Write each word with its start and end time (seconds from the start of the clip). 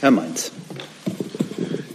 Herr 0.00 0.10
Mainz. 0.10 0.52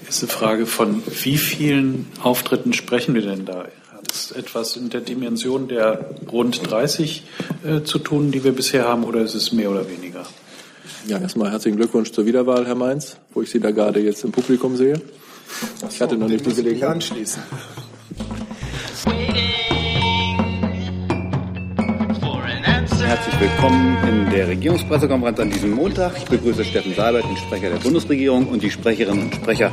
Erste 0.05 0.27
Frage, 0.27 0.65
von 0.65 1.03
wie 1.23 1.37
vielen 1.37 2.07
Auftritten 2.21 2.73
sprechen 2.73 3.13
wir 3.13 3.21
denn 3.21 3.45
da? 3.45 3.67
Hat 3.93 4.11
es 4.11 4.31
etwas 4.31 4.75
in 4.75 4.89
der 4.89 5.01
Dimension 5.01 5.67
der 5.67 6.09
rund 6.31 6.69
30 6.69 7.23
äh, 7.63 7.83
zu 7.83 7.99
tun, 7.99 8.31
die 8.31 8.43
wir 8.43 8.53
bisher 8.53 8.85
haben, 8.87 9.03
oder 9.03 9.21
ist 9.21 9.35
es 9.35 9.51
mehr 9.51 9.69
oder 9.69 9.87
weniger? 9.87 10.25
Ja, 11.07 11.19
erstmal 11.19 11.51
herzlichen 11.51 11.77
Glückwunsch 11.77 12.11
zur 12.11 12.25
Wiederwahl, 12.25 12.65
Herr 12.65 12.75
Mainz, 12.75 13.17
wo 13.33 13.41
ich 13.43 13.51
Sie 13.51 13.59
da 13.59 13.71
gerade 13.71 13.99
jetzt 13.99 14.23
im 14.23 14.31
Publikum 14.31 14.75
sehe. 14.75 14.99
Ich 15.89 16.01
hatte 16.01 16.17
noch 16.17 16.27
nicht 16.27 16.45
die 16.45 16.53
Gelegenheit. 16.53 16.89
anschließen. 16.89 17.41
Herzlich 23.11 23.41
willkommen 23.41 23.97
in 24.07 24.29
der 24.29 24.47
Regierungspressekonferenz 24.47 25.37
an 25.37 25.49
diesem 25.49 25.71
Montag. 25.71 26.15
Ich 26.15 26.23
begrüße 26.23 26.63
Steffen 26.63 26.95
Seibert, 26.95 27.25
den 27.25 27.35
Sprecher 27.35 27.69
der 27.69 27.75
Bundesregierung 27.75 28.47
und 28.47 28.63
die 28.63 28.71
Sprecherinnen 28.71 29.25
und 29.25 29.35
Sprecher 29.35 29.69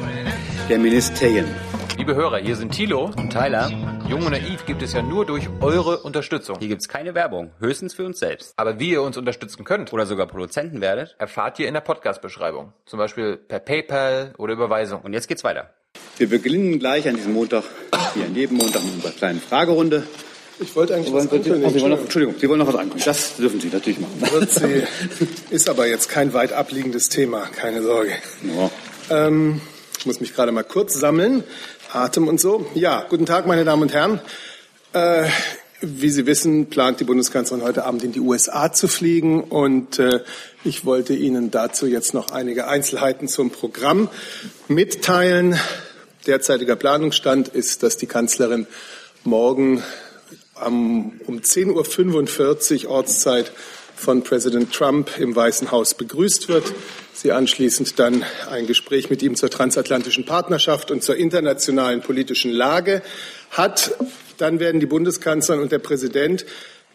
der 0.69 0.77
Ministerien. 0.81 1.47
Liebe 1.97 2.17
Hörer, 2.17 2.39
hier 2.39 2.57
sind 2.57 2.73
Thilo 2.73 3.13
und 3.17 3.33
Tyler. 3.33 3.71
Jung 4.09 4.23
und 4.25 4.33
Naiv 4.33 4.67
gibt 4.67 4.83
es 4.83 4.93
ja 4.93 5.03
nur 5.03 5.25
durch 5.25 5.49
eure 5.61 5.99
Unterstützung. 5.99 6.57
Hier 6.59 6.67
gibt 6.67 6.81
es 6.81 6.89
keine 6.89 7.15
Werbung, 7.15 7.53
höchstens 7.61 7.95
für 7.95 8.05
uns 8.05 8.19
selbst. 8.19 8.55
Aber 8.57 8.81
wie 8.81 8.91
ihr 8.91 9.03
uns 9.03 9.17
unterstützen 9.17 9.63
könnt 9.63 9.93
oder 9.93 10.05
sogar 10.05 10.27
Produzenten 10.27 10.81
werdet, 10.81 11.15
erfahrt 11.21 11.61
ihr 11.61 11.69
in 11.69 11.75
der 11.75 11.81
Podcast-Beschreibung. 11.81 12.73
Zum 12.87 12.99
Beispiel 12.99 13.37
per 13.37 13.61
PayPal 13.61 14.35
oder 14.37 14.55
Überweisung. 14.55 15.03
Und 15.03 15.13
jetzt 15.13 15.29
geht's 15.29 15.45
weiter. 15.45 15.71
Wir 16.17 16.29
beginnen 16.29 16.81
gleich 16.81 17.07
an 17.07 17.15
diesem 17.15 17.35
Montag, 17.35 17.63
wie 18.17 18.25
an 18.25 18.35
jedem 18.35 18.57
Montag, 18.57 18.83
mit 18.83 18.95
unserer 18.95 19.13
kleinen 19.13 19.41
Fragerunde. 19.41 20.09
Ich 20.61 20.75
wollte 20.75 20.95
eigentlich 20.95 21.13
was 21.13 21.23
ankündigen. 21.23 21.65
Oh, 21.65 21.71
Sie 21.71 21.81
wollen 21.81 21.93
noch, 21.93 22.01
Entschuldigung, 22.01 22.35
Sie 22.39 22.49
wollen 22.49 22.59
noch 22.59 22.67
was 22.67 22.75
ankündigen. 22.75 23.05
Das 23.05 23.37
dürfen 23.37 23.61
Sie 23.61 23.69
natürlich 23.69 23.99
machen. 24.01 24.49
Sie, 24.49 24.83
ist 25.55 25.69
aber 25.69 25.87
jetzt 25.87 26.09
kein 26.09 26.33
weit 26.33 26.53
abliegendes 26.53 27.09
Thema, 27.09 27.47
keine 27.47 27.83
Sorge. 27.83 28.13
Ja. 28.43 28.71
Ähm, 29.27 29.61
ich 29.99 30.07
muss 30.07 30.21
mich 30.21 30.35
gerade 30.35 30.51
mal 30.51 30.65
kurz 30.65 30.95
sammeln, 30.95 31.45
Atem 31.93 32.27
und 32.27 32.41
so. 32.41 32.67
Ja, 32.75 33.07
guten 33.09 33.27
Tag, 33.27 33.47
meine 33.47 33.65
Damen 33.65 33.83
und 33.83 33.93
Herren. 33.93 34.21
Äh, 34.93 35.29
wie 35.81 36.11
Sie 36.11 36.27
wissen, 36.27 36.67
plant 36.67 36.99
die 36.99 37.05
Bundeskanzlerin 37.05 37.63
heute 37.63 37.85
Abend 37.85 38.03
in 38.03 38.11
die 38.11 38.21
USA 38.21 38.73
zu 38.73 38.89
fliegen 38.89 39.45
und 39.45 40.01
äh, 40.01 40.21
ich 40.65 40.85
wollte 40.85 41.15
Ihnen 41.15 41.53
dazu 41.53 41.87
jetzt 41.87 42.15
noch 42.15 42.33
einige 42.33 42.67
Einzelheiten 42.67 43.29
zum 43.29 43.51
Programm 43.51 44.09
mitteilen. 44.67 45.59
Derzeitiger 46.27 46.75
Planungsstand 46.75 47.47
ist, 47.47 47.85
dass 47.85 47.97
die 47.97 48.07
Kanzlerin 48.07 48.67
morgen 49.23 49.85
um 50.65 51.41
10.45 51.41 52.85
Uhr 52.85 52.91
Ortszeit 52.91 53.53
von 53.99 54.23
Präsident 54.23 54.73
Trump 54.73 55.11
im 55.19 55.35
Weißen 55.35 55.71
Haus 55.71 55.95
begrüßt 55.95 56.49
wird. 56.49 56.73
Sie 57.13 57.33
anschließend 57.33 57.99
dann 57.99 58.25
ein 58.51 58.67
Gespräch 58.67 59.11
mit 59.11 59.23
ihm 59.23 59.35
zur 59.35 59.51
transatlantischen 59.51 60.25
Partnerschaft 60.25 60.91
und 60.91 61.03
zur 61.03 61.17
internationalen 61.17 62.01
politischen 62.01 62.53
Lage 62.53 63.03
hat. 63.51 63.97
Dann 64.37 64.61
werden 64.61 64.81
die 64.81 64.87
Bundeskanzlerin 64.87 65.63
und 65.63 65.73
der 65.73 65.81
Präsident 65.81 66.47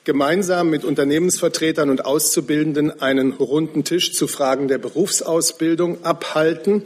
gemeinsam 0.05 0.69
mit 0.69 0.85
Unternehmensvertretern 0.85 1.89
und 1.89 2.05
Auszubildenden 2.05 3.01
einen 3.01 3.33
runden 3.33 3.83
Tisch 3.83 4.13
zu 4.13 4.27
Fragen 4.27 4.67
der 4.67 4.77
Berufsausbildung 4.77 6.03
abhalten 6.05 6.83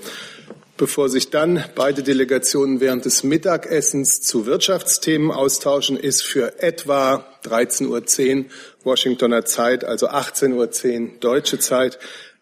bevor 0.78 1.10
sich 1.10 1.30
dann 1.30 1.64
beide 1.76 2.04
Delegationen 2.04 2.80
während 2.80 3.06
des 3.06 3.24
Mittagessens 3.24 4.22
zu 4.22 4.46
Wirtschaftsthemen 4.46 5.32
austauschen, 5.32 5.98
ist 5.98 6.24
für 6.24 6.62
etwa 6.62 7.26
13.10 7.44 8.38
Uhr 8.38 8.46
Washingtoner 8.84 9.46
Zeit, 9.46 9.84
also 9.84 10.08
18.10 10.10 10.54
Uhr 11.02 11.10
deutsche 11.20 11.60
Zeit, 11.60 12.00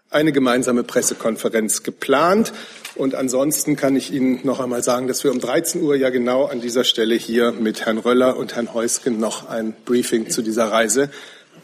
eine 0.10 0.32
gemeinsame 0.32 0.84
Pressekonferenz 0.84 1.84
geplant. 1.84 2.54
Und 2.96 3.16
ansonsten 3.16 3.76
kann 3.76 3.96
ich 3.96 4.14
Ihnen 4.14 4.40
noch 4.44 4.60
einmal 4.60 4.84
sagen, 4.84 5.08
dass 5.08 5.24
wir 5.24 5.32
um 5.32 5.40
13 5.40 5.82
Uhr 5.82 5.96
ja 5.96 6.10
genau 6.10 6.46
an 6.46 6.62
dieser 6.62 6.84
Stelle 6.84 7.16
hier 7.16 7.52
mit 7.52 7.86
Herrn 7.86 7.98
Röller 7.98 8.38
und 8.38 8.56
Herrn 8.56 8.74
Heusgen 8.74 9.20
noch 9.20 9.50
ein 9.50 9.74
Briefing 9.86 10.30
zu 10.30 10.42
dieser 10.42 10.72
Reise 10.72 11.10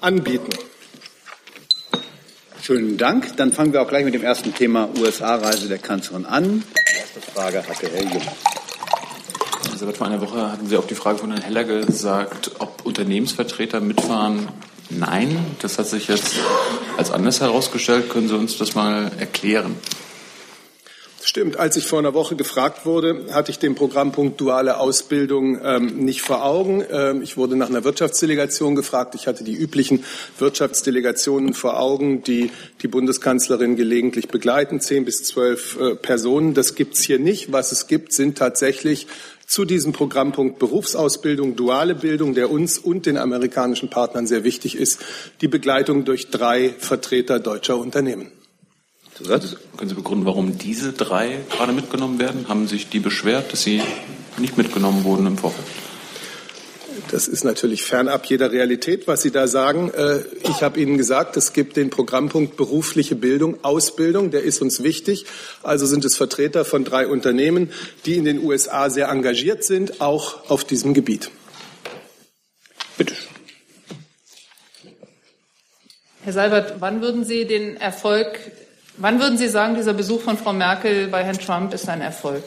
anbieten. 0.02 0.50
Schönen 2.62 2.96
Dank. 2.96 3.38
Dann 3.38 3.52
fangen 3.52 3.74
wir 3.74 3.82
auch 3.82 3.88
gleich 3.88 4.06
mit 4.06 4.14
dem 4.14 4.22
ersten 4.22 4.54
Thema 4.54 4.88
USA-Reise 5.00 5.68
der 5.68 5.80
Kanzlerin 5.80 6.28
an. 6.28 6.64
Die 6.94 6.98
erste 7.00 7.20
Frage 7.20 7.68
hatte 7.68 7.90
Herr 7.92 8.04
Jung. 8.04 8.22
Also 9.72 9.92
vor 9.94 10.06
einer 10.06 10.22
Woche 10.22 10.52
hatten 10.52 10.68
Sie 10.68 10.78
auf 10.78 10.86
die 10.86 10.94
Frage 10.94 11.18
von 11.18 11.32
Herrn 11.32 11.42
Heller 11.42 11.64
gesagt, 11.64 12.52
ob 12.60 12.86
Unternehmensvertreter 12.86 13.80
mitfahren. 13.82 14.48
Nein, 14.92 15.44
das 15.60 15.80
hat 15.80 15.88
sich 15.88 16.08
jetzt 16.08 16.36
als 16.98 17.10
anders 17.10 17.42
herausgestellt. 17.42 18.12
Können 18.12 18.28
Sie 18.28 18.36
uns 18.36 18.60
das 18.60 18.76
mal 18.76 19.10
erklären? 19.18 19.76
Stimmt. 21.24 21.58
Als 21.58 21.78
ich 21.78 21.86
vor 21.86 22.00
einer 22.00 22.16
Woche 22.16 22.36
gefragt 22.36 22.86
wurde, 22.86 23.28
hatte 23.32 23.52
ich 23.52 23.60
den 23.60 23.76
Programmpunkt 23.76 24.42
duale 24.42 24.80
Ausbildung 24.80 25.60
ähm, 25.64 25.98
nicht 26.04 26.24
vor 26.24 26.44
Augen. 26.44 26.84
Ähm, 26.92 27.22
ich 27.22 27.38
wurde 27.38 27.56
nach 27.56 27.70
einer 27.70 27.84
Wirtschaftsdelegation 27.84 28.76
gefragt. 28.76 29.14
Ich 29.14 29.28
hatte 29.28 29.44
die 29.44 29.54
üblichen 29.54 30.04
Wirtschaftsdelegationen 30.40 31.54
vor 31.54 31.80
Augen, 31.80 32.24
die 32.24 32.50
die 32.82 32.88
Bundeskanzlerin 32.88 33.76
gelegentlich 33.76 34.30
begleiten, 34.30 34.82
zehn 34.82 35.06
bis 35.06 35.24
zwölf 35.24 35.80
äh, 35.80 35.96
Personen. 35.96 36.56
Das 36.56 36.74
gibt's 36.74 37.02
hier 37.02 37.20
nicht. 37.20 37.52
Was 37.52 37.72
es 37.72 37.86
gibt, 37.86 38.14
sind 38.14 38.40
tatsächlich 38.40 39.06
zu 39.46 39.66
diesem 39.66 39.94
Programmpunkt 39.94 40.58
Berufsausbildung, 40.58 41.56
duale 41.56 41.94
Bildung, 41.94 42.34
der 42.34 42.50
uns 42.50 42.80
und 42.80 43.06
den 43.06 43.18
amerikanischen 43.18 43.90
Partnern 43.90 44.26
sehr 44.26 44.44
wichtig 44.44 44.76
ist, 44.76 45.00
die 45.42 45.48
Begleitung 45.48 46.04
durch 46.04 46.32
drei 46.32 46.74
Vertreter 46.80 47.40
deutscher 47.40 47.78
Unternehmen. 47.78 48.32
Zusatz? 49.16 49.56
Können 49.78 49.90
Sie 49.90 49.96
begründen, 49.96 50.26
warum 50.26 50.58
diese 50.58 50.94
drei 50.94 51.40
gerade 51.50 51.74
mitgenommen 51.74 52.20
werden? 52.20 52.48
Haben 52.48 52.68
sich 52.68 52.90
die 52.90 53.00
beschwert, 53.00 53.52
dass 53.52 53.64
sie 53.64 53.82
nicht 54.38 54.58
mitgenommen 54.58 55.04
wurden 55.04 55.28
im 55.28 55.38
Vorfeld? 55.38 55.68
Das 57.10 57.28
ist 57.28 57.44
natürlich 57.44 57.84
fernab 57.84 58.26
jeder 58.26 58.52
Realität, 58.52 59.08
was 59.08 59.22
Sie 59.22 59.32
da 59.32 59.48
sagen. 59.48 59.92
Äh, 59.92 60.20
ich 60.44 60.62
habe 60.62 60.80
Ihnen 60.80 60.98
gesagt, 60.98 61.36
es 61.36 61.54
gibt 61.54 61.76
den 61.76 61.90
Programmpunkt 61.90 62.58
berufliche 62.58 63.16
Bildung, 63.16 63.64
Ausbildung, 63.64 64.32
der 64.32 64.44
ist 64.44 64.62
uns 64.62 64.84
wichtig. 64.84 65.26
Also 65.64 65.86
sind 65.86 66.06
es 66.06 66.16
Vertreter 66.16 66.64
von 66.64 66.84
drei 66.84 67.08
Unternehmen, 67.08 67.72
die 68.06 68.16
in 68.16 68.26
den 68.26 68.44
USA 68.44 68.90
sehr 68.90 69.10
engagiert 69.10 69.64
sind, 69.64 70.00
auch 70.00 70.50
auf 70.50 70.64
diesem 70.64 70.94
Gebiet. 70.94 71.32
Bitte. 72.98 73.14
Herr 76.24 76.34
Seibert, 76.34 76.76
wann 76.80 77.02
würden 77.02 77.26
Sie 77.26 77.46
den 77.46 77.78
Erfolg 77.78 78.40
Wann 78.98 79.20
würden 79.20 79.38
Sie 79.38 79.48
sagen, 79.48 79.76
dieser 79.76 79.94
Besuch 79.94 80.22
von 80.22 80.38
Frau 80.38 80.54
Merkel 80.54 81.08
bei 81.08 81.24
Herrn 81.24 81.40
Trump 81.40 81.74
ist 81.74 81.88
ein 81.88 82.02
Erfolg? 82.02 82.44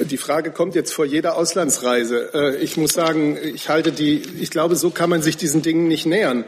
Die 0.00 0.16
Frage 0.16 0.50
kommt 0.50 0.74
jetzt 0.74 0.92
vor 0.92 1.04
jeder 1.04 1.36
Auslandsreise. 1.36 2.30
Äh, 2.34 2.56
ich 2.56 2.76
muss 2.76 2.92
sagen, 2.92 3.38
ich 3.42 3.68
halte 3.68 3.92
die, 3.92 4.22
ich 4.40 4.50
glaube, 4.50 4.76
so 4.76 4.90
kann 4.90 5.08
man 5.08 5.22
sich 5.22 5.36
diesen 5.36 5.62
Dingen 5.62 5.88
nicht 5.88 6.04
nähern. 6.04 6.44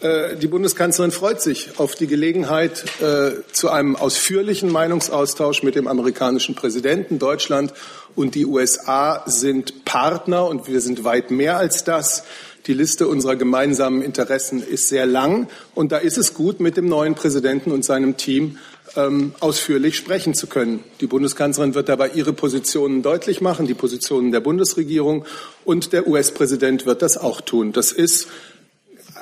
Äh, 0.00 0.36
die 0.36 0.46
Bundeskanzlerin 0.46 1.10
freut 1.10 1.42
sich 1.42 1.78
auf 1.78 1.96
die 1.96 2.06
Gelegenheit 2.06 2.84
äh, 3.00 3.32
zu 3.52 3.70
einem 3.70 3.96
ausführlichen 3.96 4.70
Meinungsaustausch 4.70 5.62
mit 5.62 5.74
dem 5.74 5.88
amerikanischen 5.88 6.54
Präsidenten. 6.54 7.18
Deutschland 7.18 7.74
und 8.14 8.34
die 8.36 8.46
USA 8.46 9.24
sind 9.26 9.84
Partner 9.84 10.46
und 10.46 10.68
wir 10.68 10.80
sind 10.80 11.04
weit 11.04 11.30
mehr 11.30 11.56
als 11.56 11.84
das. 11.84 12.24
Die 12.66 12.72
Liste 12.72 13.08
unserer 13.08 13.36
gemeinsamen 13.36 14.00
Interessen 14.00 14.62
ist 14.62 14.88
sehr 14.88 15.04
lang 15.04 15.48
und 15.74 15.92
da 15.92 15.98
ist 15.98 16.16
es 16.16 16.32
gut, 16.32 16.60
mit 16.60 16.78
dem 16.78 16.88
neuen 16.88 17.14
Präsidenten 17.14 17.70
und 17.72 17.84
seinem 17.84 18.16
Team 18.16 18.56
ähm, 18.96 19.34
ausführlich 19.40 19.96
sprechen 19.96 20.32
zu 20.32 20.46
können. 20.46 20.82
Die 21.00 21.06
Bundeskanzlerin 21.06 21.74
wird 21.74 21.90
dabei 21.90 22.08
ihre 22.14 22.32
Positionen 22.32 23.02
deutlich 23.02 23.42
machen, 23.42 23.66
die 23.66 23.74
Positionen 23.74 24.32
der 24.32 24.40
Bundesregierung 24.40 25.26
und 25.66 25.92
der 25.92 26.08
US-Präsident 26.08 26.86
wird 26.86 27.02
das 27.02 27.18
auch 27.18 27.42
tun. 27.42 27.72
Das 27.72 27.92
ist 27.92 28.28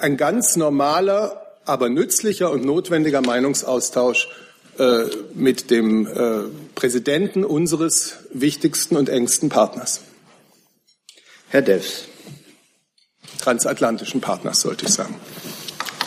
ein 0.00 0.16
ganz 0.16 0.54
normaler, 0.54 1.42
aber 1.64 1.88
nützlicher 1.88 2.52
und 2.52 2.64
notwendiger 2.64 3.22
Meinungsaustausch 3.22 4.28
äh, 4.78 5.06
mit 5.34 5.72
dem 5.72 6.06
äh, 6.06 6.42
Präsidenten 6.76 7.44
unseres 7.44 8.18
wichtigsten 8.32 8.94
und 8.94 9.08
engsten 9.08 9.48
Partners. 9.48 10.00
Herr 11.48 11.62
Devs 11.62 12.06
transatlantischen 13.42 14.20
Partners, 14.20 14.60
sollte 14.60 14.86
ich 14.86 14.92
sagen. 14.92 15.14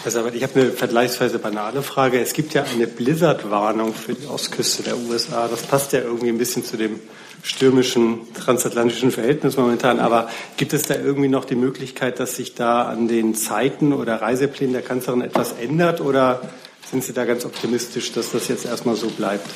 Herr 0.04 0.12
Sabat, 0.12 0.36
ich 0.36 0.44
habe 0.44 0.60
eine 0.60 0.72
vergleichsweise 0.72 1.40
banale 1.40 1.82
Frage. 1.82 2.20
Es 2.20 2.34
gibt 2.34 2.54
ja 2.54 2.64
eine 2.64 2.86
Blizzard-Warnung 2.86 3.94
für 3.94 4.14
die 4.14 4.28
Ostküste 4.28 4.84
der 4.84 4.98
USA. 4.98 5.48
Das 5.48 5.64
passt 5.64 5.94
ja 5.94 6.00
irgendwie 6.00 6.30
ein 6.30 6.38
bisschen 6.38 6.64
zu 6.64 6.78
dem 6.78 7.00
stürmischen 7.42 8.32
transatlantischen 8.34 9.12
Verhältnis 9.12 9.58
momentan. 9.58 10.00
Aber 10.00 10.30
gibt 10.58 10.74
es 10.74 10.84
da 10.84 10.96
irgendwie 10.96 11.28
noch 11.28 11.46
die 11.46 11.56
Möglichkeit, 11.56 12.20
dass 12.20 12.36
sich 12.36 12.54
da 12.54 12.84
an 12.84 13.08
den 13.08 13.36
Zeiten 13.36 13.94
oder 13.94 14.22
Reiseplänen 14.22 14.74
der 14.74 14.84
Kanzlerin 14.84 15.22
etwas 15.22 15.54
ändert? 15.54 16.02
Oder 16.02 16.42
sind 16.90 17.04
Sie 17.04 17.14
da 17.14 17.26
ganz 17.26 17.44
optimistisch, 17.44 18.12
dass 18.12 18.32
das 18.32 18.48
jetzt 18.48 18.66
erstmal 18.66 18.96
so 18.96 19.08
bleibt? 19.08 19.48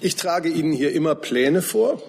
Ich 0.00 0.14
trage 0.14 0.48
Ihnen 0.48 0.72
hier 0.72 0.92
immer 0.92 1.16
Pläne 1.16 1.62
vor. 1.62 2.00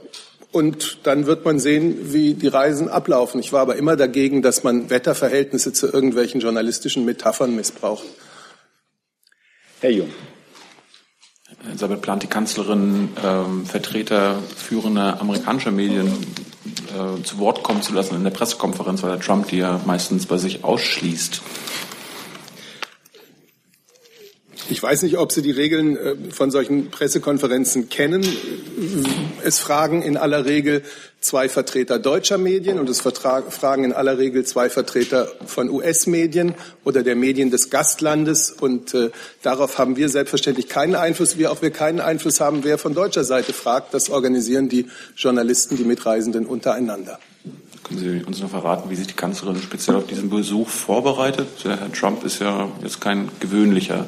Und 0.51 0.99
dann 1.03 1.27
wird 1.27 1.45
man 1.45 1.59
sehen, 1.59 2.11
wie 2.11 2.33
die 2.33 2.47
Reisen 2.47 2.89
ablaufen. 2.89 3.39
Ich 3.39 3.53
war 3.53 3.61
aber 3.61 3.75
immer 3.75 3.95
dagegen, 3.95 4.41
dass 4.41 4.63
man 4.63 4.89
Wetterverhältnisse 4.89 5.73
zu 5.73 5.87
irgendwelchen 5.87 6.41
journalistischen 6.41 7.05
Metaphern 7.05 7.55
missbraucht. 7.55 8.05
Herr 9.79 9.91
Jung. 9.91 10.09
Elisabeth 11.67 12.01
plant 12.01 12.23
die 12.23 12.27
Kanzlerin, 12.27 13.09
ähm, 13.23 13.65
Vertreter 13.65 14.39
führender 14.55 15.19
amerikanischer 15.21 15.71
Medien 15.71 16.07
äh, 16.07 17.21
zu 17.23 17.37
Wort 17.37 17.63
kommen 17.63 17.81
zu 17.81 17.93
lassen 17.93 18.15
in 18.15 18.23
der 18.23 18.31
Pressekonferenz, 18.31 19.03
weil 19.03 19.11
der 19.11 19.19
Trump 19.19 19.47
die 19.47 19.57
ja 19.57 19.79
meistens 19.85 20.25
bei 20.25 20.37
sich 20.37 20.63
ausschließt. 20.63 21.41
Ich 24.71 24.83
weiß 24.83 25.01
nicht, 25.01 25.18
ob 25.18 25.31
Sie 25.31 25.42
die 25.42 25.51
Regeln 25.51 25.98
äh, 25.98 26.16
von 26.31 26.51
solchen 26.51 26.92
Pressekonferenzen 26.92 27.89
kennen. 27.89 28.24
Es 29.44 29.60
fragen 29.60 30.04
in 30.04 30.16
aller 30.16 30.45
Regel 30.45 30.83
zwei 31.21 31.50
Vertreter 31.50 31.98
deutscher 31.98 32.38
Medien 32.38 32.77
und 32.77 32.88
es 32.88 33.01
fragen 33.01 33.83
in 33.83 33.94
aller 33.94 34.19
Regel 34.19 34.45
zwei 34.45 34.69
Vertreter 34.69 35.27
von 35.45 35.69
US-Medien 35.69 36.54
oder 36.83 37.01
der 37.01 37.16
Medien 37.16 37.50
des 37.50 37.71
Gastlandes. 37.71 38.51
Und 38.51 38.94
äh, 38.94 39.10
darauf 39.42 39.80
haben 39.80 39.98
wir 39.98 40.07
selbstverständlich 40.07 40.69
keinen 40.69 40.95
Einfluss, 40.95 41.39
wie 41.39 41.48
auch 41.48 41.63
wir 41.63 41.71
keinen 41.71 42.00
Einfluss 42.00 42.39
haben, 42.39 42.63
wer 42.63 42.77
von 42.77 42.94
deutscher 42.94 43.24
Seite 43.24 43.54
fragt. 43.54 43.95
Das 43.95 44.12
organisieren 44.12 44.69
die 44.69 44.86
Journalisten, 45.18 45.77
die 45.77 45.83
Mitreisenden 45.83 46.45
untereinander. 46.45 47.19
Können 47.83 48.00
Sie 48.00 48.24
uns 48.24 48.39
noch 48.39 48.51
verraten, 48.51 48.92
wie 48.92 48.95
sich 48.95 49.07
die 49.07 49.13
Kanzlerin 49.13 49.60
speziell 49.63 49.95
auf 49.95 50.06
diesen 50.06 50.30
Besuch 50.30 50.69
vorbereitet? 50.69 51.48
Der 51.63 51.80
Herr 51.80 51.92
Trump 51.92 52.24
ist 52.24 52.39
ja 52.39 52.69
jetzt 52.83 53.01
kein 53.01 53.30
gewöhnlicher 53.39 54.06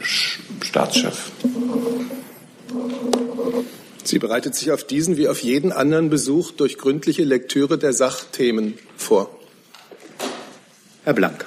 Staatschef. 0.00 1.30
Sie 4.04 4.18
bereitet 4.18 4.54
sich 4.54 4.72
auf 4.72 4.84
diesen 4.84 5.16
wie 5.16 5.28
auf 5.28 5.40
jeden 5.40 5.72
anderen 5.72 6.10
Besuch 6.10 6.50
durch 6.52 6.78
gründliche 6.78 7.22
Lektüre 7.22 7.78
der 7.78 7.92
Sachthemen 7.92 8.78
vor. 8.96 9.30
Herr 11.04 11.14
Blank. 11.14 11.44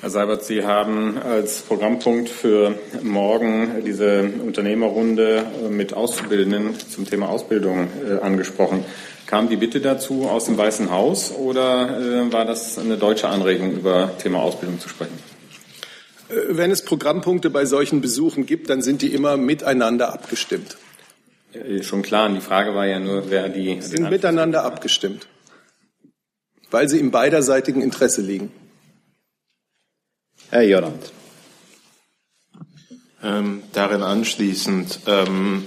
Herr 0.00 0.10
Seibert, 0.10 0.44
Sie 0.44 0.64
haben 0.64 1.16
als 1.16 1.60
Programmpunkt 1.60 2.28
für 2.28 2.74
morgen 3.02 3.84
diese 3.86 4.28
Unternehmerrunde 4.44 5.46
mit 5.70 5.94
Auszubildenden 5.94 6.74
zum 6.90 7.08
Thema 7.08 7.28
Ausbildung 7.28 7.88
äh, 8.04 8.18
angesprochen. 8.20 8.84
Kam 9.26 9.48
die 9.48 9.56
Bitte 9.56 9.80
dazu 9.80 10.28
aus 10.28 10.46
dem 10.46 10.58
Weißen 10.58 10.90
Haus 10.90 11.30
oder 11.30 12.00
äh, 12.00 12.32
war 12.32 12.44
das 12.44 12.78
eine 12.78 12.96
deutsche 12.96 13.28
Anregung, 13.28 13.72
über 13.72 14.10
Thema 14.20 14.40
Ausbildung 14.40 14.80
zu 14.80 14.88
sprechen? 14.88 15.31
Äh, 16.32 16.56
wenn 16.56 16.70
es 16.70 16.82
Programmpunkte 16.84 17.50
bei 17.50 17.64
solchen 17.64 18.00
Besuchen 18.00 18.46
gibt, 18.46 18.70
dann 18.70 18.82
sind 18.82 19.02
die 19.02 19.12
immer 19.12 19.36
miteinander 19.36 20.12
abgestimmt. 20.12 20.76
Ja, 21.52 21.82
schon 21.82 22.02
klar. 22.02 22.28
Und 22.28 22.36
die 22.36 22.40
Frage 22.40 22.74
war 22.74 22.86
ja 22.86 22.98
nur, 22.98 23.30
wer 23.30 23.48
die. 23.48 23.80
Sie 23.80 23.88
sind 23.88 24.10
miteinander 24.10 24.64
abgestimmt, 24.64 25.26
weil 26.70 26.88
sie 26.88 26.98
im 26.98 27.10
beiderseitigen 27.10 27.82
Interesse 27.82 28.22
liegen. 28.22 28.50
Herr 30.50 30.62
Jorland. 30.62 31.12
Ähm, 33.22 33.62
darin 33.72 34.02
anschließend, 34.02 35.00
ähm, 35.06 35.64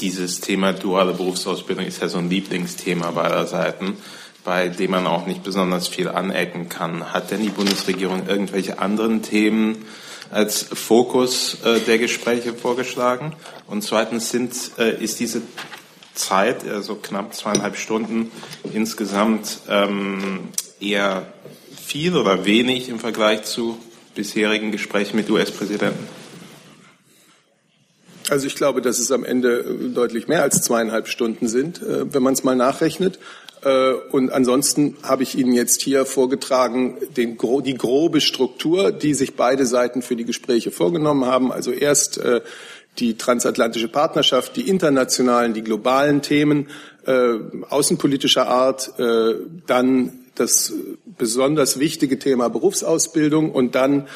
dieses 0.00 0.40
Thema 0.40 0.72
duale 0.72 1.12
Berufsausbildung 1.12 1.84
ist 1.84 2.00
ja 2.00 2.08
so 2.08 2.18
ein 2.18 2.30
Lieblingsthema 2.30 3.10
beider 3.10 3.46
Seiten 3.46 3.96
bei 4.48 4.70
dem 4.70 4.92
man 4.92 5.06
auch 5.06 5.26
nicht 5.26 5.42
besonders 5.42 5.88
viel 5.88 6.08
anecken 6.08 6.70
kann. 6.70 7.12
Hat 7.12 7.30
denn 7.30 7.42
die 7.42 7.50
Bundesregierung 7.50 8.26
irgendwelche 8.26 8.78
anderen 8.78 9.20
Themen 9.20 9.84
als 10.30 10.62
Fokus 10.62 11.58
äh, 11.66 11.80
der 11.80 11.98
Gespräche 11.98 12.54
vorgeschlagen? 12.54 13.34
Und 13.66 13.82
zweitens 13.82 14.30
sind, 14.30 14.54
äh, 14.78 15.04
ist 15.04 15.20
diese 15.20 15.42
Zeit, 16.14 16.66
also 16.66 16.94
knapp 16.94 17.34
zweieinhalb 17.34 17.76
Stunden 17.76 18.30
insgesamt, 18.72 19.58
ähm, 19.68 20.48
eher 20.80 21.30
viel 21.84 22.16
oder 22.16 22.46
wenig 22.46 22.88
im 22.88 23.00
Vergleich 23.00 23.42
zu 23.42 23.78
bisherigen 24.14 24.72
Gesprächen 24.72 25.16
mit 25.16 25.28
US-Präsidenten? 25.28 26.08
Also 28.30 28.46
ich 28.46 28.54
glaube, 28.54 28.80
dass 28.82 28.98
es 28.98 29.10
am 29.10 29.24
Ende 29.24 29.90
deutlich 29.94 30.26
mehr 30.26 30.42
als 30.42 30.62
zweieinhalb 30.62 31.08
Stunden 31.08 31.48
sind, 31.48 31.82
äh, 31.82 32.12
wenn 32.12 32.22
man 32.22 32.32
es 32.32 32.44
mal 32.44 32.56
nachrechnet. 32.56 33.18
Äh, 33.64 33.92
und 34.10 34.32
ansonsten 34.32 34.96
habe 35.02 35.22
ich 35.22 35.36
Ihnen 35.36 35.52
jetzt 35.52 35.82
hier 35.82 36.06
vorgetragen 36.06 36.98
den, 37.16 37.38
die 37.64 37.74
grobe 37.74 38.20
Struktur, 38.20 38.92
die 38.92 39.14
sich 39.14 39.36
beide 39.36 39.66
Seiten 39.66 40.02
für 40.02 40.16
die 40.16 40.24
Gespräche 40.24 40.70
vorgenommen 40.70 41.26
haben. 41.26 41.52
Also 41.52 41.72
erst 41.72 42.18
äh, 42.18 42.40
die 42.98 43.16
transatlantische 43.16 43.88
Partnerschaft, 43.88 44.56
die 44.56 44.68
internationalen, 44.68 45.54
die 45.54 45.62
globalen 45.62 46.20
Themen 46.20 46.68
äh, 47.06 47.34
außenpolitischer 47.68 48.48
Art, 48.48 48.92
dann 49.66 50.12
das 50.34 50.72
besonders 51.16 51.78
wichtige 51.78 52.18
Thema 52.18 52.48
Berufsausbildung 52.48 53.52
und 53.52 53.74
dann 53.74 54.08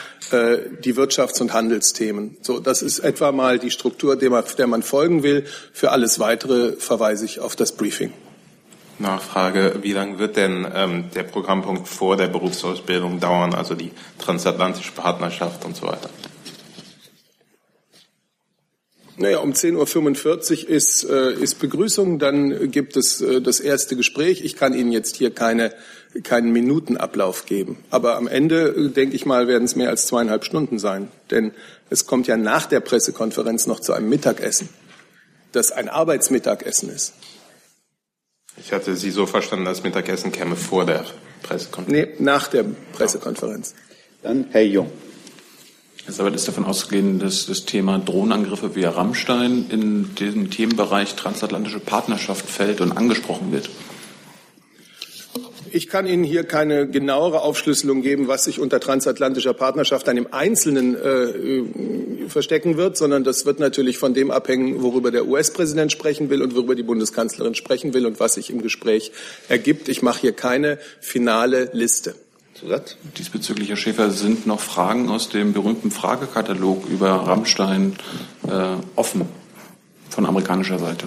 die 0.84 0.94
Wirtschafts- 0.94 1.40
und 1.40 1.52
Handelsthemen. 1.52 2.36
So, 2.42 2.60
das 2.60 2.82
ist 2.82 3.00
etwa 3.00 3.32
mal 3.32 3.58
die 3.58 3.70
Struktur, 3.70 4.16
der 4.16 4.66
man 4.66 4.82
folgen 4.82 5.22
will. 5.22 5.44
Für 5.72 5.90
alles 5.90 6.18
Weitere 6.18 6.72
verweise 6.72 7.24
ich 7.24 7.40
auf 7.40 7.56
das 7.56 7.72
Briefing. 7.72 8.12
Nachfrage, 8.98 9.78
wie 9.82 9.92
lange 9.92 10.18
wird 10.18 10.36
denn 10.36 10.66
ähm, 10.74 11.04
der 11.14 11.24
Programmpunkt 11.24 11.88
vor 11.88 12.16
der 12.16 12.28
Berufsausbildung 12.28 13.20
dauern, 13.20 13.54
also 13.54 13.74
die 13.74 13.90
transatlantische 14.18 14.92
Partnerschaft 14.92 15.64
und 15.64 15.76
so 15.76 15.86
weiter? 15.86 16.10
Naja, 19.22 19.38
um 19.38 19.52
10.45 19.52 20.64
Uhr 20.64 20.70
ist, 20.70 21.04
äh, 21.04 21.32
ist 21.34 21.60
Begrüßung, 21.60 22.18
dann 22.18 22.70
gibt 22.70 22.96
es 22.96 23.20
äh, 23.20 23.40
das 23.42 23.60
erste 23.60 23.94
Gespräch. 23.94 24.42
Ich 24.42 24.56
kann 24.56 24.74
Ihnen 24.74 24.90
jetzt 24.90 25.16
hier 25.16 25.30
keine, 25.30 25.72
keinen 26.24 26.50
Minutenablauf 26.50 27.46
geben. 27.46 27.76
Aber 27.90 28.16
am 28.16 28.26
Ende, 28.26 28.90
denke 28.90 29.14
ich 29.14 29.26
mal, 29.26 29.48
werden 29.48 29.64
es 29.64 29.76
mehr 29.76 29.90
als 29.90 30.06
zweieinhalb 30.06 30.44
Stunden 30.44 30.78
sein. 30.78 31.08
Denn 31.30 31.52
es 31.88 32.06
kommt 32.06 32.26
ja 32.26 32.36
nach 32.38 32.66
der 32.66 32.80
Pressekonferenz 32.80 33.66
noch 33.66 33.80
zu 33.80 33.92
einem 33.92 34.08
Mittagessen, 34.08 34.70
das 35.52 35.72
ein 35.72 35.88
Arbeitsmittagessen 35.88 36.88
ist. 36.88 37.12
Ich 38.56 38.72
hatte 38.72 38.96
Sie 38.96 39.10
so 39.10 39.26
verstanden, 39.26 39.64
dass 39.64 39.82
Mittagessen 39.82 40.32
käme 40.32 40.56
vor 40.56 40.84
der 40.84 41.04
Pressekonferenz. 41.42 42.08
Nee, 42.18 42.24
nach 42.24 42.48
der 42.48 42.64
Pressekonferenz. 42.92 43.74
Dann 44.22 44.46
Herr 44.50 44.62
Jung. 44.62 44.90
Es 46.06 46.18
aber 46.18 46.34
ist 46.34 46.48
davon 46.48 46.64
auszugehen, 46.64 47.20
dass 47.20 47.46
das 47.46 47.64
Thema 47.64 47.98
Drohnenangriffe 47.98 48.74
via 48.74 48.90
Rammstein 48.90 49.66
in 49.70 50.14
den 50.16 50.50
Themenbereich 50.50 51.14
transatlantische 51.14 51.78
Partnerschaft 51.78 52.48
fällt 52.48 52.80
und 52.80 52.92
angesprochen 52.92 53.52
wird. 53.52 53.70
Ich 55.74 55.88
kann 55.88 56.06
Ihnen 56.06 56.22
hier 56.22 56.44
keine 56.44 56.86
genauere 56.86 57.40
Aufschlüsselung 57.40 58.02
geben, 58.02 58.28
was 58.28 58.44
sich 58.44 58.60
unter 58.60 58.78
transatlantischer 58.78 59.54
Partnerschaft 59.54 60.06
dann 60.06 60.18
im 60.18 60.30
Einzelnen 60.30 60.94
äh, 60.94 62.28
verstecken 62.28 62.76
wird, 62.76 62.98
sondern 62.98 63.24
das 63.24 63.46
wird 63.46 63.58
natürlich 63.58 63.96
von 63.96 64.12
dem 64.12 64.30
abhängen, 64.30 64.82
worüber 64.82 65.10
der 65.10 65.26
US-Präsident 65.26 65.90
sprechen 65.90 66.28
will 66.28 66.42
und 66.42 66.54
worüber 66.54 66.74
die 66.74 66.82
Bundeskanzlerin 66.82 67.54
sprechen 67.54 67.94
will 67.94 68.04
und 68.04 68.20
was 68.20 68.34
sich 68.34 68.50
im 68.50 68.60
Gespräch 68.60 69.12
ergibt. 69.48 69.88
Ich 69.88 70.02
mache 70.02 70.20
hier 70.20 70.32
keine 70.32 70.78
finale 71.00 71.70
Liste. 71.72 72.16
Zusatz? 72.52 72.96
Diesbezüglich, 73.16 73.70
Herr 73.70 73.76
Schäfer, 73.76 74.10
sind 74.10 74.46
noch 74.46 74.60
Fragen 74.60 75.08
aus 75.08 75.30
dem 75.30 75.54
berühmten 75.54 75.90
Fragekatalog 75.90 76.86
über 76.90 77.08
Rammstein 77.08 77.96
äh, 78.46 78.76
offen 78.94 79.22
von 80.10 80.26
amerikanischer 80.26 80.78
Seite. 80.78 81.06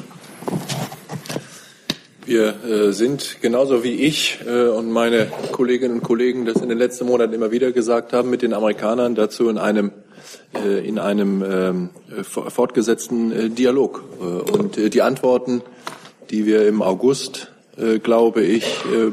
Wir 2.25 2.55
äh, 2.65 2.91
sind 2.91 3.37
genauso 3.41 3.83
wie 3.83 3.93
ich 3.93 4.39
äh, 4.47 4.67
und 4.67 4.91
meine 4.91 5.27
Kolleginnen 5.51 5.95
und 5.95 6.03
Kollegen 6.03 6.45
das 6.45 6.59
in 6.59 6.69
den 6.69 6.77
letzten 6.79 7.05
Monaten 7.05 7.33
immer 7.33 7.51
wieder 7.51 7.71
gesagt 7.71 8.13
haben, 8.13 8.31
mit 8.31 8.41
den 8.41 8.53
Amerikanern 8.53 9.13
dazu 9.13 9.47
in 9.47 9.59
einem 9.59 9.91
äh, 10.55 10.87
in 10.87 10.97
einem 10.97 11.43
ähm, 11.43 11.89
fortgesetzten 12.23 13.53
Dialog. 13.53 14.03
Und 14.51 14.93
die 14.93 15.01
Antworten, 15.01 15.61
die 16.31 16.45
wir 16.45 16.67
im 16.67 16.81
August, 16.81 17.51
glaube 18.01 18.41
ich, 18.41 18.65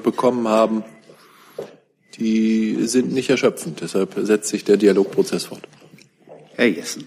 bekommen 0.03 0.49
haben, 0.49 0.85
die 2.19 2.87
sind 2.87 3.13
nicht 3.13 3.29
erschöpfend. 3.29 3.81
Deshalb 3.83 4.15
setzt 4.23 4.49
sich 4.49 4.65
der 4.65 4.77
Dialogprozess 4.77 5.47
fort. 5.47 5.63
Herr 6.55 6.69
Jessen. 6.69 7.05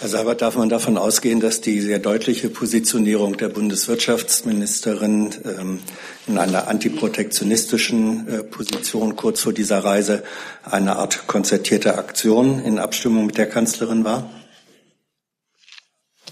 Herr 0.00 0.08
Seibert, 0.08 0.42
darf 0.42 0.54
man 0.54 0.68
davon 0.68 0.96
ausgehen, 0.96 1.40
dass 1.40 1.60
die 1.60 1.80
sehr 1.80 1.98
deutliche 1.98 2.48
Positionierung 2.50 3.36
der 3.36 3.48
Bundeswirtschaftsministerin 3.48 5.34
ähm, 5.44 5.80
in 6.28 6.38
einer 6.38 6.68
antiprotektionistischen 6.68 8.28
äh, 8.28 8.44
Position 8.44 9.16
kurz 9.16 9.40
vor 9.40 9.52
dieser 9.52 9.82
Reise 9.82 10.22
eine 10.62 10.94
Art 10.94 11.26
konzertierte 11.26 11.98
Aktion 11.98 12.60
in 12.64 12.78
Abstimmung 12.78 13.26
mit 13.26 13.38
der 13.38 13.48
Kanzlerin 13.48 14.04
war? 14.04 14.30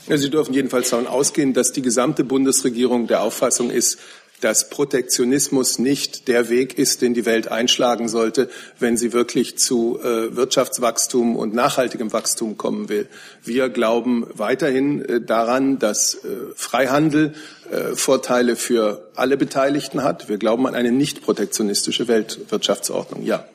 Sie 0.09 0.31
dürfen 0.31 0.55
jedenfalls 0.55 0.91
davon 0.91 1.09
ausgehen, 1.09 1.53
dass 1.53 1.73
die 1.73 1.83
gesamte 1.83 2.23
Bundesregierung 2.23 3.09
der 3.09 3.23
Auffassung 3.23 3.71
ist, 3.71 3.99
dass 4.41 4.69
Protektionismus 4.69 5.79
nicht 5.79 6.29
der 6.29 6.49
Weg 6.49 6.79
ist, 6.79 7.03
den 7.03 7.15
die 7.15 7.25
Welt 7.25 7.49
einschlagen 7.49 8.09
sollte, 8.09 8.49
wenn 8.79 8.97
sie 8.97 9.13
wirklich 9.13 9.59
zu 9.59 9.99
äh, 10.01 10.37
Wirtschaftswachstum 10.37 11.37
und 11.37 11.55
nachhaltigem 11.55 12.13
Wachstum 12.13 12.57
kommen 12.57 12.89
will. 12.89 13.09
Wir 13.43 13.69
glauben 13.69 14.27
weiterhin 14.35 15.05
äh, 15.05 15.21
daran, 15.21 15.79
dass 15.79 16.15
äh, 16.15 16.19
Freihandel 16.55 17.35
äh, 17.71 17.97
Vorteile 17.97 18.57
für 18.57 19.11
alle 19.15 19.37
Beteiligten 19.37 20.03
hat. 20.03 20.29
Wir 20.29 20.39
glauben 20.39 20.67
an 20.67 20.75
eine 20.75 20.93
nicht 20.93 21.23
protektionistische 21.23 22.09
Weltwirtschaftsordnung. 22.09 23.25
Ja. 23.25 23.47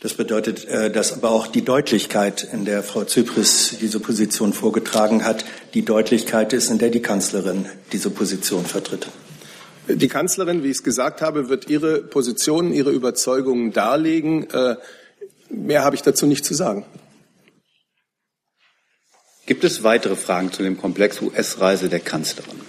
Das 0.00 0.14
bedeutet, 0.14 0.66
äh, 0.66 0.90
dass 0.90 1.12
aber 1.12 1.30
auch 1.30 1.46
die 1.46 1.62
Deutlichkeit, 1.62 2.46
in 2.52 2.64
der 2.64 2.82
Frau 2.82 3.04
Zypris 3.04 3.76
diese 3.80 3.98
Position 3.98 4.52
vorgetragen 4.52 5.24
hat, 5.24 5.44
die 5.74 5.84
Deutlichkeit 5.84 6.52
ist, 6.52 6.70
in 6.70 6.78
der 6.78 6.90
die 6.90 7.00
Kanzlerin 7.00 7.66
diese 7.92 8.10
Position 8.10 8.64
vertritt. 8.64 9.08
Die 9.88 10.08
Kanzlerin, 10.08 10.62
wie 10.62 10.70
ich 10.70 10.78
es 10.78 10.82
gesagt 10.82 11.22
habe, 11.22 11.48
wird 11.48 11.68
ihre 11.68 12.02
Positionen, 12.02 12.72
ihre 12.72 12.90
Überzeugungen 12.90 13.72
darlegen. 13.72 14.50
Äh, 14.50 14.76
mehr 15.48 15.84
habe 15.84 15.94
ich 15.94 16.02
dazu 16.02 16.26
nicht 16.26 16.44
zu 16.44 16.54
sagen. 16.54 16.84
Gibt 19.46 19.62
es 19.62 19.84
weitere 19.84 20.16
Fragen 20.16 20.50
zu 20.50 20.64
dem 20.64 20.76
Komplex 20.76 21.22
US-Reise 21.22 21.88
der 21.88 22.00
Kanzlerin? 22.00 22.60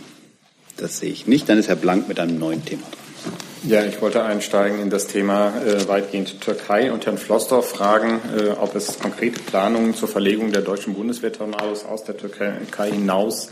Das 0.77 0.99
sehe 0.99 1.09
ich 1.09 1.25
nicht. 1.25 1.49
Dann 1.49 1.57
ist 1.57 1.67
Herr 1.67 1.75
Blank 1.75 2.07
mit 2.07 2.19
einem 2.19 2.37
neuen 2.37 2.63
Thema 2.63 2.83
dran. 2.83 3.33
Ja, 3.63 3.83
ich 3.83 3.99
wollte 3.99 4.23
einsteigen 4.23 4.79
in 4.79 4.91
das 4.91 5.07
Thema 5.07 5.51
äh, 5.65 5.87
weitgehend 5.87 6.39
Türkei 6.39 6.91
und 6.91 7.07
Herrn 7.07 7.17
Flossdorf 7.17 7.67
fragen, 7.67 8.21
äh, 8.37 8.49
ob 8.51 8.75
es 8.75 8.99
konkrete 8.99 9.39
Planungen 9.39 9.95
zur 9.95 10.07
Verlegung 10.07 10.51
der 10.51 10.61
deutschen 10.61 10.93
Bundeswehrtornados 10.93 11.83
aus 11.83 12.03
der 12.03 12.15
Türkei 12.15 12.91
hinaus 12.91 13.49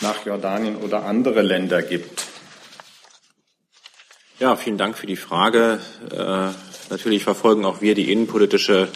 nach 0.00 0.24
Jordanien 0.24 0.76
oder 0.76 1.04
andere 1.04 1.42
Länder 1.42 1.82
gibt. 1.82 2.31
Ja, 4.42 4.56
vielen 4.56 4.76
Dank 4.76 4.98
für 4.98 5.06
die 5.06 5.14
Frage. 5.14 5.78
Äh, 6.10 6.48
natürlich 6.90 7.22
verfolgen 7.22 7.64
auch 7.64 7.80
wir 7.80 7.94
die 7.94 8.10
innenpolitische 8.10 8.88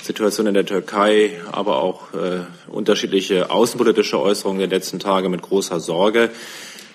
Situation 0.00 0.46
in 0.46 0.54
der 0.54 0.64
Türkei, 0.64 1.40
aber 1.50 1.82
auch 1.82 2.14
äh, 2.14 2.42
unterschiedliche 2.68 3.50
außenpolitische 3.50 4.20
Äußerungen 4.20 4.60
der 4.60 4.68
letzten 4.68 5.00
Tage 5.00 5.28
mit 5.28 5.42
großer 5.42 5.80
Sorge. 5.80 6.30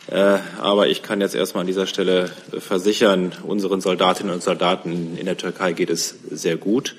Äh, 0.09 0.37
aber 0.61 0.87
ich 0.87 1.03
kann 1.03 1.19
jetzt 1.19 1.35
erstmal 1.35 1.63
an 1.63 1.67
dieser 1.67 1.85
Stelle 1.85 2.31
versichern, 2.57 3.33
unseren 3.45 3.81
Soldatinnen 3.81 4.33
und 4.33 4.41
Soldaten 4.41 5.17
in 5.17 5.25
der 5.25 5.35
Türkei 5.35 5.73
geht 5.73 5.89
es 5.89 6.15
sehr 6.31 6.55
gut. 6.55 6.95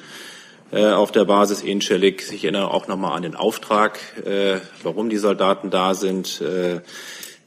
Äh, 0.70 0.90
auf 0.90 1.10
der 1.10 1.24
Basis 1.24 1.62
Incelik. 1.62 2.30
Ich 2.30 2.44
erinnere 2.44 2.70
auch 2.70 2.86
nochmal 2.86 3.16
an 3.16 3.22
den 3.22 3.34
Auftrag, 3.34 3.98
äh, 4.26 4.58
warum 4.82 5.08
die 5.08 5.16
Soldaten 5.16 5.70
da 5.70 5.94
sind. 5.94 6.42
Äh, 6.42 6.80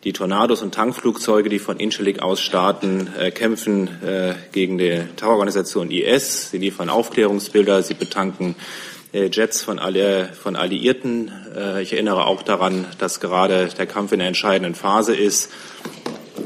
die 0.03 0.13
Tornados 0.13 0.63
und 0.63 0.73
Tankflugzeuge, 0.73 1.49
die 1.49 1.59
von 1.59 1.77
Incelik 1.77 2.21
aus 2.21 2.41
starten, 2.41 3.07
äh, 3.19 3.31
kämpfen 3.31 3.87
äh, 4.03 4.33
gegen 4.51 4.77
die 4.77 5.01
Terrororganisation 5.15 5.91
IS. 5.91 6.49
Sie 6.49 6.57
liefern 6.57 6.89
Aufklärungsbilder, 6.89 7.83
sie 7.83 7.93
betanken 7.93 8.55
äh, 9.13 9.29
Jets 9.31 9.61
von, 9.61 9.77
alle, 9.77 10.29
von 10.33 10.55
Alliierten. 10.55 11.31
Äh, 11.55 11.83
ich 11.83 11.93
erinnere 11.93 12.25
auch 12.25 12.41
daran, 12.41 12.85
dass 12.97 13.19
gerade 13.19 13.69
der 13.77 13.85
Kampf 13.85 14.11
in 14.11 14.19
der 14.19 14.27
entscheidenden 14.27 14.73
Phase 14.73 15.15
ist. 15.15 15.51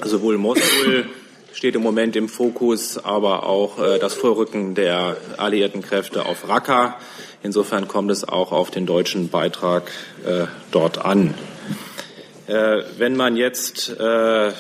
Sowohl 0.04 0.38
Mosul 0.38 1.06
steht 1.54 1.76
im 1.76 1.82
Moment 1.82 2.18
im 2.18 2.28
Fokus, 2.28 2.98
aber 2.98 3.48
auch 3.48 3.80
äh, 3.82 4.00
das 4.00 4.16
Vorrücken 4.16 4.76
der 4.76 5.16
alliierten 5.38 5.82
Kräfte 5.82 6.26
auf 6.26 6.50
Raqqa. 6.50 6.98
Insofern 7.42 7.88
kommt 7.88 8.12
es 8.12 8.28
auch 8.28 8.52
auf 8.52 8.70
den 8.70 8.86
deutschen 8.86 9.30
Beitrag 9.30 9.92
äh, 10.26 10.48
dort 10.72 11.06
an. 11.06 11.36
Äh, 12.48 12.84
wenn 12.98 13.16
man 13.16 13.38
jetzt 13.38 13.90
äh, 14.00 14.50
äh, 14.50 14.54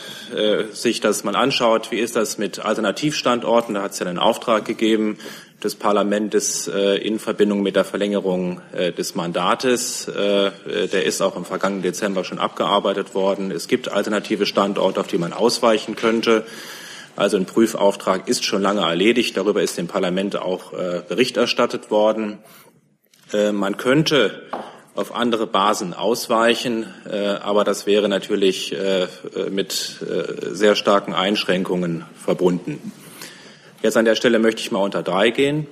sich 0.71 1.01
das 1.01 1.23
mal 1.23 1.35
anschaut, 1.35 1.91
wie 1.91 1.99
ist 1.99 2.15
das 2.15 2.39
mit 2.39 2.59
Alternativstandorten? 2.59 3.75
Da 3.75 3.83
hat 3.83 3.91
es 3.91 3.99
ja 3.99 4.07
einen 4.07 4.17
Auftrag 4.17 4.65
gegeben 4.65 5.17
des 5.63 5.75
Parlaments 5.75 6.67
äh, 6.67 6.97
in 6.97 7.19
Verbindung 7.19 7.61
mit 7.61 7.75
der 7.75 7.85
Verlängerung 7.85 8.61
äh, 8.73 8.91
des 8.91 9.15
Mandates. 9.15 10.07
Äh, 10.07 10.51
der 10.87 11.05
ist 11.05 11.21
auch 11.21 11.35
im 11.35 11.45
vergangenen 11.45 11.83
Dezember 11.83 12.23
schon 12.23 12.39
abgearbeitet 12.39 13.13
worden. 13.13 13.51
Es 13.51 13.67
gibt 13.67 13.91
alternative 13.91 14.45
Standorte, 14.45 14.99
auf 14.99 15.07
die 15.07 15.17
man 15.17 15.33
ausweichen 15.33 15.95
könnte. 15.95 16.45
Also 17.15 17.37
ein 17.37 17.45
Prüfauftrag 17.45 18.27
ist 18.27 18.45
schon 18.45 18.61
lange 18.61 18.81
erledigt. 18.81 19.37
Darüber 19.37 19.61
ist 19.63 19.77
dem 19.77 19.87
Parlament 19.87 20.35
auch 20.35 20.73
Bericht 21.07 21.37
erstattet 21.37 21.89
worden. 21.89 22.39
Man 23.31 23.77
könnte 23.77 24.43
auf 24.95 25.13
andere 25.13 25.45
Basen 25.45 25.93
ausweichen. 25.93 26.87
Äh, 27.09 27.17
aber 27.17 27.63
das 27.63 27.85
wäre 27.85 28.09
natürlich 28.09 28.73
äh, 28.73 29.07
mit 29.51 30.01
äh, 30.01 30.53
sehr 30.55 30.75
starken 30.75 31.13
Einschränkungen 31.13 32.05
verbunden. 32.15 32.91
Jetzt 33.83 33.97
an 33.97 34.05
der 34.05 34.15
Stelle 34.15 34.39
möchte 34.39 34.61
ich 34.61 34.71
mal 34.71 34.79
unter 34.79 35.03
drei 35.03 35.29
gehen. 35.29 35.67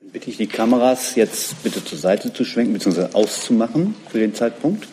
Dann 0.00 0.10
bitte 0.12 0.30
ich 0.30 0.36
die 0.36 0.46
Kameras 0.46 1.16
jetzt 1.16 1.62
bitte 1.62 1.84
zur 1.84 1.98
Seite 1.98 2.32
zu 2.32 2.44
schwenken 2.44 2.72
bzw. 2.72 3.08
auszumachen 3.12 3.94
für 4.10 4.20
den 4.20 4.34
Zeitpunkt. 4.34 4.86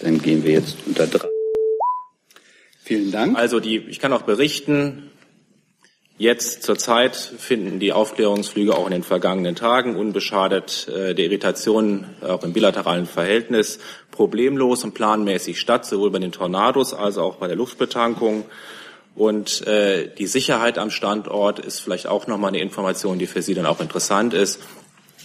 Dann 0.00 0.20
gehen 0.20 0.42
wir 0.42 0.52
jetzt 0.52 0.78
unter 0.86 1.06
drei. 1.06 1.28
Vielen 2.82 3.12
Dank. 3.12 3.38
Also 3.38 3.60
die, 3.60 3.76
ich 3.76 4.00
kann 4.00 4.12
auch 4.12 4.22
berichten, 4.22 5.11
Jetzt 6.22 6.62
zurzeit 6.62 7.16
finden 7.16 7.80
die 7.80 7.92
Aufklärungsflüge 7.92 8.76
auch 8.76 8.86
in 8.86 8.92
den 8.92 9.02
vergangenen 9.02 9.56
Tagen 9.56 9.96
unbeschadet 9.96 10.86
äh, 10.86 11.16
der 11.16 11.24
Irritation 11.24 12.06
auch 12.20 12.44
im 12.44 12.52
bilateralen 12.52 13.06
Verhältnis 13.06 13.80
problemlos 14.12 14.84
und 14.84 14.94
planmäßig 14.94 15.58
statt, 15.58 15.84
sowohl 15.84 16.12
bei 16.12 16.20
den 16.20 16.30
Tornados 16.30 16.94
als 16.94 17.18
auch 17.18 17.38
bei 17.38 17.48
der 17.48 17.56
Luftbetankung. 17.56 18.44
Und 19.16 19.66
äh, 19.66 20.14
die 20.16 20.28
Sicherheit 20.28 20.78
am 20.78 20.92
Standort 20.92 21.58
ist 21.58 21.80
vielleicht 21.80 22.06
auch 22.06 22.28
nochmal 22.28 22.50
eine 22.50 22.60
Information, 22.60 23.18
die 23.18 23.26
für 23.26 23.42
Sie 23.42 23.54
dann 23.54 23.66
auch 23.66 23.80
interessant 23.80 24.32
ist. 24.32 24.60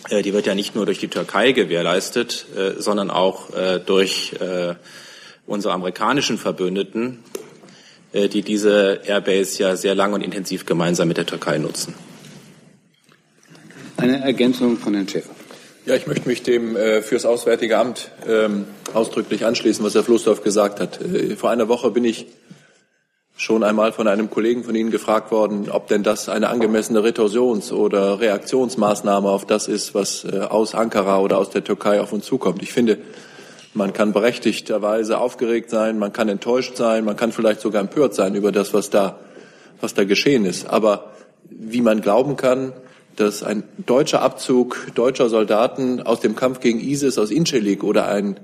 Äh, 0.09 0.23
die 0.23 0.33
wird 0.33 0.47
ja 0.47 0.55
nicht 0.55 0.73
nur 0.73 0.87
durch 0.87 0.97
die 0.97 1.09
Türkei 1.09 1.51
gewährleistet, 1.51 2.47
äh, 2.57 2.81
sondern 2.81 3.11
auch 3.11 3.53
äh, 3.53 3.79
durch 3.79 4.33
äh, 4.39 4.73
unsere 5.45 5.75
amerikanischen 5.75 6.39
Verbündeten. 6.39 7.23
Äh, 8.17 8.29
die 8.29 8.41
diese 8.41 9.01
Airbase 9.05 9.61
ja 9.61 9.75
sehr 9.75 9.93
lang 9.93 10.13
und 10.13 10.21
intensiv 10.21 10.65
gemeinsam 10.65 11.07
mit 11.07 11.17
der 11.17 11.27
Türkei 11.27 11.59
nutzen. 11.59 11.93
Eine 13.97 14.23
Ergänzung 14.23 14.77
von 14.77 14.95
Herrn 14.95 15.07
Schäfer. 15.07 15.35
Ja, 15.85 15.95
ich 15.95 16.07
möchte 16.07 16.27
mich 16.27 16.41
dem 16.41 16.75
äh, 16.75 17.01
fürs 17.01 17.25
Auswärtige 17.25 17.77
Amt 17.77 18.11
ähm, 18.27 18.65
ausdrücklich 18.93 19.45
anschließen, 19.45 19.85
was 19.85 19.93
Herr 19.93 20.03
Floßdorf 20.03 20.41
gesagt 20.43 20.79
hat. 20.79 20.99
Äh, 20.99 21.35
vor 21.35 21.51
einer 21.51 21.67
Woche 21.67 21.91
bin 21.91 22.05
ich 22.05 22.25
schon 23.35 23.63
einmal 23.63 23.91
von 23.91 24.07
einem 24.07 24.31
Kollegen 24.31 24.63
von 24.63 24.73
Ihnen 24.73 24.89
gefragt 24.89 25.31
worden, 25.31 25.69
ob 25.69 25.87
denn 25.87 26.01
das 26.01 26.27
eine 26.27 26.49
angemessene 26.49 27.03
Retorsions- 27.03 27.71
oder 27.71 28.19
Reaktionsmaßnahme 28.19 29.29
auf 29.29 29.45
das 29.45 29.67
ist, 29.67 29.93
was 29.93 30.23
äh, 30.23 30.39
aus 30.39 30.73
Ankara 30.73 31.19
oder 31.19 31.37
aus 31.37 31.51
der 31.51 31.63
Türkei 31.63 32.01
auf 32.01 32.11
uns 32.13 32.25
zukommt. 32.25 32.63
Ich 32.63 32.73
finde, 32.73 32.97
man 33.77 33.93
kann 33.93 34.11
berechtigterweise 34.11 35.19
aufgeregt 35.19 35.69
sein, 35.69 35.99
man 35.99 36.11
kann 36.11 36.27
enttäuscht 36.27 36.75
sein, 36.75 37.05
man 37.05 37.15
kann 37.15 37.31
vielleicht 37.31 37.61
sogar 37.61 37.81
empört 37.81 38.15
sein 38.15 38.35
über 38.35 38.51
das, 38.51 38.73
was 38.73 38.89
da, 38.89 39.19
was 39.79 39.93
da 39.93 40.03
geschehen 40.03 40.45
ist. 40.45 40.67
Aber 40.67 41.11
wie 41.49 41.81
man 41.81 42.01
glauben 42.01 42.35
kann, 42.35 42.73
dass 43.15 43.43
ein 43.43 43.63
deutscher 43.85 44.21
Abzug 44.21 44.87
deutscher 44.95 45.29
Soldaten 45.29 46.01
aus 46.01 46.19
dem 46.19 46.35
Kampf 46.35 46.59
gegen 46.59 46.79
ISIS 46.79 47.17
aus 47.17 47.31
Incirlik 47.31 47.83
oder 47.83 48.07
ein, 48.07 48.39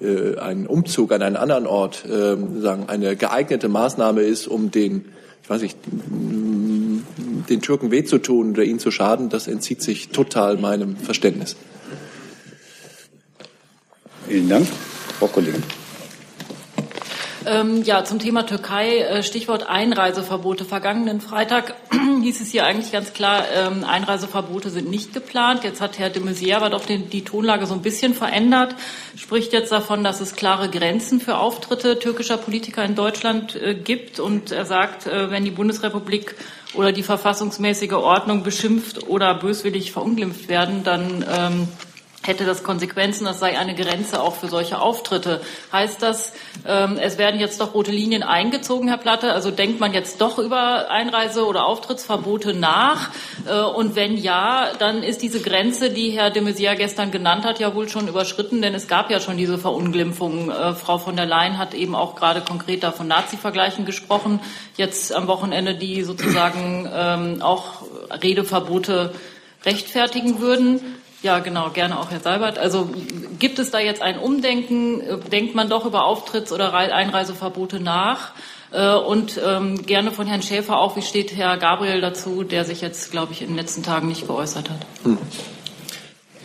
äh, 0.00 0.36
ein 0.38 0.66
Umzug 0.66 1.12
an 1.12 1.22
einen 1.22 1.36
anderen 1.36 1.66
Ort 1.66 2.04
äh, 2.04 2.36
sagen, 2.60 2.84
eine 2.88 3.16
geeignete 3.16 3.68
Maßnahme 3.68 4.22
ist, 4.22 4.46
um 4.46 4.70
den, 4.70 5.06
ich 5.42 5.50
weiß 5.50 5.62
nicht, 5.62 5.78
den 7.48 7.60
Türken 7.60 7.90
weh 7.90 8.04
zu 8.04 8.18
tun 8.18 8.50
oder 8.50 8.64
ihnen 8.64 8.78
zu 8.78 8.90
schaden, 8.90 9.28
das 9.28 9.48
entzieht 9.48 9.82
sich 9.82 10.10
total 10.10 10.56
meinem 10.58 10.96
Verständnis. 10.96 11.56
Vielen 14.26 14.48
Dank. 14.48 14.66
Frau 15.18 15.26
Kollegin. 15.26 15.62
Ähm, 17.46 17.82
ja, 17.82 18.04
zum 18.04 18.18
Thema 18.18 18.46
Türkei, 18.46 19.00
äh, 19.00 19.22
Stichwort 19.22 19.68
Einreiseverbote. 19.68 20.64
Vergangenen 20.64 21.20
Freitag 21.20 21.74
hieß 22.22 22.40
es 22.40 22.50
hier 22.50 22.64
eigentlich 22.64 22.90
ganz 22.90 23.12
klar, 23.12 23.44
ähm, 23.54 23.84
Einreiseverbote 23.84 24.70
sind 24.70 24.88
nicht 24.88 25.12
geplant. 25.12 25.62
Jetzt 25.62 25.82
hat 25.82 25.98
Herr 25.98 26.08
de 26.08 26.22
Maizière 26.22 26.56
aber 26.56 26.70
doch 26.70 26.86
den, 26.86 27.10
die 27.10 27.22
Tonlage 27.22 27.66
so 27.66 27.74
ein 27.74 27.82
bisschen 27.82 28.14
verändert, 28.14 28.74
spricht 29.16 29.52
jetzt 29.52 29.72
davon, 29.72 30.02
dass 30.02 30.22
es 30.22 30.36
klare 30.36 30.70
Grenzen 30.70 31.20
für 31.20 31.36
Auftritte 31.36 31.98
türkischer 31.98 32.38
Politiker 32.38 32.82
in 32.82 32.94
Deutschland 32.94 33.56
äh, 33.56 33.74
gibt. 33.74 34.20
Und 34.20 34.50
er 34.50 34.64
sagt, 34.64 35.06
äh, 35.06 35.30
wenn 35.30 35.44
die 35.44 35.50
Bundesrepublik 35.50 36.36
oder 36.72 36.92
die 36.92 37.02
verfassungsmäßige 37.02 37.92
Ordnung 37.92 38.42
beschimpft 38.42 39.06
oder 39.06 39.34
böswillig 39.34 39.92
verunglimpft 39.92 40.48
werden, 40.48 40.82
dann 40.82 41.24
ähm, 41.30 41.68
hätte 42.26 42.44
das 42.44 42.62
Konsequenzen, 42.62 43.24
das 43.24 43.38
sei 43.38 43.58
eine 43.58 43.74
Grenze 43.74 44.22
auch 44.22 44.34
für 44.34 44.48
solche 44.48 44.80
Auftritte. 44.80 45.40
Heißt 45.72 46.02
das, 46.02 46.32
ähm, 46.66 46.98
es 46.98 47.18
werden 47.18 47.38
jetzt 47.38 47.60
doch 47.60 47.74
rote 47.74 47.90
Linien 47.90 48.22
eingezogen, 48.22 48.88
Herr 48.88 48.98
Platte? 48.98 49.32
Also 49.32 49.50
denkt 49.50 49.80
man 49.80 49.92
jetzt 49.92 50.20
doch 50.20 50.38
über 50.38 50.90
Einreise- 50.90 51.46
oder 51.46 51.66
Auftrittsverbote 51.66 52.54
nach? 52.54 53.10
Äh, 53.46 53.60
und 53.60 53.94
wenn 53.94 54.16
ja, 54.16 54.70
dann 54.78 55.02
ist 55.02 55.22
diese 55.22 55.40
Grenze, 55.40 55.90
die 55.90 56.10
Herr 56.10 56.30
de 56.30 56.42
Maizière 56.42 56.76
gestern 56.76 57.10
genannt 57.10 57.44
hat, 57.44 57.60
ja 57.60 57.74
wohl 57.74 57.88
schon 57.88 58.08
überschritten, 58.08 58.62
denn 58.62 58.74
es 58.74 58.88
gab 58.88 59.10
ja 59.10 59.20
schon 59.20 59.36
diese 59.36 59.58
Verunglimpfung. 59.58 60.50
Äh, 60.50 60.74
Frau 60.74 60.98
von 60.98 61.16
der 61.16 61.26
Leyen 61.26 61.58
hat 61.58 61.74
eben 61.74 61.94
auch 61.94 62.14
gerade 62.14 62.40
konkret 62.40 62.82
da 62.82 62.92
von 62.92 63.06
Nazi-Vergleichen 63.06 63.84
gesprochen. 63.84 64.40
Jetzt 64.76 65.12
am 65.12 65.26
Wochenende, 65.26 65.74
die 65.74 66.02
sozusagen 66.02 66.88
ähm, 66.92 67.42
auch 67.42 67.82
Redeverbote 68.10 69.12
rechtfertigen 69.64 70.40
würden. 70.40 70.80
Ja, 71.24 71.38
genau, 71.38 71.70
gerne 71.70 71.98
auch 71.98 72.10
Herr 72.10 72.20
Seibert. 72.20 72.58
Also 72.58 72.90
gibt 73.38 73.58
es 73.58 73.70
da 73.70 73.78
jetzt 73.78 74.02
ein 74.02 74.18
Umdenken? 74.18 75.02
Denkt 75.32 75.54
man 75.54 75.70
doch 75.70 75.86
über 75.86 76.04
Auftritts- 76.06 76.52
oder 76.52 76.74
Einreiseverbote 76.74 77.80
nach? 77.80 78.32
Äh, 78.72 78.94
und 78.94 79.40
ähm, 79.42 79.86
gerne 79.86 80.10
von 80.10 80.26
Herrn 80.26 80.42
Schäfer 80.42 80.76
auch, 80.78 80.98
wie 80.98 81.02
steht 81.02 81.34
Herr 81.34 81.56
Gabriel 81.56 82.02
dazu, 82.02 82.42
der 82.44 82.66
sich 82.66 82.82
jetzt, 82.82 83.10
glaube 83.10 83.32
ich, 83.32 83.40
in 83.40 83.48
den 83.48 83.56
letzten 83.56 83.82
Tagen 83.82 84.08
nicht 84.08 84.26
geäußert 84.26 84.68
hat? 84.68 84.80
Hm. 85.04 85.16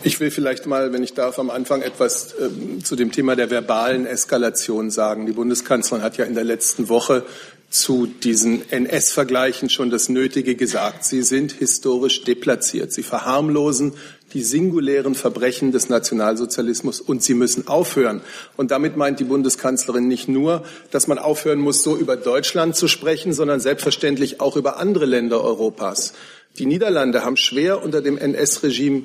Ich 0.02 0.22
will 0.22 0.32
vielleicht 0.32 0.66
mal, 0.66 0.94
wenn 0.94 1.04
ich 1.04 1.14
darf, 1.14 1.40
am 1.40 1.50
Anfang 1.50 1.82
etwas 1.82 2.34
äh, 2.36 2.82
zu 2.82 2.96
dem 2.96 3.12
Thema 3.12 3.36
der 3.36 3.50
verbalen 3.50 4.06
Eskalation 4.06 4.92
sagen. 4.92 5.26
Die 5.26 5.34
Bundeskanzlerin 5.34 6.06
hat 6.06 6.16
ja 6.16 6.24
in 6.24 6.36
der 6.36 6.46
letzten 6.46 6.88
Woche 6.88 7.26
zu 7.70 8.08
diesen 8.08 8.70
NS-Vergleichen 8.72 9.70
schon 9.70 9.90
das 9.90 10.10
Nötige 10.10 10.56
gesagt. 10.56 11.04
Sie 11.04 11.22
sind 11.22 11.52
historisch 11.52 12.24
deplatziert. 12.24 12.92
Sie 12.92 13.04
verharmlosen 13.04 13.94
die 14.34 14.44
singulären 14.44 15.16
Verbrechen 15.16 15.72
des 15.72 15.90
Nationalsozialismus 15.90 17.02
und 17.02 17.24
sie 17.24 17.34
müssen 17.34 17.68
aufhören. 17.68 18.22
Und 18.58 18.72
damit 18.72 18.98
meint 18.98 19.20
die 19.20 19.24
Bundeskanzlerin 19.24 20.08
nicht 20.08 20.28
nur, 20.28 20.64
dass 20.92 21.08
man 21.08 21.18
aufhören 21.18 21.60
muss, 21.60 21.84
so 21.84 21.98
über 21.98 22.16
Deutschland 22.16 22.76
zu 22.76 22.88
sprechen, 22.88 23.34
sondern 23.34 23.60
selbstverständlich 23.60 24.40
auch 24.40 24.56
über 24.56 24.78
andere 24.78 25.06
Länder 25.06 25.44
Europas. 25.44 26.14
Die 26.58 26.66
Niederlande 26.66 27.24
haben 27.24 27.38
schwer 27.38 27.84
unter 27.84 28.02
dem 28.02 28.18
NS-Regime 28.18 29.04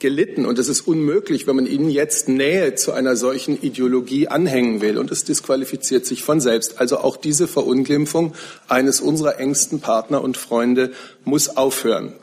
gelitten. 0.00 0.46
Und 0.46 0.58
es 0.58 0.68
ist 0.68 0.80
unmöglich, 0.80 1.46
wenn 1.46 1.56
man 1.56 1.66
ihnen 1.66 1.90
jetzt 1.90 2.28
Nähe 2.28 2.74
zu 2.74 2.92
einer 2.92 3.14
solchen 3.14 3.60
Ideologie 3.62 4.26
anhängen 4.26 4.80
will. 4.80 4.98
Und 4.98 5.12
es 5.12 5.24
disqualifiziert 5.24 6.06
sich 6.06 6.24
von 6.24 6.40
selbst. 6.40 6.80
Also 6.80 6.98
auch 6.98 7.16
diese 7.16 7.46
Verunglimpfung 7.46 8.34
eines 8.66 9.00
unserer 9.00 9.38
engsten 9.38 9.80
Partner 9.80 10.22
und 10.22 10.36
Freunde 10.36 10.90
muss 11.24 11.56
aufhören. 11.56 12.14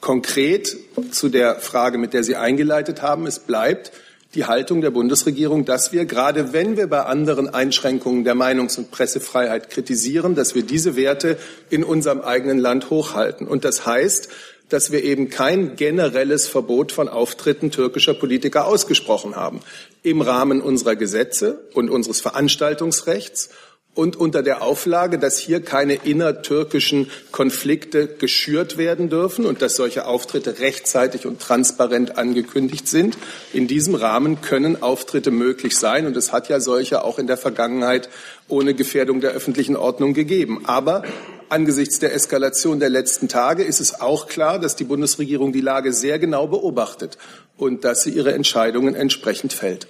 Konkret 0.00 0.76
zu 1.10 1.28
der 1.28 1.56
Frage, 1.56 1.98
mit 1.98 2.12
der 2.12 2.24
Sie 2.24 2.36
eingeleitet 2.36 3.02
haben, 3.02 3.26
es 3.26 3.40
bleibt 3.40 3.92
die 4.34 4.44
Haltung 4.44 4.82
der 4.82 4.90
Bundesregierung, 4.90 5.64
dass 5.64 5.92
wir, 5.92 6.04
gerade 6.04 6.52
wenn 6.52 6.76
wir 6.76 6.86
bei 6.86 7.02
anderen 7.02 7.48
Einschränkungen 7.48 8.24
der 8.24 8.34
Meinungs- 8.34 8.78
und 8.78 8.90
Pressefreiheit 8.90 9.70
kritisieren, 9.70 10.34
dass 10.34 10.54
wir 10.54 10.62
diese 10.62 10.96
Werte 10.96 11.38
in 11.70 11.82
unserem 11.82 12.20
eigenen 12.20 12.58
Land 12.58 12.90
hochhalten. 12.90 13.48
Und 13.48 13.64
das 13.64 13.86
heißt, 13.86 14.28
dass 14.68 14.92
wir 14.92 15.02
eben 15.02 15.30
kein 15.30 15.76
generelles 15.76 16.46
Verbot 16.46 16.92
von 16.92 17.08
Auftritten 17.08 17.70
türkischer 17.70 18.12
Politiker 18.12 18.66
ausgesprochen 18.66 19.34
haben. 19.34 19.60
Im 20.02 20.20
Rahmen 20.20 20.60
unserer 20.60 20.94
Gesetze 20.94 21.60
und 21.72 21.88
unseres 21.88 22.20
Veranstaltungsrechts 22.20 23.48
und 23.98 24.14
unter 24.14 24.44
der 24.44 24.62
Auflage, 24.62 25.18
dass 25.18 25.38
hier 25.38 25.60
keine 25.60 25.94
innertürkischen 25.94 27.10
Konflikte 27.32 28.06
geschürt 28.06 28.78
werden 28.78 29.10
dürfen 29.10 29.44
und 29.44 29.60
dass 29.60 29.74
solche 29.74 30.06
Auftritte 30.06 30.60
rechtzeitig 30.60 31.26
und 31.26 31.40
transparent 31.40 32.16
angekündigt 32.16 32.86
sind. 32.86 33.18
In 33.52 33.66
diesem 33.66 33.96
Rahmen 33.96 34.40
können 34.40 34.80
Auftritte 34.80 35.32
möglich 35.32 35.76
sein 35.76 36.06
und 36.06 36.16
es 36.16 36.30
hat 36.30 36.48
ja 36.48 36.60
solche 36.60 37.02
auch 37.02 37.18
in 37.18 37.26
der 37.26 37.36
Vergangenheit 37.36 38.08
ohne 38.46 38.72
Gefährdung 38.72 39.20
der 39.20 39.32
öffentlichen 39.32 39.74
Ordnung 39.74 40.14
gegeben. 40.14 40.60
Aber 40.66 41.02
angesichts 41.48 41.98
der 41.98 42.14
Eskalation 42.14 42.78
der 42.78 42.90
letzten 42.90 43.26
Tage 43.26 43.64
ist 43.64 43.80
es 43.80 44.00
auch 44.00 44.28
klar, 44.28 44.60
dass 44.60 44.76
die 44.76 44.84
Bundesregierung 44.84 45.52
die 45.52 45.60
Lage 45.60 45.92
sehr 45.92 46.20
genau 46.20 46.46
beobachtet 46.46 47.18
und 47.56 47.82
dass 47.82 48.04
sie 48.04 48.10
ihre 48.10 48.32
Entscheidungen 48.32 48.94
entsprechend 48.94 49.52
fällt. 49.52 49.88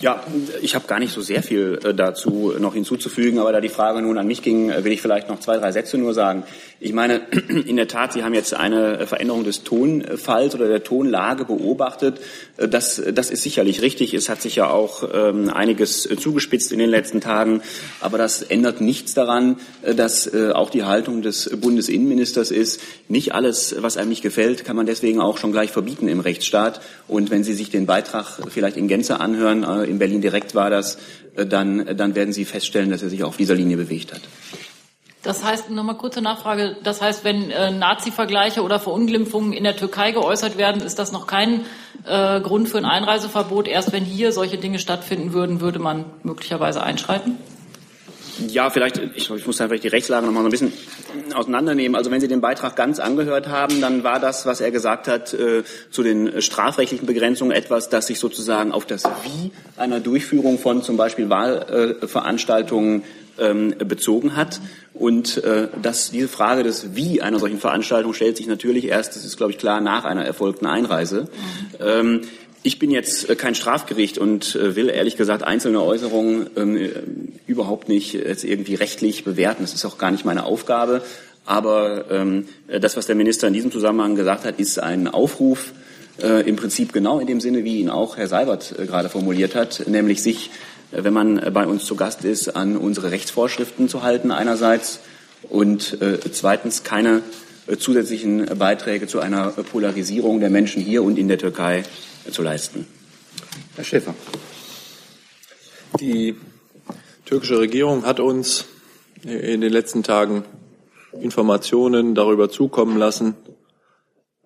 Ja, 0.00 0.24
ich 0.62 0.74
habe 0.74 0.86
gar 0.86 0.98
nicht 0.98 1.12
so 1.12 1.20
sehr 1.20 1.42
viel 1.42 1.78
äh, 1.84 1.92
dazu 1.92 2.54
noch 2.58 2.72
hinzuzufügen, 2.72 3.38
aber 3.38 3.52
da 3.52 3.60
die 3.60 3.68
Frage 3.68 4.00
nun 4.00 4.16
an 4.16 4.26
mich 4.26 4.40
ging, 4.40 4.70
äh, 4.70 4.82
will 4.82 4.92
ich 4.92 5.02
vielleicht 5.02 5.28
noch 5.28 5.40
zwei, 5.40 5.58
drei 5.58 5.72
Sätze 5.72 5.98
nur 5.98 6.14
sagen. 6.14 6.44
Ich 6.80 6.94
meine, 6.94 7.20
in 7.66 7.76
der 7.76 7.86
Tat, 7.86 8.14
Sie 8.14 8.24
haben 8.24 8.32
jetzt 8.32 8.54
eine 8.54 9.06
Veränderung 9.06 9.44
des 9.44 9.62
Tonfalls 9.62 10.54
oder 10.54 10.68
der 10.68 10.82
Tonlage 10.84 11.44
beobachtet. 11.44 12.18
Äh, 12.56 12.66
das, 12.66 13.02
das 13.12 13.30
ist 13.30 13.42
sicherlich 13.42 13.82
richtig. 13.82 14.14
Es 14.14 14.30
hat 14.30 14.40
sich 14.40 14.56
ja 14.56 14.70
auch 14.70 15.06
ähm, 15.12 15.50
einiges 15.50 16.08
zugespitzt 16.18 16.72
in 16.72 16.78
den 16.78 16.88
letzten 16.88 17.20
Tagen, 17.20 17.60
aber 18.00 18.16
das 18.16 18.40
ändert 18.40 18.80
nichts 18.80 19.12
daran, 19.12 19.56
dass 19.82 20.32
auch 20.34 20.70
die 20.70 20.84
Haltung 20.84 21.22
des 21.22 21.50
Bundesinnenministers 21.60 22.50
ist, 22.50 22.80
nicht 23.08 23.34
alles, 23.34 23.74
was 23.78 23.96
einem 23.96 24.08
nicht 24.08 24.22
gefällt, 24.22 24.64
kann 24.64 24.76
man 24.76 24.86
deswegen 24.86 25.20
auch 25.20 25.38
schon 25.38 25.52
gleich 25.52 25.70
verbieten 25.70 26.08
im 26.08 26.20
Rechtsstaat. 26.20 26.80
Und 27.08 27.30
wenn 27.30 27.44
Sie 27.44 27.54
sich 27.54 27.70
den 27.70 27.86
Beitrag 27.86 28.40
vielleicht 28.48 28.76
in 28.76 28.88
Gänze 28.88 29.20
anhören, 29.20 29.64
in 29.90 29.98
Berlin 29.98 30.20
direkt 30.20 30.54
war 30.54 30.70
das, 30.70 30.98
äh, 31.36 31.44
dann, 31.46 31.96
dann 31.96 32.14
werden 32.14 32.32
Sie 32.32 32.44
feststellen, 32.44 32.90
dass 32.90 33.02
er 33.02 33.10
sich 33.10 33.24
auf 33.24 33.36
dieser 33.36 33.54
Linie 33.54 33.76
bewegt 33.76 34.12
hat. 34.12 34.22
Das 35.22 35.44
heißt, 35.44 35.68
nochmal 35.68 35.98
kurze 35.98 36.22
Nachfrage, 36.22 36.76
das 36.82 37.02
heißt, 37.02 37.24
wenn 37.24 37.50
äh, 37.50 37.70
Nazi-Vergleiche 37.70 38.62
oder 38.62 38.80
Verunglimpfungen 38.80 39.52
in 39.52 39.64
der 39.64 39.76
Türkei 39.76 40.12
geäußert 40.12 40.56
werden, 40.56 40.80
ist 40.80 40.98
das 40.98 41.12
noch 41.12 41.26
kein 41.26 41.66
äh, 42.06 42.40
Grund 42.40 42.70
für 42.70 42.78
ein 42.78 42.86
Einreiseverbot. 42.86 43.68
Erst 43.68 43.92
wenn 43.92 44.04
hier 44.04 44.32
solche 44.32 44.56
Dinge 44.56 44.78
stattfinden 44.78 45.34
würden, 45.34 45.60
würde 45.60 45.78
man 45.78 46.06
möglicherweise 46.22 46.82
einschreiten? 46.82 47.36
Ja, 48.48 48.70
vielleicht, 48.70 49.00
ich, 49.14 49.30
ich 49.30 49.46
muss 49.46 49.60
einfach 49.60 49.78
die 49.78 49.88
Rechtslage 49.88 50.26
noch 50.26 50.32
mal 50.32 50.40
so 50.40 50.48
ein 50.48 50.50
bisschen 50.50 50.72
auseinandernehmen. 51.34 51.96
Also 51.96 52.10
wenn 52.10 52.20
Sie 52.20 52.28
den 52.28 52.40
Beitrag 52.40 52.76
ganz 52.76 52.98
angehört 52.98 53.48
haben, 53.48 53.80
dann 53.80 54.04
war 54.04 54.20
das, 54.20 54.46
was 54.46 54.60
er 54.60 54.70
gesagt 54.70 55.08
hat, 55.08 55.34
äh, 55.34 55.62
zu 55.90 56.02
den 56.02 56.40
strafrechtlichen 56.40 57.06
Begrenzungen 57.06 57.52
etwas, 57.52 57.88
das 57.88 58.06
sich 58.06 58.18
sozusagen 58.18 58.72
auf 58.72 58.86
das 58.86 59.04
Wie 59.04 59.52
einer 59.76 60.00
Durchführung 60.00 60.58
von 60.58 60.82
zum 60.82 60.96
Beispiel 60.96 61.28
Wahlveranstaltungen 61.28 63.04
ähm, 63.38 63.74
bezogen 63.78 64.36
hat. 64.36 64.60
Und 64.92 65.42
äh, 65.44 65.68
dass 65.80 66.10
diese 66.10 66.28
Frage 66.28 66.62
des 66.62 66.94
Wie 66.94 67.22
einer 67.22 67.38
solchen 67.38 67.58
Veranstaltung 67.58 68.12
stellt 68.12 68.36
sich 68.36 68.46
natürlich 68.46 68.86
erst, 68.86 69.16
das 69.16 69.24
ist 69.24 69.36
glaube 69.36 69.52
ich 69.52 69.58
klar, 69.58 69.80
nach 69.80 70.04
einer 70.04 70.24
erfolgten 70.24 70.66
Einreise. 70.66 71.22
Mhm. 71.22 71.86
Ähm, 71.86 72.20
ich 72.62 72.78
bin 72.78 72.90
jetzt 72.90 73.28
äh, 73.28 73.36
kein 73.36 73.54
Strafgericht 73.54 74.18
und 74.18 74.54
äh, 74.54 74.76
will 74.76 74.88
ehrlich 74.88 75.16
gesagt 75.16 75.42
einzelne 75.42 75.82
Äußerungen 75.82 76.50
ähm, 76.56 76.76
äh, 76.76 76.90
überhaupt 77.46 77.88
nicht 77.88 78.14
jetzt 78.14 78.44
irgendwie 78.44 78.74
rechtlich 78.74 79.24
bewerten. 79.24 79.62
Das 79.62 79.74
ist 79.74 79.84
auch 79.84 79.98
gar 79.98 80.10
nicht 80.10 80.24
meine 80.24 80.44
Aufgabe. 80.44 81.02
Aber 81.46 82.10
ähm, 82.10 82.46
das, 82.80 82.96
was 82.96 83.06
der 83.06 83.16
Minister 83.16 83.48
in 83.48 83.54
diesem 83.54 83.72
Zusammenhang 83.72 84.14
gesagt 84.14 84.44
hat, 84.44 84.60
ist 84.60 84.78
ein 84.78 85.08
Aufruf, 85.08 85.72
im 86.44 86.56
Prinzip 86.56 86.92
genau 86.92 87.18
in 87.18 87.26
dem 87.26 87.40
Sinne, 87.40 87.64
wie 87.64 87.80
ihn 87.80 87.88
auch 87.88 88.18
Herr 88.18 88.28
Seibert 88.28 88.74
gerade 88.76 89.08
formuliert 89.08 89.54
hat, 89.54 89.88
nämlich 89.88 90.22
sich, 90.22 90.50
wenn 90.90 91.14
man 91.14 91.40
bei 91.54 91.66
uns 91.66 91.86
zu 91.86 91.96
Gast 91.96 92.26
ist, 92.26 92.54
an 92.56 92.76
unsere 92.76 93.10
Rechtsvorschriften 93.10 93.88
zu 93.88 94.02
halten 94.02 94.30
einerseits 94.30 95.00
und 95.48 95.96
zweitens 96.32 96.82
keine 96.82 97.22
zusätzlichen 97.78 98.58
Beiträge 98.58 99.06
zu 99.06 99.20
einer 99.20 99.48
Polarisierung 99.48 100.40
der 100.40 100.50
Menschen 100.50 100.82
hier 100.82 101.02
und 101.02 101.18
in 101.18 101.28
der 101.28 101.38
Türkei 101.38 101.84
zu 102.30 102.42
leisten. 102.42 102.86
Herr 103.76 103.84
Schäfer. 103.84 104.14
Die 105.98 106.36
türkische 107.24 107.58
Regierung 107.58 108.04
hat 108.04 108.20
uns 108.20 108.66
in 109.22 109.60
den 109.60 109.72
letzten 109.72 110.02
Tagen 110.02 110.44
Informationen 111.20 112.14
darüber 112.14 112.50
zukommen 112.50 112.96
lassen, 112.96 113.34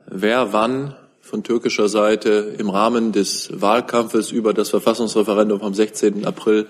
wer 0.07 0.53
wann 0.53 0.97
von 1.21 1.43
türkischer 1.43 1.89
Seite 1.89 2.55
im 2.59 2.71
Rahmen 2.71 3.13
des 3.13 3.49
Wahlkampfes 3.61 4.31
über 4.31 4.53
das 4.53 4.71
Verfassungsreferendum 4.71 5.61
vom 5.61 5.75
16. 5.75 6.27
April 6.27 6.67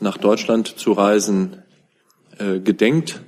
nach 0.00 0.16
Deutschland 0.16 0.78
zu 0.78 0.92
reisen 0.92 1.62
äh, 2.38 2.58
gedenkt. 2.60 3.20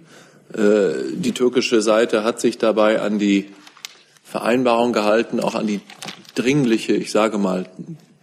Äh, 0.53 1.15
die 1.15 1.33
türkische 1.33 1.81
Seite 1.83 2.25
hat 2.25 2.41
sich 2.41 2.59
dabei 2.59 3.01
an 3.01 3.19
die 3.19 3.51
Vereinbarung 4.31 4.93
gehalten, 4.93 5.41
auch 5.41 5.57
an 5.57 5.67
die 5.67 5.81
dringliche, 6.37 6.93
ich 6.93 7.11
sage 7.11 7.37
mal 7.37 7.67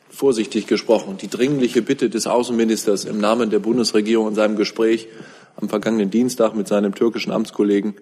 vorsichtig 0.09 0.65
gesprochen, 0.65 1.17
die 1.17 1.27
dringliche 1.27 1.81
Bitte 1.81 2.09
des 2.09 2.27
Außenministers 2.27 3.03
im 3.03 3.19
Namen 3.19 3.49
der 3.49 3.59
Bundesregierung 3.59 4.29
in 4.29 4.35
seinem 4.35 4.55
Gespräch 4.55 5.09
am 5.57 5.67
vergangenen 5.67 6.09
Dienstag 6.09 6.55
mit 6.55 6.69
seinem 6.69 6.95
türkischen 6.95 7.33
Amtskollegen, 7.33 7.95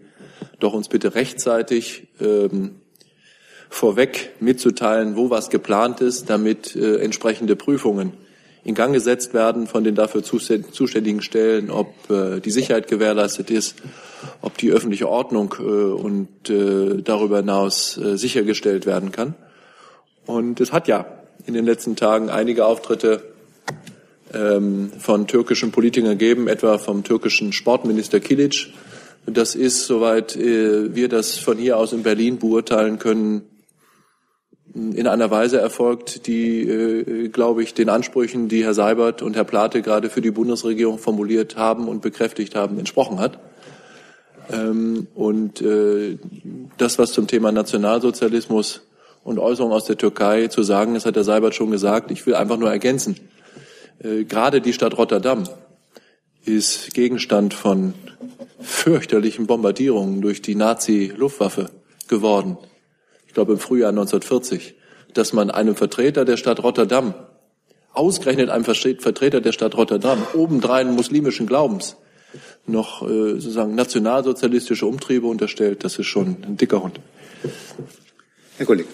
doch 0.59 0.73
uns 0.73 0.87
bitte 0.87 1.15
rechtzeitig 1.15 2.07
ähm, 2.21 2.75
vorweg 3.71 4.33
mitzuteilen, 4.39 5.15
wo 5.15 5.31
was 5.31 5.49
geplant 5.49 5.99
ist, 5.99 6.29
damit 6.29 6.75
äh, 6.75 6.97
entsprechende 6.97 7.55
Prüfungen 7.55 8.13
in 8.65 8.73
Gang 8.73 8.93
gesetzt 8.93 9.35
werden 9.35 9.67
von 9.67 9.83
den 9.83 9.93
dafür 9.93 10.23
zuständigen 10.23 11.21
Stellen, 11.21 11.69
ob 11.69 12.09
äh, 12.09 12.39
die 12.41 12.49
Sicherheit 12.49 12.87
gewährleistet 12.87 13.51
ist, 13.51 13.75
ob 14.41 14.57
die 14.57 14.71
öffentliche 14.71 15.07
Ordnung 15.07 15.53
äh, 15.59 15.61
und 15.61 16.49
äh, 16.49 17.01
darüber 17.03 17.37
hinaus 17.37 17.95
äh, 17.97 18.17
sichergestellt 18.17 18.87
werden 18.87 19.11
kann. 19.11 19.35
Und 20.25 20.59
es 20.59 20.73
hat 20.73 20.87
ja 20.87 21.05
in 21.45 21.53
den 21.53 21.65
letzten 21.65 21.95
Tagen 21.95 22.31
einige 22.31 22.65
Auftritte 22.65 23.21
ähm, 24.33 24.91
von 24.97 25.27
türkischen 25.27 25.71
Politikern 25.71 26.17
gegeben, 26.17 26.47
etwa 26.47 26.79
vom 26.79 27.03
türkischen 27.03 27.53
Sportminister 27.53 28.19
Kilic. 28.19 28.73
Das 29.27 29.53
ist, 29.53 29.85
soweit 29.85 30.35
äh, 30.35 30.95
wir 30.95 31.07
das 31.07 31.37
von 31.37 31.59
hier 31.59 31.77
aus 31.77 31.93
in 31.93 32.01
Berlin 32.01 32.39
beurteilen 32.39 32.97
können, 32.97 33.43
in 34.75 35.07
einer 35.07 35.31
Weise 35.31 35.59
erfolgt, 35.59 36.27
die, 36.27 36.61
äh, 36.61 37.29
glaube 37.29 37.63
ich, 37.63 37.73
den 37.73 37.87
Ansprüchen, 37.87 38.49
die 38.49 38.63
Herr 38.63 38.73
Seibert 38.73 39.21
und 39.21 39.35
Herr 39.35 39.45
Plate 39.45 39.81
gerade 39.81 40.09
für 40.09 40.21
die 40.21 40.31
Bundesregierung 40.31 40.97
formuliert 40.97 41.55
haben 41.55 41.87
und 41.87 42.01
bekräftigt 42.01 42.55
haben, 42.55 42.77
entsprochen 42.77 43.19
hat. 43.19 43.39
Ähm, 44.51 45.07
und 45.15 45.61
äh, 45.61 46.17
das, 46.77 46.99
was 46.99 47.13
zum 47.13 47.27
Thema 47.27 47.53
Nationalsozialismus 47.53 48.81
und 49.23 49.39
Äußerungen 49.39 49.75
aus 49.75 49.85
der 49.85 49.97
Türkei 49.97 50.47
zu 50.47 50.61
sagen, 50.61 50.93
das 50.93 51.05
hat 51.05 51.15
der 51.15 51.23
Seibert 51.23 51.55
schon 51.55 51.71
gesagt, 51.71 52.11
ich 52.11 52.25
will 52.25 52.35
einfach 52.35 52.57
nur 52.57 52.69
ergänzen. 52.69 53.15
Äh, 53.99 54.25
gerade 54.25 54.59
die 54.59 54.73
Stadt 54.73 54.97
Rotterdam 54.97 55.45
ist 56.43 56.93
Gegenstand 56.93 57.53
von 57.53 57.93
fürchterlichen 58.59 59.47
Bombardierungen 59.47 60.21
durch 60.21 60.41
die 60.41 60.55
Nazi-Luftwaffe 60.55 61.69
geworden. 62.07 62.57
Ich 63.35 63.37
glaube 63.37 63.51
im 63.51 63.59
Frühjahr 63.59 63.89
1940, 63.89 64.75
dass 65.13 65.33
man 65.33 65.51
einem 65.51 65.75
Vertreter 65.75 66.23
der 66.23 66.37
Stadt 66.37 66.63
Rotterdam, 66.63 67.13
ausgerechnet 67.91 68.49
einem 68.49 68.63
Vertreter 68.63 69.41
der 69.41 69.51
Stadt 69.51 69.75
Rotterdam, 69.75 70.25
obendrein 70.33 70.95
muslimischen 70.95 71.45
Glaubens, 71.45 71.97
noch 72.65 73.01
äh, 73.01 73.33
sozusagen 73.33 73.75
nationalsozialistische 73.75 74.85
Umtriebe 74.85 75.27
unterstellt, 75.27 75.83
das 75.83 75.99
ist 75.99 76.05
schon 76.05 76.37
ein 76.47 76.55
dicker 76.55 76.81
Hund. 76.81 77.01
Herr 78.55 78.65
Kollege. 78.65 78.87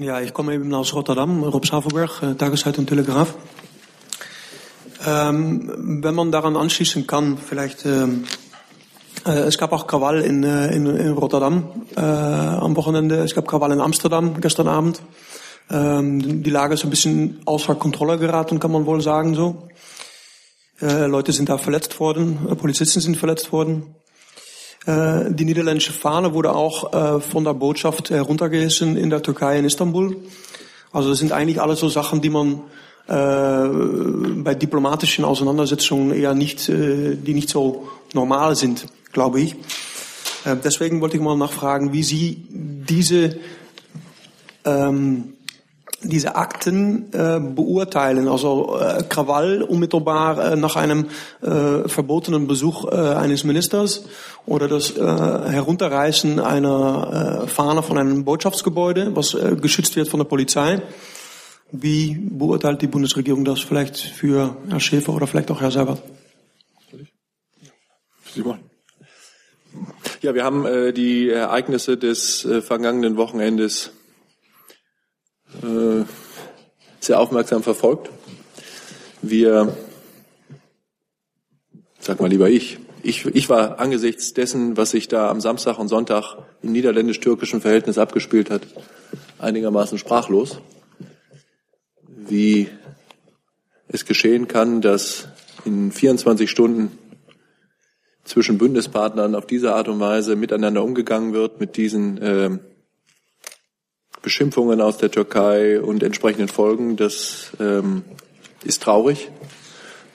Ja, 0.00 0.20
ich 0.20 0.34
komme 0.34 0.52
eben 0.54 0.74
aus 0.74 0.92
Rotterdam, 0.92 1.44
Rob 1.44 1.64
Savelberg, 1.64 2.24
äh, 2.24 2.34
Tageszeitung 2.34 2.86
Telegraph. 2.86 3.36
Ähm, 5.06 6.02
wenn 6.02 6.16
man 6.16 6.32
daran 6.32 6.56
anschließen 6.56 7.06
kann, 7.06 7.38
vielleicht, 7.38 7.86
ähm, 7.86 8.24
äh, 8.24 8.39
es 9.24 9.58
gab 9.58 9.72
auch 9.72 9.86
Krawall 9.86 10.22
in, 10.22 10.44
äh, 10.44 10.74
in, 10.74 10.86
in 10.86 11.12
Rotterdam 11.12 11.86
äh, 11.96 12.00
am 12.00 12.76
Wochenende, 12.76 13.16
es 13.16 13.34
gab 13.34 13.46
Krawall 13.46 13.72
in 13.72 13.80
Amsterdam 13.80 14.40
gestern 14.40 14.68
Abend. 14.68 15.02
Ähm, 15.70 16.42
die 16.42 16.50
Lage 16.50 16.74
ist 16.74 16.84
ein 16.84 16.90
bisschen 16.90 17.40
außer 17.44 17.74
Kontrolle 17.74 18.18
geraten, 18.18 18.58
kann 18.58 18.72
man 18.72 18.86
wohl 18.86 19.00
sagen 19.00 19.34
so. 19.34 19.68
Äh, 20.80 21.06
Leute 21.06 21.32
sind 21.32 21.48
da 21.48 21.58
verletzt 21.58 22.00
worden, 22.00 22.48
äh, 22.50 22.54
Polizisten 22.56 23.00
sind 23.00 23.16
verletzt 23.16 23.52
worden. 23.52 23.94
Äh, 24.86 25.30
die 25.30 25.44
niederländische 25.44 25.92
Fahne 25.92 26.32
wurde 26.32 26.54
auch 26.54 26.92
äh, 26.92 27.20
von 27.20 27.44
der 27.44 27.54
Botschaft 27.54 28.10
heruntergerissen 28.10 28.96
in 28.96 29.10
der 29.10 29.22
Türkei 29.22 29.58
in 29.58 29.66
Istanbul. 29.66 30.16
Also 30.92 31.10
das 31.10 31.18
sind 31.18 31.32
eigentlich 31.32 31.60
alles 31.60 31.80
so 31.80 31.88
Sachen, 31.88 32.20
die 32.20 32.30
man 32.30 32.62
äh, 33.06 33.12
bei 34.42 34.54
diplomatischen 34.54 35.24
Auseinandersetzungen 35.24 36.12
eher 36.12 36.34
nicht, 36.34 36.68
die 36.68 37.34
nicht 37.34 37.48
so 37.48 37.88
normal 38.12 38.56
sind, 38.56 38.86
glaube 39.12 39.40
ich. 39.40 39.56
Deswegen 40.64 41.00
wollte 41.00 41.16
ich 41.16 41.22
mal 41.22 41.36
nachfragen, 41.36 41.92
wie 41.92 42.02
Sie 42.02 42.46
diese 42.50 43.36
ähm, 44.64 45.34
diese 46.02 46.34
Akten 46.34 47.12
äh, 47.12 47.38
beurteilen, 47.40 48.26
also 48.26 48.78
äh, 48.80 49.02
Krawall 49.02 49.62
unmittelbar 49.62 50.52
äh, 50.52 50.56
nach 50.56 50.76
einem 50.76 51.08
äh, 51.42 51.88
verbotenen 51.88 52.46
Besuch 52.46 52.86
äh, 52.90 52.96
eines 52.96 53.44
Ministers 53.44 54.04
oder 54.46 54.66
das 54.66 54.96
äh, 54.96 55.00
Herunterreißen 55.02 56.40
einer 56.40 57.44
Fahne 57.48 57.82
von 57.82 57.98
einem 57.98 58.24
Botschaftsgebäude, 58.24 59.14
was 59.14 59.36
geschützt 59.60 59.96
wird 59.96 60.08
von 60.08 60.20
der 60.20 60.24
Polizei. 60.24 60.80
Wie 61.70 62.14
beurteilt 62.14 62.82
die 62.82 62.86
Bundesregierung 62.86 63.44
das 63.44 63.60
vielleicht 63.60 63.98
für 63.98 64.56
Herr 64.68 64.80
Schäfer 64.80 65.12
oder 65.12 65.26
vielleicht 65.26 65.50
auch 65.50 65.60
Herr 65.60 65.70
Seibert? 65.70 66.02
Ja, 70.22 70.34
wir 70.34 70.44
haben 70.44 70.66
äh, 70.66 70.92
die 70.92 71.30
Ereignisse 71.30 71.96
des 71.96 72.44
äh, 72.44 72.60
vergangenen 72.60 73.16
Wochenendes 73.16 73.90
äh, 75.62 76.04
sehr 77.00 77.18
aufmerksam 77.18 77.62
verfolgt. 77.62 78.10
Wir, 79.22 79.74
sag 82.00 82.20
mal 82.20 82.28
lieber 82.28 82.50
ich, 82.50 82.80
ich, 83.02 83.24
ich 83.24 83.48
war 83.48 83.80
angesichts 83.80 84.34
dessen, 84.34 84.76
was 84.76 84.90
sich 84.90 85.08
da 85.08 85.30
am 85.30 85.40
Samstag 85.40 85.78
und 85.78 85.88
Sonntag 85.88 86.36
im 86.60 86.72
niederländisch-türkischen 86.72 87.62
Verhältnis 87.62 87.96
abgespielt 87.96 88.50
hat, 88.50 88.66
einigermaßen 89.38 89.96
sprachlos, 89.96 90.60
wie 92.06 92.68
es 93.88 94.04
geschehen 94.04 94.48
kann, 94.48 94.82
dass 94.82 95.28
in 95.64 95.90
24 95.90 96.50
Stunden 96.50 96.98
zwischen 98.24 98.58
Bündnispartnern 98.58 99.34
auf 99.34 99.46
diese 99.46 99.74
Art 99.74 99.88
und 99.88 100.00
Weise 100.00 100.36
miteinander 100.36 100.84
umgegangen 100.84 101.32
wird, 101.32 101.60
mit 101.60 101.76
diesen 101.76 102.18
äh, 102.18 102.58
Beschimpfungen 104.22 104.80
aus 104.80 104.98
der 104.98 105.10
Türkei 105.10 105.80
und 105.80 106.02
entsprechenden 106.02 106.48
Folgen. 106.48 106.96
Das 106.96 107.52
ähm, 107.58 108.02
ist 108.64 108.82
traurig. 108.82 109.30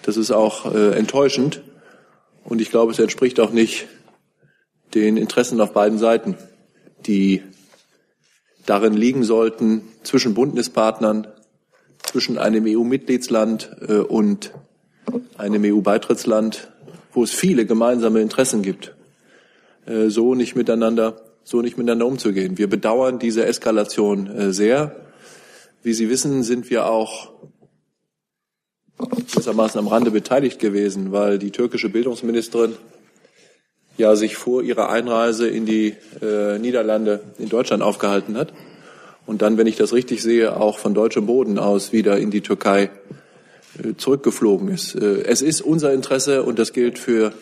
Das 0.04 0.18
ist 0.18 0.32
auch 0.32 0.74
äh, 0.74 0.92
enttäuschend. 0.92 1.62
Und 2.44 2.62
ich 2.62 2.70
glaube, 2.70 2.92
es 2.92 3.00
entspricht 3.00 3.40
auch 3.40 3.50
nicht 3.50 3.88
den 4.94 5.18
Interessen 5.18 5.60
auf 5.60 5.74
beiden 5.74 5.98
Seiten, 5.98 6.38
die 7.08 7.42
darin 8.66 8.94
liegen 8.94 9.24
sollten, 9.24 9.82
zwischen 10.04 10.36
Bündnispartnern, 10.36 11.28
zwischen 12.04 12.38
einem 12.38 12.66
EU-Mitgliedsland 12.68 13.72
äh, 13.88 13.96
und 13.96 14.52
einem 15.38 15.64
EU-Beitrittsland, 15.66 16.72
wo 17.16 17.24
es 17.24 17.32
viele 17.32 17.66
gemeinsame 17.66 18.22
Interessen 18.22 18.62
gibt, 18.62 18.94
äh, 19.86 20.10
so 20.10 20.36
nicht 20.36 20.56
miteinander 20.56 21.22
so 21.46 21.62
nicht 21.62 21.78
miteinander 21.78 22.08
umzugehen. 22.08 22.58
Wir 22.58 22.68
bedauern 22.68 23.20
diese 23.20 23.46
Eskalation 23.46 24.28
äh, 24.28 24.52
sehr. 24.52 24.96
Wie 25.84 25.94
Sie 25.94 26.10
wissen, 26.10 26.42
sind 26.42 26.72
wir 26.72 26.88
auch 26.88 27.30
gewissermaßen 29.30 29.80
am 29.80 29.88
Rande 29.88 30.10
beteiligt 30.10 30.60
gewesen, 30.60 31.12
weil 31.12 31.38
die 31.38 31.52
türkische 31.52 31.90
Bildungsministerin 31.90 32.74
ja 33.98 34.16
sich 34.16 34.36
vor 34.36 34.64
ihrer 34.64 34.90
Einreise 34.90 35.48
in 35.48 35.68
die 35.68 35.96
äh, 36.22 36.58
Niederlande 36.58 37.22
in 37.38 37.50
Deutschland 37.50 37.84
aufgehalten 37.84 38.36
hat 38.38 38.52
und 39.28 39.44
dann, 39.44 39.58
wenn 39.58 39.68
ich 39.68 39.76
das 39.76 39.94
richtig 39.94 40.24
sehe, 40.24 40.60
auch 40.60 40.80
von 40.80 40.96
deutschem 40.96 41.28
Boden 41.28 41.60
aus 41.60 41.94
wieder 41.94 42.18
in 42.18 42.32
die 42.32 42.42
Türkei 42.42 42.90
zurückgeflogen 43.98 44.70
ist. 44.70 44.96
Äh, 44.96 45.24
es 45.24 45.42
ist 45.42 45.62
unser 45.62 45.94
Interesse 45.94 46.44
und 46.44 46.60
das 46.60 46.74
gilt 46.74 47.00
für 47.00 47.34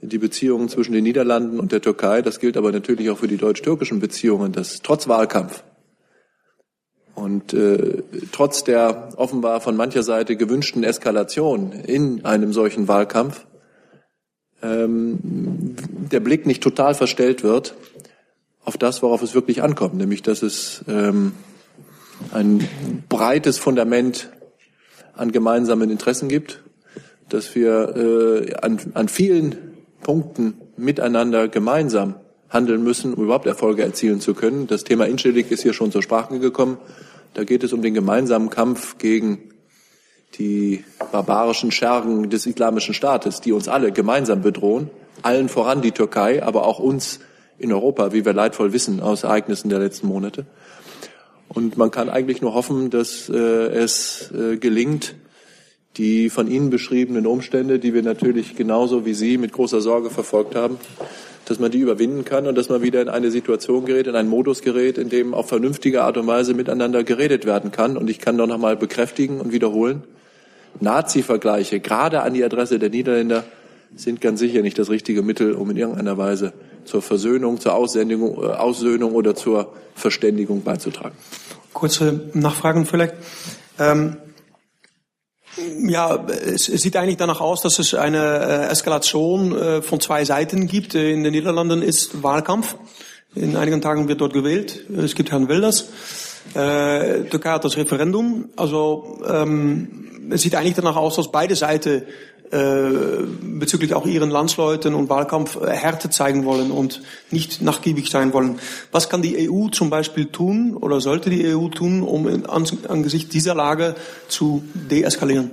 die 0.00 0.18
Beziehungen 0.18 0.68
zwischen 0.68 0.92
den 0.92 1.04
Niederlanden 1.04 1.60
und 1.60 1.72
der 1.72 1.80
Türkei. 1.80 2.22
Das 2.22 2.40
gilt 2.40 2.56
aber 2.56 2.72
natürlich 2.72 3.10
auch 3.10 3.18
für 3.18 3.28
die 3.28 3.36
deutsch-türkischen 3.36 4.00
Beziehungen, 4.00 4.52
dass 4.52 4.82
trotz 4.82 5.06
Wahlkampf 5.08 5.62
und 7.14 7.52
äh, 7.52 8.02
trotz 8.32 8.64
der 8.64 9.10
offenbar 9.16 9.60
von 9.60 9.76
mancher 9.76 10.02
Seite 10.02 10.36
gewünschten 10.36 10.82
Eskalation 10.82 11.72
in 11.72 12.24
einem 12.24 12.52
solchen 12.52 12.88
Wahlkampf 12.88 13.46
ähm, 14.62 15.18
der 16.10 16.20
Blick 16.20 16.46
nicht 16.46 16.62
total 16.62 16.94
verstellt 16.94 17.42
wird 17.42 17.74
auf 18.64 18.76
das, 18.76 19.02
worauf 19.02 19.22
es 19.22 19.34
wirklich 19.34 19.62
ankommt, 19.62 19.94
nämlich 19.94 20.22
dass 20.22 20.42
es 20.42 20.84
ähm, 20.88 21.32
ein 22.32 22.66
breites 23.08 23.58
Fundament 23.58 24.30
an 25.14 25.32
gemeinsamen 25.32 25.90
Interessen 25.90 26.28
gibt, 26.28 26.62
dass 27.28 27.54
wir 27.54 27.96
äh, 27.96 28.54
an, 28.54 28.78
an 28.94 29.08
vielen 29.08 29.56
Punkten 30.02 30.54
miteinander 30.76 31.48
gemeinsam 31.48 32.16
handeln 32.50 32.82
müssen, 32.82 33.14
um 33.14 33.24
überhaupt 33.24 33.46
Erfolge 33.46 33.82
erzielen 33.82 34.20
zu 34.20 34.34
können. 34.34 34.66
Das 34.66 34.84
Thema 34.84 35.06
Inschillig 35.06 35.50
ist 35.50 35.62
hier 35.62 35.72
schon 35.72 35.90
zur 35.90 36.02
Sprache 36.02 36.38
gekommen. 36.38 36.78
Da 37.34 37.44
geht 37.44 37.64
es 37.64 37.72
um 37.72 37.80
den 37.80 37.94
gemeinsamen 37.94 38.50
Kampf 38.50 38.98
gegen 38.98 39.50
die 40.38 40.84
barbarischen 41.10 41.70
Schergen 41.70 42.30
des 42.30 42.46
Islamischen 42.46 42.94
Staates, 42.94 43.40
die 43.40 43.52
uns 43.52 43.68
alle 43.68 43.92
gemeinsam 43.92 44.42
bedrohen, 44.42 44.90
allen 45.22 45.48
voran 45.48 45.82
die 45.82 45.92
Türkei, 45.92 46.42
aber 46.42 46.66
auch 46.66 46.78
uns 46.78 47.20
in 47.58 47.72
Europa, 47.72 48.12
wie 48.12 48.24
wir 48.24 48.32
leidvoll 48.32 48.72
wissen 48.72 49.00
aus 49.00 49.24
Ereignissen 49.24 49.68
der 49.68 49.78
letzten 49.78 50.06
Monate. 50.06 50.46
Und 51.54 51.76
man 51.76 51.90
kann 51.90 52.08
eigentlich 52.08 52.40
nur 52.40 52.54
hoffen, 52.54 52.88
dass 52.90 53.28
äh, 53.28 53.36
es 53.36 54.30
äh, 54.32 54.56
gelingt, 54.56 55.14
die 55.98 56.30
von 56.30 56.50
Ihnen 56.50 56.70
beschriebenen 56.70 57.26
Umstände, 57.26 57.78
die 57.78 57.92
wir 57.92 58.02
natürlich 58.02 58.56
genauso 58.56 59.04
wie 59.04 59.12
Sie 59.12 59.36
mit 59.36 59.52
großer 59.52 59.82
Sorge 59.82 60.08
verfolgt 60.08 60.54
haben, 60.54 60.78
dass 61.44 61.58
man 61.58 61.70
die 61.70 61.80
überwinden 61.80 62.24
kann 62.24 62.46
und 62.46 62.56
dass 62.56 62.70
man 62.70 62.82
wieder 62.82 63.02
in 63.02 63.10
eine 63.10 63.30
Situation 63.30 63.84
gerät, 63.84 64.06
in 64.06 64.14
einen 64.14 64.30
Modus 64.30 64.62
gerät, 64.62 64.96
in 64.96 65.10
dem 65.10 65.34
auf 65.34 65.48
vernünftige 65.48 66.02
Art 66.02 66.16
und 66.16 66.26
Weise 66.26 66.54
miteinander 66.54 67.04
geredet 67.04 67.44
werden 67.44 67.70
kann. 67.70 67.98
Und 67.98 68.08
ich 68.08 68.20
kann 68.20 68.38
doch 68.38 68.46
noch 68.46 68.58
mal 68.58 68.76
bekräftigen 68.76 69.40
und 69.40 69.52
wiederholen, 69.52 70.04
Nazi-Vergleiche, 70.80 71.80
gerade 71.80 72.22
an 72.22 72.32
die 72.32 72.42
Adresse 72.44 72.78
der 72.78 72.88
Niederländer, 72.88 73.44
sind 73.94 74.22
ganz 74.22 74.40
sicher 74.40 74.62
nicht 74.62 74.78
das 74.78 74.88
richtige 74.88 75.20
Mittel, 75.20 75.52
um 75.52 75.70
in 75.70 75.76
irgendeiner 75.76 76.16
Weise 76.16 76.54
zur 76.84 77.02
Versöhnung, 77.02 77.60
zur 77.60 77.74
Aussendung, 77.74 78.42
äh, 78.42 78.46
Aussöhnung 78.48 79.14
oder 79.14 79.34
zur 79.34 79.72
Verständigung 79.94 80.62
beizutragen. 80.62 81.16
Kurze 81.72 82.30
Nachfragen 82.34 82.86
vielleicht. 82.86 83.14
Ähm 83.78 84.16
ja, 85.86 86.26
es, 86.26 86.64
sieht 86.64 86.96
eigentlich 86.96 87.18
danach 87.18 87.40
aus, 87.40 87.60
dass 87.60 87.78
es 87.78 87.94
eine 87.94 88.68
äh, 88.68 88.70
Eskalation 88.70 89.54
äh, 89.54 89.82
von 89.82 90.00
zwei 90.00 90.24
Seiten 90.24 90.66
gibt. 90.66 90.94
In 90.94 91.24
den 91.24 91.32
Niederlanden 91.32 91.82
ist 91.82 92.22
Wahlkampf. 92.22 92.76
In 93.34 93.56
einigen 93.56 93.80
Tagen 93.80 94.08
wird 94.08 94.20
dort 94.20 94.32
gewählt. 94.32 94.84
Es 94.96 95.14
gibt 95.14 95.30
Herrn 95.30 95.48
Wilders. 95.48 95.88
Türkei 96.54 97.50
hat 97.50 97.64
das 97.64 97.76
Referendum. 97.76 98.50
Also 98.56 99.22
ähm, 99.26 100.12
es 100.30 100.42
sieht 100.42 100.54
eigentlich 100.54 100.74
danach 100.74 100.96
aus, 100.96 101.16
dass 101.16 101.30
beide 101.30 101.56
Seiten 101.56 102.02
bezüglich 102.52 103.94
auch 103.94 104.04
ihren 104.04 104.28
Landsleuten 104.28 104.94
und 104.94 105.08
Wahlkampf 105.08 105.56
äh, 105.56 105.70
Härte 105.70 106.10
zeigen 106.10 106.44
wollen 106.44 106.70
und 106.70 107.00
nicht 107.30 107.62
nachgiebig 107.62 108.10
sein 108.10 108.34
wollen. 108.34 108.58
Was 108.90 109.08
kann 109.08 109.22
die 109.22 109.48
EU 109.48 109.68
zum 109.68 109.88
Beispiel 109.88 110.26
tun 110.26 110.76
oder 110.76 111.00
sollte 111.00 111.30
die 111.30 111.54
EU 111.54 111.68
tun, 111.68 112.02
um 112.02 112.28
angesichts 112.46 113.30
dieser 113.30 113.54
Lage 113.54 113.94
zu 114.28 114.62
deeskalieren? 114.74 115.50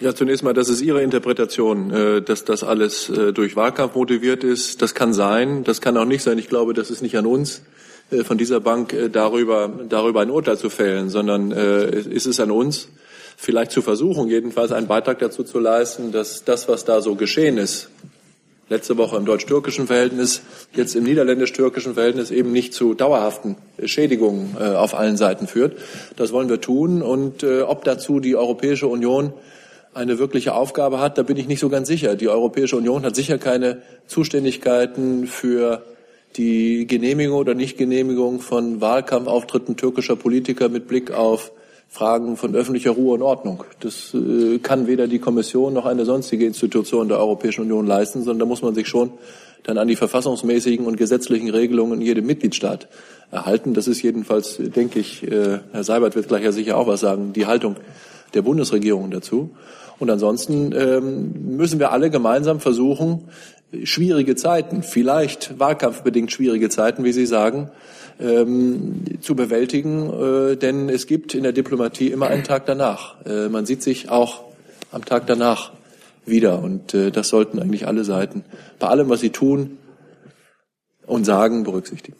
Ja, 0.00 0.14
zunächst 0.14 0.44
mal, 0.44 0.54
das 0.54 0.68
ist 0.68 0.80
Ihre 0.80 1.02
Interpretation, 1.02 1.90
äh, 1.90 2.22
dass 2.22 2.44
das 2.44 2.62
alles 2.62 3.08
äh, 3.08 3.32
durch 3.32 3.56
Wahlkampf 3.56 3.96
motiviert 3.96 4.44
ist. 4.44 4.80
Das 4.80 4.94
kann 4.94 5.12
sein, 5.12 5.64
das 5.64 5.80
kann 5.80 5.96
auch 5.96 6.04
nicht 6.04 6.22
sein. 6.22 6.38
Ich 6.38 6.48
glaube, 6.48 6.72
das 6.72 6.92
ist 6.92 7.02
nicht 7.02 7.18
an 7.18 7.26
uns 7.26 7.62
äh, 8.12 8.22
von 8.22 8.38
dieser 8.38 8.60
Bank 8.60 8.94
darüber, 9.12 9.68
darüber 9.88 10.20
ein 10.20 10.30
Urteil 10.30 10.56
zu 10.56 10.70
fällen, 10.70 11.08
sondern 11.08 11.50
ist 11.50 12.26
es 12.26 12.38
an 12.38 12.52
uns, 12.52 12.88
vielleicht 13.40 13.70
zu 13.70 13.82
versuchen, 13.82 14.28
jedenfalls 14.28 14.72
einen 14.72 14.88
Beitrag 14.88 15.20
dazu 15.20 15.44
zu 15.44 15.60
leisten, 15.60 16.10
dass 16.10 16.44
das, 16.44 16.68
was 16.68 16.84
da 16.84 17.00
so 17.00 17.14
geschehen 17.14 17.56
ist, 17.56 17.88
letzte 18.68 18.98
Woche 18.98 19.16
im 19.16 19.24
deutsch-türkischen 19.24 19.86
Verhältnis, 19.86 20.42
jetzt 20.74 20.96
im 20.96 21.04
niederländisch-türkischen 21.04 21.94
Verhältnis 21.94 22.32
eben 22.32 22.50
nicht 22.50 22.74
zu 22.74 22.94
dauerhaften 22.94 23.56
Schädigungen 23.84 24.58
auf 24.58 24.98
allen 24.98 25.16
Seiten 25.16 25.46
führt. 25.46 25.78
Das 26.16 26.32
wollen 26.32 26.48
wir 26.48 26.60
tun. 26.60 27.00
Und 27.00 27.44
ob 27.44 27.84
dazu 27.84 28.18
die 28.18 28.34
Europäische 28.34 28.88
Union 28.88 29.32
eine 29.94 30.18
wirkliche 30.18 30.52
Aufgabe 30.52 30.98
hat, 30.98 31.16
da 31.16 31.22
bin 31.22 31.36
ich 31.36 31.46
nicht 31.46 31.60
so 31.60 31.68
ganz 31.68 31.86
sicher. 31.86 32.16
Die 32.16 32.28
Europäische 32.28 32.76
Union 32.76 33.04
hat 33.04 33.14
sicher 33.14 33.38
keine 33.38 33.82
Zuständigkeiten 34.08 35.28
für 35.28 35.84
die 36.36 36.88
Genehmigung 36.88 37.38
oder 37.38 37.54
Nichtgenehmigung 37.54 38.40
von 38.40 38.80
Wahlkampfauftritten 38.80 39.76
türkischer 39.76 40.16
Politiker 40.16 40.68
mit 40.68 40.88
Blick 40.88 41.12
auf 41.12 41.52
Fragen 41.88 42.36
von 42.36 42.54
öffentlicher 42.54 42.90
Ruhe 42.90 43.14
und 43.14 43.22
Ordnung. 43.22 43.64
Das 43.80 44.14
äh, 44.14 44.58
kann 44.58 44.86
weder 44.86 45.08
die 45.08 45.18
Kommission 45.18 45.72
noch 45.72 45.86
eine 45.86 46.04
sonstige 46.04 46.46
Institution 46.46 47.08
der 47.08 47.18
Europäischen 47.18 47.62
Union 47.62 47.86
leisten, 47.86 48.22
sondern 48.22 48.40
da 48.40 48.44
muss 48.44 48.62
man 48.62 48.74
sich 48.74 48.88
schon 48.88 49.12
dann 49.62 49.78
an 49.78 49.88
die 49.88 49.96
verfassungsmäßigen 49.96 50.86
und 50.86 50.96
gesetzlichen 50.96 51.48
Regelungen 51.50 52.00
in 52.00 52.06
jedem 52.06 52.26
Mitgliedstaat 52.26 52.88
erhalten. 53.30 53.74
Das 53.74 53.88
ist 53.88 54.02
jedenfalls, 54.02 54.58
denke 54.58 54.98
ich, 54.98 55.22
äh, 55.24 55.60
Herr 55.72 55.84
Seibert 55.84 56.14
wird 56.14 56.28
gleich 56.28 56.44
ja 56.44 56.52
sicher 56.52 56.76
auch 56.76 56.86
was 56.86 57.00
sagen, 57.00 57.32
die 57.32 57.46
Haltung 57.46 57.76
der 58.34 58.42
Bundesregierung 58.42 59.10
dazu. 59.10 59.50
Und 59.98 60.10
ansonsten 60.10 60.72
ähm, 60.76 61.56
müssen 61.56 61.80
wir 61.80 61.90
alle 61.90 62.10
gemeinsam 62.10 62.60
versuchen, 62.60 63.28
schwierige 63.82 64.36
Zeiten, 64.36 64.82
vielleicht 64.82 65.58
wahlkampfbedingt 65.58 66.30
schwierige 66.30 66.68
Zeiten, 66.68 67.04
wie 67.04 67.12
Sie 67.12 67.26
sagen, 67.26 67.70
ähm, 68.20 69.04
zu 69.20 69.34
bewältigen. 69.34 70.12
Äh, 70.52 70.56
denn 70.56 70.88
es 70.88 71.06
gibt 71.06 71.34
in 71.34 71.42
der 71.42 71.52
Diplomatie 71.52 72.08
immer 72.08 72.28
einen 72.28 72.44
Tag 72.44 72.66
danach. 72.66 73.24
Äh, 73.26 73.48
man 73.48 73.66
sieht 73.66 73.82
sich 73.82 74.08
auch 74.08 74.44
am 74.92 75.04
Tag 75.04 75.26
danach 75.26 75.72
wieder. 76.26 76.62
Und 76.62 76.94
äh, 76.94 77.10
das 77.10 77.28
sollten 77.28 77.58
eigentlich 77.58 77.86
alle 77.86 78.04
Seiten 78.04 78.44
bei 78.78 78.88
allem, 78.88 79.08
was 79.08 79.20
sie 79.20 79.30
tun 79.30 79.78
und 81.06 81.24
sagen, 81.24 81.64
berücksichtigen. 81.64 82.16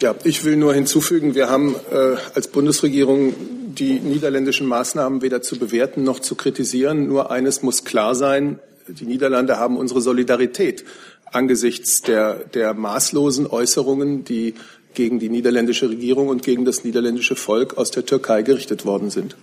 Ja, 0.00 0.14
ich 0.24 0.44
will 0.44 0.56
nur 0.56 0.74
hinzufügen, 0.74 1.34
wir 1.34 1.48
haben 1.48 1.74
äh, 1.90 2.16
als 2.34 2.48
Bundesregierung 2.48 3.34
die 3.78 3.98
niederländischen 3.98 4.66
Maßnahmen 4.66 5.22
weder 5.22 5.40
zu 5.40 5.58
bewerten 5.58 6.04
noch 6.04 6.20
zu 6.20 6.34
kritisieren. 6.34 7.08
Nur 7.08 7.30
eines 7.30 7.62
muss 7.62 7.84
klar 7.84 8.14
sein, 8.14 8.58
die 8.88 9.06
Niederlande 9.06 9.58
haben 9.58 9.76
unsere 9.76 10.00
Solidarität 10.00 10.84
angesichts 11.32 12.02
der, 12.02 12.34
der 12.34 12.74
maßlosen 12.74 13.46
Äußerungen, 13.46 14.24
die 14.24 14.54
gegen 14.94 15.18
die 15.18 15.28
niederländische 15.28 15.90
Regierung 15.90 16.28
und 16.28 16.42
gegen 16.42 16.64
das 16.64 16.84
niederländische 16.84 17.36
Volk 17.36 17.76
aus 17.76 17.90
der 17.90 18.06
Türkei 18.06 18.42
gerichtet 18.42 18.84
worden 18.84 19.10
sind. 19.10 19.36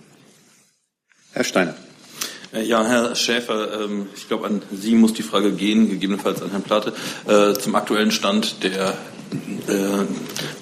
Herr 1.32 1.44
Steiner. 1.44 1.74
Äh, 2.52 2.62
ja, 2.62 2.84
Herr 2.84 3.14
Schäfer, 3.14 3.82
ähm, 3.82 4.06
ich 4.16 4.28
glaube, 4.28 4.46
an 4.46 4.62
Sie 4.72 4.94
muss 4.94 5.14
die 5.14 5.22
Frage 5.22 5.52
gehen, 5.52 5.88
gegebenenfalls 5.88 6.42
an 6.42 6.50
Herrn 6.50 6.62
Platte, 6.62 6.92
äh, 7.26 7.54
zum 7.54 7.74
aktuellen 7.74 8.10
Stand 8.10 8.62
der 8.62 8.96
äh, 9.66 10.04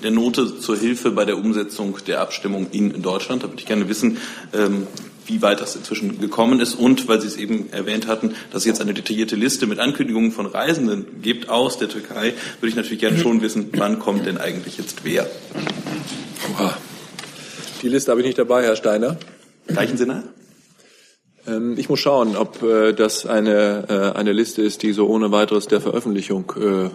der 0.03 0.11
Note 0.11 0.59
zur 0.59 0.77
Hilfe 0.79 1.11
bei 1.11 1.25
der 1.25 1.37
Umsetzung 1.37 1.99
der 2.07 2.21
Abstimmung 2.21 2.69
in 2.71 3.03
Deutschland. 3.03 3.43
Da 3.43 3.49
würde 3.49 3.59
ich 3.59 3.67
gerne 3.67 3.89
wissen, 3.89 4.19
ähm, 4.55 4.87
wie 5.27 5.43
weit 5.43 5.61
das 5.61 5.77
inzwischen 5.77 6.21
gekommen 6.21 6.61
ist 6.61 6.75
und, 6.75 7.09
weil 7.09 7.21
Sie 7.21 7.27
es 7.27 7.37
eben 7.37 7.71
erwähnt 7.73 8.07
hatten, 8.07 8.35
dass 8.51 8.63
es 8.63 8.67
jetzt 8.67 8.81
eine 8.81 8.95
detaillierte 8.95 9.37
Liste 9.37 9.67
mit 9.67 9.79
Ankündigungen 9.79 10.33
von 10.33 10.47
Reisenden 10.47 11.23
gibt 11.23 11.49
aus 11.49 11.79
der 11.79 11.89
Türkei, 11.89 12.35
würde 12.61 12.69
ich 12.69 12.77
natürlich 12.77 13.01
gerne 13.01 13.19
schon 13.19 13.41
wissen, 13.41 13.71
wann 13.73 13.99
kommt 13.99 14.27
denn 14.27 14.39
eigentlich 14.39 14.79
jetzt 14.79 15.05
wer? 15.05 15.27
Die 17.83 17.89
Liste 17.89 18.11
habe 18.11 18.21
ich 18.21 18.27
nicht 18.27 18.39
dabei, 18.39 18.63
Herr 18.63 18.77
Steiner. 18.77 19.17
Reichen 19.69 19.97
Sie 19.97 20.07
nach? 20.07 20.23
Ähm, 21.47 21.75
ich 21.77 21.89
muss 21.89 22.01
schauen, 22.01 22.37
ob 22.37 22.63
äh, 22.63 22.93
das 22.93 23.27
eine, 23.27 23.85
äh, 23.89 24.19
eine 24.19 24.33
Liste 24.33 24.63
ist, 24.63 24.83
die 24.83 24.93
so 24.93 25.09
ohne 25.09 25.33
weiteres 25.33 25.67
der 25.67 25.81
Veröffentlichung 25.81 26.53
äh, 26.61 26.91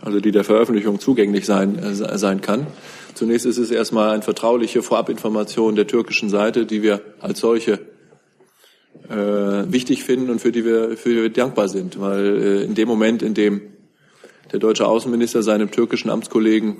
also 0.00 0.20
die 0.20 0.32
der 0.32 0.44
Veröffentlichung 0.44 1.00
zugänglich 1.00 1.46
sein, 1.46 1.78
äh, 1.78 2.18
sein 2.18 2.40
kann. 2.40 2.66
Zunächst 3.18 3.46
ist 3.46 3.58
es 3.58 3.72
erstmal 3.72 4.10
eine 4.10 4.22
vertrauliche 4.22 4.80
Vorabinformation 4.80 5.74
der 5.74 5.88
türkischen 5.88 6.30
Seite, 6.30 6.66
die 6.66 6.84
wir 6.84 7.00
als 7.18 7.40
solche 7.40 7.80
äh, 9.08 9.16
wichtig 9.72 10.04
finden 10.04 10.30
und 10.30 10.40
für 10.40 10.52
die 10.52 10.64
wir, 10.64 10.96
für 10.96 11.08
die 11.08 11.22
wir 11.22 11.28
dankbar 11.28 11.68
sind, 11.68 12.00
weil 12.00 12.24
äh, 12.40 12.62
in 12.62 12.76
dem 12.76 12.86
Moment, 12.86 13.22
in 13.22 13.34
dem 13.34 13.60
der 14.52 14.60
deutsche 14.60 14.86
Außenminister 14.86 15.42
seinem 15.42 15.72
türkischen 15.72 16.10
Amtskollegen 16.10 16.76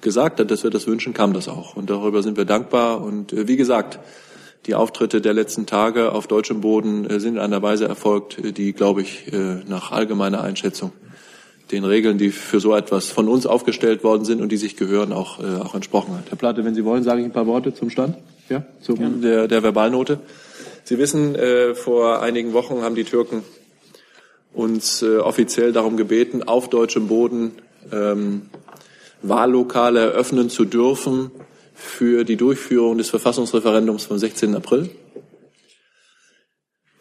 gesagt 0.00 0.40
hat, 0.40 0.50
dass 0.50 0.64
wir 0.64 0.70
das 0.70 0.88
wünschen, 0.88 1.14
kam 1.14 1.34
das 1.34 1.46
auch. 1.46 1.76
Und 1.76 1.88
darüber 1.88 2.24
sind 2.24 2.36
wir 2.36 2.46
dankbar. 2.46 3.00
Und 3.00 3.32
äh, 3.32 3.46
wie 3.46 3.56
gesagt, 3.56 4.00
die 4.66 4.74
Auftritte 4.74 5.20
der 5.20 5.34
letzten 5.34 5.66
Tage 5.66 6.10
auf 6.10 6.26
deutschem 6.26 6.62
Boden 6.62 7.08
äh, 7.08 7.20
sind 7.20 7.34
in 7.34 7.40
einer 7.40 7.62
Weise 7.62 7.86
erfolgt, 7.86 8.38
die, 8.58 8.72
glaube 8.72 9.02
ich, 9.02 9.32
äh, 9.32 9.62
nach 9.68 9.92
allgemeiner 9.92 10.40
Einschätzung 10.40 10.90
den 11.72 11.84
Regeln, 11.84 12.18
die 12.18 12.30
für 12.30 12.60
so 12.60 12.74
etwas 12.74 13.10
von 13.10 13.28
uns 13.28 13.46
aufgestellt 13.46 14.02
worden 14.02 14.24
sind 14.24 14.40
und 14.40 14.50
die 14.50 14.56
sich 14.56 14.76
gehören, 14.76 15.12
auch, 15.12 15.38
äh, 15.40 15.60
auch 15.60 15.74
entsprochen 15.74 16.16
hat. 16.16 16.30
Herr 16.30 16.38
Platte, 16.38 16.64
wenn 16.64 16.74
Sie 16.74 16.84
wollen, 16.84 17.02
sage 17.04 17.20
ich 17.20 17.26
ein 17.26 17.32
paar 17.32 17.46
Worte 17.46 17.74
zum 17.74 17.90
Stand, 17.90 18.16
ja, 18.48 18.64
zum, 18.80 19.22
der, 19.22 19.48
der 19.48 19.62
Verbalnote. 19.62 20.18
Sie 20.84 20.98
wissen, 20.98 21.34
äh, 21.34 21.74
vor 21.74 22.22
einigen 22.22 22.52
Wochen 22.52 22.82
haben 22.82 22.94
die 22.94 23.04
Türken 23.04 23.42
uns 24.52 25.02
äh, 25.02 25.18
offiziell 25.18 25.72
darum 25.72 25.96
gebeten, 25.96 26.42
auf 26.42 26.68
deutschem 26.68 27.06
Boden 27.06 27.52
ähm, 27.92 28.42
Wahllokale 29.22 30.00
eröffnen 30.00 30.50
zu 30.50 30.64
dürfen 30.64 31.30
für 31.74 32.24
die 32.24 32.36
Durchführung 32.36 32.98
des 32.98 33.10
Verfassungsreferendums 33.10 34.04
vom 34.04 34.18
16. 34.18 34.54
April, 34.54 34.90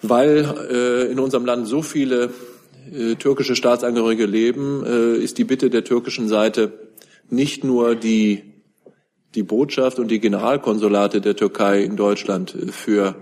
weil 0.01 0.45
äh, 0.69 1.11
in 1.11 1.19
unserem 1.19 1.45
Land 1.45 1.67
so 1.67 1.81
viele 1.81 2.29
äh, 2.93 3.15
türkische 3.15 3.55
Staatsangehörige 3.55 4.25
leben, 4.25 4.83
äh, 4.85 5.17
ist 5.17 5.37
die 5.37 5.43
Bitte 5.43 5.69
der 5.69 5.83
türkischen 5.83 6.27
Seite 6.27 6.71
nicht 7.29 7.63
nur 7.63 7.95
die, 7.95 8.43
die 9.35 9.43
Botschaft 9.43 9.99
und 9.99 10.09
die 10.09 10.19
Generalkonsulate 10.19 11.21
der 11.21 11.35
Türkei 11.35 11.83
in 11.83 11.95
Deutschland 11.95 12.55
äh, 12.55 12.71
für 12.71 13.15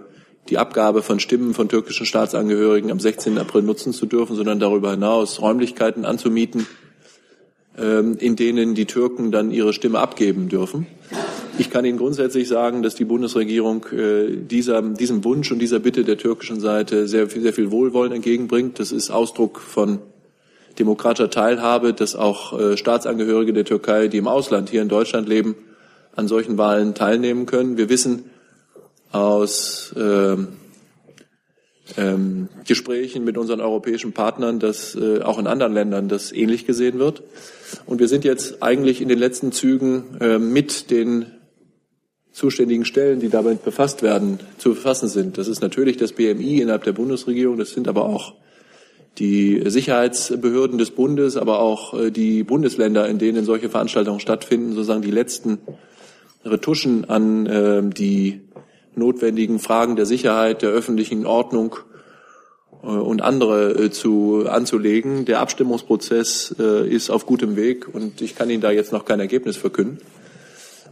die 0.49 0.57
Abgabe 0.57 1.03
von 1.03 1.19
Stimmen 1.19 1.53
von 1.53 1.69
türkischen 1.69 2.05
Staatsangehörigen 2.05 2.91
am 2.91 2.99
16. 2.99 3.37
April 3.37 3.63
nutzen 3.63 3.93
zu 3.93 4.05
dürfen, 4.05 4.35
sondern 4.35 4.59
darüber 4.59 4.91
hinaus 4.91 5.41
Räumlichkeiten 5.41 6.05
anzumieten, 6.05 6.65
ähm, 7.77 8.17
in 8.17 8.35
denen 8.35 8.73
die 8.73 8.85
Türken 8.85 9.31
dann 9.31 9.51
ihre 9.51 9.73
Stimme 9.73 9.99
abgeben 9.99 10.47
dürfen. 10.49 10.87
Ich 11.59 11.71
kann 11.71 11.85
Ihnen 11.85 11.97
grundsätzlich 11.97 12.47
sagen, 12.47 12.83
dass 12.83 12.93
die 12.93 13.05
Bundesregierung 13.05 13.85
äh, 13.91 14.35
dieser, 14.35 14.83
diesem 14.83 15.23
Wunsch 15.23 15.51
und 15.51 15.57
dieser 15.57 15.79
Bitte 15.79 16.03
der 16.03 16.17
türkischen 16.17 16.59
Seite 16.59 17.07
sehr, 17.07 17.27
sehr 17.27 17.51
viel 17.51 17.71
Wohlwollen 17.71 18.11
entgegenbringt. 18.11 18.79
Das 18.79 18.91
ist 18.91 19.09
Ausdruck 19.09 19.59
von 19.59 19.97
demokratischer 20.77 21.31
Teilhabe, 21.31 21.93
dass 21.93 22.15
auch 22.15 22.59
äh, 22.59 22.77
Staatsangehörige 22.77 23.53
der 23.53 23.65
Türkei, 23.65 24.07
die 24.07 24.17
im 24.17 24.27
Ausland 24.27 24.69
hier 24.69 24.83
in 24.83 24.89
Deutschland 24.89 25.27
leben, 25.27 25.55
an 26.15 26.27
solchen 26.27 26.59
Wahlen 26.59 26.93
teilnehmen 26.93 27.47
können. 27.47 27.75
Wir 27.77 27.89
wissen 27.89 28.25
aus 29.11 29.95
ähm, 29.97 30.49
ähm, 31.97 32.49
Gesprächen 32.67 33.23
mit 33.23 33.35
unseren 33.35 33.61
europäischen 33.61 34.13
Partnern, 34.13 34.59
dass 34.59 34.93
äh, 34.93 35.21
auch 35.21 35.39
in 35.39 35.47
anderen 35.47 35.73
Ländern 35.73 36.07
das 36.07 36.31
ähnlich 36.31 36.67
gesehen 36.67 36.99
wird. 36.99 37.23
Und 37.87 37.99
wir 37.99 38.07
sind 38.07 38.25
jetzt 38.25 38.61
eigentlich 38.61 39.01
in 39.01 39.09
den 39.09 39.17
letzten 39.17 39.51
Zügen 39.51 40.17
äh, 40.19 40.37
mit 40.37 40.91
den 40.91 41.25
zuständigen 42.37 42.85
Stellen, 42.85 43.19
die 43.19 43.29
damit 43.29 43.65
befasst 43.65 44.03
werden, 44.03 44.39
zu 44.59 44.69
befassen 44.69 45.09
sind. 45.09 45.39
Das 45.39 45.47
ist 45.47 45.59
natürlich 45.61 45.97
das 45.97 46.11
BMI 46.11 46.61
innerhalb 46.61 46.83
der 46.83 46.91
Bundesregierung, 46.91 47.57
das 47.57 47.71
sind 47.71 47.87
aber 47.87 48.05
auch 48.05 48.35
die 49.17 49.63
Sicherheitsbehörden 49.65 50.77
des 50.77 50.91
Bundes, 50.91 51.35
aber 51.35 51.59
auch 51.59 51.99
äh, 51.99 52.11
die 52.11 52.43
Bundesländer, 52.43 53.07
in 53.07 53.17
denen 53.17 53.43
solche 53.43 53.69
Veranstaltungen 53.69 54.19
stattfinden, 54.19 54.73
sozusagen 54.73 55.01
die 55.01 55.09
letzten 55.09 55.57
Retuschen 56.45 57.09
an 57.09 57.47
äh, 57.47 57.81
die 57.83 58.41
notwendigen 58.93 59.57
Fragen 59.57 59.95
der 59.95 60.05
Sicherheit, 60.05 60.61
der 60.61 60.69
öffentlichen 60.69 61.25
Ordnung 61.25 61.77
äh, 62.83 62.85
und 62.85 63.23
andere 63.23 63.89
zu 63.89 64.45
anzulegen. 64.47 65.25
Der 65.25 65.39
Abstimmungsprozess 65.39 66.51
ist 66.51 67.09
auf 67.09 67.25
gutem 67.25 67.55
Weg 67.55 67.91
und 67.91 68.21
ich 68.21 68.35
kann 68.35 68.51
Ihnen 68.51 68.61
da 68.61 68.69
jetzt 68.69 68.91
noch 68.91 69.05
kein 69.05 69.19
Ergebnis 69.19 69.57
verkünden. 69.57 69.97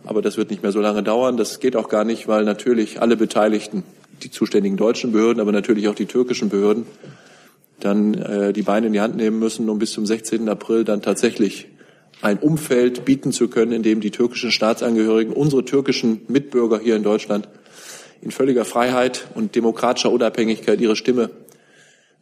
Aber 0.05 0.21
das 0.21 0.37
wird 0.37 0.49
nicht 0.49 0.63
mehr 0.63 0.71
so 0.71 0.79
lange 0.79 1.03
dauern. 1.03 1.37
Das 1.37 1.59
geht 1.59 1.75
auch 1.75 1.89
gar 1.89 2.03
nicht, 2.03 2.27
weil 2.27 2.43
natürlich 2.43 3.01
alle 3.01 3.17
Beteiligten, 3.17 3.83
die 4.23 4.31
zuständigen 4.31 4.77
deutschen 4.77 5.11
Behörden, 5.11 5.41
aber 5.41 5.51
natürlich 5.51 5.87
auch 5.87 5.95
die 5.95 6.05
türkischen 6.05 6.49
Behörden, 6.49 6.85
dann 7.79 8.13
äh, 8.13 8.53
die 8.53 8.61
Beine 8.61 8.87
in 8.87 8.93
die 8.93 9.01
Hand 9.01 9.15
nehmen 9.15 9.39
müssen, 9.39 9.69
um 9.69 9.79
bis 9.79 9.91
zum 9.91 10.05
16. 10.05 10.47
April 10.47 10.83
dann 10.83 11.01
tatsächlich 11.01 11.67
ein 12.21 12.39
Umfeld 12.39 13.05
bieten 13.05 13.31
zu 13.31 13.49
können, 13.49 13.71
in 13.71 13.83
dem 13.83 13.99
die 13.99 14.11
türkischen 14.11 14.51
Staatsangehörigen, 14.51 15.33
unsere 15.33 15.65
türkischen 15.65 16.21
Mitbürger 16.27 16.79
hier 16.79 16.95
in 16.95 17.03
Deutschland 17.03 17.47
in 18.21 18.31
völliger 18.31 18.65
Freiheit 18.65 19.27
und 19.35 19.55
demokratischer 19.55 20.11
Unabhängigkeit 20.11 20.81
ihre 20.81 20.95
Stimme 20.95 21.29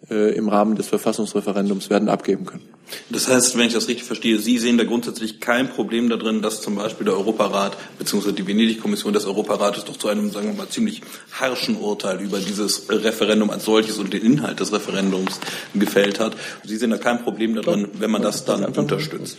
im 0.09 0.49
Rahmen 0.49 0.75
des 0.75 0.87
Verfassungsreferendums 0.87 1.89
werden 1.89 2.09
abgeben 2.09 2.45
können. 2.45 2.67
Das 3.09 3.27
heißt, 3.29 3.57
wenn 3.57 3.67
ich 3.67 3.73
das 3.73 3.87
richtig 3.87 4.03
verstehe, 4.03 4.37
Sie 4.37 4.57
sehen 4.57 4.77
da 4.77 4.83
grundsätzlich 4.83 5.39
kein 5.39 5.69
Problem 5.69 6.09
darin, 6.09 6.41
dass 6.41 6.61
zum 6.61 6.75
Beispiel 6.75 7.05
der 7.05 7.15
Europarat 7.15 7.77
bzw. 7.97 8.33
die 8.33 8.45
Venedig-Kommission 8.45 9.13
des 9.13 9.25
Europarates 9.25 9.85
doch 9.85 9.97
zu 9.97 10.09
einem, 10.09 10.29
sagen 10.31 10.47
wir 10.47 10.55
mal, 10.55 10.69
ziemlich 10.69 11.01
harschen 11.31 11.77
Urteil 11.77 12.19
über 12.21 12.39
dieses 12.39 12.89
Referendum 12.89 13.49
als 13.49 13.63
solches 13.63 13.97
und 13.97 14.13
den 14.13 14.23
Inhalt 14.23 14.59
des 14.59 14.73
Referendums 14.73 15.39
gefällt 15.73 16.19
hat. 16.19 16.35
Sie 16.65 16.75
sehen 16.75 16.89
da 16.89 16.97
kein 16.97 17.23
Problem 17.23 17.55
darin, 17.55 17.87
wenn 17.93 18.11
man 18.11 18.21
das 18.21 18.43
dann 18.43 18.65
unterstützt. 18.65 19.37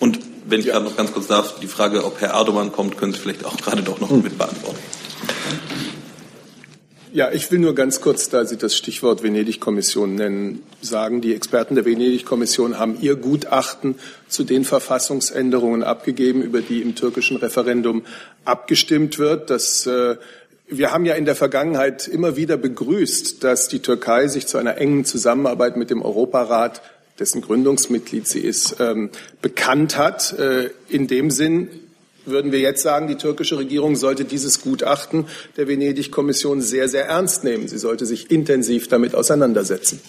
Und 0.00 0.20
wenn 0.46 0.60
ich 0.60 0.66
gerade 0.66 0.84
noch 0.84 0.96
ganz 0.96 1.12
kurz 1.12 1.26
darf, 1.26 1.58
die 1.60 1.66
Frage, 1.66 2.04
ob 2.04 2.20
Herr 2.20 2.34
Erdogan 2.34 2.72
kommt, 2.72 2.98
können 2.98 3.12
Sie 3.12 3.18
vielleicht 3.18 3.44
auch 3.44 3.56
gerade 3.56 3.82
doch 3.82 4.00
noch 4.00 4.10
mit 4.10 4.36
beantworten. 4.38 4.78
Ja, 7.12 7.32
ich 7.32 7.50
will 7.50 7.58
nur 7.58 7.74
ganz 7.74 8.02
kurz, 8.02 8.28
da 8.28 8.44
Sie 8.44 8.58
das 8.58 8.76
Stichwort 8.76 9.22
Venedig-Kommission 9.22 10.14
nennen, 10.14 10.62
sagen, 10.82 11.22
die 11.22 11.34
Experten 11.34 11.74
der 11.74 11.86
Venedig-Kommission 11.86 12.78
haben 12.78 12.98
ihr 13.00 13.16
Gutachten 13.16 13.94
zu 14.28 14.44
den 14.44 14.64
Verfassungsänderungen 14.64 15.82
abgegeben, 15.82 16.42
über 16.42 16.60
die 16.60 16.82
im 16.82 16.94
türkischen 16.94 17.38
Referendum 17.38 18.04
abgestimmt 18.44 19.18
wird. 19.18 19.48
Das 19.48 19.86
äh, 19.86 20.16
wir 20.68 20.92
haben 20.92 21.06
ja 21.06 21.14
in 21.14 21.24
der 21.24 21.34
Vergangenheit 21.34 22.06
immer 22.08 22.36
wieder 22.36 22.58
begrüßt, 22.58 23.42
dass 23.42 23.68
die 23.68 23.80
Türkei 23.80 24.28
sich 24.28 24.46
zu 24.46 24.58
einer 24.58 24.76
engen 24.76 25.06
Zusammenarbeit 25.06 25.78
mit 25.78 25.88
dem 25.88 26.02
Europarat, 26.02 26.82
dessen 27.18 27.40
Gründungsmitglied 27.40 28.28
sie 28.28 28.40
ist, 28.40 28.76
ähm, 28.80 29.08
bekannt 29.40 29.96
hat. 29.96 30.38
Äh, 30.38 30.70
in 30.90 31.06
dem 31.06 31.30
Sinn 31.30 31.68
würden 32.28 32.52
wir 32.52 32.60
jetzt 32.60 32.82
sagen, 32.82 33.08
die 33.08 33.16
türkische 33.16 33.58
Regierung 33.58 33.96
sollte 33.96 34.24
dieses 34.24 34.60
Gutachten 34.60 35.26
der 35.56 35.68
Venedig-Kommission 35.68 36.60
sehr, 36.60 36.88
sehr 36.88 37.06
ernst 37.06 37.44
nehmen. 37.44 37.68
Sie 37.68 37.78
sollte 37.78 38.06
sich 38.06 38.30
intensiv 38.30 38.88
damit 38.88 39.14
auseinandersetzen. 39.14 40.00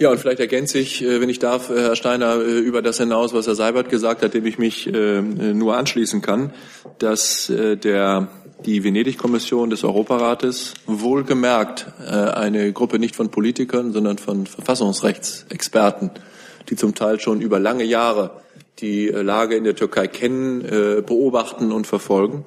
Ja, 0.00 0.12
und 0.12 0.20
vielleicht 0.20 0.38
ergänze 0.38 0.78
ich, 0.78 1.02
äh, 1.02 1.20
wenn 1.20 1.28
ich 1.28 1.40
darf, 1.40 1.70
äh, 1.70 1.80
Herr 1.80 1.96
Steiner, 1.96 2.36
äh, 2.36 2.58
über 2.58 2.82
das 2.82 2.98
hinaus, 2.98 3.34
was 3.34 3.48
Herr 3.48 3.56
Seibert 3.56 3.88
gesagt 3.88 4.22
hat, 4.22 4.32
dem 4.32 4.46
ich 4.46 4.56
mich 4.56 4.86
nur 4.86 5.76
anschließen 5.76 6.22
kann, 6.22 6.52
dass 6.98 7.52
der, 7.52 8.28
die 8.64 8.84
Venedig-Kommission 8.84 9.70
des 9.70 9.84
Europarates 9.84 10.74
wohlgemerkt 10.86 11.86
eine 11.98 12.72
Gruppe 12.72 12.98
nicht 12.98 13.16
von 13.16 13.30
Politikern, 13.30 13.92
sondern 13.92 14.18
von 14.18 14.46
Verfassungsrechtsexperten 14.46 16.10
die 16.68 16.76
zum 16.76 16.94
Teil 16.94 17.20
schon 17.20 17.40
über 17.40 17.58
lange 17.58 17.84
Jahre 17.84 18.42
die 18.80 19.08
äh, 19.08 19.22
Lage 19.22 19.56
in 19.56 19.64
der 19.64 19.76
Türkei 19.76 20.06
kennen, 20.06 20.64
äh, 20.64 21.02
beobachten 21.02 21.72
und 21.72 21.86
verfolgen, 21.86 22.44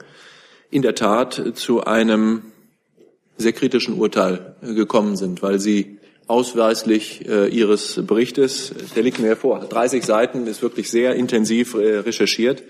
in 0.70 0.82
der 0.82 0.96
Tat 0.96 1.42
zu 1.56 1.84
einem 1.84 2.44
sehr 3.38 3.54
kritischen 3.54 3.96
Urteil 3.96 4.56
äh, 4.62 4.74
gekommen 4.74 5.18
sind, 5.18 5.42
weil 5.42 5.60
sie 5.60 5.98
ausweislich 6.28 7.28
ihres 7.28 8.00
Berichtes, 8.08 8.74
der 8.96 9.04
liegt 9.04 9.20
mir 9.20 9.36
vor, 9.36 9.60
30 9.60 10.06
Seiten, 10.06 10.48
ist 10.48 10.62
wirklich 10.62 10.90
sehr 10.90 11.14
intensiv 11.16 11.76
recherchiert, 11.76 12.64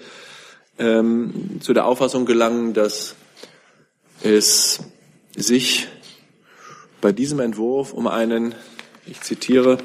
ähm, 0.79 1.59
zu 1.59 1.73
der 1.73 1.85
Auffassung 1.85 2.25
gelangen, 2.25 2.73
dass 2.73 3.13
es 4.23 4.79
sich 5.35 5.87
bei 7.01 7.11
diesem 7.11 7.39
Entwurf 7.39 7.93
um 7.93 8.07
einen, 8.07 8.55
ich 9.05 9.21
zitiere, 9.21 9.77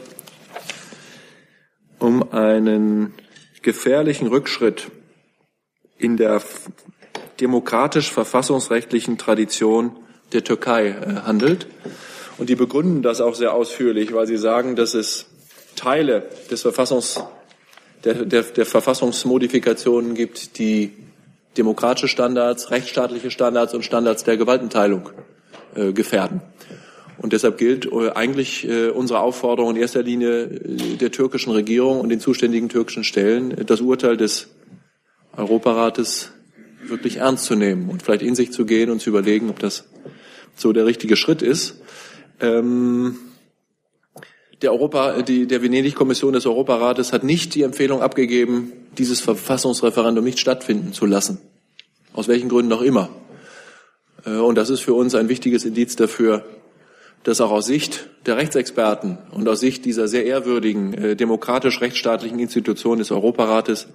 um 1.99 2.33
einen 2.33 3.15
gefährlichen 3.63 4.29
Rückschritt 4.29 4.91
in 5.99 6.17
der 6.17 6.43
demokratisch-verfassungsrechtlichen 7.41 9.19
Tradition 9.19 9.97
der 10.33 10.45
Türkei 10.45 10.89
äh, 10.89 11.21
handelt. 11.25 11.67
Und 12.39 12.49
die 12.49 12.55
begründen 12.55 13.03
das 13.03 13.21
auch 13.21 13.35
sehr 13.35 13.55
ausführlich, 13.55 14.13
weil 14.13 14.27
sie 14.27 14.37
sagen, 14.37 14.77
dass 14.77 14.95
es 14.95 15.27
Teile 15.75 16.29
des 16.51 16.63
Verfassungs, 16.63 17.23
der, 18.05 18.25
der, 18.25 18.43
der 18.43 18.67
Verfassungsmodifikationen 18.67 20.15
gibt, 20.15 20.59
die 20.59 20.93
demokratische 21.57 22.09
Standards, 22.09 22.71
rechtsstaatliche 22.71 23.31
Standards 23.31 23.75
und 23.75 23.85
Standards 23.85 24.25
der 24.25 24.37
Gewaltenteilung 24.37 25.11
äh, 25.75 25.93
gefährden. 25.93 26.43
Und 27.19 27.33
deshalb 27.33 27.59
gilt 27.59 27.87
äh, 27.87 28.11
eigentlich 28.11 28.69
äh, 28.69 28.89
unsere 28.89 29.21
Aufforderung 29.21 29.75
in 29.75 29.81
erster 29.81 30.03
Linie 30.03 30.45
äh, 30.45 30.97
der 30.97 31.11
türkischen 31.11 31.53
Regierung 31.53 32.01
und 32.01 32.09
den 32.11 32.21
zuständigen 32.21 32.69
türkischen 32.69 33.05
Stellen, 33.05 33.65
das 33.67 33.81
Urteil 33.81 34.17
des 34.17 34.49
Europarates 35.37 36.33
wirklich 36.83 37.17
ernst 37.17 37.45
zu 37.45 37.55
nehmen 37.55 37.89
und 37.89 38.03
vielleicht 38.03 38.23
in 38.23 38.35
sich 38.35 38.53
zu 38.53 38.65
gehen 38.65 38.91
und 38.91 39.01
zu 39.01 39.11
überlegen, 39.11 39.51
ob 39.51 39.59
das 39.59 39.89
so 40.55 40.73
der 40.73 40.87
richtige 40.87 41.17
Schritt 41.17 41.43
ist. 41.43 41.81
Ähm, 42.41 43.17
der, 44.63 44.73
Europa, 44.73 45.23
die, 45.23 45.47
der 45.47 45.63
Venedig-Kommission 45.63 46.33
des 46.33 46.47
Europarates 46.47 47.13
hat 47.13 47.25
nicht 47.25 47.55
die 47.55 47.63
Empfehlung 47.63 48.03
abgegeben, 48.03 48.73
dieses 48.97 49.21
Verfassungsreferendum 49.21 50.25
nicht 50.25 50.39
stattfinden 50.39 50.93
zu 50.93 51.07
lassen. 51.07 51.41
Aus 52.15 52.29
welchen 52.29 52.49
Gründen 52.49 52.73
auch 52.73 52.81
immer. 52.81 53.11
Und 54.25 54.55
das 54.57 54.71
ist 54.71 54.81
für 54.81 54.95
uns 54.95 55.15
ein 55.15 55.29
wichtiges 55.29 55.67
Indiz 55.67 55.95
dafür, 55.95 56.47
dass 57.27 57.41
auch 57.41 57.51
aus 57.51 57.67
Sicht 57.67 58.07
der 58.25 58.37
Rechtsexperten 58.37 59.19
und 59.33 59.49
aus 59.49 59.59
Sicht 59.59 59.85
dieser 59.85 60.07
sehr 60.07 60.25
ehrwürdigen 60.27 60.95
äh, 60.95 61.17
demokratisch-rechtsstaatlichen 61.17 62.39
Institution 62.39 62.99
des 62.99 63.11
Europarates 63.11 63.89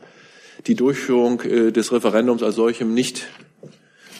die 0.68 0.76
Durchführung 0.76 1.40
äh, 1.44 1.72
des 1.72 1.94
Referendums 1.94 2.44
als 2.44 2.56
solchem 2.56 2.94
nicht 2.94 3.28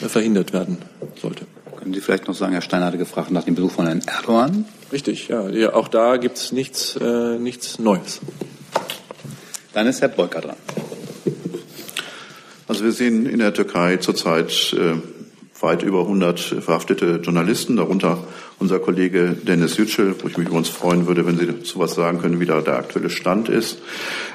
äh, 0.02 0.08
verhindert 0.08 0.54
werden 0.54 0.78
sollte. 1.22 1.46
Können 1.78 1.94
Sie 1.94 2.00
vielleicht 2.00 2.30
noch 2.30 2.36
sagen, 2.36 2.54
Herr 2.54 2.62
Steiner 2.62 2.86
hatte 2.86 2.98
gefragt 2.98 3.32
nach 3.32 3.44
dem 3.44 3.56
Besuch 3.56 3.72
von 3.72 3.86
Herrn 3.86 4.02
Erdogan? 4.08 4.64
Richtig, 4.94 5.28
ja. 5.28 5.50
ja 5.50 5.74
auch 5.74 5.90
da 5.90 6.16
gibt 6.16 6.38
es 6.38 6.54
nichts, 6.54 6.96
äh, 6.96 7.38
nichts 7.38 7.80
Neues. 7.80 8.22
Dann 9.74 9.88
ist 9.88 10.00
Herr 10.00 10.08
Breuker 10.08 10.40
dran. 10.40 10.58
Also 12.66 12.86
wir 12.86 12.94
sehen 12.94 13.26
in 13.26 13.40
der 13.40 13.54
Türkei 13.54 13.98
zurzeit 13.98 14.72
äh, 14.72 14.94
weit 15.62 15.84
über 15.84 16.02
100 16.02 16.40
verhaftete 16.40 17.20
Journalisten, 17.22 17.76
darunter 17.76 18.24
unser 18.62 18.80
Kollege 18.80 19.36
Dennis 19.42 19.78
Yücel, 19.78 20.16
wo 20.22 20.28
ich 20.28 20.38
mich 20.38 20.48
übrigens 20.48 20.70
freuen 20.70 21.08
würde, 21.08 21.26
wenn 21.26 21.38
Sie 21.38 21.48
dazu 21.48 21.80
was 21.80 21.96
sagen 21.96 22.20
können, 22.20 22.40
wie 22.40 22.46
da 22.46 22.62
der 22.62 22.78
aktuelle 22.78 23.10
Stand 23.10 23.50
ist. 23.50 23.80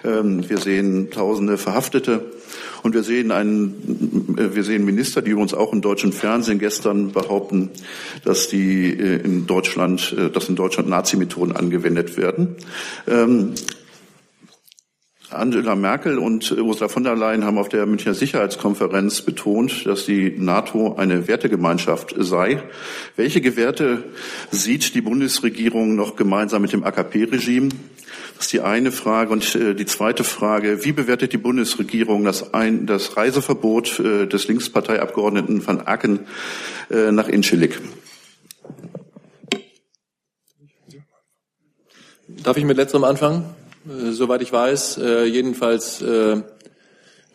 Ähm, 0.05 0.49
wir 0.49 0.59
sehen 0.59 1.11
tausende 1.13 1.57
Verhaftete 1.57 2.25
und 2.83 2.93
wir 2.93 3.05
sehen 3.05 3.31
einen, 3.31 4.37
äh, 4.37 4.55
wir 4.55 4.65
sehen 4.65 4.85
Minister, 4.85 5.23
die 5.23 5.31
übrigens 5.31 5.55
auch 5.55 5.73
im 5.73 5.81
deutschen 5.81 6.13
Fernsehen 6.13 6.59
gestern 6.59 7.13
behaupten, 7.13 7.71
dass 8.25 8.49
die 8.49 8.91
äh, 8.91 9.23
in 9.23 9.47
Deutschland, 9.47 10.15
äh, 10.19 10.29
dass 10.29 10.49
in 10.49 10.57
Deutschland 10.57 10.89
Nazi-Methoden 10.89 11.55
angewendet 11.55 12.17
werden. 12.17 12.57
Angela 15.31 15.75
Merkel 15.75 16.19
und 16.19 16.53
Ursula 16.53 16.89
von 16.89 17.03
der 17.03 17.17
Leyen 17.17 17.45
haben 17.45 17.59
auf 17.59 17.69
der 17.69 17.85
Münchner 17.85 18.15
Sicherheitskonferenz 18.15 19.23
betont, 19.23 19.85
dass 19.85 20.05
die 20.07 20.35
NATO 20.39 20.95
eine 20.97 21.27
Wertegemeinschaft 21.27 22.15
sei. 22.17 22.63
Welche 23.17 23.57
Werte 23.57 24.05
sieht 24.53 24.95
die 24.95 25.01
Bundesregierung 25.01 25.97
noch 25.97 26.15
gemeinsam 26.15 26.63
mit 26.63 26.73
dem 26.73 26.85
AKP-Regime? 26.85 27.71
Das 28.37 28.47
ist 28.47 28.53
die 28.53 28.61
eine 28.61 28.93
Frage. 28.93 29.33
Und 29.33 29.55
äh, 29.57 29.75
die 29.75 29.87
zweite 29.87 30.23
Frage, 30.23 30.85
wie 30.85 30.93
bewertet 30.93 31.33
die 31.33 31.39
Bundesregierung 31.39 32.25
das, 32.25 32.55
ein, 32.55 32.87
das 32.87 33.17
Reiseverbot 33.17 33.99
äh, 33.99 34.27
des 34.27 34.47
Linksparteiabgeordneten 34.47 35.67
van 35.67 35.81
Aken 35.81 36.21
äh, 36.89 37.11
nach 37.11 37.29
Incirlik? 37.29 37.81
Darf 42.29 42.57
ich 42.57 42.65
mit 42.65 42.77
letzterem 42.77 43.05
anfangen? 43.05 43.45
Äh, 43.87 44.13
soweit 44.13 44.43
ich 44.43 44.53
weiß, 44.53 44.99
äh, 44.99 45.25
jedenfalls 45.25 46.03
äh, 46.03 46.43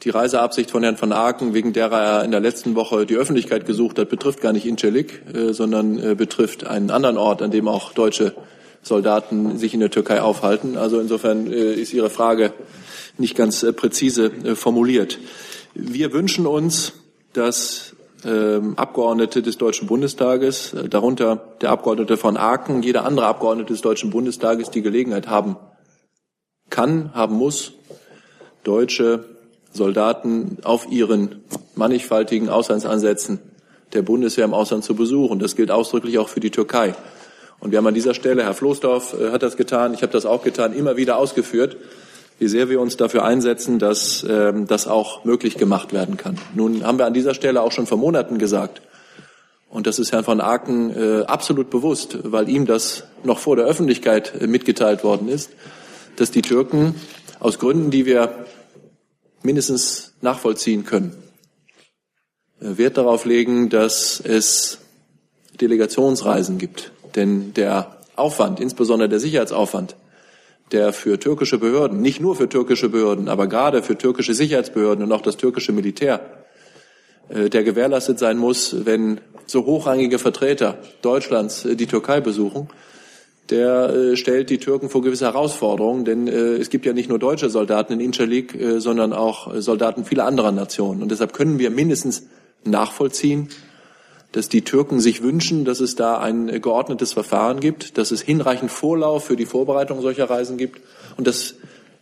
die 0.04 0.10
Reiseabsicht 0.10 0.72
von 0.72 0.84
Herrn 0.84 1.00
van 1.00 1.12
Aken, 1.12 1.54
wegen 1.54 1.74
der 1.74 1.92
er 1.92 2.24
in 2.24 2.32
der 2.32 2.40
letzten 2.40 2.76
Woche 2.76 3.06
die 3.06 3.16
Öffentlichkeit 3.16 3.66
gesucht 3.66 4.00
hat, 4.00 4.10
betrifft 4.10 4.42
gar 4.42 4.52
nicht 4.52 4.66
Incirlik, 4.66 5.22
sondern 5.52 6.18
betrifft 6.18 6.66
einen 6.66 6.90
anderen 6.90 7.18
Ort, 7.18 7.44
an 7.44 7.52
dem 7.52 7.68
auch 7.68 7.94
deutsche 7.94 8.34
Soldaten 8.82 9.60
sich 9.60 9.76
in 9.76 9.80
der 9.80 9.92
Türkei 9.92 10.20
aufhalten. 10.20 10.76
Also 10.76 11.00
insofern 11.00 11.46
ist 11.46 11.94
Ihre 11.94 12.10
Frage 12.10 12.52
nicht 13.20 13.38
ganz 13.38 13.64
präzise 13.76 14.32
formuliert. 14.56 15.20
Wir 15.76 16.14
wünschen 16.14 16.48
uns, 16.48 16.94
dass 17.34 17.96
ähm, 18.26 18.74
Abgeordnete 18.78 19.44
des 19.44 19.60
Deutschen 19.60 19.88
Bundestages, 19.88 20.76
darunter 20.90 21.44
der 21.62 21.70
Abgeordnete 21.70 22.18
von 22.18 22.38
Aken, 22.38 22.82
jeder 22.82 23.06
andere 23.06 23.28
Abgeordnete 23.28 23.74
des 23.74 23.82
Deutschen 23.82 24.10
Bundestages 24.10 24.72
die 24.72 24.82
Gelegenheit 24.82 25.28
haben 25.28 25.58
kann, 26.72 27.14
haben 27.14 27.36
muss, 27.36 27.74
deutsche 28.64 29.26
Soldaten 29.72 30.58
auf 30.64 30.92
ihren 30.92 31.44
mannigfaltigen 31.76 32.50
Auslandsansätzen 32.50 33.40
der 33.94 34.02
Bundeswehr 34.02 34.46
im 34.46 34.54
Ausland 34.54 34.84
zu 34.84 34.96
besuchen. 34.96 35.38
Das 35.40 35.56
gilt 35.56 35.70
ausdrücklich 35.70 36.18
auch 36.18 36.30
für 36.30 36.40
die 36.40 36.52
Türkei. 36.52 36.96
Und 37.60 37.72
wir 37.72 37.78
haben 37.78 37.88
an 37.88 37.94
dieser 37.94 38.16
Stelle, 38.16 38.44
Herr 38.44 38.56
Floßdorf 38.56 39.14
äh, 39.14 39.32
hat 39.32 39.44
das 39.44 39.56
getan, 39.56 39.94
ich 39.94 40.02
habe 40.02 40.12
das 40.12 40.26
auch 40.26 40.44
getan, 40.44 40.74
immer 40.74 40.98
wieder 40.98 41.18
ausgeführt, 41.18 41.78
wie 42.40 42.48
sehr 42.48 42.70
wir 42.70 42.82
uns 42.82 42.98
dafür 42.98 43.24
einsetzen, 43.24 43.78
dass 43.78 44.26
ähm, 44.28 44.66
das 44.66 44.88
auch 44.88 45.26
möglich 45.26 45.58
gemacht 45.58 45.94
werden 45.94 46.18
kann. 46.18 46.40
Nun 46.56 46.84
haben 46.84 46.98
wir 46.98 47.06
an 47.06 47.14
dieser 47.14 47.36
Stelle 47.36 47.62
auch 47.62 47.72
schon 47.72 47.86
vor 47.86 48.00
Monaten 48.00 48.40
gesagt, 48.40 48.82
und 49.70 49.88
das 49.88 50.00
ist 50.00 50.12
Herrn 50.12 50.26
von 50.26 50.42
Aken 50.42 50.90
äh, 50.90 51.24
absolut 51.26 51.70
bewusst, 51.70 52.18
weil 52.24 52.50
ihm 52.50 52.66
das 52.66 53.06
noch 53.24 53.40
vor 53.40 53.56
der 53.56 53.66
Öffentlichkeit 53.66 54.34
äh, 54.42 54.48
mitgeteilt 54.48 55.04
worden 55.04 55.30
ist, 55.30 55.52
dass 56.16 56.32
die 56.32 56.42
Türken 56.42 56.96
aus 57.40 57.60
Gründen, 57.60 57.92
die 57.92 58.06
wir 58.06 58.46
mindestens 59.44 60.14
nachvollziehen 60.22 60.86
können, 60.86 61.16
äh, 62.60 62.78
Wert 62.78 62.98
darauf 62.98 63.26
legen, 63.26 63.70
dass 63.70 64.20
es 64.20 64.80
Delegationsreisen 65.60 66.58
gibt. 66.58 66.92
Denn 67.16 67.54
der 67.54 67.98
Aufwand, 68.16 68.60
insbesondere 68.60 69.10
der 69.10 69.20
Sicherheitsaufwand, 69.20 69.96
der 70.72 70.94
für 70.94 71.20
türkische 71.20 71.58
Behörden, 71.58 72.02
nicht 72.02 72.22
nur 72.22 72.36
für 72.36 72.48
türkische 72.48 72.90
Behörden, 72.90 73.28
aber 73.28 73.48
gerade 73.48 73.84
für 73.84 73.98
türkische 73.98 74.34
Sicherheitsbehörden 74.34 75.04
und 75.04 75.12
auch 75.12 75.22
das 75.22 75.38
türkische 75.38 75.74
Militär, 75.74 76.44
äh, 77.30 77.50
der 77.50 77.64
gewährleistet 77.64 78.20
sein 78.20 78.38
muss, 78.38 78.86
wenn 78.86 79.20
so 79.46 79.66
hochrangige 79.66 80.20
Vertreter 80.20 80.78
Deutschlands 81.02 81.66
äh, 81.66 81.76
die 81.76 81.88
Türkei 81.88 82.22
besuchen, 82.22 82.70
der 83.50 83.90
äh, 83.90 84.18
stellt 84.18 84.50
die 84.50 84.60
Türken 84.60 84.90
vor 84.90 85.02
gewisse 85.02 85.26
Herausforderungen, 85.26 86.06
denn 86.06 86.28
es 86.28 86.70
gibt 86.70 86.86
ja 86.86 86.94
nicht 86.94 87.10
nur 87.10 87.20
deutsche 87.20 87.50
Soldaten 87.50 87.94
in 87.94 88.00
Incirlik, 88.00 88.58
sondern 88.78 89.14
auch 89.14 89.54
Soldaten 89.60 90.06
vieler 90.06 90.26
anderer 90.26 90.52
Nationen. 90.52 91.02
Und 91.02 91.12
deshalb 91.12 91.34
können 91.34 91.60
wir 91.60 91.70
mindestens 91.70 92.28
nachvollziehen, 92.64 93.50
dass 94.32 94.48
die 94.48 94.62
Türken 94.62 95.00
sich 95.00 95.22
wünschen, 95.24 95.66
dass 95.66 95.80
es 95.80 95.96
da 95.96 96.18
ein 96.18 96.62
geordnetes 96.62 97.14
Verfahren 97.14 97.60
gibt, 97.60 97.98
dass 97.98 98.12
es 98.12 98.22
hinreichend 98.22 98.72
Vorlauf 98.72 99.26
für 99.26 99.36
die 99.36 99.46
Vorbereitung 99.46 100.02
solcher 100.02 100.30
Reisen 100.30 100.58
gibt 100.58 100.80
und 101.18 101.28
dass 101.28 101.56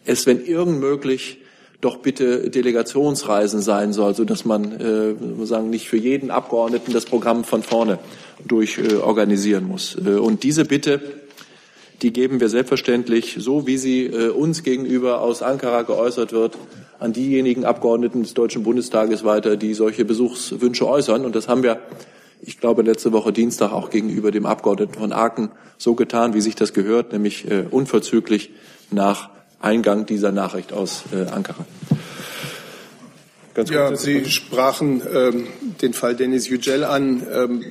es, 0.05 0.27
wenn 0.27 0.45
irgend 0.45 0.79
möglich, 0.79 1.39
doch 1.81 1.97
bitte 1.97 2.49
Delegationsreisen 2.49 3.61
sein 3.61 3.93
soll, 3.93 4.13
so 4.13 4.25
dass 4.25 4.43
man 4.43 4.79
äh, 4.81 5.45
sagen 5.45 5.69
nicht 5.69 5.87
für 5.87 5.97
jeden 5.97 6.29
Abgeordneten 6.29 6.91
das 6.91 7.05
Programm 7.05 7.45
von 7.45 7.63
vorne 7.63 7.99
durch 8.45 8.77
äh, 8.77 8.95
organisieren 8.95 9.65
muss. 9.65 9.95
Äh, 9.95 10.15
und 10.15 10.43
diese 10.43 10.65
Bitte, 10.65 11.01
die 12.01 12.13
geben 12.13 12.39
wir 12.39 12.49
selbstverständlich, 12.49 13.37
so 13.39 13.67
wie 13.67 13.77
sie 13.77 14.05
äh, 14.05 14.29
uns 14.29 14.63
gegenüber 14.63 15.21
aus 15.21 15.41
Ankara 15.41 15.83
geäußert 15.83 16.31
wird, 16.31 16.57
an 16.99 17.13
diejenigen 17.13 17.65
Abgeordneten 17.65 18.23
des 18.23 18.33
Deutschen 18.33 18.63
Bundestages 18.63 19.23
weiter, 19.23 19.55
die 19.55 19.73
solche 19.73 20.05
Besuchswünsche 20.05 20.87
äußern. 20.87 21.25
Und 21.25 21.35
das 21.35 21.47
haben 21.47 21.63
wir 21.63 21.79
ich 22.41 22.59
glaube, 22.59 22.83
letzte 22.83 23.11
Woche 23.11 23.33
Dienstag 23.33 23.71
auch 23.71 23.89
gegenüber 23.89 24.31
dem 24.31 24.45
Abgeordneten 24.45 24.93
von 24.93 25.11
Aachen 25.11 25.51
so 25.77 25.95
getan, 25.95 26.33
wie 26.33 26.41
sich 26.41 26.55
das 26.55 26.73
gehört, 26.73 27.11
nämlich 27.11 27.49
äh, 27.49 27.65
unverzüglich 27.69 28.51
nach 28.91 29.29
Eingang 29.59 30.05
dieser 30.05 30.31
Nachricht 30.31 30.71
aus 30.71 31.03
äh, 31.13 31.29
Ankara. 31.29 31.65
Ganz 33.53 33.69
ja, 33.71 33.93
Sie 33.95 34.25
sprachen 34.25 35.01
ähm, 35.13 35.47
den 35.81 35.93
Fall 35.93 36.15
Denis 36.15 36.47
Yücel 36.47 36.85
an. 36.85 37.23
Ähm, 37.31 37.65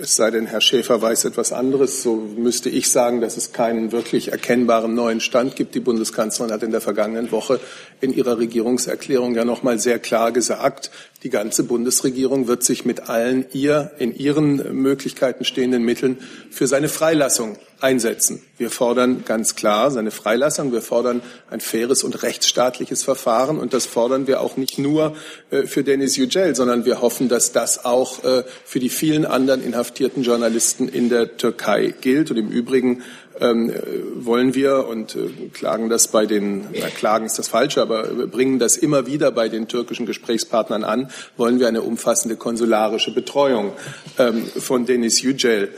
es 0.00 0.16
sei 0.16 0.30
denn, 0.30 0.46
Herr 0.46 0.60
Schäfer 0.60 1.02
weiß 1.02 1.26
etwas 1.26 1.52
anderes. 1.52 2.02
So 2.02 2.16
müsste 2.16 2.68
ich 2.68 2.90
sagen, 2.90 3.20
dass 3.20 3.36
es 3.36 3.52
keinen 3.52 3.92
wirklich 3.92 4.32
erkennbaren 4.32 4.94
neuen 4.94 5.20
Stand 5.20 5.56
gibt. 5.56 5.74
Die 5.74 5.80
Bundeskanzlerin 5.80 6.52
hat 6.52 6.62
in 6.62 6.70
der 6.70 6.80
vergangenen 6.80 7.30
Woche 7.30 7.60
in 8.00 8.12
ihrer 8.12 8.38
Regierungserklärung 8.38 9.34
ja 9.34 9.44
noch 9.44 9.62
mal 9.62 9.78
sehr 9.78 9.98
klar 9.98 10.32
gesagt, 10.32 10.90
die 11.22 11.30
ganze 11.30 11.64
Bundesregierung 11.64 12.48
wird 12.48 12.62
sich 12.64 12.86
mit 12.86 13.10
allen 13.10 13.44
ihr 13.52 13.92
in 13.98 14.14
ihren 14.14 14.74
Möglichkeiten 14.80 15.44
stehenden 15.44 15.82
Mitteln 15.82 16.18
für 16.50 16.66
seine 16.66 16.88
Freilassung 16.88 17.58
einsetzen. 17.78 18.42
Wir 18.56 18.70
fordern 18.70 19.24
ganz 19.26 19.54
klar 19.54 19.90
seine 19.90 20.10
Freilassung. 20.10 20.72
Wir 20.72 20.80
fordern 20.80 21.20
ein 21.50 21.60
faires 21.60 22.04
und 22.04 22.22
rechtsstaatliches 22.22 23.02
Verfahren. 23.02 23.58
Und 23.58 23.74
das 23.74 23.84
fordern 23.84 24.26
wir 24.26 24.40
auch 24.40 24.56
nicht 24.56 24.78
nur 24.78 25.14
äh, 25.50 25.66
für 25.66 25.84
Denis 25.84 26.16
Yücel, 26.16 26.54
sondern 26.54 26.86
wir 26.86 27.02
hoffen, 27.02 27.28
dass 27.28 27.52
das 27.52 27.84
auch 27.84 28.24
äh, 28.24 28.44
für 28.64 28.80
die 28.80 28.90
vielen 28.90 29.26
anderen 29.26 29.62
inhaftierten 29.62 30.22
Journalisten 30.22 30.88
in 30.88 31.10
der 31.10 31.36
Türkei 31.36 31.92
gilt. 32.00 32.30
Und 32.30 32.38
im 32.38 32.48
Übrigen 32.48 33.02
ähm, 33.40 33.72
wollen 34.16 34.54
wir 34.54 34.86
und 34.86 35.16
äh, 35.16 35.48
klagen 35.52 35.88
das 35.88 36.08
bei 36.08 36.26
den, 36.26 36.66
na, 36.72 36.88
klagen 36.88 37.26
ist 37.26 37.38
das 37.38 37.48
Falsche, 37.48 37.82
aber 37.82 38.04
bringen 38.26 38.58
das 38.58 38.76
immer 38.76 39.06
wieder 39.06 39.30
bei 39.30 39.48
den 39.48 39.68
türkischen 39.68 40.06
Gesprächspartnern 40.06 40.84
an, 40.84 41.10
wollen 41.36 41.58
wir 41.58 41.68
eine 41.68 41.82
umfassende 41.82 42.36
konsularische 42.36 43.14
Betreuung 43.14 43.72
ähm, 44.18 44.44
von 44.44 44.86
Denis 44.86 45.22
Yücel. 45.22 45.70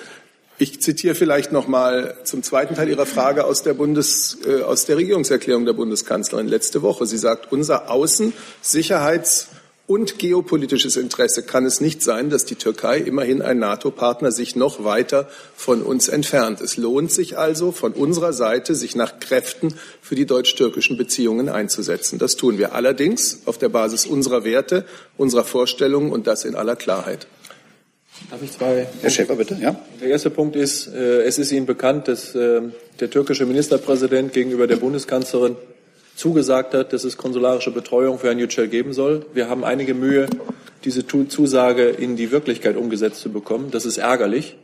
Ich 0.59 0.81
zitiere 0.81 1.15
vielleicht 1.15 1.51
noch 1.51 1.67
mal 1.67 2.17
zum 2.25 2.43
zweiten 2.43 2.75
Teil 2.75 2.89
Ihrer 2.89 3.07
Frage 3.07 3.45
aus 3.45 3.63
der 3.63 3.75
Bundes, 3.75 4.39
äh, 4.47 4.63
aus 4.63 4.85
der 4.85 4.97
Regierungserklärung 4.97 5.65
der 5.65 5.73
Bundeskanzlerin 5.73 6.47
letzte 6.47 6.83
Woche. 6.83 7.07
Sie 7.07 7.19
sagt, 7.19 7.53
unser 7.53 7.91
Außen-, 7.91 8.33
Sicherheits- 8.63 9.49
und 9.93 10.19
geopolitisches 10.19 10.97
Interesse 10.97 11.43
kann 11.43 11.67
es 11.67 11.83
nicht 11.83 12.03
sein, 12.03 12.31
dass 12.31 12.47
die 12.47 12.55
Türkei, 12.55 12.97
immerhin 12.97 13.43
ein 13.43 13.59
NATO-Partner, 13.59 14.33
sich 14.33 14.57
noch 14.57 14.85
weiter 14.85 15.29
von 15.55 15.83
uns 15.83 16.09
entfernt. 16.09 16.63
Es 16.63 16.79
lohnt 16.79 17.13
sich 17.13 17.37
also 17.37 17.73
von 17.73 17.93
unserer 17.93 18.33
Seite, 18.33 18.75
sich 18.75 18.97
nach 18.97 19.21
Kräften 19.21 19.75
für 20.01 20.15
die 20.15 20.25
deutsch-türkischen 20.25 20.97
Beziehungen 20.97 21.51
einzusetzen. 21.51 22.19
Das 22.19 22.37
tun 22.37 22.57
wir 22.57 22.75
allerdings 22.75 23.43
auf 23.45 23.59
der 23.59 23.69
Basis 23.69 24.07
unserer 24.07 24.45
Werte, 24.45 24.87
unserer 25.19 25.45
Vorstellungen 25.45 26.11
und 26.11 26.27
das 26.27 26.47
in 26.47 26.55
aller 26.55 26.75
Klarheit. 26.75 27.27
Darf 28.31 28.43
ich 28.43 28.53
zwei? 28.53 28.89
Herr 29.03 29.11
Schäfer, 29.11 29.37
bitte. 29.37 29.59
Ja. 29.61 29.79
Der 30.01 30.09
erste 30.09 30.31
Punkt 30.31 30.57
ist, 30.57 30.87
äh, 30.87 31.23
es 31.25 31.39
ist 31.39 31.53
Ihnen 31.53 31.67
bekannt, 31.67 32.09
dass 32.09 32.35
äh, 32.35 32.63
der 32.99 33.11
türkische 33.11 33.45
Ministerpräsident 33.45 34.33
gegenüber 34.33 34.67
der 34.67 34.77
Bundeskanzlerin 34.77 35.57
zugesagt 36.15 36.75
hat, 36.75 36.93
dass 36.93 37.05
es 37.05 37.17
konsularische 37.17 37.71
Betreuung 37.71 38.19
für 38.19 38.29
Herrn 38.29 38.39
Yücel 38.39 38.69
geben 38.69 38.93
soll. 38.93 39.27
Wir 39.35 39.49
haben 39.49 39.65
einige 39.65 39.95
Mühe, 39.95 40.27
diese 40.85 41.07
Zusage 41.07 41.89
in 41.89 42.17
die 42.17 42.31
Wirklichkeit 42.31 42.77
umgesetzt 42.77 43.21
zu 43.21 43.31
bekommen. 43.31 43.71
Das 43.71 43.87
ist 43.87 43.99
ärgerlich, 43.99 44.57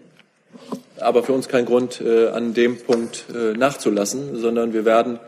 aber 0.98 1.22
für 1.22 1.32
uns 1.32 1.48
kein 1.48 1.64
Grund, 1.64 2.00
äh, 2.00 2.28
an 2.28 2.54
dem 2.54 2.78
Punkt 2.78 3.24
äh, 3.34 3.56
nachzulassen, 3.56 4.36
sondern 4.36 4.72
wir 4.72 4.84
werden 4.84 5.18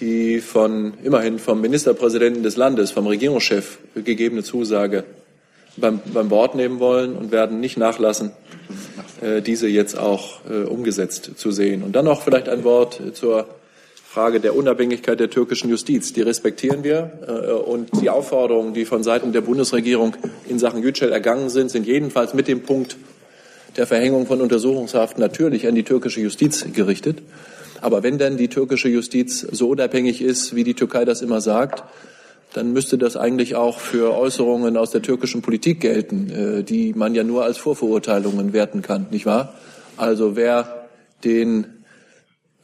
die 0.00 0.40
von 0.40 0.94
immerhin 1.02 1.38
vom 1.38 1.60
Ministerpräsidenten 1.60 2.42
des 2.42 2.56
Landes, 2.56 2.92
vom 2.92 3.06
Regierungschef 3.06 3.78
gegebene 3.96 4.44
Zusage 4.44 5.04
beim, 5.76 6.00
beim 6.12 6.30
Wort 6.30 6.54
nehmen 6.54 6.78
wollen 6.78 7.16
und 7.16 7.32
werden 7.32 7.60
nicht 7.60 7.76
nachlassen, 7.76 8.32
äh, 9.20 9.42
diese 9.42 9.68
jetzt 9.68 9.98
auch 9.98 10.40
äh, 10.48 10.64
umgesetzt 10.64 11.32
zu 11.36 11.50
sehen. 11.50 11.82
Und 11.82 11.96
dann 11.96 12.04
noch 12.04 12.22
vielleicht 12.22 12.48
ein 12.48 12.64
Wort 12.64 13.00
zur 13.14 13.46
Frage 14.10 14.40
der 14.40 14.56
Unabhängigkeit 14.56 15.20
der 15.20 15.28
türkischen 15.28 15.68
Justiz. 15.68 16.14
Die 16.14 16.22
respektieren 16.22 16.82
wir. 16.82 17.12
Äh, 17.28 17.52
und 17.52 17.90
die 18.00 18.08
Aufforderungen, 18.08 18.72
die 18.72 18.86
von 18.86 19.02
Seiten 19.02 19.34
der 19.34 19.42
Bundesregierung 19.42 20.16
in 20.48 20.58
Sachen 20.58 20.82
Yücel 20.82 21.12
ergangen 21.12 21.50
sind, 21.50 21.70
sind 21.70 21.86
jedenfalls 21.86 22.32
mit 22.32 22.48
dem 22.48 22.62
Punkt 22.62 22.96
der 23.76 23.86
Verhängung 23.86 24.26
von 24.26 24.40
Untersuchungshaft 24.40 25.18
natürlich 25.18 25.68
an 25.68 25.74
die 25.74 25.82
türkische 25.82 26.22
Justiz 26.22 26.64
gerichtet. 26.72 27.18
Aber 27.82 28.02
wenn 28.02 28.16
denn 28.16 28.38
die 28.38 28.48
türkische 28.48 28.88
Justiz 28.88 29.40
so 29.40 29.68
unabhängig 29.68 30.22
ist, 30.22 30.56
wie 30.56 30.64
die 30.64 30.74
Türkei 30.74 31.04
das 31.04 31.20
immer 31.20 31.42
sagt, 31.42 31.84
dann 32.54 32.72
müsste 32.72 32.96
das 32.96 33.18
eigentlich 33.18 33.56
auch 33.56 33.78
für 33.78 34.16
Äußerungen 34.16 34.78
aus 34.78 34.90
der 34.90 35.02
türkischen 35.02 35.42
Politik 35.42 35.80
gelten, 35.80 36.30
äh, 36.30 36.64
die 36.64 36.94
man 36.94 37.14
ja 37.14 37.24
nur 37.24 37.44
als 37.44 37.58
Vorverurteilungen 37.58 38.54
werten 38.54 38.80
kann, 38.80 39.06
nicht 39.10 39.26
wahr? 39.26 39.52
Also 39.98 40.34
wer 40.34 40.86
den 41.24 41.77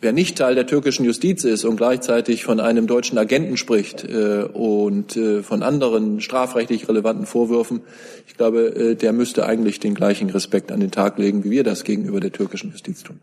Wer 0.04 0.12
nicht 0.12 0.36
Teil 0.36 0.54
der 0.54 0.66
türkischen 0.66 1.06
Justiz 1.06 1.44
ist 1.44 1.64
und 1.64 1.76
gleichzeitig 1.76 2.44
von 2.44 2.60
einem 2.60 2.86
deutschen 2.86 3.16
Agenten 3.16 3.56
spricht 3.56 4.04
äh, 4.04 4.42
und 4.52 5.16
äh, 5.16 5.42
von 5.42 5.62
anderen 5.62 6.20
strafrechtlich 6.20 6.86
relevanten 6.90 7.24
Vorwürfen, 7.24 7.80
ich 8.26 8.36
glaube, 8.36 8.66
äh, 8.66 8.96
der 8.96 9.14
müsste 9.14 9.46
eigentlich 9.46 9.80
den 9.80 9.94
gleichen 9.94 10.28
Respekt 10.28 10.72
an 10.72 10.80
den 10.80 10.90
Tag 10.90 11.16
legen, 11.16 11.42
wie 11.42 11.50
wir 11.50 11.64
das 11.64 11.84
gegenüber 11.84 12.20
der 12.20 12.32
türkischen 12.32 12.70
Justiz 12.72 13.02
tun. 13.02 13.18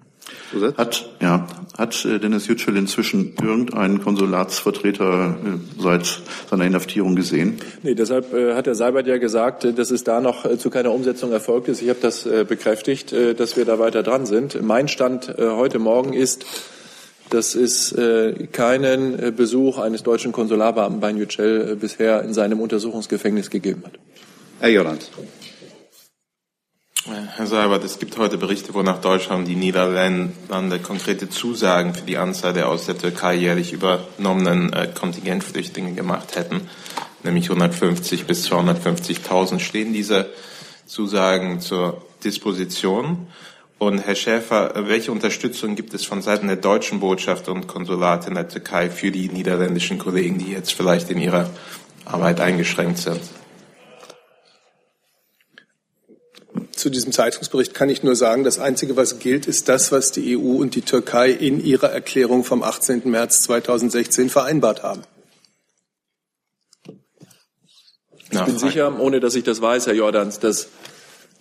Hat, 0.78 1.10
ja, 1.22 1.48
hat 1.78 2.06
äh, 2.06 2.20
Dennis 2.20 2.48
Yücel 2.48 2.76
inzwischen 2.76 3.34
irgendeinen 3.42 4.02
Konsulatsvertreter 4.02 5.36
äh, 5.44 5.82
seit 5.82 6.22
seiner 6.50 6.66
Inhaftierung 6.66 7.16
gesehen? 7.16 7.60
Nee, 7.84 7.96
deshalb 7.96 8.34
äh, 8.34 8.54
hat 8.54 8.68
Herr 8.68 8.76
Seibert 8.76 9.08
ja 9.08 9.18
gesagt, 9.18 9.66
dass 9.78 9.92
es 9.92 10.04
da 10.04 10.20
noch 10.20 10.58
zu 10.58 10.70
keiner 10.70 10.92
Umsetzung 10.92 11.32
erfolgt 11.32 11.70
ist. 11.70 11.82
Ich 11.82 11.90
habe 11.90 12.00
das 12.02 12.28
bekräftigt, 12.48 13.14
dass 13.38 13.58
wir 13.58 13.66
da 13.66 13.80
weiter 13.80 14.04
dran 14.04 14.26
sind. 14.26 14.62
Mein 14.62 14.88
Stand 14.88 15.34
heute 15.38 15.80
Morgen 15.80 16.14
ist, 16.14 16.46
dass 17.30 17.56
es 17.56 17.96
keinen 18.52 19.36
Besuch 19.36 19.78
eines 19.78 20.04
deutschen 20.04 20.32
Konsularbeamten 20.32 21.00
bei 21.00 21.12
Yücel 21.12 21.76
bisher 21.76 22.24
in 22.24 22.34
seinem 22.34 22.60
Untersuchungsgefängnis 22.60 23.50
gegeben 23.50 23.84
hat. 23.86 23.94
Herr 24.60 24.70
Jolland. 24.70 25.10
Herr 27.10 27.48
Seibert, 27.48 27.84
es 27.84 27.98
gibt 27.98 28.20
heute 28.20 28.38
Berichte, 28.38 28.76
wonach 28.76 29.02
Deutschland 29.02 29.40
und 29.40 29.48
die 29.48 29.56
Niederlande 29.56 30.80
konkrete 30.84 31.30
Zusagen 31.30 31.96
für 31.96 32.06
die 32.06 32.18
Anzahl 32.18 32.54
der 32.54 32.70
aus 32.70 32.86
der 32.86 32.96
Türkei 32.96 33.34
jährlich 33.34 33.74
übernommenen 33.74 34.72
äh, 34.72 34.88
Kontingentflüchtlinge 34.94 35.94
gemacht 35.94 36.36
hätten, 36.36 36.70
nämlich 37.24 37.46
150 37.46 38.28
bis 38.28 38.48
250.000. 38.48 39.60
Stehen 39.60 39.94
diese 39.94 40.30
Zusagen 40.86 41.60
zur 41.60 42.06
Disposition? 42.24 43.26
Und 43.80 44.06
Herr 44.06 44.14
Schäfer, 44.14 44.72
welche 44.88 45.12
Unterstützung 45.12 45.76
gibt 45.76 45.96
es 45.96 46.06
von 46.06 46.22
Seiten 46.22 46.46
der 46.46 46.58
deutschen 46.58 47.00
Botschaft 47.00 47.50
und 47.50 47.66
Konsulate 47.66 48.28
in 48.28 48.36
der 48.36 48.48
Türkei 48.48 48.92
für 48.92 49.10
die 49.10 49.28
niederländischen 49.30 49.98
Kollegen, 49.98 50.38
die 50.38 50.52
jetzt 50.52 50.74
vielleicht 50.74 51.10
in 51.10 51.18
ihrer 51.18 51.50
Arbeit 52.06 52.40
eingeschränkt 52.40 53.00
sind? 53.00 53.22
Zu 56.82 56.90
diesem 56.90 57.12
Zeitungsbericht 57.12 57.76
kann 57.76 57.90
ich 57.90 58.02
nur 58.02 58.16
sagen, 58.16 58.44
das 58.44 58.58
Einzige, 58.58 58.96
was 58.98 59.20
gilt, 59.20 59.46
ist 59.46 59.70
das, 59.70 59.92
was 59.92 60.12
die 60.12 60.36
EU 60.36 60.56
und 60.56 60.74
die 60.74 60.82
Türkei 60.82 61.30
in 61.30 61.64
ihrer 61.64 61.92
Erklärung 61.92 62.44
vom 62.44 62.64
18. 62.64 63.04
März 63.06 63.44
2016 63.44 64.32
vereinbart 64.32 64.82
haben. 64.82 65.04
Ich 68.32 68.42
bin 68.42 68.58
sicher, 68.58 69.00
ohne 69.00 69.20
dass 69.20 69.36
ich 69.36 69.44
das 69.44 69.62
weiß, 69.62 69.86
Herr 69.86 69.94
Jordans, 69.94 70.40
dass 70.40 70.70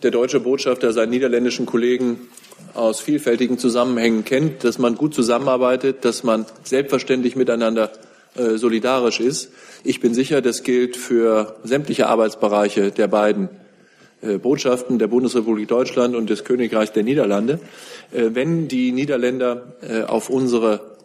der 0.02 0.10
deutsche 0.10 0.40
Botschafter 0.40 0.92
seinen 0.92 1.08
niederländischen 1.08 1.64
Kollegen 1.64 2.28
aus 2.74 3.00
vielfältigen 3.00 3.56
Zusammenhängen 3.56 4.26
kennt, 4.26 4.62
dass 4.62 4.76
man 4.76 4.94
gut 4.94 5.14
zusammenarbeitet, 5.14 6.04
dass 6.04 6.22
man 6.22 6.44
selbstverständlich 6.64 7.34
miteinander 7.34 7.90
äh, 8.34 8.58
solidarisch 8.58 9.20
ist. 9.20 9.52
Ich 9.84 10.00
bin 10.00 10.12
sicher, 10.12 10.42
das 10.42 10.64
gilt 10.64 10.98
für 10.98 11.56
sämtliche 11.64 12.08
Arbeitsbereiche 12.08 12.90
der 12.90 13.08
beiden 13.08 13.48
äh, 13.48 13.69
Botschaften 14.38 14.98
der 14.98 15.06
Bundesrepublik 15.06 15.68
Deutschland 15.68 16.14
und 16.14 16.28
des 16.28 16.44
Königreichs 16.44 16.92
der 16.92 17.02
Niederlande. 17.02 17.60
Äh, 18.12 18.30
wenn 18.34 18.68
die 18.68 18.92
Niederländer 18.92 19.74
äh, 19.80 20.02
auf 20.02 20.30
unsere 20.30 20.98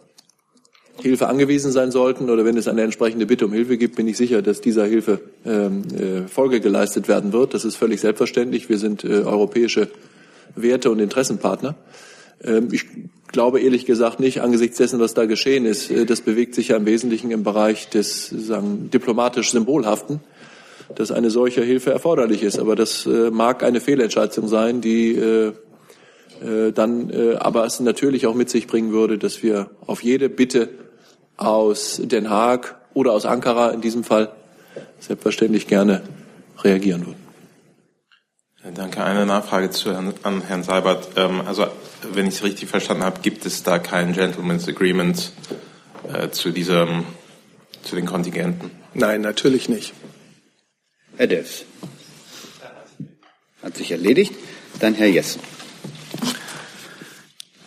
Hilfe 1.00 1.28
angewiesen 1.28 1.72
sein 1.72 1.90
sollten 1.90 2.30
oder 2.30 2.44
wenn 2.44 2.56
es 2.56 2.68
eine 2.68 2.82
entsprechende 2.82 3.26
Bitte 3.26 3.46
um 3.46 3.52
Hilfe 3.52 3.76
gibt, 3.76 3.96
bin 3.96 4.08
ich 4.08 4.16
sicher, 4.16 4.40
dass 4.40 4.62
dieser 4.62 4.86
Hilfe 4.86 5.20
ähm, 5.44 5.82
Folge 6.26 6.60
geleistet 6.60 7.06
werden 7.06 7.34
wird. 7.34 7.52
Das 7.52 7.66
ist 7.66 7.76
völlig 7.76 8.00
selbstverständlich. 8.00 8.70
Wir 8.70 8.78
sind 8.78 9.04
europäische 9.04 9.88
Werte 10.54 10.90
und 10.90 11.00
Interessenpartner. 11.00 11.74
Ähm, 12.42 12.68
ich 12.72 12.86
glaube 13.28 13.60
ehrlich 13.60 13.84
gesagt 13.84 14.20
nicht, 14.20 14.40
angesichts 14.40 14.78
dessen, 14.78 14.98
was 14.98 15.12
da 15.12 15.26
geschehen 15.26 15.66
ist, 15.66 15.90
das 16.08 16.22
bewegt 16.22 16.54
sich 16.54 16.68
ja 16.68 16.76
im 16.78 16.86
Wesentlichen 16.86 17.30
im 17.30 17.42
Bereich 17.42 17.90
des 17.90 18.28
sagen, 18.28 18.88
diplomatisch 18.90 19.50
Symbolhaften 19.50 20.20
dass 20.94 21.10
eine 21.10 21.30
solche 21.30 21.62
Hilfe 21.62 21.90
erforderlich 21.90 22.42
ist. 22.42 22.58
Aber 22.58 22.76
das 22.76 23.06
äh, 23.06 23.30
mag 23.30 23.62
eine 23.62 23.80
Fehlentscheidung 23.80 24.48
sein, 24.48 24.80
die 24.80 25.16
äh, 25.16 25.52
äh, 26.42 26.72
dann 26.72 27.10
äh, 27.10 27.36
aber 27.36 27.64
es 27.64 27.80
natürlich 27.80 28.26
auch 28.26 28.34
mit 28.34 28.50
sich 28.50 28.66
bringen 28.66 28.92
würde, 28.92 29.18
dass 29.18 29.42
wir 29.42 29.70
auf 29.86 30.02
jede 30.02 30.28
Bitte 30.28 30.68
aus 31.36 32.00
Den 32.02 32.30
Haag 32.30 32.76
oder 32.94 33.12
aus 33.12 33.26
Ankara 33.26 33.70
in 33.70 33.80
diesem 33.80 34.04
Fall 34.04 34.32
selbstverständlich 35.00 35.66
gerne 35.66 36.02
reagieren 36.62 37.06
würden. 37.06 37.26
Danke. 38.74 39.04
Eine 39.04 39.26
Nachfrage 39.26 39.70
zu 39.70 39.92
Herrn, 39.92 40.12
an 40.24 40.42
Herrn 40.42 40.64
Seibert. 40.64 41.10
Ähm, 41.16 41.40
also, 41.46 41.66
wenn 42.12 42.26
ich 42.26 42.34
es 42.34 42.42
richtig 42.42 42.68
verstanden 42.68 43.04
habe, 43.04 43.20
gibt 43.20 43.46
es 43.46 43.62
da 43.62 43.78
kein 43.78 44.12
Gentleman's 44.12 44.66
Agreement 44.66 45.30
äh, 46.12 46.30
zu 46.30 46.50
diesem, 46.50 47.04
zu 47.84 47.94
den 47.94 48.06
Kontingenten? 48.06 48.70
Nein, 48.92 49.20
natürlich 49.20 49.68
nicht. 49.68 49.94
Herr 51.16 51.26
Delfs. 51.26 51.64
Hat 53.62 53.76
sich 53.76 53.90
erledigt. 53.90 54.34
Dann 54.80 54.94
Herr 54.94 55.08
Jessen. 55.08 55.40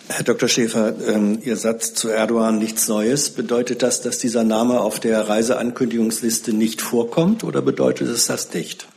Herr 0.08 0.24
Dr. 0.24 0.50
Schäfer, 0.50 0.96
ähm, 1.08 1.40
Ihr 1.44 1.56
Satz 1.56 1.94
zu 1.94 2.10
Erdogan 2.10 2.60
nichts 2.60 2.88
Neues. 2.88 3.30
Bedeutet 3.30 3.82
das, 3.84 4.02
dass 4.02 4.18
dieser 4.18 4.44
Name 4.44 4.82
auf 4.82 5.00
der 5.00 5.28
Reiseankündigungsliste 5.28 6.54
nicht 6.54 6.82
vorkommt 6.82 7.44
oder 7.44 7.62
bedeutet 7.62 8.10
es 8.10 8.26
das 8.26 8.54
nicht? 8.54 8.88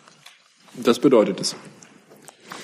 Das 0.74 0.98
bedeutet 0.98 1.40
es. 1.40 1.54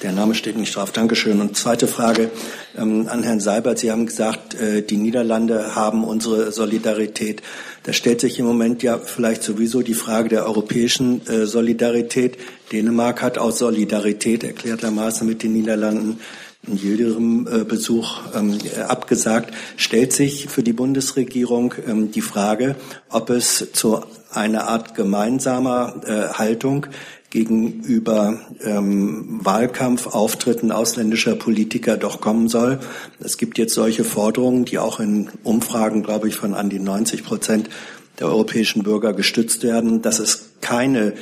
Der 0.02 0.12
Name 0.12 0.36
steht 0.36 0.56
nicht 0.56 0.76
drauf. 0.76 0.92
Dankeschön. 0.92 1.40
Und 1.40 1.56
zweite 1.56 1.88
Frage 1.88 2.30
ähm, 2.76 3.08
an 3.08 3.24
Herrn 3.24 3.40
Seibert. 3.40 3.80
Sie 3.80 3.90
haben 3.90 4.06
gesagt, 4.06 4.54
äh, 4.54 4.82
die 4.82 4.96
Niederlande 4.96 5.74
haben 5.74 6.04
unsere 6.04 6.52
Solidarität. 6.52 7.42
Da 7.82 7.92
stellt 7.92 8.20
sich 8.20 8.38
im 8.38 8.46
Moment 8.46 8.84
ja 8.84 8.98
vielleicht 8.98 9.42
sowieso 9.42 9.82
die 9.82 9.94
Frage 9.94 10.28
der 10.28 10.46
europäischen 10.46 11.26
äh, 11.26 11.46
Solidarität. 11.46 12.38
Dänemark 12.70 13.22
hat 13.22 13.38
aus 13.38 13.58
Solidarität 13.58 14.44
erklärtermaßen 14.44 15.26
mit 15.26 15.42
den 15.42 15.54
Niederlanden 15.54 16.20
in 16.66 16.76
jedem 16.76 17.46
äh, 17.46 17.64
Besuch 17.64 18.20
ähm, 18.34 18.58
abgesagt, 18.86 19.54
stellt 19.76 20.12
sich 20.12 20.48
für 20.48 20.62
die 20.62 20.72
Bundesregierung 20.72 21.74
ähm, 21.86 22.10
die 22.10 22.20
Frage, 22.20 22.76
ob 23.08 23.30
es 23.30 23.72
zu 23.72 24.02
einer 24.30 24.68
Art 24.68 24.94
gemeinsamer 24.94 26.02
äh, 26.06 26.34
Haltung 26.34 26.86
gegenüber 27.30 28.40
ähm, 28.64 29.40
Wahlkampfauftritten 29.42 30.72
ausländischer 30.72 31.34
Politiker 31.34 31.96
doch 31.96 32.20
kommen 32.20 32.48
soll. 32.48 32.78
Es 33.20 33.36
gibt 33.36 33.58
jetzt 33.58 33.74
solche 33.74 34.04
Forderungen, 34.04 34.64
die 34.64 34.78
auch 34.78 34.98
in 34.98 35.28
Umfragen, 35.42 36.02
glaube 36.02 36.28
ich, 36.28 36.36
von 36.36 36.54
an 36.54 36.70
die 36.70 36.78
90 36.78 37.24
Prozent 37.24 37.68
der 38.18 38.28
europäischen 38.28 38.82
Bürger 38.82 39.12
gestützt 39.12 39.62
werden, 39.62 40.00
dass 40.00 40.18
es 40.18 40.50
keine 40.60 41.14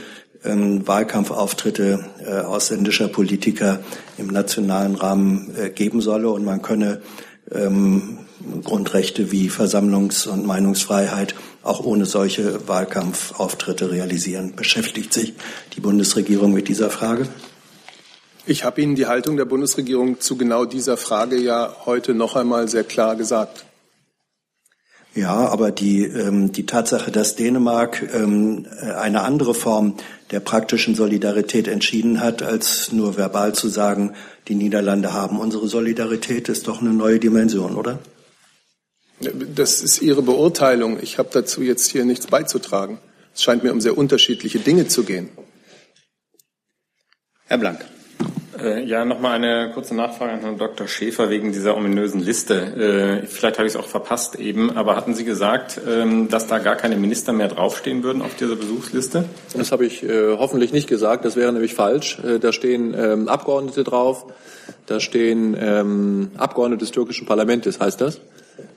ähm, 0.44 0.86
Wahlkampfauftritte 0.86 2.04
äh, 2.24 2.30
ausländischer 2.40 3.08
Politiker 3.08 3.80
im 4.16 4.28
nationalen 4.28 4.94
Rahmen 4.94 5.54
äh, 5.56 5.70
geben 5.70 6.00
solle 6.00 6.30
und 6.30 6.44
man 6.44 6.62
könne 6.62 7.00
ähm, 7.50 8.18
Grundrechte 8.62 9.32
wie 9.32 9.50
Versammlungs- 9.50 10.28
und 10.28 10.46
Meinungsfreiheit 10.46 11.34
auch 11.66 11.84
ohne 11.84 12.06
solche 12.06 12.68
Wahlkampfauftritte 12.68 13.90
realisieren. 13.90 14.54
Beschäftigt 14.56 15.12
sich 15.12 15.34
die 15.74 15.80
Bundesregierung 15.80 16.52
mit 16.52 16.68
dieser 16.68 16.90
Frage? 16.90 17.28
Ich 18.46 18.64
habe 18.64 18.80
Ihnen 18.80 18.94
die 18.94 19.06
Haltung 19.06 19.36
der 19.36 19.44
Bundesregierung 19.44 20.20
zu 20.20 20.36
genau 20.36 20.64
dieser 20.64 20.96
Frage 20.96 21.36
ja 21.36 21.74
heute 21.84 22.14
noch 22.14 22.36
einmal 22.36 22.68
sehr 22.68 22.84
klar 22.84 23.16
gesagt. 23.16 23.64
Ja, 25.16 25.48
aber 25.48 25.72
die, 25.72 26.04
ähm, 26.04 26.52
die 26.52 26.66
Tatsache, 26.66 27.10
dass 27.10 27.36
Dänemark 27.36 28.06
ähm, 28.14 28.66
eine 28.98 29.22
andere 29.22 29.54
Form 29.54 29.94
der 30.30 30.40
praktischen 30.40 30.94
Solidarität 30.94 31.68
entschieden 31.68 32.20
hat, 32.20 32.42
als 32.42 32.92
nur 32.92 33.16
verbal 33.16 33.54
zu 33.54 33.68
sagen, 33.68 34.12
die 34.48 34.54
Niederlande 34.54 35.14
haben 35.14 35.40
unsere 35.40 35.68
Solidarität, 35.68 36.50
ist 36.50 36.68
doch 36.68 36.82
eine 36.82 36.90
neue 36.90 37.18
Dimension, 37.18 37.76
oder? 37.76 37.98
Das 39.20 39.80
ist 39.80 40.02
Ihre 40.02 40.22
Beurteilung. 40.22 40.98
Ich 41.00 41.18
habe 41.18 41.30
dazu 41.32 41.62
jetzt 41.62 41.90
hier 41.90 42.04
nichts 42.04 42.26
beizutragen. 42.26 42.98
Es 43.34 43.42
scheint 43.42 43.62
mir 43.62 43.72
um 43.72 43.80
sehr 43.80 43.96
unterschiedliche 43.96 44.58
Dinge 44.58 44.88
zu 44.88 45.04
gehen. 45.04 45.30
Herr 47.46 47.58
Blank. 47.58 47.84
Äh, 48.58 48.84
ja, 48.84 49.04
nochmal 49.04 49.32
eine 49.32 49.70
kurze 49.72 49.94
Nachfrage 49.94 50.32
an 50.32 50.40
Herrn 50.40 50.58
Dr. 50.58 50.88
Schäfer 50.88 51.28
wegen 51.30 51.52
dieser 51.52 51.76
ominösen 51.76 52.20
Liste. 52.20 53.22
Äh, 53.22 53.26
vielleicht 53.26 53.58
habe 53.58 53.66
ich 53.66 53.74
es 53.74 53.78
auch 53.78 53.86
verpasst 53.86 54.36
eben, 54.36 54.76
aber 54.76 54.96
hatten 54.96 55.14
Sie 55.14 55.24
gesagt, 55.24 55.80
ähm, 55.86 56.28
dass 56.28 56.46
da 56.46 56.58
gar 56.58 56.76
keine 56.76 56.96
Minister 56.96 57.32
mehr 57.32 57.48
draufstehen 57.48 58.02
würden 58.02 58.22
auf 58.22 58.34
dieser 58.34 58.56
Besuchsliste? 58.56 59.26
Das 59.54 59.72
habe 59.72 59.84
ich 59.84 60.02
äh, 60.02 60.36
hoffentlich 60.38 60.72
nicht 60.72 60.88
gesagt. 60.88 61.24
Das 61.24 61.36
wäre 61.36 61.52
nämlich 61.52 61.74
falsch. 61.74 62.18
Da 62.40 62.52
stehen 62.52 62.94
ähm, 62.94 63.28
Abgeordnete 63.28 63.84
drauf. 63.84 64.26
Da 64.86 65.00
stehen 65.00 65.56
ähm, 65.58 66.30
Abgeordnete 66.36 66.80
des 66.80 66.92
türkischen 66.92 67.26
Parlaments, 67.26 67.78
heißt 67.78 68.00
das. 68.00 68.20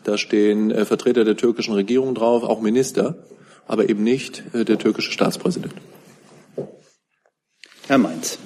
Da 0.03 0.17
stehen 0.17 0.71
äh, 0.71 0.85
Vertreter 0.85 1.25
der 1.25 1.37
türkischen 1.37 1.73
Regierung 1.73 2.15
drauf, 2.15 2.43
auch 2.43 2.61
Minister, 2.61 3.15
aber 3.67 3.89
eben 3.89 4.03
nicht 4.03 4.43
äh, 4.53 4.65
der 4.65 4.77
türkische 4.77 5.11
Staatspräsident. 5.11 5.73
Herr 7.87 7.97
Mainz. 7.97 8.37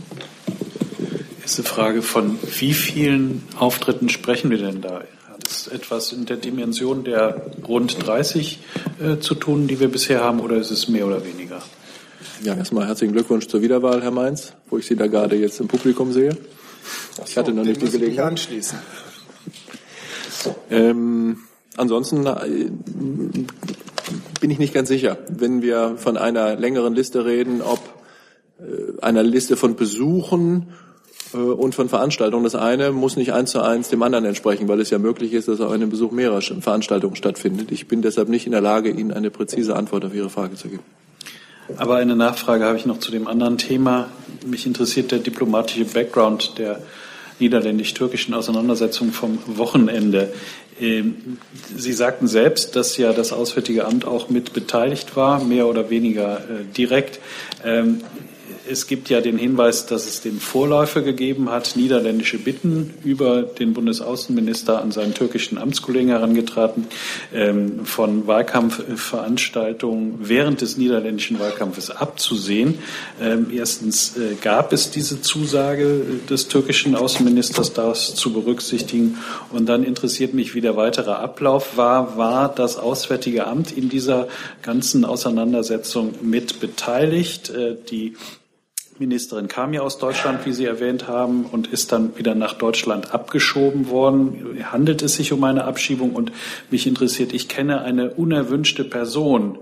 Erste 1.41 1.63
Frage, 1.63 2.01
von 2.01 2.39
wie 2.59 2.73
vielen 2.73 3.43
Auftritten 3.59 4.07
sprechen 4.09 4.49
wir 4.49 4.57
denn 4.57 4.81
da? 4.81 5.03
Hat 5.27 5.45
es 5.45 5.67
etwas 5.67 6.13
in 6.13 6.25
der 6.25 6.37
Dimension 6.37 7.03
der 7.03 7.51
rund 7.67 8.07
30 8.07 8.59
äh, 9.01 9.19
zu 9.19 9.35
tun, 9.35 9.67
die 9.67 9.79
wir 9.79 9.89
bisher 9.89 10.23
haben, 10.23 10.39
oder 10.39 10.55
ist 10.55 10.71
es 10.71 10.87
mehr 10.87 11.05
oder 11.05 11.25
weniger? 11.25 11.61
Ja, 12.43 12.55
erstmal 12.55 12.87
herzlichen 12.87 13.13
Glückwunsch 13.13 13.47
zur 13.47 13.61
Wiederwahl, 13.61 14.01
Herr 14.01 14.11
Mainz, 14.11 14.53
wo 14.69 14.77
ich 14.77 14.85
Sie 14.85 14.95
da 14.95 15.07
gerade 15.07 15.35
jetzt 15.35 15.59
im 15.59 15.67
Publikum 15.67 16.11
sehe. 16.11 16.37
Ich 17.27 17.37
hatte 17.37 17.53
noch 17.53 17.63
nicht 17.63 17.81
die 17.81 17.89
Gelegenheit. 17.89 18.25
anschließen. 18.25 18.77
Ähm, 20.69 21.37
ansonsten 21.77 22.25
äh, 22.25 22.69
bin 24.39 24.49
ich 24.49 24.59
nicht 24.59 24.73
ganz 24.73 24.89
sicher, 24.89 25.17
wenn 25.29 25.61
wir 25.61 25.95
von 25.97 26.17
einer 26.17 26.55
längeren 26.55 26.93
Liste 26.93 27.25
reden, 27.25 27.61
ob 27.61 27.79
äh, 28.59 29.01
einer 29.01 29.23
Liste 29.23 29.57
von 29.57 29.75
Besuchen 29.75 30.67
äh, 31.33 31.37
und 31.37 31.75
von 31.75 31.89
Veranstaltungen. 31.89 32.43
Das 32.43 32.55
eine 32.55 32.91
muss 32.91 33.15
nicht 33.15 33.33
eins 33.33 33.51
zu 33.51 33.61
eins 33.61 33.89
dem 33.89 34.03
anderen 34.03 34.25
entsprechen, 34.25 34.67
weil 34.67 34.79
es 34.79 34.89
ja 34.89 34.99
möglich 34.99 35.33
ist, 35.33 35.47
dass 35.47 35.61
auch 35.61 35.71
einem 35.71 35.89
Besuch 35.89 36.11
mehrerer 36.11 36.41
Veranstaltungen 36.41 37.15
stattfindet. 37.15 37.71
Ich 37.71 37.87
bin 37.87 38.01
deshalb 38.01 38.29
nicht 38.29 38.45
in 38.45 38.51
der 38.51 38.61
Lage, 38.61 38.89
Ihnen 38.89 39.11
eine 39.11 39.31
präzise 39.31 39.75
Antwort 39.75 40.05
auf 40.05 40.13
Ihre 40.13 40.29
Frage 40.29 40.55
zu 40.55 40.69
geben. 40.69 40.83
Aber 41.77 41.95
eine 41.95 42.15
Nachfrage 42.15 42.65
habe 42.65 42.77
ich 42.77 42.85
noch 42.85 42.99
zu 42.99 43.11
dem 43.11 43.27
anderen 43.27 43.57
Thema. 43.57 44.09
Mich 44.45 44.65
interessiert 44.65 45.11
der 45.11 45.19
diplomatische 45.19 45.85
Background 45.85 46.57
der 46.57 46.81
niederländisch-türkischen 47.39 48.33
Auseinandersetzung 48.33 49.11
vom 49.11 49.39
Wochenende. 49.45 50.33
Ähm, 50.79 51.37
Sie 51.75 51.93
sagten 51.93 52.27
selbst, 52.27 52.75
dass 52.75 52.97
ja 52.97 53.13
das 53.13 53.31
Auswärtige 53.31 53.85
Amt 53.85 54.05
auch 54.05 54.29
mit 54.29 54.53
beteiligt 54.53 55.15
war, 55.15 55.43
mehr 55.43 55.67
oder 55.67 55.89
weniger 55.89 56.37
äh, 56.37 56.63
direkt. 56.75 57.19
Es 58.69 58.87
gibt 58.87 59.09
ja 59.09 59.19
den 59.19 59.37
Hinweis, 59.37 59.87
dass 59.87 60.07
es 60.07 60.21
dem 60.21 60.39
Vorläufer 60.39 61.01
gegeben 61.01 61.49
hat, 61.49 61.75
niederländische 61.75 62.37
Bitten 62.37 62.93
über 63.03 63.41
den 63.41 63.73
Bundesaußenminister 63.73 64.81
an 64.81 64.91
seinen 64.91 65.13
türkischen 65.13 65.57
Amtskollegen 65.57 66.09
herangetragen, 66.09 66.87
ähm, 67.33 67.85
von 67.85 68.25
Wahlkampfveranstaltungen 68.25 70.19
während 70.19 70.61
des 70.61 70.77
niederländischen 70.77 71.39
Wahlkampfes 71.39 71.91
abzusehen. 71.91 72.79
Ähm, 73.21 73.47
erstens 73.53 74.15
äh, 74.15 74.35
gab 74.41 74.71
es 74.71 74.91
diese 74.91 75.21
Zusage 75.21 76.01
des 76.29 76.47
türkischen 76.47 76.95
Außenministers, 76.95 77.73
das 77.73 78.15
zu 78.15 78.31
berücksichtigen. 78.31 79.17
Und 79.51 79.67
dann 79.67 79.83
interessiert 79.83 80.33
mich, 80.33 80.55
wie 80.55 80.61
der 80.61 80.77
weitere 80.77 81.11
Ablauf 81.11 81.75
war. 81.75 82.17
War 82.17 82.47
das 82.53 82.77
Auswärtige 82.77 83.45
Amt 83.45 83.75
in 83.75 83.89
dieser 83.89 84.29
ganzen 84.61 85.03
Auseinandersetzung 85.03 86.13
mit 86.21 86.61
beteiligt? 86.61 87.49
Äh, 87.49 87.75
die 87.89 88.15
Ministerin 88.99 89.47
kam 89.47 89.73
ja 89.73 89.81
aus 89.81 89.97
Deutschland, 89.97 90.45
wie 90.45 90.53
Sie 90.53 90.65
erwähnt 90.65 91.07
haben, 91.07 91.45
und 91.45 91.67
ist 91.67 91.91
dann 91.91 92.17
wieder 92.17 92.35
nach 92.35 92.53
Deutschland 92.53 93.13
abgeschoben 93.13 93.89
worden. 93.89 94.59
Handelt 94.71 95.01
es 95.01 95.15
sich 95.15 95.33
um 95.33 95.43
eine 95.43 95.65
Abschiebung? 95.65 96.11
Und 96.11 96.31
mich 96.69 96.85
interessiert, 96.85 97.33
ich 97.33 97.47
kenne 97.47 97.81
eine 97.81 98.11
unerwünschte 98.11 98.83
Person 98.83 99.57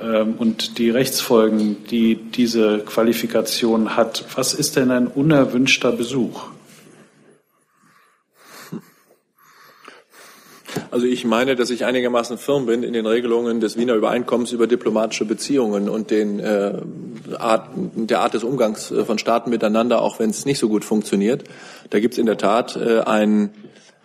ähm, 0.00 0.34
und 0.38 0.78
die 0.78 0.90
Rechtsfolgen, 0.90 1.84
die 1.90 2.16
diese 2.16 2.78
Qualifikation 2.78 3.96
hat. 3.96 4.24
Was 4.34 4.54
ist 4.54 4.76
denn 4.76 4.90
ein 4.90 5.06
unerwünschter 5.06 5.92
Besuch? 5.92 6.51
Also 10.90 11.06
ich 11.06 11.24
meine, 11.24 11.56
dass 11.56 11.70
ich 11.70 11.84
einigermaßen 11.84 12.38
firm 12.38 12.66
bin 12.66 12.82
in 12.82 12.92
den 12.92 13.06
Regelungen 13.06 13.60
des 13.60 13.76
Wiener 13.76 13.94
Übereinkommens 13.94 14.52
über 14.52 14.66
diplomatische 14.66 15.24
Beziehungen 15.24 15.88
und 15.88 16.10
den, 16.10 16.40
äh, 16.40 16.80
Art, 17.38 17.70
der 17.76 18.20
Art 18.20 18.34
des 18.34 18.44
Umgangs 18.44 18.90
äh, 18.90 19.04
von 19.04 19.18
Staaten 19.18 19.50
miteinander, 19.50 20.02
auch 20.02 20.18
wenn 20.18 20.30
es 20.30 20.44
nicht 20.44 20.58
so 20.58 20.68
gut 20.68 20.84
funktioniert. 20.84 21.44
Da 21.90 22.00
gibt 22.00 22.14
es 22.14 22.18
in 22.18 22.26
der 22.26 22.38
Tat 22.38 22.76
äh, 22.76 23.00
ein, 23.00 23.50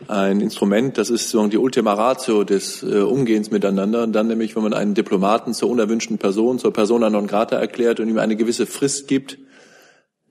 ein 0.08 0.42
Instrument, 0.42 0.98
das 0.98 1.10
ist 1.10 1.30
so 1.30 1.46
die 1.48 1.58
Ultima 1.58 1.94
Ratio 1.94 2.44
des 2.44 2.84
äh, 2.84 3.00
Umgehens 3.02 3.52
miteinander. 3.52 4.04
Und 4.04 4.14
dann 4.14 4.28
nämlich, 4.28 4.56
wenn 4.56 4.64
man 4.64 4.74
einen 4.74 4.94
Diplomaten 4.94 5.54
zur 5.54 5.70
unerwünschten 5.70 6.18
Person, 6.18 6.60
zur 6.60 6.74
Persona 6.74 7.10
non 7.10 7.28
grata 7.28 7.58
erklärt 7.58 8.00
und 8.00 8.10
ihm 8.10 8.18
eine 8.20 8.36
gewisse 8.36 8.66
Frist 8.66 9.08
gibt, 9.08 9.38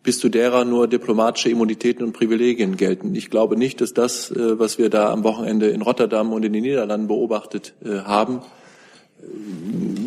bis 0.07 0.21
zu 0.21 0.29
derer 0.29 0.65
nur 0.65 0.87
diplomatische 0.87 1.51
Immunitäten 1.51 2.05
und 2.05 2.13
Privilegien 2.13 2.77
gelten. 2.77 3.13
Ich 3.17 3.29
glaube 3.29 3.57
nicht, 3.57 3.81
dass 3.81 3.93
das, 3.93 4.31
äh, 4.31 4.57
was 4.57 4.79
wir 4.79 4.89
da 4.89 5.11
am 5.11 5.25
Wochenende 5.25 5.69
in 5.69 5.83
Rotterdam 5.83 6.33
und 6.33 6.45
in 6.45 6.53
den 6.53 6.63
Niederlanden 6.63 7.09
beobachtet 7.09 7.75
äh, 7.85 7.99
haben, 7.99 8.41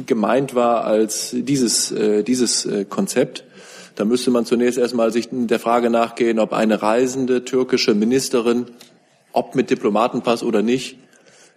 gemeint 0.05 0.55
war 0.55 0.85
als 0.85 1.35
dieses, 1.37 1.91
äh, 1.91 2.23
dieses 2.23 2.67
Konzept. 2.87 3.43
Da 3.95 4.05
müsste 4.05 4.31
man 4.31 4.45
zunächst 4.45 4.77
erstmal 4.77 5.11
sich 5.11 5.27
der 5.31 5.59
Frage 5.59 5.89
nachgehen, 5.89 6.39
ob 6.39 6.53
eine 6.53 6.81
reisende 6.81 7.43
türkische 7.43 7.93
Ministerin, 7.93 8.67
ob 9.33 9.55
mit 9.55 9.69
Diplomatenpass 9.69 10.43
oder 10.43 10.61
nicht, 10.61 10.97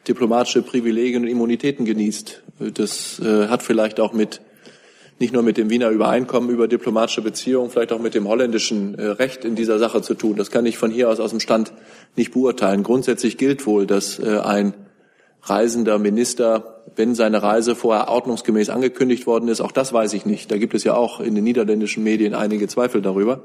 diplomatische 0.09 0.63
Privilegien 0.63 1.23
und 1.23 1.29
Immunitäten 1.29 1.85
genießt. 1.85 2.43
Das 2.75 3.23
hat 3.23 3.63
vielleicht 3.63 4.01
auch 4.01 4.13
mit 4.13 4.41
nicht 5.23 5.33
nur 5.33 5.45
mit 5.45 5.57
dem 5.57 5.71
Wiener 5.71 5.89
Übereinkommen 5.89 6.51
über 6.51 6.67
diplomatische 6.67 7.23
Beziehungen, 7.23 7.71
vielleicht 7.71 7.93
auch 7.93 8.01
mit 8.01 8.15
dem 8.15 8.27
holländischen 8.27 8.99
äh, 8.99 9.07
Recht 9.07 9.45
in 9.45 9.55
dieser 9.55 9.79
Sache 9.79 10.03
zu 10.03 10.15
tun. 10.15 10.35
Das 10.35 10.51
kann 10.51 10.67
ich 10.67 10.77
von 10.77 10.91
hier 10.91 11.09
aus 11.09 11.21
aus 11.21 11.31
dem 11.31 11.39
Stand 11.39 11.73
nicht 12.17 12.33
beurteilen. 12.33 12.83
Grundsätzlich 12.83 13.39
gilt 13.39 13.65
wohl, 13.65 13.87
dass 13.87 14.19
äh, 14.19 14.41
ein 14.41 14.75
reisender 15.43 16.01
Minister, 16.01 16.83
wenn 16.97 17.15
seine 17.15 17.41
Reise 17.41 17.77
vorher 17.77 18.09
ordnungsgemäß 18.09 18.69
angekündigt 18.69 19.29
worden 19.29 19.49
ist, 19.49 19.61
auch 19.61 19.71
das 19.71 19.93
weiß 19.93 20.13
ich 20.15 20.27
nicht. 20.27 20.51
Da 20.51 20.59
gibt 20.59 20.75
es 20.75 20.83
ja 20.83 20.95
auch 20.95 21.21
in 21.21 21.37
den 21.37 21.45
niederländischen 21.45 22.03
Medien 22.03 22.35
einige 22.35 22.67
Zweifel 22.67 23.01
darüber, 23.01 23.45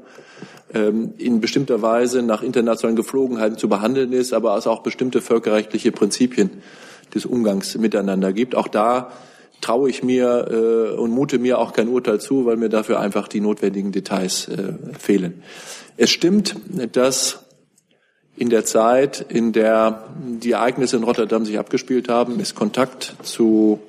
ähm, 0.74 1.14
in 1.16 1.40
bestimmter 1.40 1.80
Weise 1.80 2.22
nach 2.22 2.42
internationalen 2.42 2.96
Geflogenheiten 2.96 3.56
zu 3.56 3.68
behandeln 3.68 4.12
ist, 4.12 4.32
aber 4.32 4.56
es 4.56 4.66
auch 4.66 4.82
bestimmte 4.82 5.20
völkerrechtliche 5.20 5.92
Prinzipien 5.92 6.50
des 7.14 7.24
Umgangs 7.24 7.78
miteinander 7.78 8.32
gibt. 8.32 8.56
Auch 8.56 8.66
da 8.66 9.12
traue 9.60 9.90
ich 9.90 10.02
mir 10.02 10.48
äh, 10.50 10.96
und 10.96 11.10
mute 11.10 11.38
mir 11.38 11.58
auch 11.58 11.72
kein 11.72 11.88
Urteil 11.88 12.20
zu, 12.20 12.46
weil 12.46 12.56
mir 12.56 12.68
dafür 12.68 13.00
einfach 13.00 13.28
die 13.28 13.40
notwendigen 13.40 13.92
Details 13.92 14.48
äh, 14.48 14.74
fehlen. 14.98 15.42
Es 15.96 16.10
stimmt, 16.10 16.56
dass 16.92 17.44
in 18.36 18.50
der 18.50 18.64
Zeit, 18.64 19.24
in 19.28 19.52
der 19.52 20.04
die 20.16 20.52
Ereignisse 20.52 20.96
in 20.96 21.02
Rotterdam 21.02 21.44
sich 21.44 21.58
abgespielt 21.58 22.08
haben, 22.08 22.38
es 22.38 22.54
Kontakt 22.54 23.16
zu 23.22 23.80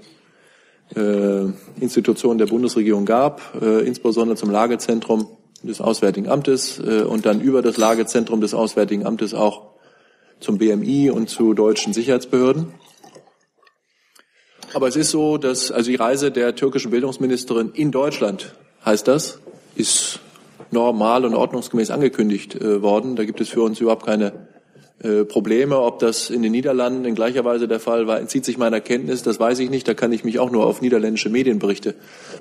äh, 0.96 1.46
Institutionen 1.80 2.40
der 2.40 2.48
Bundesregierung 2.48 3.06
gab, 3.06 3.42
äh, 3.62 3.86
insbesondere 3.86 4.36
zum 4.38 4.50
Lagezentrum 4.50 5.28
des 5.62 5.82
Auswärtigen 5.82 6.28
Amtes 6.28 6.80
äh, 6.80 7.04
und 7.04 7.26
dann 7.28 7.42
über 7.42 7.62
das 7.62 7.78
Lagezentrum 7.78 8.42
des 8.42 8.56
Auswärtigen 8.56 9.06
Amtes 9.06 9.36
auch 9.36 9.70
zum 10.40 10.58
BMI 10.58 11.12
und 11.12 11.30
zu 11.30 11.54
deutschen 11.54 11.94
Sicherheitsbehörden. 11.94 12.74
Aber 14.74 14.88
es 14.88 14.96
ist 14.96 15.10
so, 15.10 15.38
dass 15.38 15.72
also 15.72 15.90
die 15.90 15.96
Reise 15.96 16.32
der 16.32 16.56
türkischen 16.56 16.92
Bildungsministerin 16.92 17.72
in 17.74 17.92
Deutschland, 17.92 18.54
heißt 18.86 19.08
das, 19.08 19.40
ist 19.76 20.20
normal 20.72 21.26
und 21.26 21.34
ordnungsgemäß 21.34 21.90
angekündigt 21.90 22.56
äh, 22.56 22.82
worden. 22.82 23.16
Da 23.16 23.26
gibt 23.26 23.42
es 23.42 23.50
für 23.50 23.62
uns 23.62 23.80
überhaupt 23.80 24.06
keine 24.06 24.48
äh, 25.02 25.26
Probleme. 25.26 25.80
Ob 25.80 26.00
das 26.00 26.30
in 26.30 26.44
den 26.44 26.52
Niederlanden 26.52 27.06
in 27.06 27.16
gleicher 27.16 27.46
Weise 27.46 27.68
der 27.68 27.80
Fall 27.80 28.06
war, 28.06 28.20
entzieht 28.20 28.46
sich 28.46 28.58
meiner 28.60 28.80
Kenntnis. 28.80 29.24
Das 29.24 29.40
weiß 29.40 29.58
ich 29.60 29.72
nicht. 29.72 29.88
Da 29.88 29.96
kann 29.96 30.12
ich 30.12 30.24
mich 30.24 30.38
auch 30.38 30.52
nur 30.52 30.66
auf 30.66 30.82
niederländische 30.82 31.30
Medienberichte 31.30 31.96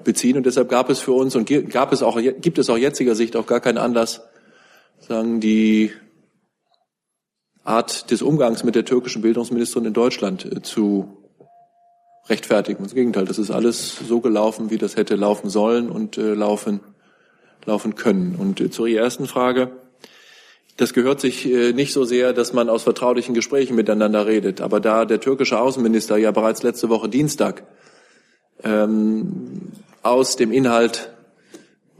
beziehen. 0.04 0.36
Und 0.36 0.44
deshalb 0.44 0.68
gab 0.68 0.90
es 0.90 0.98
für 0.98 1.12
uns 1.12 1.34
und 1.34 1.48
gab 1.70 1.92
es 1.92 2.02
auch, 2.02 2.20
gibt 2.40 2.58
es 2.58 2.68
auch 2.68 2.76
jetziger 2.76 3.14
Sicht 3.14 3.36
auch 3.36 3.46
gar 3.46 3.60
keinen 3.60 3.78
Anlass, 3.78 4.22
sagen 4.98 5.40
die 5.40 5.92
Art 7.64 8.10
des 8.10 8.20
Umgangs 8.20 8.64
mit 8.64 8.74
der 8.74 8.84
türkischen 8.84 9.22
Bildungsministerin 9.22 9.86
in 9.86 9.94
Deutschland 9.94 10.44
äh, 10.44 10.60
zu 10.60 11.27
rechtfertigen. 12.28 12.82
Das 12.82 12.94
Gegenteil, 12.94 13.24
das 13.24 13.38
ist 13.38 13.50
alles 13.50 13.96
so 13.96 14.20
gelaufen, 14.20 14.70
wie 14.70 14.78
das 14.78 14.96
hätte 14.96 15.16
laufen 15.16 15.50
sollen 15.50 15.90
und 15.90 16.18
äh, 16.18 16.34
laufen, 16.34 16.80
laufen 17.64 17.94
können. 17.94 18.36
Und 18.36 18.60
äh, 18.60 18.70
zu 18.70 18.86
Ihrer 18.86 19.04
ersten 19.04 19.26
Frage. 19.26 19.70
Das 20.76 20.92
gehört 20.94 21.20
sich 21.20 21.44
äh, 21.50 21.72
nicht 21.72 21.92
so 21.92 22.04
sehr, 22.04 22.32
dass 22.32 22.52
man 22.52 22.68
aus 22.68 22.84
vertraulichen 22.84 23.34
Gesprächen 23.34 23.74
miteinander 23.74 24.26
redet. 24.26 24.60
Aber 24.60 24.78
da 24.78 25.04
der 25.04 25.20
türkische 25.20 25.58
Außenminister 25.58 26.16
ja 26.16 26.30
bereits 26.30 26.62
letzte 26.62 26.88
Woche 26.88 27.08
Dienstag 27.08 27.64
ähm, 28.62 29.72
aus 30.02 30.36
dem 30.36 30.52
Inhalt 30.52 31.10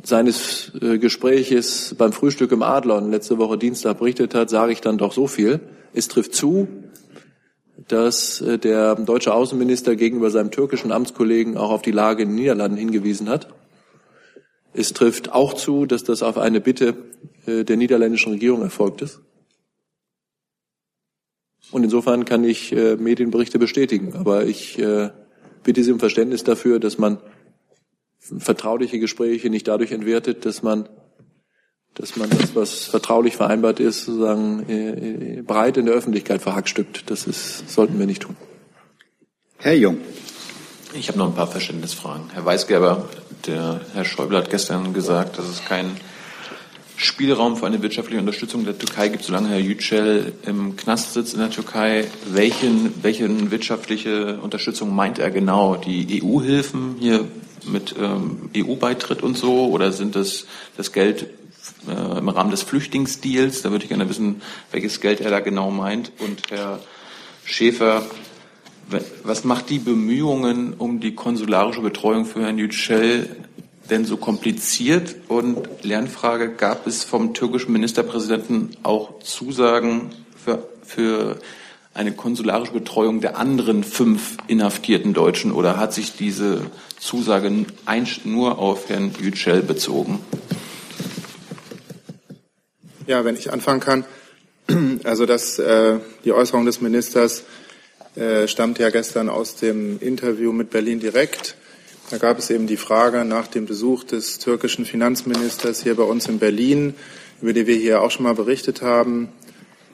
seines 0.03 0.73
äh, 0.81 0.99
Gespräches 0.99 1.95
beim 1.99 2.13
Frühstück 2.13 2.53
im 2.53 2.63
Adlon 2.63 3.11
letzte 3.11 3.39
Woche 3.39 3.59
Dienstag 3.59 3.99
berichtet 3.99 4.35
hat, 4.35 4.49
sage 4.49 4.73
ich 4.73 4.81
dann 4.81 4.99
doch 4.99 5.13
so 5.13 5.27
viel. 5.27 5.61
Es 5.93 6.07
trifft 6.09 6.35
zu, 6.35 6.69
dass 7.89 8.41
äh, 8.41 8.59
der 8.59 8.95
deutsche 8.95 9.35
Außenminister 9.35 9.97
gegenüber 9.97 10.31
seinem 10.31 10.51
türkischen 10.51 10.93
Amtskollegen 10.93 11.57
auch 11.57 11.71
auf 11.71 11.83
die 11.83 11.91
Lage 11.91 12.23
in 12.23 12.31
den 12.31 12.37
Niederlanden 12.37 12.77
hingewiesen 12.77 13.29
hat. 13.29 13.49
Es 14.73 14.93
trifft 14.93 15.33
auch 15.33 15.55
zu, 15.55 15.87
dass 15.87 16.05
das 16.05 16.23
auf 16.23 16.39
eine 16.39 16.61
Bitte 16.61 16.95
äh, 17.47 17.65
der 17.65 17.77
niederländischen 17.77 18.33
Regierung 18.33 18.63
erfolgt 18.63 19.03
ist. 19.03 19.21
Und 21.71 21.85
insofern 21.85 22.25
kann 22.25 22.45
ich 22.45 22.73
äh, 22.73 22.97
Medienberichte 22.97 23.59
bestätigen. 23.59 24.15
Aber 24.15 24.47
ich 24.47 24.81
bitte 25.63 25.83
Sie 25.83 25.93
um 25.93 25.99
Verständnis 25.99 26.45
dafür, 26.45 26.79
dass 26.79 26.99
man 26.99 27.19
vertrauliche 28.19 28.99
Gespräche 28.99 29.51
nicht 29.51 29.69
dadurch 29.69 29.93
entwertet, 29.93 30.47
dass 30.47 30.63
man 30.63 30.89
dass 31.99 32.17
man 32.17 32.31
das, 32.31 32.55
was 32.55 32.85
vertraulich 32.85 33.37
vereinbart 33.37 33.81
ist, 33.81 34.05
sozusagen 34.05 34.65
äh, 34.69 35.43
breit 35.43 35.77
in 35.77 35.87
der 35.87 35.95
Öffentlichkeit 35.95 36.41
verhackstückt. 36.41 37.11
Das 37.11 37.27
ist, 37.27 37.69
sollten 37.69 37.99
wir 37.99 38.07
nicht 38.07 38.23
tun. 38.23 38.37
Herr 39.59 39.75
Jung. 39.75 39.99
Ich 40.95 41.09
habe 41.09 41.19
noch 41.19 41.27
ein 41.27 41.35
paar 41.35 41.49
Verständnisfragen. 41.49 42.31
Herr 42.33 42.47
Weisgerber, 42.47 43.09
der 43.47 43.81
Herr 43.93 44.05
Schäuble 44.05 44.39
hat 44.39 44.49
gestern 44.49 44.95
gesagt, 44.95 45.39
dass 45.39 45.47
es 45.47 45.65
keinen 45.65 45.97
Spielraum 46.97 47.57
für 47.57 47.67
eine 47.67 47.83
wirtschaftliche 47.83 48.21
Unterstützung 48.21 48.65
der 48.65 48.79
Türkei 48.79 49.09
gibt, 49.09 49.25
solange 49.25 49.49
Herr 49.49 49.59
Yücel 49.59 50.33
im 50.47 50.77
Knast 50.77 51.15
sitzt 51.15 51.35
in 51.35 51.41
der 51.41 51.51
Türkei. 51.51 52.07
Welchen, 52.31 52.95
welchen 53.03 53.51
wirtschaftliche 53.51 54.39
Unterstützung 54.41 54.95
meint 54.95 55.19
er 55.19 55.31
genau? 55.31 55.77
Die 55.77 56.23
EU-Hilfen 56.23 56.97
hier 56.99 57.25
mit 57.67 57.95
ähm, 58.01 58.51
EU-Beitritt 58.57 59.23
und 59.23 59.37
so? 59.37 59.67
Oder 59.67 59.93
sind 59.93 60.17
das 60.17 60.47
das 60.77 60.93
Geld 60.93 61.27
äh, 61.89 62.19
im 62.19 62.29
Rahmen 62.29 62.51
des 62.51 62.63
Flüchtlingsdeals. 62.63 63.63
Da 63.63 63.71
würde 63.71 63.85
ich 63.85 63.89
gerne 63.89 64.09
wissen, 64.09 64.43
welches 64.71 65.01
Geld 65.01 65.21
er 65.21 65.31
da 65.31 65.41
genau 65.41 65.71
meint. 65.71 66.13
Und 66.19 66.51
Herr 66.51 66.81
Schäfer, 67.45 68.07
was 69.23 69.45
macht 69.45 69.71
die 69.71 69.79
Bemühungen 69.79 70.75
um 70.75 71.01
die 71.01 71.15
konsularische 71.15 71.81
Betreuung 71.81 72.25
für 72.25 72.43
Herrn 72.43 72.59
Yücel 72.59 73.37
denn 73.91 74.05
so 74.05 74.17
kompliziert? 74.17 75.17
Und 75.29 75.67
Lernfrage, 75.83 76.51
gab 76.55 76.87
es 76.87 77.05
vom 77.05 77.35
türkischen 77.35 77.73
Ministerpräsidenten 77.73 78.77
auch 78.83 79.21
Zusagen 79.21 80.11
für, 80.43 80.69
für 80.83 81.39
eine 81.95 82.13
konsularische 82.13 82.73
Betreuung 82.73 83.21
der 83.21 83.37
anderen 83.39 83.83
fünf 83.83 84.37
inhaftierten 84.47 85.15
Deutschen 85.15 85.53
oder 85.53 85.77
hat 85.79 85.93
sich 85.93 86.17
diese 86.17 86.63
Zusage 86.99 87.67
nur 88.25 88.59
auf 88.59 88.89
Herrn 88.89 89.13
Yücel 89.21 89.63
bezogen? 89.63 90.21
Ja, 93.09 93.25
wenn 93.25 93.37
ich 93.37 93.51
anfangen 93.51 93.81
kann. 93.81 94.05
Also 95.05 95.25
dass 95.25 95.59
äh, 95.59 95.99
die 96.27 96.33
Äußerung 96.33 96.67
des 96.67 96.83
Ministers 96.83 97.45
äh, 98.17 98.47
stammt 98.47 98.79
ja 98.79 98.91
gestern 98.91 99.31
aus 99.31 99.57
dem 99.57 99.99
Interview 99.99 100.53
mit 100.53 100.69
Berlin 100.69 101.01
direkt. 101.01 101.57
Da 102.11 102.19
gab 102.19 102.39
es 102.39 102.51
eben 102.51 102.67
die 102.67 102.77
Frage 102.77 103.25
nach 103.25 103.47
dem 103.47 103.65
Besuch 103.65 104.05
des 104.05 104.39
türkischen 104.41 104.85
Finanzministers 104.85 105.83
hier 105.83 105.95
bei 105.95 106.03
uns 106.03 106.27
in 106.27 106.39
Berlin, 106.39 106.95
über 107.41 107.55
die 107.55 107.67
wir 107.67 107.77
hier 107.77 108.03
auch 108.03 108.11
schon 108.11 108.25
mal 108.25 108.35
berichtet 108.35 108.83
haben. 108.83 109.31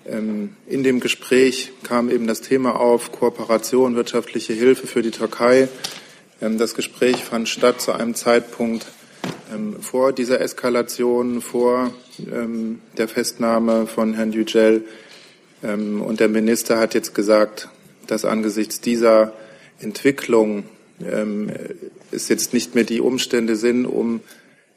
Ähm, 0.06 0.56
in 0.66 0.82
dem 0.82 0.98
Gespräch 0.98 1.70
kam 1.84 2.10
eben 2.10 2.26
das 2.26 2.40
Thema 2.40 2.80
auf 2.80 3.12
Kooperation, 3.12 3.94
wirtschaftliche 3.94 4.54
Hilfe 4.54 4.88
für 4.88 5.02
die 5.02 5.12
Türkei. 5.12 5.68
Ähm, 6.42 6.58
das 6.58 6.74
Gespräch 6.74 7.22
fand 7.22 7.48
statt 7.48 7.80
zu 7.80 7.92
einem 7.92 8.16
Zeitpunkt 8.16 8.86
ähm, 9.52 9.80
vor 9.80 10.12
dieser 10.12 10.40
Eskalation, 10.40 11.40
vor 11.40 11.92
der 12.16 13.08
Festnahme 13.08 13.88
von 13.88 14.14
Herrn 14.14 14.30
Yücel. 14.30 14.84
Und 15.62 16.20
der 16.20 16.28
Minister 16.28 16.78
hat 16.78 16.94
jetzt 16.94 17.12
gesagt, 17.12 17.68
dass 18.06 18.24
angesichts 18.24 18.80
dieser 18.80 19.32
Entwicklung 19.80 20.62
es 22.12 22.28
jetzt 22.28 22.54
nicht 22.54 22.76
mehr 22.76 22.84
die 22.84 23.00
Umstände 23.00 23.56
sind, 23.56 23.84
um 23.84 24.20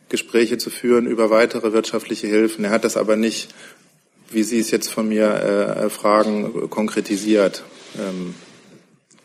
Gespräche 0.10 0.58
zu 0.58 0.72
führen 0.72 1.06
über 1.06 1.30
weitere 1.30 1.74
wirtschaftliche 1.74 2.26
Hilfen. 2.26 2.66
Er 2.66 2.72
hat 2.72 2.86
das 2.86 2.98
aber 2.98 3.16
nicht 3.18 3.54
wie 4.30 4.44
Sie 4.44 4.60
es 4.60 4.72
jetzt 4.72 4.90
von 4.90 5.08
mir 5.08 5.28
äh, 5.28 5.90
fragen, 5.90 6.70
konkretisiert. 6.70 7.64
Ähm, 7.98 8.36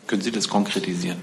Können 0.06 0.22
Sie 0.22 0.30
das 0.30 0.48
konkretisieren? 0.48 1.18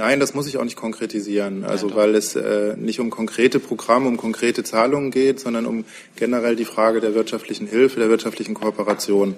Nein, 0.00 0.18
das 0.18 0.32
muss 0.32 0.46
ich 0.46 0.56
auch 0.56 0.64
nicht 0.64 0.78
konkretisieren. 0.78 1.62
Also 1.62 1.90
ja, 1.90 1.94
weil 1.94 2.14
es 2.14 2.34
äh, 2.34 2.74
nicht 2.74 3.00
um 3.00 3.10
konkrete 3.10 3.60
Programme, 3.60 4.08
um 4.08 4.16
konkrete 4.16 4.64
Zahlungen 4.64 5.10
geht, 5.10 5.40
sondern 5.40 5.66
um 5.66 5.84
generell 6.16 6.56
die 6.56 6.64
Frage 6.64 7.02
der 7.02 7.14
wirtschaftlichen 7.14 7.66
Hilfe, 7.66 8.00
der 8.00 8.08
wirtschaftlichen 8.08 8.54
Kooperation, 8.54 9.34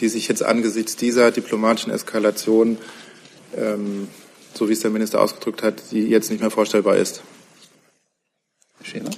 die 0.00 0.08
sich 0.08 0.28
jetzt 0.28 0.42
angesichts 0.42 0.96
dieser 0.96 1.30
diplomatischen 1.30 1.90
Eskalation, 1.90 2.76
ähm, 3.56 4.08
so 4.52 4.68
wie 4.68 4.74
es 4.74 4.80
der 4.80 4.90
Minister 4.90 5.18
ausgedrückt 5.18 5.62
hat, 5.62 5.76
die 5.92 6.06
jetzt 6.06 6.30
nicht 6.30 6.40
mehr 6.40 6.50
vorstellbar 6.50 6.96
ist. 6.96 7.22
Schema? 8.82 9.08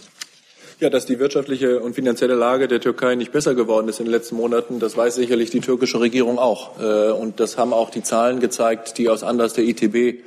Ja, 0.78 0.90
dass 0.90 1.07
die 1.07 1.18
wirtschaftliche 1.18 1.80
und 1.80 1.97
finanzielle 1.97 2.36
Lage 2.36 2.68
der 2.68 2.80
Türkei 2.80 3.16
nicht 3.16 3.32
besser 3.32 3.57
geworden 3.57 3.88
ist 3.88 3.99
in 3.99 4.05
den 4.05 4.12
letzten 4.12 4.36
Monaten, 4.36 4.78
das 4.78 4.97
weiß 4.97 5.16
sicherlich 5.16 5.51
die 5.51 5.61
türkische 5.61 5.99
Regierung 5.99 6.38
auch. 6.38 6.80
Äh, 6.80 7.11
und 7.11 7.40
das 7.40 7.59
haben 7.59 7.72
auch 7.72 7.90
die 7.90 8.05
Zahlen 8.05 8.38
gezeigt, 8.38 8.97
die 8.99 9.09
aus 9.09 9.24
Anlass 9.24 9.55
der 9.55 9.64
ITB 9.64 10.22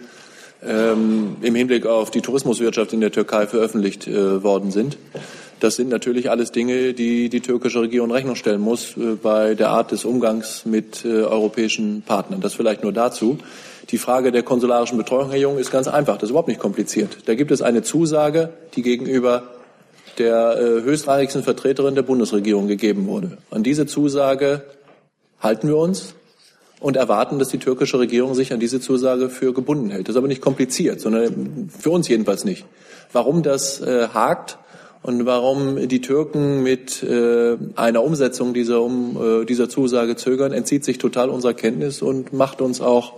ähm, 0.65 1.37
im 1.41 1.55
Hinblick 1.55 1.85
auf 1.85 2.11
die 2.11 2.21
Tourismuswirtschaft 2.21 2.93
in 2.93 3.01
der 3.01 3.11
Türkei 3.11 3.47
veröffentlicht 3.47 4.07
äh, 4.07 4.43
worden 4.43 4.71
sind. 4.71 4.97
Das 5.59 5.75
sind 5.75 5.89
natürlich 5.89 6.29
alles 6.29 6.51
Dinge, 6.51 6.93
die 6.93 7.29
die 7.29 7.41
türkische 7.41 7.81
Regierung 7.81 8.11
Rechnung 8.11 8.35
stellen 8.35 8.61
muss 8.61 8.95
äh, 8.95 9.15
bei 9.21 9.55
der 9.55 9.69
Art 9.69 9.91
des 9.91 10.05
Umgangs 10.05 10.65
mit 10.65 11.05
europäischen 11.05 12.01
Partnern. 12.01 12.41
Das 12.41 12.53
vielleicht 12.53 12.83
nur 12.83 12.93
dazu. 12.93 13.39
Die 13.89 13.97
Frage 13.97 14.31
der 14.31 14.43
konsularischen 14.43 14.97
Betreuung, 14.97 15.29
Herr 15.29 15.39
Jung, 15.39 15.57
ist 15.57 15.71
ganz 15.71 15.87
einfach. 15.87 16.15
Das 16.15 16.23
ist 16.23 16.29
überhaupt 16.31 16.49
nicht 16.49 16.59
kompliziert. 16.59 17.19
Da 17.25 17.35
gibt 17.35 17.51
es 17.51 17.61
eine 17.61 17.83
Zusage, 17.83 18.49
die 18.75 18.81
gegenüber 18.81 19.43
der 20.17 20.57
äh, 20.57 20.83
höchstrangigsten 20.83 21.43
Vertreterin 21.43 21.95
der 21.95 22.01
Bundesregierung 22.01 22.67
gegeben 22.67 23.07
wurde. 23.07 23.37
An 23.49 23.63
diese 23.63 23.85
Zusage 23.85 24.63
halten 25.39 25.67
wir 25.67 25.77
uns 25.77 26.15
und 26.79 26.95
erwarten, 26.95 27.39
dass 27.39 27.49
die 27.49 27.57
türkische 27.57 27.99
Regierung 27.99 28.35
sich 28.35 28.53
an 28.53 28.59
diese 28.59 28.79
Zusage 28.79 29.29
für 29.29 29.53
gebunden 29.53 29.89
hält. 29.89 30.07
Das 30.07 30.13
ist 30.13 30.17
aber 30.17 30.27
nicht 30.27 30.41
kompliziert, 30.41 31.01
sondern 31.01 31.69
für 31.77 31.89
uns 31.89 32.07
jedenfalls 32.07 32.45
nicht. 32.45 32.65
Warum 33.11 33.41
das 33.41 33.81
äh, 33.81 34.09
hakt 34.09 34.59
und 35.01 35.25
warum 35.25 35.87
die 35.87 36.01
Türken 36.01 36.61
mit 36.61 37.01
äh, 37.01 37.57
einer 37.75 38.03
Umsetzung 38.03 38.53
dieser, 38.53 38.81
um, 38.81 39.41
äh, 39.41 39.45
dieser 39.45 39.69
Zusage 39.69 40.15
zögern, 40.15 40.51
entzieht 40.51 40.85
sich 40.85 40.97
total 40.97 41.29
unserer 41.29 41.53
Kenntnis 41.53 42.01
und 42.01 42.33
macht 42.33 42.61
uns 42.61 42.81
auch 42.81 43.13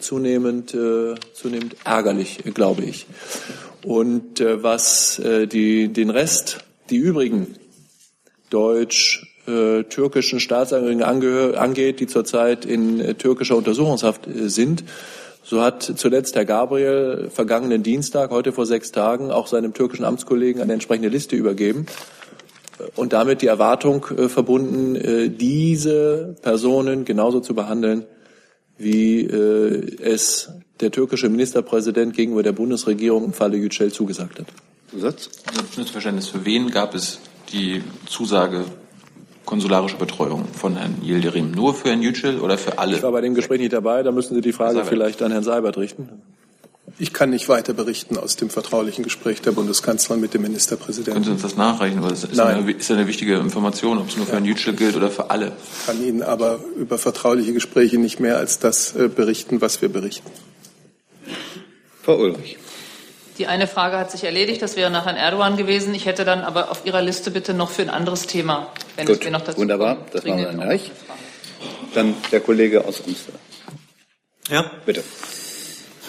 zunehmend, 0.00 0.74
äh, 0.74 1.14
zunehmend 1.32 1.76
ärgerlich, 1.84 2.40
glaube 2.54 2.82
ich. 2.82 3.06
Und 3.84 4.40
äh, 4.40 4.62
was 4.62 5.18
äh, 5.18 5.46
die, 5.46 5.88
den 5.88 6.10
Rest, 6.10 6.58
die 6.90 6.96
übrigen 6.96 7.54
deutsch-türkischen 8.50 9.27
äh, 9.48 10.40
Staatsangehörigen 10.40 11.02
angeht, 11.02 12.00
die 12.00 12.06
zurzeit 12.06 12.64
in 12.64 13.00
äh, 13.00 13.14
türkischer 13.14 13.56
Untersuchungshaft 13.56 14.26
äh, 14.26 14.48
sind, 14.48 14.84
so 15.42 15.62
hat 15.62 15.82
zuletzt 15.82 16.36
Herr 16.36 16.44
Gabriel 16.44 17.30
vergangenen 17.32 17.82
Dienstag, 17.82 18.30
heute 18.30 18.52
vor 18.52 18.66
sechs 18.66 18.92
Tagen, 18.92 19.30
auch 19.30 19.46
seinem 19.46 19.72
türkischen 19.72 20.04
Amtskollegen 20.04 20.60
eine 20.60 20.74
entsprechende 20.74 21.08
Liste 21.08 21.36
übergeben 21.36 21.86
und 22.96 23.14
damit 23.14 23.40
die 23.40 23.46
Erwartung 23.46 24.04
verbunden, 24.28 25.36
diese 25.38 26.36
Personen 26.42 27.06
genauso 27.06 27.40
zu 27.40 27.54
behandeln, 27.54 28.04
wie 28.76 29.24
es 29.24 30.50
der 30.80 30.90
türkische 30.90 31.30
Ministerpräsident 31.30 32.14
gegenüber 32.14 32.42
der 32.42 32.52
Bundesregierung 32.52 33.24
im 33.24 33.32
Falle 33.32 33.56
Yücel 33.56 33.90
zugesagt 33.90 34.40
hat. 34.40 34.46
Zusatz? 34.90 35.30
Verständnis. 35.90 36.28
Für 36.28 36.44
wen 36.44 36.70
gab 36.70 36.94
es 36.94 37.20
die 37.52 37.82
Zusage 38.06 38.64
konsularische 39.48 39.96
Betreuung 39.96 40.44
von 40.44 40.76
Herrn 40.76 40.96
Yildirim? 41.02 41.52
Nur 41.52 41.74
für 41.74 41.88
Herrn 41.88 42.02
Yücel 42.02 42.38
oder 42.40 42.58
für 42.58 42.78
alle? 42.78 42.96
Ich 42.96 43.02
war 43.02 43.12
bei 43.12 43.22
dem 43.22 43.34
Gespräch 43.34 43.60
nicht 43.60 43.72
dabei. 43.72 44.02
Da 44.02 44.12
müssen 44.12 44.34
Sie 44.34 44.42
die 44.42 44.52
Frage 44.52 44.84
vielleicht 44.84 45.22
an 45.22 45.32
Herrn 45.32 45.42
Seibert 45.42 45.78
richten. 45.78 46.10
Ich 46.98 47.14
kann 47.14 47.30
nicht 47.30 47.48
weiter 47.48 47.72
berichten 47.72 48.18
aus 48.18 48.36
dem 48.36 48.50
vertraulichen 48.50 49.04
Gespräch 49.04 49.40
der 49.40 49.52
Bundeskanzlerin 49.52 50.20
mit 50.20 50.34
dem 50.34 50.42
Ministerpräsidenten. 50.42 51.14
Können 51.14 51.24
Sie 51.24 51.30
uns 51.30 51.42
das 51.42 51.56
nachreichen? 51.56 52.02
Weil 52.02 52.10
das 52.10 52.24
ist, 52.24 52.36
Nein. 52.36 52.56
Eine, 52.56 52.72
ist 52.72 52.90
eine 52.90 53.06
wichtige 53.06 53.36
Information, 53.36 53.98
ob 53.98 54.08
es 54.08 54.16
nur 54.18 54.26
für 54.26 54.32
Herrn 54.32 54.44
Yücel 54.44 54.74
gilt 54.74 54.96
oder 54.96 55.10
für 55.10 55.30
alle. 55.30 55.52
Ich 55.80 55.86
kann 55.86 56.04
Ihnen 56.04 56.22
aber 56.22 56.60
über 56.76 56.98
vertrauliche 56.98 57.54
Gespräche 57.54 57.98
nicht 57.98 58.20
mehr 58.20 58.36
als 58.36 58.58
das 58.58 58.94
äh, 58.96 59.08
berichten, 59.08 59.62
was 59.62 59.80
wir 59.80 59.88
berichten. 59.88 60.28
Frau 62.02 62.18
Ulrich. 62.18 62.58
Die 63.38 63.46
eine 63.46 63.68
Frage 63.68 63.96
hat 63.96 64.10
sich 64.10 64.24
erledigt, 64.24 64.60
das 64.62 64.74
wäre 64.74 64.90
nach 64.90 65.06
Herrn 65.06 65.16
Erdogan 65.16 65.56
gewesen. 65.56 65.94
Ich 65.94 66.06
hätte 66.06 66.24
dann 66.24 66.40
aber 66.40 66.72
auf 66.72 66.84
Ihrer 66.84 67.00
Liste 67.00 67.30
bitte 67.30 67.54
noch 67.54 67.70
für 67.70 67.82
ein 67.82 67.90
anderes 67.90 68.26
Thema, 68.26 68.72
wenn 68.96 69.06
Gut, 69.06 69.18
es 69.18 69.24
mir 69.24 69.30
noch 69.30 69.42
dazu 69.42 69.58
Wunderbar, 69.58 69.94
kommt, 69.94 70.14
das 70.14 70.24
machen 70.24 70.38
wir 70.38 70.46
dann 70.46 70.60
gleich. 70.60 70.90
Dann 71.94 72.16
der 72.32 72.40
Kollege 72.40 72.84
aus 72.84 72.98
Umster. 72.98 73.32
Ja. 74.50 74.68
Bitte. 74.84 75.04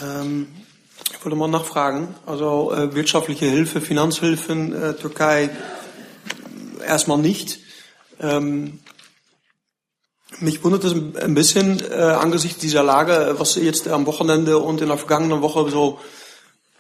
Ähm, 0.02 0.48
ich 1.14 1.24
wollte 1.24 1.38
mal 1.38 1.48
nachfragen. 1.48 2.16
Also 2.26 2.74
äh, 2.74 2.96
wirtschaftliche 2.96 3.46
Hilfe, 3.46 3.80
Finanzhilfen, 3.80 4.74
äh, 4.74 4.94
Türkei 4.96 5.52
erstmal 6.88 7.20
nicht. 7.20 7.60
Ähm, 8.20 8.80
mich 10.40 10.64
wundert 10.64 10.84
es 10.84 10.94
ein 10.94 11.36
bisschen 11.36 11.80
äh, 11.92 11.96
angesichts 11.96 12.60
dieser 12.60 12.82
Lage, 12.82 13.36
was 13.38 13.56
jetzt 13.56 13.88
am 13.88 14.08
Wochenende 14.08 14.58
und 14.58 14.82
in 14.82 14.88
der 14.88 14.98
vergangenen 14.98 15.42
Woche 15.42 15.70
so 15.70 16.00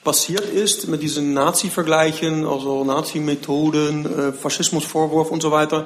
passiert 0.09 0.51
ist 0.51 0.87
mit 0.87 1.03
diesen 1.03 1.35
Nazi-Vergleichen, 1.35 2.43
also 2.43 2.83
Nazi-Methoden, 2.83 4.05
äh, 4.07 4.33
Faschismusvorwurf 4.33 5.29
und 5.29 5.39
so 5.39 5.51
weiter, 5.51 5.85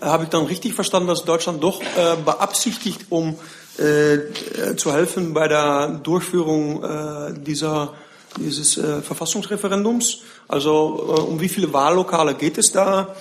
äh, 0.00 0.04
habe 0.04 0.22
ich 0.22 0.30
dann 0.30 0.44
richtig 0.44 0.74
verstanden, 0.74 1.08
dass 1.08 1.24
Deutschland 1.24 1.60
doch 1.60 1.82
äh, 1.82 2.14
beabsichtigt, 2.24 3.06
um 3.10 3.34
äh, 3.78 4.76
zu 4.76 4.92
helfen 4.92 5.34
bei 5.34 5.48
der 5.48 5.88
Durchführung 5.88 6.84
äh, 6.84 7.34
dieser 7.36 7.94
dieses 8.38 8.78
äh, 8.78 9.02
Verfassungsreferendums. 9.02 10.18
Also 10.46 11.16
äh, 11.16 11.20
um 11.22 11.40
wie 11.40 11.48
viele 11.48 11.72
Wahllokale 11.72 12.34
geht 12.34 12.58
es 12.58 12.70
da? 12.70 13.16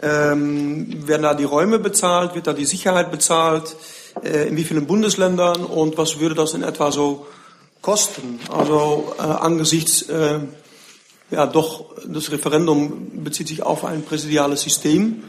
Ähm, 0.00 1.06
werden 1.06 1.22
da 1.24 1.34
die 1.34 1.44
Räume 1.44 1.78
bezahlt? 1.78 2.34
Wird 2.34 2.46
da 2.46 2.54
die 2.54 2.64
Sicherheit 2.64 3.10
bezahlt? 3.10 3.76
Äh, 4.22 4.48
in 4.48 4.56
wie 4.56 4.64
vielen 4.64 4.86
Bundesländern? 4.86 5.66
Und 5.66 5.98
was 5.98 6.18
würde 6.18 6.34
das 6.34 6.54
in 6.54 6.62
etwa 6.62 6.92
so 6.92 7.26
kosten? 7.82 8.40
Also 8.50 9.12
äh, 9.18 9.22
angesichts, 9.22 10.02
äh, 10.02 10.40
ja 11.30 11.46
doch, 11.46 11.94
das 12.06 12.30
Referendum 12.30 13.24
bezieht 13.24 13.48
sich 13.48 13.62
auf 13.62 13.84
ein 13.84 14.02
präsidiales 14.02 14.62
System. 14.62 15.24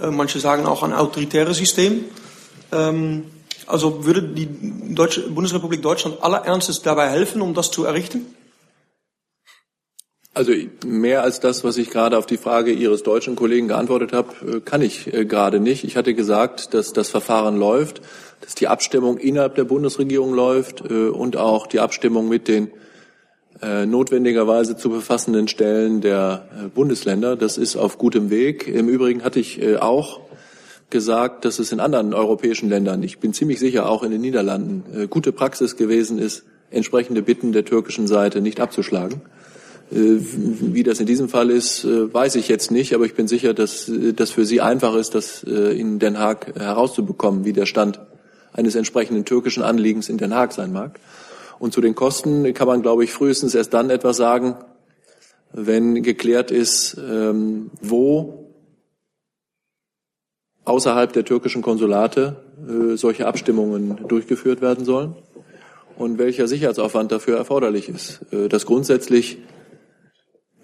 Äh, 0.00 0.10
manche 0.10 0.40
sagen 0.40 0.66
auch 0.66 0.82
ein 0.82 0.92
autoritäres 0.92 1.56
System. 1.56 2.04
Ähm, 2.72 3.24
also 3.66 4.04
würde 4.04 4.22
die 4.22 4.48
Deutsche, 4.94 5.22
Bundesrepublik 5.30 5.82
Deutschland 5.82 6.22
aller 6.22 6.44
Ernstes 6.44 6.82
dabei 6.82 7.08
helfen, 7.08 7.40
um 7.40 7.54
das 7.54 7.70
zu 7.70 7.84
errichten? 7.84 8.34
Also 10.32 10.52
mehr 10.86 11.24
als 11.24 11.40
das, 11.40 11.64
was 11.64 11.76
ich 11.76 11.90
gerade 11.90 12.16
auf 12.16 12.24
die 12.24 12.36
Frage 12.36 12.70
Ihres 12.72 13.02
deutschen 13.02 13.34
Kollegen 13.34 13.66
geantwortet 13.66 14.12
habe, 14.12 14.56
äh, 14.58 14.60
kann 14.60 14.80
ich 14.80 15.12
äh, 15.12 15.24
gerade 15.24 15.58
nicht. 15.58 15.82
Ich 15.84 15.96
hatte 15.96 16.14
gesagt, 16.14 16.72
dass 16.72 16.92
das 16.92 17.10
Verfahren 17.10 17.56
läuft, 17.56 18.00
dass 18.40 18.54
die 18.54 18.68
Abstimmung 18.68 19.18
innerhalb 19.18 19.54
der 19.54 19.64
Bundesregierung 19.64 20.34
läuft 20.34 20.82
äh, 20.90 21.08
und 21.08 21.36
auch 21.36 21.66
die 21.66 21.80
Abstimmung 21.80 22.28
mit 22.28 22.48
den 22.48 22.70
äh, 23.62 23.84
notwendigerweise 23.84 24.76
zu 24.76 24.88
befassenden 24.88 25.48
Stellen 25.48 26.00
der 26.00 26.48
äh, 26.50 26.68
Bundesländer. 26.68 27.36
Das 27.36 27.58
ist 27.58 27.76
auf 27.76 27.98
gutem 27.98 28.30
Weg. 28.30 28.66
Im 28.66 28.88
Übrigen 28.88 29.22
hatte 29.22 29.38
ich 29.38 29.60
äh, 29.60 29.76
auch 29.76 30.20
gesagt, 30.88 31.44
dass 31.44 31.58
es 31.58 31.72
in 31.72 31.80
anderen 31.80 32.14
europäischen 32.14 32.68
Ländern, 32.68 33.02
ich 33.02 33.18
bin 33.18 33.32
ziemlich 33.32 33.60
sicher 33.60 33.88
auch 33.88 34.02
in 34.02 34.10
den 34.10 34.20
Niederlanden, 34.20 34.84
äh, 34.94 35.06
gute 35.06 35.32
Praxis 35.32 35.76
gewesen 35.76 36.18
ist, 36.18 36.44
entsprechende 36.70 37.22
Bitten 37.22 37.52
der 37.52 37.64
türkischen 37.64 38.06
Seite 38.06 38.40
nicht 38.40 38.60
abzuschlagen. 38.60 39.22
Äh, 39.92 39.96
wie 39.96 40.82
das 40.82 40.98
in 40.98 41.06
diesem 41.06 41.28
Fall 41.28 41.50
ist, 41.50 41.84
äh, 41.84 42.12
weiß 42.12 42.36
ich 42.36 42.48
jetzt 42.48 42.70
nicht, 42.70 42.94
aber 42.94 43.04
ich 43.04 43.14
bin 43.14 43.28
sicher, 43.28 43.54
dass 43.54 43.90
das 44.16 44.30
für 44.30 44.44
Sie 44.44 44.60
einfach 44.60 44.94
ist, 44.96 45.14
das 45.14 45.42
in 45.42 45.98
Den 45.98 46.18
Haag 46.18 46.54
herauszubekommen, 46.56 47.44
wie 47.44 47.52
der 47.52 47.66
Stand 47.66 48.00
eines 48.52 48.74
entsprechenden 48.74 49.24
türkischen 49.24 49.62
Anliegens 49.62 50.08
in 50.08 50.18
Den 50.18 50.34
Haag 50.34 50.52
sein 50.52 50.72
mag. 50.72 50.98
Und 51.58 51.72
zu 51.72 51.80
den 51.80 51.94
Kosten 51.94 52.52
kann 52.54 52.66
man, 52.66 52.82
glaube 52.82 53.04
ich, 53.04 53.12
frühestens 53.12 53.54
erst 53.54 53.74
dann 53.74 53.90
etwas 53.90 54.16
sagen, 54.16 54.56
wenn 55.52 56.02
geklärt 56.02 56.50
ist, 56.50 56.96
ähm, 56.98 57.70
wo 57.80 58.50
außerhalb 60.64 61.12
der 61.12 61.24
türkischen 61.24 61.62
Konsulate 61.62 62.36
äh, 62.68 62.96
solche 62.96 63.26
Abstimmungen 63.26 64.06
durchgeführt 64.08 64.60
werden 64.60 64.84
sollen 64.84 65.14
und 65.96 66.18
welcher 66.18 66.46
Sicherheitsaufwand 66.46 67.12
dafür 67.12 67.36
erforderlich 67.36 67.88
ist. 67.88 68.20
Äh, 68.32 68.48
dass 68.48 68.66
grundsätzlich 68.66 69.38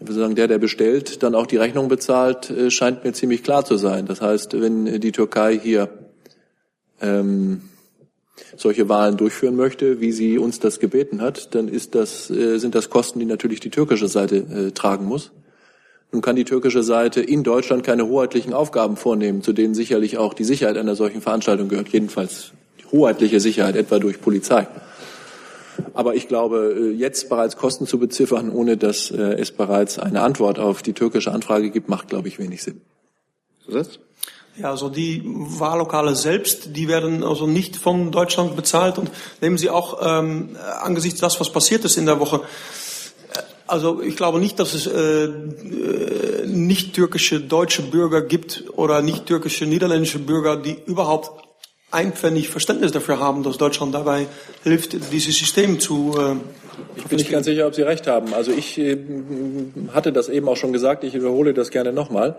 sagen, 0.01 0.35
der, 0.35 0.47
der 0.47 0.59
bestellt, 0.59 1.23
dann 1.23 1.35
auch 1.35 1.47
die 1.47 1.57
Rechnung 1.57 1.89
bezahlt, 1.89 2.51
äh, 2.51 2.71
scheint 2.71 3.05
mir 3.05 3.13
ziemlich 3.13 3.43
klar 3.43 3.65
zu 3.65 3.77
sein. 3.77 4.07
Das 4.07 4.21
heißt, 4.21 4.61
wenn 4.61 5.01
die 5.01 5.13
Türkei 5.13 5.59
hier 5.59 5.89
ähm, 7.01 7.63
solche 8.57 8.89
Wahlen 8.89 9.17
durchführen 9.17 9.57
möchte, 9.57 10.01
wie 10.01 10.13
sie 10.13 10.39
uns 10.39 10.61
das 10.61 10.79
gebeten 10.79 11.21
hat, 11.21 11.55
dann 11.55 11.69
ist 11.69 11.95
das, 11.95 12.31
äh, 12.31 12.59
sind 12.59 12.75
das 12.75 12.91
Kosten, 12.91 13.19
die 13.19 13.27
natürlich 13.27 13.61
die 13.61 13.71
türkische 13.71 14.09
Seite 14.09 14.37
äh, 14.37 14.71
tragen 14.73 15.07
muss. 15.07 15.33
Nun 16.13 16.23
kann 16.23 16.37
die 16.37 16.45
türkische 16.45 16.83
Seite 16.83 17.21
in 17.21 17.43
Deutschland 17.43 17.83
keine 17.83 18.07
hoheitlichen 18.07 18.53
Aufgaben 18.53 18.97
vornehmen, 18.97 19.43
zu 19.43 19.53
denen 19.53 19.75
sicherlich 19.75 20.19
auch 20.19 20.35
die 20.35 20.45
Sicherheit 20.45 20.77
einer 20.77 20.95
solchen 20.95 21.21
Veranstaltung 21.21 21.69
gehört, 21.69 21.89
jedenfalls 21.89 22.53
hoheitliche 22.93 23.41
Sicherheit, 23.41 23.77
etwa 23.77 23.99
durch 23.99 24.21
Polizei. 24.21 24.69
Aber 25.95 26.15
ich 26.15 26.29
glaube, 26.29 26.75
äh, 26.79 26.91
jetzt 26.93 27.29
bereits 27.29 27.57
Kosten 27.57 27.87
zu 27.87 27.99
beziffern, 27.99 28.51
ohne 28.51 28.77
dass 28.77 29.11
äh, 29.11 29.17
es 29.17 29.51
bereits 29.51 29.99
eine 29.99 30.23
Antwort 30.23 30.59
auf 30.59 30.83
die 30.83 30.93
türkische 30.93 31.33
Anfrage 31.33 31.71
gibt, 31.71 31.89
macht, 31.89 32.09
glaube 32.09 32.29
ich, 32.29 32.39
wenig 32.39 32.63
Sinn. 32.63 32.81
Was? 33.67 33.99
Ja, 34.59 34.71
also 34.71 34.89
die 34.89 35.23
Wahllokale 35.25 36.15
selbst, 36.15 36.77
die 36.77 36.89
werden 36.89 37.23
also 37.23 37.47
nicht 37.47 37.77
von 37.77 38.11
Deutschland 38.11 38.57
bezahlt. 38.57 38.97
Und 38.97 39.11
nehmen 39.43 39.59
Sie 39.59 39.69
auch 39.69 39.99
ähm, 40.03 40.57
angesichts 40.81 41.21
das, 41.21 41.39
was 41.41 41.51
passiert 41.51 41.85
ist 41.85 41.99
in 41.99 42.07
der 42.07 42.21
Woche, 42.21 42.41
äh, 43.35 43.39
also 43.67 44.01
ich 44.01 44.17
glaube 44.17 44.39
nicht, 44.39 44.59
dass 44.59 44.73
es 44.73 44.87
äh, 44.87 45.25
äh, 45.25 46.47
nicht 46.47 46.95
türkische 46.95 47.41
deutsche 47.41 47.83
Bürger 47.83 48.23
gibt 48.23 48.65
oder 48.77 49.03
nicht 49.03 49.27
türkische 49.27 49.67
niederländische 49.67 50.21
Bürger, 50.21 50.57
die 50.57 50.79
überhaupt 50.87 51.31
einpfennig 51.91 52.49
Verständnis 52.49 52.93
dafür 52.93 53.21
haben, 53.21 53.43
dass 53.43 53.59
Deutschland 53.59 53.95
dabei 53.95 54.27
hilft, 54.63 55.13
dieses 55.13 55.37
System 55.37 55.81
zu. 55.81 56.15
Äh, 56.19 56.37
ich 56.97 57.05
bin 57.05 57.19
nicht 57.19 57.31
ganz 57.31 57.45
sicher, 57.45 57.67
ob 57.67 57.75
Sie 57.75 57.83
recht 57.83 58.07
haben. 58.07 58.33
Also 58.33 58.53
ich 58.53 58.79
äh, 58.79 58.97
hatte 59.93 60.13
das 60.13 60.31
eben 60.31 60.49
auch 60.49 60.57
schon 60.57 60.73
gesagt. 60.73 61.05
Ich 61.05 61.13
wiederhole 61.13 61.53
das 61.53 61.71
gerne 61.71 61.93
nochmal. 61.93 62.37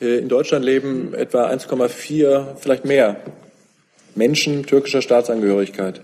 Äh, 0.00 0.18
in 0.18 0.28
Deutschland 0.28 0.64
leben 0.64 1.14
etwa 1.14 1.48
1,4, 1.48 2.56
vielleicht 2.56 2.84
mehr 2.84 3.16
Menschen 4.14 4.64
türkischer 4.64 5.02
Staatsangehörigkeit. 5.02 6.00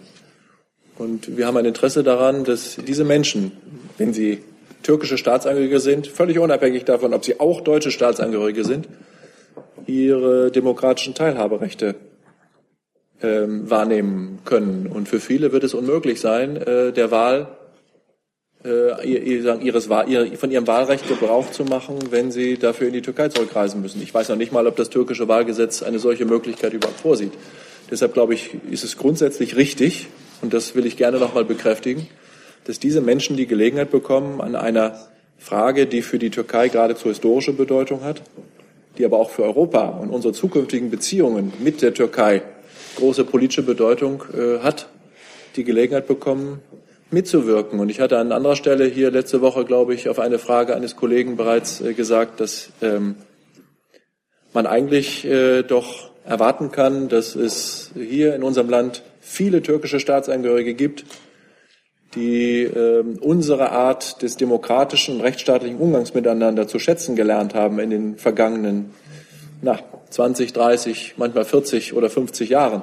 Und 0.99 1.37
wir 1.37 1.47
haben 1.47 1.57
ein 1.57 1.65
Interesse 1.65 2.03
daran, 2.03 2.45
dass 2.45 2.77
diese 2.77 3.05
Menschen, 3.05 3.53
wenn 3.97 4.13
sie 4.13 4.43
türkische 4.83 5.19
Staatsangehörige 5.19 5.81
sind, 5.81 6.07
völlig 6.07 6.39
unabhängig 6.39 6.85
davon, 6.85 7.15
ob 7.15 7.25
sie 7.25 7.41
auch 7.41 7.61
deutsche 7.61 7.91
Staatsangehörige 7.91 8.65
sind, 8.65 8.89
ihre 9.87 10.51
demokratischen 10.51 11.15
Teilhaberechte 11.15 11.95
ähm, 13.23 13.71
wahrnehmen 13.71 14.41
können. 14.45 14.87
Und 14.87 15.09
für 15.09 15.21
viele 15.21 15.53
wird 15.53 15.65
es 15.65 15.75
unmöglich 15.75 16.21
sein, 16.21 16.57
äh, 16.57 16.93
der 16.93 17.11
Wahl 17.11 17.49
ihres, 18.63 19.87
von 19.87 20.51
ihrem 20.51 20.67
Wahlrecht 20.67 21.09
Gebrauch 21.09 21.51
zu 21.51 21.65
machen, 21.65 21.99
wenn 22.11 22.31
sie 22.31 22.59
dafür 22.59 22.89
in 22.89 22.93
die 22.93 23.01
Türkei 23.01 23.29
zurückreisen 23.29 23.81
müssen. 23.81 24.03
Ich 24.03 24.13
weiß 24.13 24.29
noch 24.29 24.37
nicht 24.37 24.53
mal, 24.53 24.67
ob 24.67 24.77
das 24.77 24.91
türkische 24.91 25.29
Wahlgesetz 25.29 25.83
eine 25.83 25.99
solche 25.99 26.27
Möglichkeit 26.27 26.75
überhaupt 26.75 27.01
vorsieht. 27.01 27.33
Deshalb 27.91 28.13
glaube 28.13 28.35
ich, 28.35 28.51
ist 28.71 28.85
es 28.85 28.97
grundsätzlich 28.97 29.57
richtig, 29.57 30.09
und 30.43 30.53
das 30.53 30.75
will 30.75 30.87
ich 30.87 30.97
gerne 30.97 31.19
noch 31.19 31.35
mal 31.35 31.45
bekräftigen, 31.45 32.07
dass 32.65 32.79
diese 32.79 33.01
Menschen 33.01 33.37
die 33.37 33.47
Gelegenheit 33.47 33.91
bekommen, 33.91 34.41
an 34.41 34.55
einer 34.55 35.09
Frage, 35.39 35.87
die 35.87 36.03
für 36.03 36.19
die 36.19 36.31
Türkei 36.31 36.69
geradezu 36.69 37.09
historische 37.09 37.55
Bedeutung 37.55 38.05
hat, 38.05 38.23
die 38.99 39.07
aber 39.07 39.19
auch 39.19 39.31
für 39.31 39.43
Europa 39.43 39.89
und 39.89 40.11
unsere 40.11 40.35
zukünftigen 40.35 40.91
Beziehungen 40.91 41.53
mit 41.61 41.81
der 41.81 41.95
Türkei 41.95 42.43
große 42.97 43.25
politische 43.25 43.63
Bedeutung 43.63 44.23
äh, 44.35 44.59
hat, 44.59 44.89
die 45.57 45.65
Gelegenheit 45.65 46.07
bekommen, 46.07 46.61
mitzuwirken. 47.11 47.81
Und 47.81 47.89
ich 47.89 48.01
hatte 48.01 48.19
an 48.19 48.33
anderer 48.33 48.57
Stelle 48.57 48.87
hier 48.87 49.11
letzte 49.11 49.41
Woche, 49.41 49.65
glaube 49.65 49.95
ich, 49.95 50.09
auf 50.09 50.19
eine 50.19 50.39
Frage 50.39 50.75
eines 50.75 50.97
Kollegen 50.97 51.37
bereits 51.37 51.81
äh, 51.81 51.95
gesagt, 51.95 52.41
dass 52.41 52.71
ähm, 52.83 53.17
man 54.53 54.67
eigentlich 54.67 55.25
äh, 55.25 55.63
doch 55.63 56.11
erwarten 56.25 56.71
kann, 56.71 57.09
dass 57.09 57.35
es 57.35 57.91
hier 57.95 58.35
in 58.35 58.43
unserem 58.43 58.69
Land 58.69 59.03
viele 59.21 59.63
türkische 59.63 60.01
Staatsangehörige 60.01 60.75
gibt, 60.75 61.05
die 62.15 62.63
äh, 62.63 63.05
unsere 63.21 63.71
Art 63.71 64.23
des 64.23 64.37
demokratischen, 64.37 65.21
rechtsstaatlichen 65.21 65.79
Umgangs 65.79 66.15
miteinander 66.15 66.67
zu 66.67 66.79
schätzen 66.79 67.15
gelernt 67.17 67.55
haben 67.55 67.79
in 67.79 67.91
den 67.91 68.17
vergangenen 68.17 68.91
na, 69.63 69.79
20, 70.11 70.53
30, 70.53 71.15
manchmal 71.19 71.45
40 71.45 71.95
oder 71.95 72.11
50 72.11 72.51
Jahren. 72.51 72.83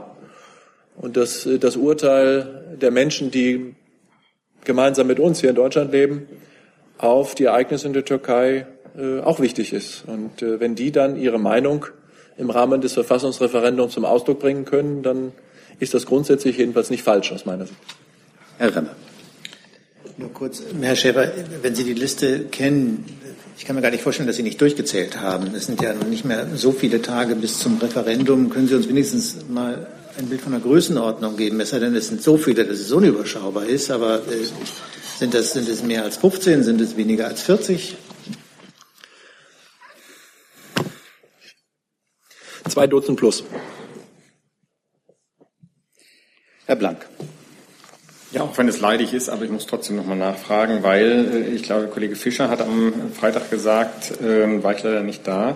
Und 0.95 1.17
dass 1.17 1.45
äh, 1.45 1.59
das 1.59 1.75
Urteil 1.75 2.77
der 2.81 2.91
Menschen, 2.91 3.31
die 3.31 3.75
gemeinsam 4.63 5.07
mit 5.07 5.19
uns 5.19 5.41
hier 5.41 5.51
in 5.51 5.55
Deutschland 5.55 5.91
leben, 5.91 6.27
auf 6.97 7.35
die 7.35 7.45
Ereignisse 7.45 7.87
in 7.87 7.93
der 7.93 8.05
Türkei 8.05 8.65
äh, 8.97 9.19
auch 9.19 9.39
wichtig 9.39 9.73
ist. 9.73 10.03
Und 10.07 10.41
äh, 10.41 10.59
wenn 10.59 10.75
die 10.75 10.91
dann 10.91 11.17
ihre 11.17 11.39
Meinung 11.39 11.85
im 12.37 12.49
Rahmen 12.49 12.81
des 12.81 12.93
Verfassungsreferendums 12.93 13.93
zum 13.93 14.05
Ausdruck 14.05 14.39
bringen 14.39 14.65
können, 14.65 15.03
dann 15.03 15.31
ist 15.79 15.93
das 15.93 16.05
grundsätzlich 16.05 16.57
jedenfalls 16.57 16.89
nicht 16.89 17.03
falsch 17.03 17.31
aus 17.31 17.45
meiner 17.45 17.65
Sicht. 17.65 17.79
Herr 18.57 18.75
Renner. 18.75 18.95
Nur 20.19 20.33
kurz, 20.33 20.63
Herr 20.81 20.95
Schäfer, 20.95 21.31
wenn 21.61 21.75
Sie 21.75 21.83
die 21.83 21.93
Liste 21.93 22.45
kennen, 22.45 23.05
ich 23.55 23.65
kann 23.65 23.75
mir 23.75 23.83
gar 23.83 23.91
nicht 23.91 24.01
vorstellen, 24.01 24.25
dass 24.25 24.35
Sie 24.35 24.43
nicht 24.43 24.59
durchgezählt 24.59 25.21
haben. 25.21 25.53
Es 25.55 25.67
sind 25.67 25.79
ja 25.79 25.93
noch 25.93 26.07
nicht 26.07 26.25
mehr 26.25 26.47
so 26.55 26.71
viele 26.71 27.03
Tage 27.03 27.35
bis 27.35 27.59
zum 27.59 27.77
Referendum. 27.77 28.49
Können 28.49 28.67
Sie 28.67 28.73
uns 28.73 28.87
wenigstens 28.87 29.37
mal 29.47 29.85
ein 30.17 30.25
Bild 30.27 30.41
von 30.41 30.53
der 30.53 30.61
Größenordnung 30.61 31.37
geben, 31.37 31.59
es 31.59 31.69
sei 31.69 31.77
denn, 31.77 31.95
es 31.95 32.07
sind 32.07 32.23
so 32.23 32.37
viele, 32.37 32.65
dass 32.65 32.79
es 32.79 32.91
unüberschaubar 32.91 33.67
ist, 33.67 33.91
aber 33.91 34.27
äh, 34.27 34.43
sind, 35.19 35.35
das, 35.35 35.53
sind 35.53 35.69
es 35.69 35.83
mehr 35.83 36.03
als 36.03 36.17
15, 36.17 36.63
sind 36.63 36.81
es 36.81 36.97
weniger 36.97 37.27
als 37.27 37.43
40? 37.43 37.95
Zwei 42.67 42.87
Dutzend 42.87 43.17
plus. 43.17 43.43
Herr 46.65 46.75
Blank. 46.75 47.05
Ja, 48.31 48.41
auch 48.41 48.57
wenn 48.57 48.67
es 48.67 48.81
leidig 48.81 49.13
ist, 49.13 49.29
aber 49.29 49.45
ich 49.45 49.51
muss 49.51 49.67
trotzdem 49.67 49.95
nochmal 49.95 50.17
nachfragen, 50.17 50.83
weil 50.83 51.29
äh, 51.33 51.55
ich 51.55 51.63
glaube, 51.63 51.87
Kollege 51.87 52.15
Fischer 52.15 52.49
hat 52.49 52.61
am 52.61 52.93
Freitag 53.17 53.49
gesagt, 53.49 54.19
äh, 54.21 54.61
war 54.61 54.75
ich 54.75 54.83
leider 54.83 55.01
nicht 55.01 55.25
da, 55.25 55.55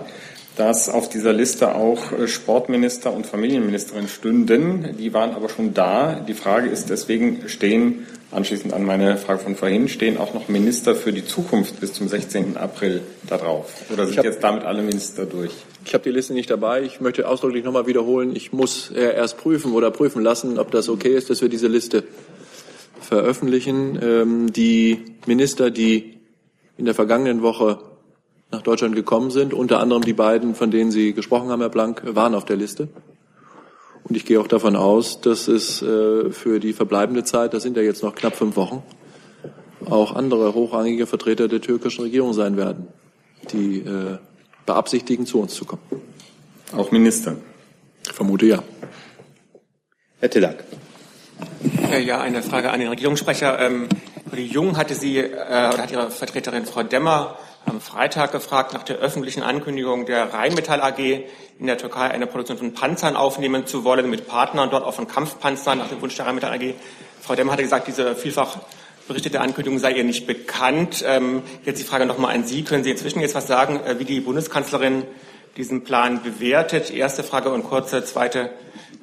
dass 0.56 0.88
auf 0.88 1.10
dieser 1.10 1.34
Liste 1.34 1.74
auch 1.74 2.12
äh, 2.12 2.26
Sportminister 2.26 3.12
und 3.12 3.26
Familienministerin 3.26 4.08
stünden. 4.08 4.96
Die 4.98 5.12
waren 5.12 5.34
aber 5.34 5.50
schon 5.50 5.74
da. 5.74 6.14
Die 6.26 6.32
Frage 6.32 6.70
ist 6.70 6.88
deswegen, 6.88 7.46
stehen, 7.46 8.06
anschließend 8.30 8.72
an 8.72 8.84
meine 8.84 9.18
Frage 9.18 9.40
von 9.40 9.54
vorhin, 9.54 9.88
stehen 9.88 10.16
auch 10.16 10.32
noch 10.32 10.48
Minister 10.48 10.94
für 10.94 11.12
die 11.12 11.26
Zukunft 11.26 11.78
bis 11.78 11.92
zum 11.92 12.08
16. 12.08 12.56
April 12.56 13.02
da 13.28 13.36
drauf? 13.36 13.70
Oder 13.92 14.06
sind 14.06 14.16
hab, 14.16 14.24
jetzt 14.24 14.42
damit 14.42 14.64
alle 14.64 14.80
Minister 14.80 15.26
durch? 15.26 15.52
Ich 15.84 15.92
habe 15.92 16.04
die 16.04 16.10
Liste 16.10 16.32
nicht 16.32 16.48
dabei. 16.48 16.80
Ich 16.84 17.02
möchte 17.02 17.28
ausdrücklich 17.28 17.64
nochmal 17.64 17.86
wiederholen, 17.86 18.34
ich 18.34 18.54
muss 18.54 18.90
erst 18.90 19.36
prüfen 19.36 19.74
oder 19.74 19.90
prüfen 19.90 20.22
lassen, 20.22 20.58
ob 20.58 20.70
das 20.70 20.88
okay 20.88 21.14
ist, 21.14 21.28
dass 21.28 21.42
wir 21.42 21.50
diese 21.50 21.68
Liste 21.68 22.04
veröffentlichen. 23.02 23.98
Ähm, 24.02 24.52
die 24.52 25.04
Minister, 25.26 25.70
die 25.70 26.18
in 26.76 26.84
der 26.84 26.94
vergangenen 26.94 27.42
Woche 27.42 27.78
nach 28.50 28.62
Deutschland 28.62 28.94
gekommen 28.94 29.30
sind. 29.30 29.54
Unter 29.54 29.80
anderem 29.80 30.02
die 30.02 30.12
beiden, 30.12 30.54
von 30.54 30.70
denen 30.70 30.90
Sie 30.90 31.14
gesprochen 31.14 31.48
haben, 31.48 31.60
Herr 31.60 31.70
Blank, 31.70 32.02
waren 32.04 32.34
auf 32.34 32.44
der 32.44 32.56
Liste. 32.56 32.88
Und 34.04 34.16
ich 34.16 34.24
gehe 34.24 34.40
auch 34.40 34.46
davon 34.46 34.76
aus, 34.76 35.20
dass 35.20 35.48
es 35.48 35.80
äh, 35.80 36.30
für 36.30 36.60
die 36.60 36.72
verbleibende 36.72 37.24
Zeit, 37.24 37.54
das 37.54 37.62
sind 37.62 37.76
ja 37.76 37.82
jetzt 37.82 38.02
noch 38.02 38.14
knapp 38.14 38.36
fünf 38.36 38.56
Wochen, 38.56 38.82
auch 39.88 40.14
andere 40.14 40.54
hochrangige 40.54 41.06
Vertreter 41.06 41.48
der 41.48 41.60
türkischen 41.60 42.02
Regierung 42.02 42.32
sein 42.32 42.56
werden, 42.56 42.88
die 43.52 43.78
äh, 43.78 44.18
beabsichtigen, 44.66 45.24
zu 45.24 45.40
uns 45.40 45.54
zu 45.54 45.64
kommen. 45.64 45.82
Auch 46.76 46.90
Minister? 46.90 47.36
Ich 48.06 48.12
vermute 48.12 48.46
ja. 48.46 48.62
Herr 50.18 50.30
Tillack. 50.30 50.64
Ja, 52.00 52.20
eine 52.20 52.42
Frage 52.42 52.70
an 52.70 52.80
den 52.80 52.88
Regierungssprecher. 52.88 53.58
Ähm, 53.60 53.88
Jung 54.34 54.76
hatte 54.76 54.94
sie, 54.94 55.18
äh, 55.18 55.34
oder 55.34 55.78
hat 55.78 55.90
ihre 55.90 56.10
Vertreterin 56.10 56.64
Frau 56.64 56.82
Demmer 56.82 57.36
am 57.66 57.80
Freitag 57.80 58.32
gefragt 58.32 58.72
nach 58.72 58.82
der 58.82 58.96
öffentlichen 58.96 59.42
Ankündigung 59.42 60.06
der 60.06 60.32
Rheinmetall 60.32 60.80
AG 60.80 60.98
in 61.58 61.66
der 61.66 61.78
Türkei 61.78 62.10
eine 62.10 62.26
Produktion 62.26 62.58
von 62.58 62.74
Panzern 62.74 63.14
aufnehmen 63.14 63.66
zu 63.66 63.84
wollen 63.84 64.08
mit 64.10 64.26
Partnern 64.26 64.70
dort 64.70 64.84
auch 64.84 64.94
von 64.94 65.06
Kampfpanzern 65.06 65.78
nach 65.78 65.88
dem 65.88 66.00
Wunsch 66.00 66.16
der 66.16 66.26
Rheinmetall 66.26 66.54
AG. 66.54 66.74
Frau 67.20 67.34
Demmer 67.34 67.52
hatte 67.52 67.62
gesagt, 67.62 67.86
diese 67.86 68.16
vielfach 68.16 68.56
berichtete 69.06 69.40
Ankündigung 69.40 69.78
sei 69.78 69.92
ihr 69.92 70.04
nicht 70.04 70.26
bekannt. 70.26 71.04
Ähm, 71.06 71.42
jetzt 71.64 71.78
die 71.78 71.84
Frage 71.84 72.06
nochmal 72.06 72.34
an 72.34 72.44
Sie. 72.44 72.62
Können 72.62 72.84
Sie 72.84 72.90
inzwischen 72.90 73.20
jetzt 73.20 73.34
was 73.34 73.46
sagen, 73.46 73.80
äh, 73.84 73.98
wie 73.98 74.04
die 74.04 74.20
Bundeskanzlerin 74.20 75.04
diesen 75.56 75.84
Plan 75.84 76.22
bewertet? 76.22 76.90
Erste 76.90 77.22
Frage 77.22 77.50
und 77.50 77.64
kurze 77.64 78.04
zweite 78.04 78.40
äh, 78.40 78.50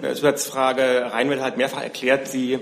Zusatzfrage. 0.02 1.12
Rheinmetall 1.12 1.46
hat 1.46 1.58
mehrfach 1.58 1.84
erklärt, 1.84 2.28
Sie 2.28 2.60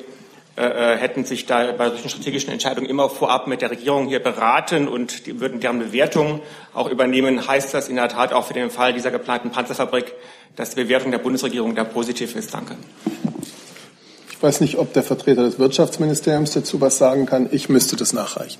äh, 0.57 0.95
äh, 0.95 0.97
hätten 0.97 1.23
sich 1.23 1.45
da 1.45 1.71
bei 1.71 1.89
solchen 1.89 2.09
strategischen 2.09 2.51
Entscheidungen 2.51 2.89
immer 2.89 3.11
vorab 3.11 3.45
mit 3.45 3.61
der 3.61 3.69
Regierung 3.69 4.07
hier 4.07 4.19
beraten 4.19 4.87
und 4.87 5.27
die, 5.27 5.39
würden 5.39 5.59
deren 5.59 5.77
Bewertung 5.77 6.41
auch 6.73 6.89
übernehmen. 6.89 7.47
Heißt 7.47 7.75
das 7.75 7.89
in 7.89 7.95
der 7.95 8.09
Tat 8.09 8.33
auch 8.33 8.45
für 8.45 8.55
den 8.55 8.71
Fall 8.71 8.91
dieser 8.91 9.11
geplanten 9.11 9.51
Panzerfabrik, 9.51 10.13
dass 10.55 10.71
die 10.71 10.77
Bewertung 10.77 11.11
der 11.11 11.19
Bundesregierung 11.19 11.75
da 11.75 11.83
positiv 11.83 12.35
ist? 12.35 12.55
Danke. 12.55 12.75
Ich 14.31 14.41
weiß 14.41 14.61
nicht, 14.61 14.79
ob 14.79 14.93
der 14.93 15.03
Vertreter 15.03 15.43
des 15.43 15.59
Wirtschaftsministeriums 15.59 16.53
dazu 16.53 16.81
was 16.81 16.97
sagen 16.97 17.27
kann. 17.27 17.49
Ich 17.51 17.69
müsste 17.69 17.95
das 17.95 18.13
nachreichen. 18.13 18.59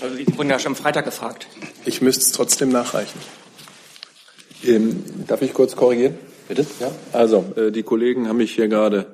Also 0.00 0.14
Sie 0.14 0.38
wurden 0.38 0.50
ja 0.50 0.60
schon 0.60 0.72
am 0.72 0.76
Freitag 0.76 1.04
gefragt. 1.04 1.48
Ich 1.84 2.00
müsste 2.00 2.26
es 2.26 2.30
trotzdem 2.30 2.68
nachreichen. 2.68 3.18
Ähm, 4.64 5.02
darf 5.26 5.42
ich 5.42 5.52
kurz 5.52 5.74
korrigieren? 5.74 6.16
Bitte? 6.48 6.66
Ja. 6.80 6.90
Also, 7.12 7.44
äh, 7.56 7.70
die 7.70 7.82
Kollegen 7.82 8.28
haben 8.28 8.36
mich 8.38 8.52
hier 8.52 8.68
gerade 8.68 9.06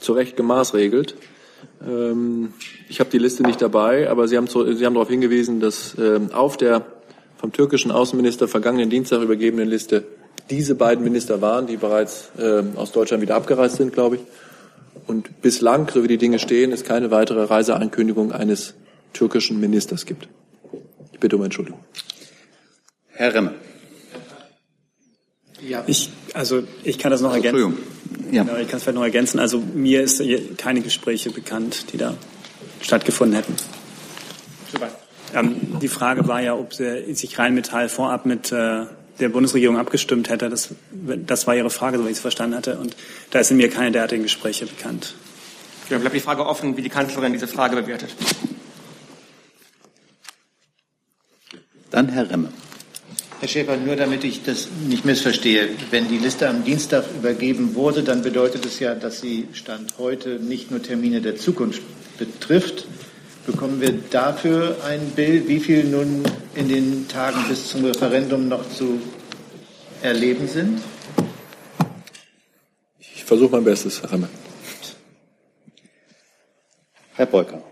zu 0.00 0.12
Recht 0.12 0.36
gemaßregelt. 0.36 1.16
Ähm, 1.86 2.52
ich 2.88 3.00
habe 3.00 3.10
die 3.10 3.18
Liste 3.18 3.42
nicht 3.42 3.60
dabei, 3.60 4.08
aber 4.08 4.28
Sie 4.28 4.36
haben, 4.36 4.48
zu, 4.48 4.72
Sie 4.74 4.84
haben 4.86 4.94
darauf 4.94 5.08
hingewiesen, 5.08 5.60
dass 5.60 5.96
ähm, 5.98 6.32
auf 6.32 6.56
der 6.56 6.86
vom 7.38 7.52
türkischen 7.52 7.90
Außenminister 7.90 8.48
vergangenen 8.48 8.90
Dienstag 8.90 9.20
übergebenen 9.20 9.68
Liste 9.68 10.04
diese 10.50 10.74
beiden 10.74 11.04
Minister 11.04 11.40
waren, 11.42 11.66
die 11.66 11.76
bereits 11.76 12.30
äh, 12.38 12.62
aus 12.76 12.92
Deutschland 12.92 13.22
wieder 13.22 13.34
abgereist 13.34 13.76
sind, 13.76 13.92
glaube 13.92 14.16
ich. 14.16 14.22
Und 15.06 15.42
bislang, 15.42 15.88
so 15.92 16.02
wie 16.02 16.08
die 16.08 16.18
Dinge 16.18 16.38
stehen, 16.38 16.72
es 16.72 16.84
keine 16.84 17.10
weitere 17.10 17.44
Reiseankündigung 17.44 18.32
eines 18.32 18.74
türkischen 19.12 19.60
Ministers 19.60 20.06
gibt. 20.06 20.28
Ich 21.12 21.20
bitte 21.20 21.36
um 21.36 21.42
Entschuldigung. 21.42 21.80
Herr 23.08 23.34
Remme. 23.34 23.54
Ja. 25.60 25.84
Ich, 25.86 26.10
also 26.34 26.62
ich 26.84 26.98
kann 26.98 27.10
das 27.10 27.20
noch 27.20 27.34
ergänzen. 27.34 27.76
Ja. 28.30 28.44
ja. 28.44 28.58
Ich 28.58 28.68
kann 28.68 28.78
es 28.78 28.82
vielleicht 28.82 28.96
noch 28.96 29.02
ergänzen. 29.02 29.38
Also 29.38 29.58
mir 29.58 30.02
ist 30.02 30.22
keine 30.56 30.80
Gespräche 30.80 31.30
bekannt, 31.30 31.92
die 31.92 31.96
da 31.96 32.14
stattgefunden 32.80 33.36
hätten. 33.36 33.54
Super. 34.72 34.88
Ähm, 35.34 35.78
die 35.80 35.88
Frage 35.88 36.26
war 36.28 36.40
ja, 36.40 36.54
ob 36.54 36.72
sich 36.74 37.38
Rheinmetall 37.38 37.88
vorab 37.88 38.26
mit 38.26 38.52
äh, 38.52 38.86
der 39.18 39.28
Bundesregierung 39.28 39.78
abgestimmt 39.78 40.28
hätte. 40.28 40.48
Das, 40.48 40.70
das 40.92 41.46
war 41.46 41.56
Ihre 41.56 41.70
Frage, 41.70 41.98
so 41.98 42.04
wie 42.04 42.10
ich 42.10 42.16
es 42.16 42.20
verstanden 42.20 42.56
hatte. 42.56 42.78
Und 42.78 42.96
da 43.30 43.42
sind 43.42 43.56
mir 43.56 43.70
keine 43.70 43.92
derartigen 43.92 44.22
Gespräche 44.22 44.66
bekannt. 44.66 45.14
Ja, 45.88 45.98
bleibt 45.98 46.14
die 46.14 46.20
Frage 46.20 46.44
offen, 46.44 46.76
wie 46.76 46.82
die 46.82 46.88
Kanzlerin 46.88 47.32
diese 47.32 47.46
Frage 47.46 47.76
bewertet. 47.76 48.14
Dann 51.90 52.08
Herr 52.08 52.28
Remme. 52.28 52.52
Herr 53.46 53.52
Schäfer, 53.52 53.76
nur 53.76 53.94
damit 53.94 54.24
ich 54.24 54.42
das 54.42 54.66
nicht 54.88 55.04
missverstehe, 55.04 55.68
wenn 55.92 56.08
die 56.08 56.18
Liste 56.18 56.48
am 56.48 56.64
Dienstag 56.64 57.04
übergeben 57.16 57.76
wurde, 57.76 58.02
dann 58.02 58.20
bedeutet 58.20 58.66
es 58.66 58.80
ja, 58.80 58.96
dass 58.96 59.20
sie 59.20 59.46
Stand 59.52 59.98
heute 59.98 60.40
nicht 60.40 60.72
nur 60.72 60.82
Termine 60.82 61.20
der 61.20 61.36
Zukunft 61.36 61.80
betrifft. 62.18 62.88
Bekommen 63.46 63.80
wir 63.80 63.92
dafür 64.10 64.78
ein 64.84 65.10
Bild, 65.10 65.46
wie 65.46 65.60
viel 65.60 65.84
nun 65.84 66.24
in 66.56 66.68
den 66.68 67.06
Tagen 67.06 67.38
bis 67.48 67.68
zum 67.68 67.84
Referendum 67.84 68.48
noch 68.48 68.68
zu 68.68 69.00
erleben 70.02 70.48
sind? 70.48 70.80
Ich 72.98 73.22
versuche 73.22 73.52
mein 73.52 73.64
Bestes, 73.64 74.02
Herr 74.02 74.10
Remme. 74.10 74.28
Herr 77.14 77.26
Beuker. 77.26 77.62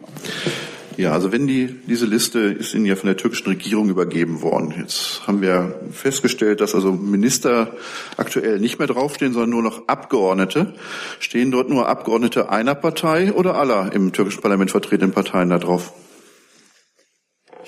Ja, 0.96 1.12
also 1.12 1.32
wenn 1.32 1.46
die, 1.46 1.66
diese 1.86 2.06
Liste 2.06 2.38
ist 2.38 2.74
Ihnen 2.74 2.86
ja 2.86 2.94
von 2.94 3.08
der 3.08 3.16
türkischen 3.16 3.48
Regierung 3.48 3.88
übergeben 3.88 4.42
worden. 4.42 4.74
Jetzt 4.78 5.26
haben 5.26 5.40
wir 5.40 5.80
festgestellt, 5.90 6.60
dass 6.60 6.74
also 6.74 6.92
Minister 6.92 7.74
aktuell 8.16 8.60
nicht 8.60 8.78
mehr 8.78 8.86
draufstehen, 8.86 9.32
sondern 9.32 9.50
nur 9.50 9.62
noch 9.62 9.88
Abgeordnete. 9.88 10.74
Stehen 11.18 11.50
dort 11.50 11.68
nur 11.68 11.88
Abgeordnete 11.88 12.48
einer 12.48 12.74
Partei 12.74 13.32
oder 13.32 13.56
aller 13.56 13.92
im 13.92 14.12
türkischen 14.12 14.40
Parlament 14.40 14.70
vertretenen 14.70 15.12
Parteien 15.12 15.50
da 15.50 15.58
drauf? 15.58 15.92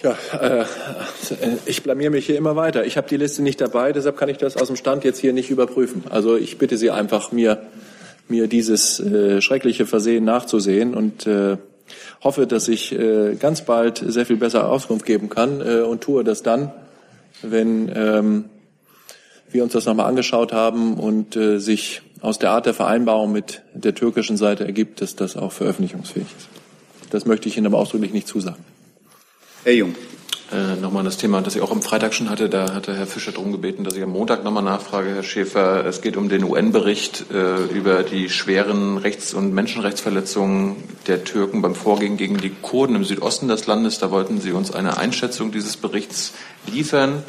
Ja, 0.02 0.16
äh, 0.40 0.64
ich 1.64 1.82
blamier 1.82 2.10
mich 2.10 2.26
hier 2.26 2.36
immer 2.36 2.54
weiter. 2.54 2.84
Ich 2.84 2.96
habe 2.96 3.08
die 3.08 3.16
Liste 3.16 3.42
nicht 3.42 3.60
dabei, 3.60 3.92
deshalb 3.92 4.16
kann 4.16 4.28
ich 4.28 4.36
das 4.36 4.56
aus 4.56 4.68
dem 4.68 4.76
Stand 4.76 5.04
jetzt 5.04 5.18
hier 5.18 5.32
nicht 5.32 5.50
überprüfen. 5.50 6.04
Also 6.10 6.36
ich 6.36 6.58
bitte 6.58 6.76
Sie 6.76 6.90
einfach, 6.90 7.32
mir, 7.32 7.62
mir 8.28 8.46
dieses 8.46 9.00
äh, 9.00 9.40
schreckliche 9.40 9.86
Versehen 9.86 10.24
nachzusehen 10.24 10.94
und 10.94 11.26
äh, 11.26 11.56
hoffe, 12.22 12.46
dass 12.46 12.68
ich 12.68 12.92
äh, 12.92 13.36
ganz 13.36 13.62
bald 13.62 14.02
sehr 14.06 14.26
viel 14.26 14.36
besser 14.36 14.68
Auskunft 14.68 15.06
geben 15.06 15.28
kann 15.28 15.60
äh, 15.60 15.80
und 15.80 16.02
tue 16.02 16.24
das 16.24 16.42
dann, 16.42 16.72
wenn 17.42 17.90
ähm, 17.94 18.44
wir 19.50 19.62
uns 19.62 19.72
das 19.72 19.86
nochmal 19.86 20.06
angeschaut 20.06 20.52
haben 20.52 20.94
und 20.94 21.36
äh, 21.36 21.58
sich 21.58 22.02
aus 22.20 22.38
der 22.38 22.50
Art 22.50 22.66
der 22.66 22.74
Vereinbarung 22.74 23.32
mit 23.32 23.62
der 23.74 23.94
türkischen 23.94 24.36
Seite 24.36 24.64
ergibt, 24.64 25.00
dass 25.00 25.16
das 25.16 25.36
auch 25.36 25.52
veröffentlichungsfähig 25.52 26.26
ist. 26.36 26.48
Das 27.10 27.24
möchte 27.26 27.48
ich 27.48 27.56
Ihnen 27.56 27.66
aber 27.66 27.78
ausdrücklich 27.78 28.12
nicht 28.12 28.26
zusagen. 28.26 28.64
Herr 29.64 29.74
Jung. 29.74 29.94
Äh, 30.52 30.76
nochmal 30.80 31.02
das 31.02 31.16
Thema, 31.16 31.40
das 31.42 31.56
ich 31.56 31.62
auch 31.62 31.72
am 31.72 31.82
Freitag 31.82 32.14
schon 32.14 32.30
hatte. 32.30 32.48
Da 32.48 32.72
hatte 32.72 32.94
Herr 32.94 33.08
Fischer 33.08 33.32
darum 33.32 33.50
gebeten, 33.50 33.82
dass 33.82 33.96
ich 33.96 34.02
am 34.02 34.10
Montag 34.10 34.44
nochmal 34.44 34.62
nachfrage, 34.62 35.10
Herr 35.10 35.24
Schäfer. 35.24 35.84
Es 35.84 36.02
geht 36.02 36.16
um 36.16 36.28
den 36.28 36.44
UN-Bericht 36.44 37.26
äh, 37.32 37.64
über 37.64 38.04
die 38.04 38.28
schweren 38.28 38.96
Rechts- 38.96 39.34
und 39.34 39.52
Menschenrechtsverletzungen 39.52 40.76
der 41.08 41.24
Türken 41.24 41.62
beim 41.62 41.74
Vorgehen 41.74 42.16
gegen 42.16 42.36
die 42.36 42.50
Kurden 42.50 42.94
im 42.94 43.04
Südosten 43.04 43.48
des 43.48 43.66
Landes. 43.66 43.98
Da 43.98 44.12
wollten 44.12 44.40
Sie 44.40 44.52
uns 44.52 44.72
eine 44.72 44.98
Einschätzung 44.98 45.50
dieses 45.50 45.76
Berichts 45.76 46.32
liefern. 46.72 47.24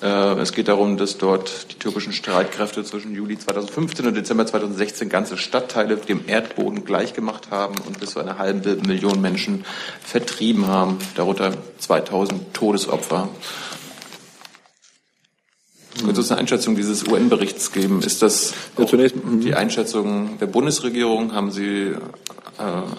Äh, 0.00 0.40
es 0.40 0.52
geht 0.52 0.68
darum, 0.68 0.96
dass 0.96 1.18
dort 1.18 1.72
die 1.72 1.78
türkischen 1.78 2.12
Streitkräfte 2.12 2.84
zwischen 2.84 3.14
Juli 3.14 3.38
2015 3.38 4.06
und 4.06 4.16
Dezember 4.16 4.46
2016 4.46 5.08
ganze 5.08 5.36
Stadtteile 5.36 5.96
dem 5.96 6.22
Erdboden 6.26 6.84
gleichgemacht 6.84 7.50
haben 7.50 7.74
und 7.86 7.98
bis 7.98 8.10
zu 8.10 8.20
einer 8.20 8.38
halben 8.38 8.86
Million 8.86 9.20
Menschen 9.20 9.64
vertrieben 10.00 10.66
haben, 10.66 10.98
darunter 11.16 11.52
2000 11.78 12.54
Todesopfer. 12.54 13.28
Können 15.98 16.14
Sie 16.14 16.20
uns 16.20 16.30
eine 16.30 16.40
Einschätzung 16.40 16.76
dieses 16.76 17.08
UN-Berichts 17.08 17.72
geben? 17.72 18.02
Ist 18.02 18.22
das 18.22 18.54
mhm. 18.76 19.40
die 19.40 19.54
Einschätzung 19.54 20.38
der 20.38 20.46
Bundesregierung? 20.46 21.32
Haben 21.32 21.50
Sie 21.50 21.88
äh, 21.88 21.96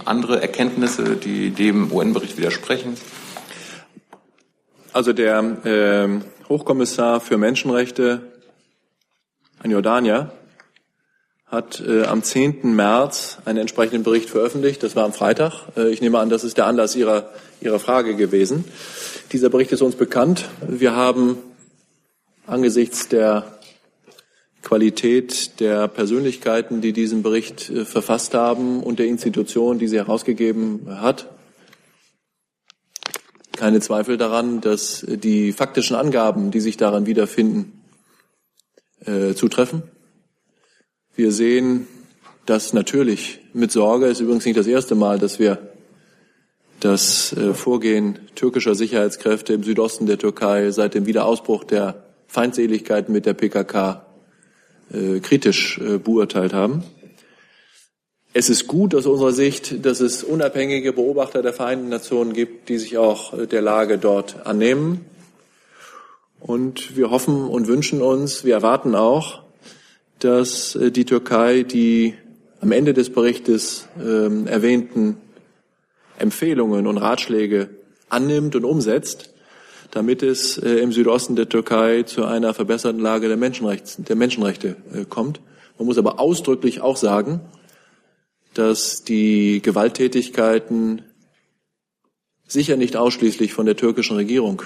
andere 0.04 0.42
Erkenntnisse, 0.42 1.16
die 1.16 1.52
dem 1.52 1.94
UN-Bericht 1.94 2.38
widersprechen? 2.38 2.98
Also 4.92 5.14
der 5.14 5.40
äh, 5.64 6.20
Hochkommissar 6.50 7.22
für 7.22 7.38
Menschenrechte, 7.38 8.24
ein 9.62 9.70
Jordanier, 9.70 10.32
hat 11.46 11.80
äh, 11.88 12.06
am 12.06 12.24
10. 12.24 12.76
März 12.76 13.38
einen 13.46 13.60
entsprechenden 13.60 14.02
Bericht 14.02 14.32
veröffentlicht. 14.32 14.82
Das 14.82 14.96
war 14.96 15.06
am 15.06 15.14
Freitag. 15.14 15.68
Äh, 15.78 15.90
ich 15.90 16.02
nehme 16.02 16.18
an, 16.18 16.32
das 16.32 16.44
ist 16.44 16.58
der 16.58 16.66
Anlass 16.66 16.96
Ihrer, 16.96 17.30
Ihrer 17.62 17.78
Frage 17.78 18.16
gewesen. 18.16 18.66
Dieser 19.32 19.50
Bericht 19.50 19.72
ist 19.72 19.84
uns 19.84 19.96
bekannt. 19.96 20.50
Wir 20.68 20.96
haben 20.96 21.38
angesichts 22.48 23.08
der 23.08 23.60
Qualität 24.64 25.60
der 25.60 25.88
Persönlichkeiten, 25.88 26.82
die 26.82 26.94
diesen 26.94 27.22
Bericht 27.22 27.70
äh, 27.70 27.86
verfasst 27.86 28.34
haben 28.34 28.82
und 28.82 28.98
der 28.98 29.06
Institution, 29.06 29.78
die 29.78 29.88
sie 29.88 29.98
herausgegeben 29.98 31.00
hat, 31.00 31.28
keine 33.60 33.82
Zweifel 33.82 34.18
daran, 34.18 34.62
dass 34.62 35.06
die 35.08 35.52
faktischen 35.52 35.96
Angaben, 35.96 36.50
die 36.50 36.62
sich 36.62 36.78
daran 36.78 37.06
wiederfinden, 37.06 37.84
äh, 39.06 39.34
zutreffen. 39.34 39.84
Wir 41.16 41.32
sehen 41.32 41.86
das 42.46 42.74
natürlich 42.74 43.42
mit 43.54 43.72
Sorge. 43.72 44.06
Es 44.06 44.14
ist 44.14 44.22
übrigens 44.22 44.46
nicht 44.46 44.58
das 44.58 44.66
erste 44.66 44.96
Mal, 44.96 45.20
dass 45.20 45.40
wir 45.40 45.60
das 46.80 47.34
äh, 47.34 47.54
Vorgehen 47.54 48.20
türkischer 48.36 48.76
Sicherheitskräfte 48.76 49.54
im 49.54 49.64
Südosten 49.64 50.06
der 50.06 50.18
Türkei 50.18 50.72
seit 50.72 50.94
dem 50.94 51.06
Wiederausbruch 51.06 51.66
der 51.66 52.06
Feindseligkeiten 52.28 53.12
mit 53.12 53.26
der 53.26 53.34
PKK 53.34 54.06
äh, 54.94 55.20
kritisch 55.20 55.80
äh, 55.80 55.98
beurteilt 55.98 56.54
haben. 56.54 56.84
Es 58.40 58.50
ist 58.50 58.68
gut 58.68 58.96
aus 58.96 59.06
unserer 59.06 59.34
Sicht, 59.34 59.86
dass 59.86 60.00
es 60.00 60.24
unabhängige 60.24 60.94
Beobachter 60.94 61.42
der 61.42 61.52
Vereinten 61.52 61.90
Nationen 61.90 62.32
gibt, 62.32 62.70
die 62.70 62.78
sich 62.78 62.98
auch 62.98 63.38
äh, 63.38 63.48
der 63.48 63.62
Lage 63.62 63.98
dort 63.98 64.48
annehmen. 64.48 65.04
Und 66.40 66.96
wir 66.96 67.12
hoffen 67.12 67.50
und 67.50 67.68
wünschen 67.68 68.02
uns, 68.02 68.46
wir 68.46 68.54
erwarten 68.54 68.96
auch, 68.96 69.42
dass 70.20 70.74
äh, 70.76 70.90
die 70.90 71.04
Türkei 71.04 71.64
die 71.64 72.14
am 72.62 72.72
Ende 72.72 72.94
des 72.94 73.10
Berichtes 73.10 73.90
äh, 74.00 74.50
erwähnten 74.50 75.18
Empfehlungen 76.18 76.88
und 76.88 76.98
Ratschläge 76.98 77.68
annimmt 78.08 78.56
und 78.56 78.64
umsetzt, 78.64 79.34
damit 79.92 80.24
es 80.24 80.58
äh, 80.58 80.76
im 80.76 80.94
Südosten 80.94 81.36
der 81.36 81.50
Türkei 81.50 82.04
zu 82.04 82.24
einer 82.24 82.54
verbesserten 82.54 83.02
Lage 83.02 83.28
der, 83.28 83.36
Menschenrechts, 83.36 83.98
der 84.00 84.16
Menschenrechte 84.16 84.78
äh, 84.94 85.04
kommt. 85.04 85.42
Man 85.78 85.88
muss 85.88 85.98
aber 85.98 86.22
ausdrücklich 86.22 86.80
auch 86.80 86.96
sagen, 86.96 87.42
dass 88.60 89.06
die 89.06 89.62
Gewalttätigkeiten 89.62 91.02
sicher 92.46 92.76
nicht 92.76 92.98
ausschließlich 92.98 93.54
von 93.54 93.66
der 93.66 93.78
türkischen 93.78 94.18
Regierung 94.18 94.64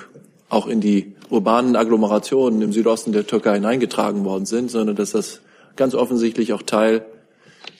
auch 0.50 0.66
in 0.68 0.82
die 0.82 1.16
urbanen 1.30 1.76
Agglomerationen 1.76 2.64
im 2.64 2.74
Südosten 2.74 3.12
der 3.12 3.28
Türkei 3.28 3.56
hineingetragen 3.56 4.26
worden 4.26 4.48
sind, 4.48 4.72
sondern 4.72 4.96
dass 4.96 5.12
das 5.12 5.42
ganz 5.76 5.94
offensichtlich 5.94 6.54
auch 6.54 6.64
Teil 6.64 7.06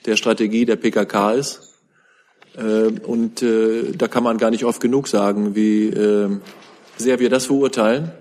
der 0.06 0.14
Strategie 0.14 0.64
der 0.64 0.76
PKK 0.76 1.32
ist. 1.32 1.74
Äh, 2.56 2.92
und 3.04 3.42
äh, 3.42 3.90
da 3.92 4.06
kann 4.06 4.22
man 4.22 4.38
gar 4.38 4.50
nicht 4.50 4.64
oft 4.64 4.80
genug 4.80 5.08
sagen, 5.08 5.56
wie 5.56 5.88
äh, 5.88 6.28
sehr 6.96 7.18
wir 7.18 7.28
das 7.28 7.46
verurteilen 7.46 8.12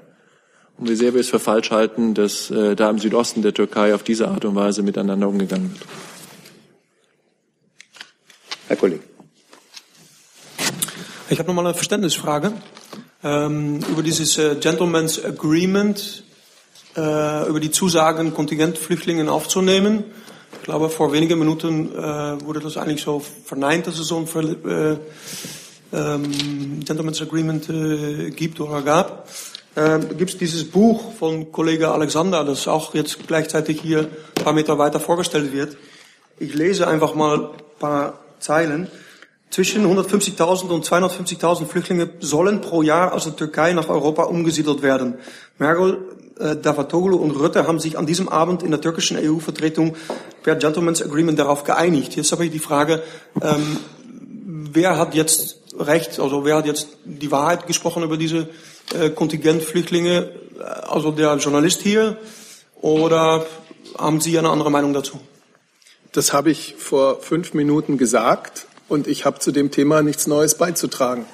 und 0.78 0.90
wie 0.90 0.96
sehr 0.96 1.14
wir 1.14 1.22
es 1.22 1.30
für 1.30 1.40
falsch 1.40 1.70
halten, 1.70 2.16
dass 2.16 2.48
da 2.48 2.90
im 2.90 2.98
Südosten 2.98 3.44
der 3.44 3.54
Türkei 3.54 3.94
auf 3.94 4.02
diese 4.02 4.30
Art 4.30 4.46
und 4.46 4.56
Weise 4.56 4.82
miteinander 4.82 5.30
umgegangen 5.30 5.72
wird. 5.74 6.13
Herr 8.68 8.78
Kollege. 8.78 9.04
Ich 11.30 11.40
habe 11.40 11.48
nochmal 11.48 11.66
eine 11.66 11.74
Verständnisfrage 11.74 12.54
ähm, 13.24 13.80
über 13.90 14.04
dieses 14.04 14.38
äh, 14.38 14.56
Gentleman's 14.56 15.24
Agreement, 15.24 16.24
äh, 16.96 17.48
über 17.48 17.60
die 17.60 17.72
Zusagen, 17.72 18.34
Kontingentflüchtlingen 18.34 19.28
aufzunehmen. 19.28 20.06
Ich 20.54 20.64
glaube, 20.64 20.90
vor 20.90 21.12
wenigen 21.12 21.40
Minuten 21.40 21.94
äh, 21.94 22.46
wurde 22.46 22.62
das 22.62 22.78
eigentlich 22.78 23.04
so 23.04 23.20
verneint, 23.20 23.88
dass 23.88 24.00
es 24.00 24.08
so 24.08 24.18
ein 24.18 24.70
äh, 24.70 24.98
ähm, 25.92 26.80
Gentleman's 26.86 27.22
Agreement 27.22 27.70
äh, 27.70 28.30
gibt 28.32 28.62
oder 28.62 28.82
gab. 28.82 29.28
Ähm, 29.76 30.18
gibt 30.18 30.32
es 30.32 30.38
dieses 30.38 30.70
Buch 30.70 31.14
von 31.16 31.52
Kollege 31.52 31.92
Alexander, 31.92 32.46
das 32.46 32.68
auch 32.68 32.94
jetzt 32.94 33.28
gleichzeitig 33.28 33.82
hier 33.82 34.10
ein 34.38 34.44
paar 34.44 34.54
Meter 34.54 34.78
weiter 34.78 35.00
vorgestellt 35.00 35.52
wird. 35.52 35.76
Ich 36.38 36.54
lese 36.54 36.88
einfach 36.88 37.16
mal 37.16 37.46
ein 37.46 37.80
paar 37.80 38.23
Zeilen. 38.44 38.88
Zwischen 39.50 39.86
150.000 39.86 40.70
und 40.70 40.86
250.000 40.86 41.68
Flüchtlinge 41.68 42.10
sollen 42.20 42.62
pro 42.62 42.82
Jahr 42.82 43.14
aus 43.14 43.26
der 43.26 43.36
Türkei 43.36 43.74
nach 43.74 43.88
Europa 43.88 44.24
umgesiedelt 44.24 44.82
werden. 44.82 45.16
Merkel, 45.60 46.00
äh, 46.40 46.56
Davutoglu 46.56 47.18
und 47.18 47.32
Rutte 47.32 47.68
haben 47.68 47.80
sich 47.80 47.98
an 47.98 48.08
diesem 48.08 48.30
Abend 48.30 48.64
in 48.64 48.72
der 48.72 48.82
türkischen 48.82 49.18
EU-Vertretung 49.18 49.96
per 50.42 50.56
Gentleman's 50.56 51.04
Agreement 51.04 51.38
darauf 51.38 51.64
geeinigt. 51.64 52.16
Jetzt 52.16 52.32
habe 52.32 52.46
ich 52.46 52.52
die 52.52 52.60
Frage, 52.60 53.04
ähm, 53.42 53.78
wer 54.72 54.98
hat 54.98 55.14
jetzt 55.14 55.60
Recht, 55.78 56.20
also 56.20 56.46
wer 56.46 56.58
hat 56.58 56.66
jetzt 56.66 56.88
die 57.04 57.32
Wahrheit 57.32 57.68
gesprochen 57.68 58.04
über 58.04 58.18
diese 58.18 58.50
äh, 59.00 59.10
Kontingentflüchtlinge, 59.10 60.32
also 60.88 61.12
der 61.12 61.36
Journalist 61.38 61.82
hier, 61.82 62.18
oder 62.82 63.46
haben 63.98 64.22
Sie 64.22 64.38
eine 64.38 64.50
andere 64.50 64.70
Meinung 64.70 64.94
dazu? 64.94 65.20
Das 66.14 66.32
habe 66.32 66.52
ich 66.52 66.76
vor 66.78 67.22
fünf 67.22 67.56
Minuten 67.56 67.98
gesagt 67.98 68.68
und 68.88 69.08
ich 69.08 69.26
habe 69.26 69.40
zu 69.40 69.52
dem 69.52 69.72
Thema 69.72 70.04
nichts 70.04 70.28
Neues 70.28 70.56
beizutragen. 70.56 71.26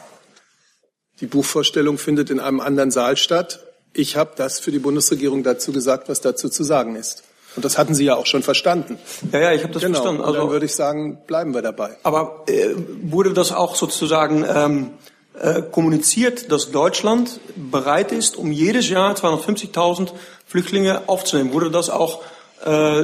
Die 1.19 1.27
Buchvorstellung 1.27 1.97
findet 1.97 2.29
in 2.29 2.39
einem 2.39 2.61
anderen 2.61 2.89
Saal 2.89 3.17
statt. 3.17 3.59
Ich 3.91 4.15
habe 4.15 4.31
das 4.37 4.61
für 4.61 4.71
die 4.71 4.79
Bundesregierung 4.79 5.43
dazu 5.43 5.73
gesagt, 5.73 6.07
was 6.07 6.21
dazu 6.21 6.47
zu 6.47 6.63
sagen 6.63 6.95
ist. 6.95 7.23
Und 7.57 7.65
das 7.65 7.77
hatten 7.77 7.93
Sie 7.93 8.05
ja 8.05 8.15
auch 8.15 8.25
schon 8.25 8.41
verstanden. 8.41 8.97
Ja, 9.33 9.41
ja, 9.41 9.51
ich 9.51 9.63
habe 9.63 9.73
das 9.73 9.81
genau. 9.81 9.95
verstanden. 9.95 10.21
Also, 10.21 10.39
dann 10.39 10.49
würde 10.49 10.65
ich 10.65 10.75
sagen, 10.75 11.17
bleiben 11.27 11.53
wir 11.53 11.61
dabei. 11.61 11.97
Aber 12.03 12.45
äh, 12.47 12.69
wurde 13.01 13.33
das 13.33 13.51
auch 13.51 13.75
sozusagen 13.75 14.45
ähm, 14.47 14.91
äh, 15.37 15.61
kommuniziert, 15.61 16.53
dass 16.53 16.71
Deutschland 16.71 17.41
bereit 17.57 18.13
ist, 18.13 18.37
um 18.37 18.53
jedes 18.53 18.87
Jahr 18.87 19.13
250.000 19.13 20.11
Flüchtlinge 20.45 21.09
aufzunehmen? 21.09 21.51
Wurde 21.51 21.69
das 21.69 21.89
auch 21.89 22.21
äh, 22.65 23.03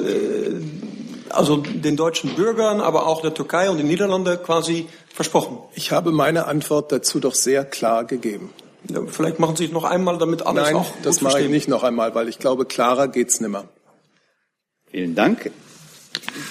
also 1.35 1.57
den 1.57 1.95
deutschen 1.95 2.35
Bürgern, 2.35 2.81
aber 2.81 3.07
auch 3.07 3.21
der 3.21 3.33
Türkei 3.33 3.69
und 3.69 3.77
den 3.77 3.87
Niederlanden 3.87 4.41
quasi 4.43 4.87
versprochen? 5.13 5.57
Ich 5.73 5.91
habe 5.91 6.11
meine 6.11 6.45
Antwort 6.45 6.91
dazu 6.91 7.19
doch 7.19 7.35
sehr 7.35 7.65
klar 7.65 8.05
gegeben. 8.05 8.51
Ja, 8.89 9.01
vielleicht 9.07 9.39
machen 9.39 9.55
Sie 9.55 9.65
es 9.65 9.71
noch 9.71 9.83
einmal, 9.83 10.17
damit 10.17 10.45
alles 10.45 10.63
Nein, 10.63 10.75
auch 10.75 10.91
das 11.01 11.21
mache 11.21 11.41
ich 11.41 11.49
nicht 11.49 11.67
noch 11.67 11.83
einmal, 11.83 12.13
weil 12.13 12.29
ich 12.29 12.39
glaube, 12.39 12.65
klarer 12.65 13.07
geht's 13.07 13.39
nimmer. 13.39 13.67
Vielen 14.91 15.15
Dank. 15.15 15.51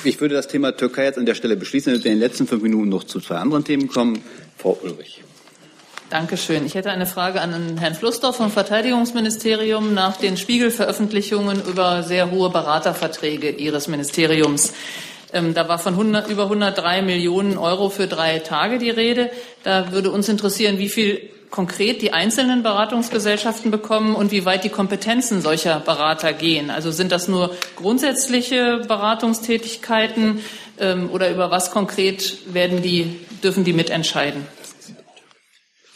Ich 0.02 0.20
würde 0.20 0.34
das 0.34 0.48
Thema 0.48 0.76
Türkei 0.76 1.04
jetzt 1.04 1.18
an 1.18 1.26
der 1.26 1.34
Stelle 1.34 1.56
beschließen, 1.56 1.92
damit 1.92 2.04
wir 2.04 2.12
in 2.12 2.18
den 2.18 2.28
letzten 2.28 2.46
fünf 2.46 2.62
Minuten 2.62 2.88
noch 2.88 3.04
zu 3.04 3.20
zwei 3.20 3.36
anderen 3.36 3.64
Themen 3.64 3.88
kommen. 3.88 4.22
Frau 4.58 4.78
Ulrich. 4.82 5.22
Dankeschön. 6.10 6.66
Ich 6.66 6.74
hätte 6.74 6.90
eine 6.90 7.06
Frage 7.06 7.40
an 7.40 7.78
Herrn 7.78 7.94
Flussdorf 7.94 8.36
vom 8.36 8.50
Verteidigungsministerium 8.50 9.94
nach 9.94 10.16
den 10.16 10.36
Spiegel-Veröffentlichungen 10.36 11.62
über 11.66 12.02
sehr 12.02 12.30
hohe 12.30 12.50
Beraterverträge 12.50 13.50
Ihres 13.50 13.88
Ministeriums. 13.88 14.74
Ähm, 15.32 15.54
da 15.54 15.66
war 15.68 15.78
von 15.78 15.94
100, 15.94 16.28
über 16.28 16.44
103 16.44 17.02
Millionen 17.02 17.56
Euro 17.56 17.88
für 17.88 18.06
drei 18.06 18.38
Tage 18.38 18.78
die 18.78 18.90
Rede. 18.90 19.30
Da 19.62 19.92
würde 19.92 20.10
uns 20.10 20.28
interessieren, 20.28 20.78
wie 20.78 20.90
viel 20.90 21.30
konkret 21.50 22.02
die 22.02 22.12
einzelnen 22.12 22.62
Beratungsgesellschaften 22.62 23.70
bekommen 23.70 24.14
und 24.14 24.30
wie 24.30 24.44
weit 24.44 24.64
die 24.64 24.68
Kompetenzen 24.68 25.40
solcher 25.40 25.80
Berater 25.80 26.32
gehen. 26.32 26.68
Also 26.68 26.90
sind 26.90 27.12
das 27.12 27.28
nur 27.28 27.50
grundsätzliche 27.76 28.82
Beratungstätigkeiten 28.86 30.40
ähm, 30.78 31.08
oder 31.10 31.30
über 31.30 31.50
was 31.50 31.70
konkret 31.70 32.52
werden 32.52 32.82
die, 32.82 33.20
dürfen 33.42 33.64
die 33.64 33.72
mitentscheiden? 33.72 34.46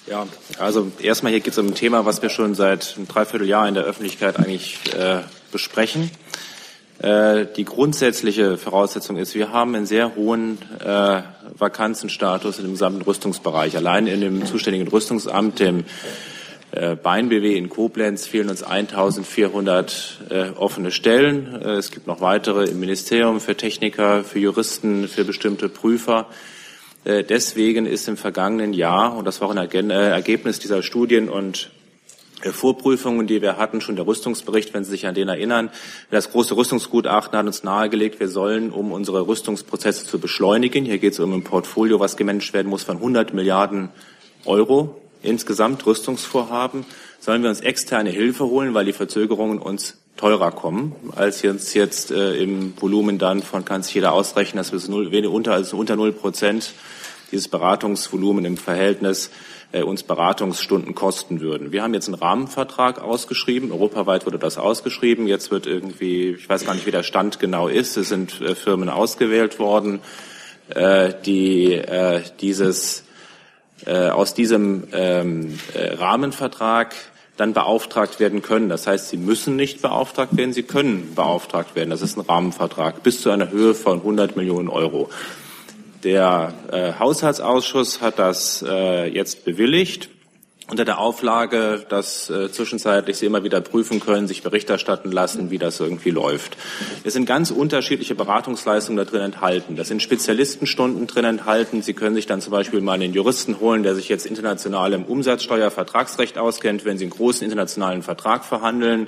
Ja, 0.08 0.26
also 0.58 0.90
erstmal 1.02 1.32
hier 1.32 1.40
geht 1.40 1.52
es 1.52 1.58
um 1.58 1.66
ein 1.66 1.74
Thema, 1.74 2.06
was 2.06 2.22
wir 2.22 2.30
schon 2.30 2.54
seit 2.54 2.94
einem 2.96 3.06
Dreivierteljahr 3.06 3.68
in 3.68 3.74
der 3.74 3.84
Öffentlichkeit 3.84 4.38
eigentlich 4.38 4.78
äh, 4.94 5.18
besprechen. 5.52 6.10
Äh, 7.00 7.44
die 7.56 7.66
grundsätzliche 7.66 8.56
Voraussetzung 8.56 9.18
ist, 9.18 9.34
wir 9.34 9.52
haben 9.52 9.74
einen 9.74 9.84
sehr 9.84 10.16
hohen 10.16 10.56
äh, 10.80 11.20
Vakanzenstatus 11.58 12.58
im 12.58 12.70
gesamten 12.70 13.02
Rüstungsbereich. 13.02 13.76
Allein 13.76 14.06
in 14.06 14.22
dem 14.22 14.46
zuständigen 14.46 14.88
Rüstungsamt, 14.88 15.58
dem 15.60 15.84
äh, 16.70 16.96
Bein-BW 16.96 17.54
in 17.54 17.68
Koblenz, 17.68 18.26
fehlen 18.26 18.48
uns 18.48 18.62
1400 18.62 20.20
äh, 20.30 20.48
offene 20.56 20.90
Stellen. 20.90 21.60
Äh, 21.60 21.72
es 21.72 21.90
gibt 21.90 22.06
noch 22.06 22.22
weitere 22.22 22.64
im 22.64 22.80
Ministerium 22.80 23.40
für 23.40 23.56
Techniker, 23.56 24.24
für 24.24 24.38
Juristen, 24.38 25.06
für 25.06 25.26
bestimmte 25.26 25.68
Prüfer. 25.68 26.28
Äh, 27.04 27.24
deswegen 27.24 27.86
ist 27.86 28.08
im 28.08 28.16
vergangenen 28.16 28.72
Jahr, 28.72 29.16
und 29.16 29.24
das 29.24 29.40
war 29.40 29.50
ein 29.50 29.90
äh, 29.90 30.10
Ergebnis 30.10 30.58
dieser 30.58 30.82
Studien 30.82 31.28
und 31.28 31.70
äh, 32.42 32.50
Vorprüfungen, 32.50 33.26
die 33.26 33.42
wir 33.42 33.56
hatten, 33.56 33.80
schon 33.80 33.96
der 33.96 34.06
Rüstungsbericht, 34.06 34.74
wenn 34.74 34.84
Sie 34.84 34.90
sich 34.90 35.06
an 35.06 35.14
den 35.14 35.28
erinnern. 35.28 35.70
Das 36.10 36.30
große 36.30 36.56
Rüstungsgutachten 36.56 37.38
hat 37.38 37.46
uns 37.46 37.64
nahegelegt, 37.64 38.20
wir 38.20 38.28
sollen, 38.28 38.70
um 38.70 38.92
unsere 38.92 39.26
Rüstungsprozesse 39.26 40.06
zu 40.06 40.18
beschleunigen, 40.18 40.84
hier 40.84 40.98
geht 40.98 41.14
es 41.14 41.20
um 41.20 41.32
ein 41.32 41.44
Portfolio, 41.44 42.00
was 42.00 42.16
gemanagt 42.16 42.52
werden 42.52 42.68
muss 42.68 42.84
von 42.84 42.96
100 42.96 43.34
Milliarden 43.34 43.90
Euro 44.44 45.00
insgesamt 45.22 45.84
Rüstungsvorhaben, 45.84 46.84
sollen 47.18 47.42
wir 47.42 47.50
uns 47.50 47.60
externe 47.60 48.10
Hilfe 48.10 48.46
holen, 48.46 48.74
weil 48.74 48.84
die 48.84 48.92
Verzögerungen 48.92 49.58
uns 49.58 49.98
teurer 50.18 50.50
kommen, 50.50 50.94
als 51.16 51.40
jetzt, 51.40 51.72
jetzt 51.74 52.10
äh, 52.10 52.34
im 52.34 52.74
Volumen 52.78 53.18
dann 53.18 53.40
von, 53.42 53.64
kann 53.64 53.82
sich 53.82 53.94
jeder 53.94 54.12
ausrechnen, 54.12 54.58
dass 54.58 54.72
wir 54.72 54.76
es 54.76 54.88
null, 54.88 55.08
unter, 55.26 55.54
also 55.54 55.78
unter 55.78 55.96
null 55.96 56.12
Prozent 56.12 56.74
dieses 57.32 57.48
Beratungsvolumen 57.48 58.44
im 58.44 58.56
Verhältnis 58.56 59.30
äh, 59.72 59.82
uns 59.82 60.02
Beratungsstunden 60.02 60.94
kosten 60.94 61.40
würden. 61.40 61.72
Wir 61.72 61.82
haben 61.82 61.94
jetzt 61.94 62.08
einen 62.08 62.14
Rahmenvertrag 62.14 63.00
ausgeschrieben. 63.00 63.70
Europaweit 63.70 64.26
wurde 64.26 64.38
das 64.38 64.58
ausgeschrieben. 64.58 65.26
Jetzt 65.26 65.50
wird 65.50 65.66
irgendwie, 65.66 66.30
ich 66.32 66.48
weiß 66.48 66.64
gar 66.66 66.74
nicht, 66.74 66.86
wie 66.86 66.90
der 66.90 67.02
Stand 67.02 67.38
genau 67.38 67.68
ist. 67.68 67.96
Es 67.96 68.08
sind 68.08 68.40
äh, 68.40 68.54
Firmen 68.54 68.88
ausgewählt 68.88 69.58
worden, 69.58 70.00
äh, 70.70 71.12
die 71.24 71.74
äh, 71.74 72.22
dieses 72.40 73.04
äh, 73.86 74.08
aus 74.08 74.34
diesem 74.34 74.88
ähm, 74.92 75.58
äh, 75.74 75.94
Rahmenvertrag 75.94 76.94
dann 77.38 77.54
beauftragt 77.54 78.20
werden 78.20 78.42
können. 78.42 78.68
Das 78.68 78.86
heißt, 78.86 79.08
sie 79.08 79.16
müssen 79.16 79.56
nicht 79.56 79.80
beauftragt 79.80 80.36
werden, 80.36 80.52
sie 80.52 80.64
können 80.64 81.14
beauftragt 81.14 81.74
werden. 81.74 81.88
Das 81.88 82.02
ist 82.02 82.18
ein 82.18 82.22
Rahmenvertrag 82.22 83.02
bis 83.02 83.22
zu 83.22 83.30
einer 83.30 83.50
Höhe 83.50 83.74
von 83.74 84.00
100 84.00 84.36
Millionen 84.36 84.68
Euro. 84.68 85.08
Der 86.04 86.52
äh, 86.70 86.92
Haushaltsausschuss 86.98 88.00
hat 88.00 88.18
das 88.18 88.64
äh, 88.68 89.08
jetzt 89.08 89.44
bewilligt 89.44 90.10
unter 90.70 90.84
der 90.84 90.98
Auflage, 90.98 91.84
dass 91.88 92.28
äh, 92.28 92.52
zwischenzeitlich 92.52 93.16
Sie 93.16 93.24
immer 93.24 93.42
wieder 93.42 93.60
prüfen 93.62 94.00
können, 94.00 94.28
sich 94.28 94.42
Bericht 94.42 94.68
erstatten 94.68 95.10
lassen, 95.10 95.50
wie 95.50 95.56
das 95.56 95.80
irgendwie 95.80 96.10
läuft. 96.10 96.58
Es 97.04 97.14
sind 97.14 97.24
ganz 97.24 97.50
unterschiedliche 97.50 98.14
Beratungsleistungen 98.14 98.98
da 98.98 99.10
drin 99.10 99.22
enthalten. 99.22 99.76
Da 99.76 99.84
sind 99.84 100.02
Spezialistenstunden 100.02 101.06
drin 101.06 101.24
enthalten. 101.24 101.80
Sie 101.80 101.94
können 101.94 102.14
sich 102.14 102.26
dann 102.26 102.42
zum 102.42 102.50
Beispiel 102.50 102.82
mal 102.82 102.92
einen 102.92 103.14
Juristen 103.14 103.60
holen, 103.60 103.82
der 103.82 103.94
sich 103.94 104.10
jetzt 104.10 104.26
international 104.26 104.92
im 104.92 105.04
Umsatzsteuervertragsrecht 105.04 106.36
auskennt. 106.36 106.84
Wenn 106.84 106.98
Sie 106.98 107.04
einen 107.04 107.12
großen 107.12 107.44
internationalen 107.44 108.02
Vertrag 108.02 108.44
verhandeln 108.44 109.06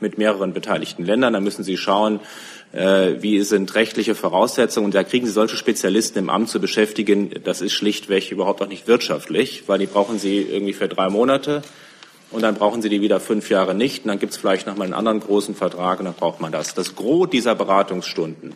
mit 0.00 0.16
mehreren 0.16 0.54
beteiligten 0.54 1.04
Ländern, 1.04 1.34
dann 1.34 1.44
müssen 1.44 1.62
Sie 1.62 1.76
schauen, 1.76 2.20
wie 2.72 3.42
sind 3.42 3.74
rechtliche 3.74 4.14
Voraussetzungen. 4.14 4.86
Und 4.86 4.94
da 4.94 5.04
kriegen 5.04 5.26
Sie 5.26 5.32
solche 5.32 5.56
Spezialisten 5.56 6.18
im 6.18 6.30
Amt 6.30 6.48
zu 6.48 6.60
beschäftigen, 6.60 7.30
das 7.44 7.60
ist 7.60 7.72
schlichtweg 7.72 8.30
überhaupt 8.30 8.62
auch 8.62 8.68
nicht 8.68 8.88
wirtschaftlich, 8.88 9.64
weil 9.66 9.78
die 9.78 9.86
brauchen 9.86 10.18
Sie 10.18 10.38
irgendwie 10.38 10.72
für 10.72 10.88
drei 10.88 11.10
Monate 11.10 11.62
und 12.30 12.42
dann 12.42 12.54
brauchen 12.54 12.80
Sie 12.80 12.88
die 12.88 13.02
wieder 13.02 13.20
fünf 13.20 13.50
Jahre 13.50 13.74
nicht. 13.74 14.04
Und 14.04 14.08
dann 14.08 14.18
gibt 14.18 14.32
es 14.32 14.38
vielleicht 14.38 14.66
nochmal 14.66 14.86
einen 14.86 14.94
anderen 14.94 15.20
großen 15.20 15.54
Vertrag 15.54 15.98
und 15.98 16.06
dann 16.06 16.14
braucht 16.14 16.40
man 16.40 16.50
das. 16.50 16.74
Das 16.74 16.96
Gros 16.96 17.28
dieser 17.28 17.54
Beratungsstunden 17.54 18.54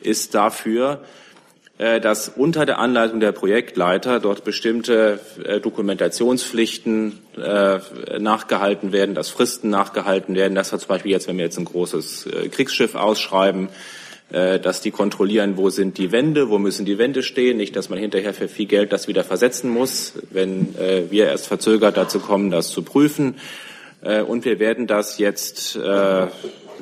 ist 0.00 0.34
dafür, 0.34 1.02
äh, 1.02 1.27
dass 1.78 2.28
unter 2.28 2.66
der 2.66 2.80
Anleitung 2.80 3.20
der 3.20 3.30
Projektleiter 3.30 4.18
dort 4.18 4.42
bestimmte 4.42 5.20
äh, 5.44 5.60
Dokumentationspflichten 5.60 7.20
äh, 7.36 7.78
nachgehalten 8.18 8.90
werden, 8.90 9.14
dass 9.14 9.28
Fristen 9.28 9.70
nachgehalten 9.70 10.34
werden. 10.34 10.56
Das 10.56 10.72
hat 10.72 10.80
zum 10.80 10.88
Beispiel 10.88 11.12
jetzt, 11.12 11.28
wenn 11.28 11.36
wir 11.36 11.44
jetzt 11.44 11.58
ein 11.58 11.64
großes 11.64 12.28
Kriegsschiff 12.50 12.96
ausschreiben, 12.96 13.68
dass 14.30 14.82
die 14.82 14.90
kontrollieren, 14.90 15.56
wo 15.56 15.70
sind 15.70 15.96
die 15.96 16.12
Wände, 16.12 16.50
wo 16.50 16.58
müssen 16.58 16.84
die 16.84 16.98
Wände 16.98 17.22
stehen, 17.22 17.56
nicht, 17.56 17.74
dass 17.76 17.88
man 17.88 17.98
hinterher 17.98 18.34
für 18.34 18.46
viel 18.46 18.66
Geld 18.66 18.92
das 18.92 19.08
wieder 19.08 19.24
versetzen 19.24 19.70
muss, 19.70 20.12
wenn 20.30 20.74
wir 21.08 21.28
erst 21.28 21.46
verzögert 21.46 21.96
dazu 21.96 22.20
kommen, 22.20 22.50
das 22.50 22.68
zu 22.68 22.82
prüfen. 22.82 23.36
Und 24.02 24.44
wir 24.44 24.58
werden 24.58 24.86
das 24.86 25.16
jetzt 25.16 25.78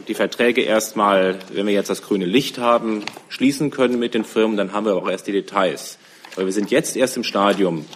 die 0.08 0.14
Verträge 0.14 0.62
erstmal, 0.62 1.38
wenn 1.52 1.66
wir 1.66 1.74
jetzt 1.74 1.90
das 1.90 2.02
grüne 2.02 2.26
Licht 2.26 2.58
haben, 2.58 3.04
schließen 3.28 3.70
können 3.70 3.98
mit 3.98 4.14
den 4.14 4.24
Firmen, 4.24 4.56
dann 4.56 4.72
haben 4.72 4.86
wir 4.86 4.94
auch 4.94 5.08
erst 5.08 5.26
die 5.26 5.32
Details. 5.32 5.98
Weil 6.34 6.46
wir 6.46 6.52
sind 6.52 6.70
jetzt 6.70 6.96
erst 6.96 7.16
im 7.16 7.24
Stadium, 7.24 7.86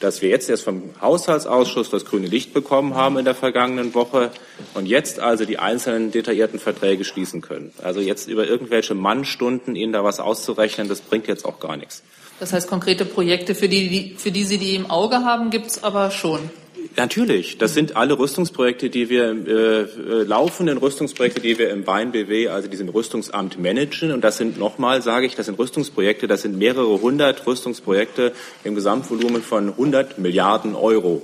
dass 0.00 0.20
wir 0.20 0.28
jetzt 0.28 0.50
erst 0.50 0.64
vom 0.64 0.82
Haushaltsausschuss 1.00 1.90
das 1.90 2.04
grüne 2.04 2.26
Licht 2.26 2.52
bekommen 2.52 2.94
haben 2.94 3.16
in 3.16 3.24
der 3.24 3.34
vergangenen 3.34 3.94
Woche 3.94 4.30
und 4.74 4.86
jetzt 4.86 5.20
also 5.20 5.44
die 5.44 5.58
einzelnen 5.58 6.10
detaillierten 6.10 6.58
Verträge 6.58 7.04
schließen 7.04 7.40
können. 7.40 7.72
Also 7.82 8.00
jetzt 8.00 8.28
über 8.28 8.46
irgendwelche 8.46 8.94
Mannstunden 8.94 9.76
Ihnen 9.76 9.92
da 9.92 10.04
was 10.04 10.20
auszurechnen, 10.20 10.88
das 10.88 11.00
bringt 11.00 11.26
jetzt 11.26 11.44
auch 11.44 11.60
gar 11.60 11.76
nichts. 11.76 12.02
Das 12.40 12.52
heißt, 12.52 12.68
konkrete 12.68 13.04
Projekte, 13.04 13.54
für 13.54 13.68
die, 13.68 14.16
für 14.18 14.32
die 14.32 14.44
Sie 14.44 14.58
die 14.58 14.74
im 14.74 14.90
Auge 14.90 15.18
haben, 15.24 15.50
gibt 15.50 15.66
es 15.66 15.84
aber 15.84 16.10
schon. 16.10 16.50
Natürlich, 16.96 17.58
das 17.58 17.74
sind 17.74 17.96
alle 17.96 18.18
Rüstungsprojekte, 18.18 18.90
die 18.90 19.08
wir 19.08 19.30
äh, 19.30 19.80
äh 19.82 20.22
laufenden 20.24 20.78
Rüstungsprojekte, 20.78 21.40
die 21.40 21.58
wir 21.58 21.70
im 21.70 21.86
Wein 21.86 22.12
BW, 22.12 22.48
also 22.48 22.68
diesem 22.68 22.88
Rüstungsamt 22.88 23.58
managen. 23.58 24.12
Und 24.12 24.22
das 24.22 24.36
sind 24.36 24.58
nochmal, 24.58 25.02
sage 25.02 25.26
ich, 25.26 25.34
das 25.34 25.46
sind 25.46 25.58
Rüstungsprojekte, 25.58 26.26
das 26.26 26.42
sind 26.42 26.56
mehrere 26.58 27.00
hundert 27.00 27.46
Rüstungsprojekte 27.46 28.32
im 28.64 28.74
Gesamtvolumen 28.74 29.42
von 29.42 29.70
100 29.70 30.18
Milliarden 30.18 30.74
Euro. 30.74 31.22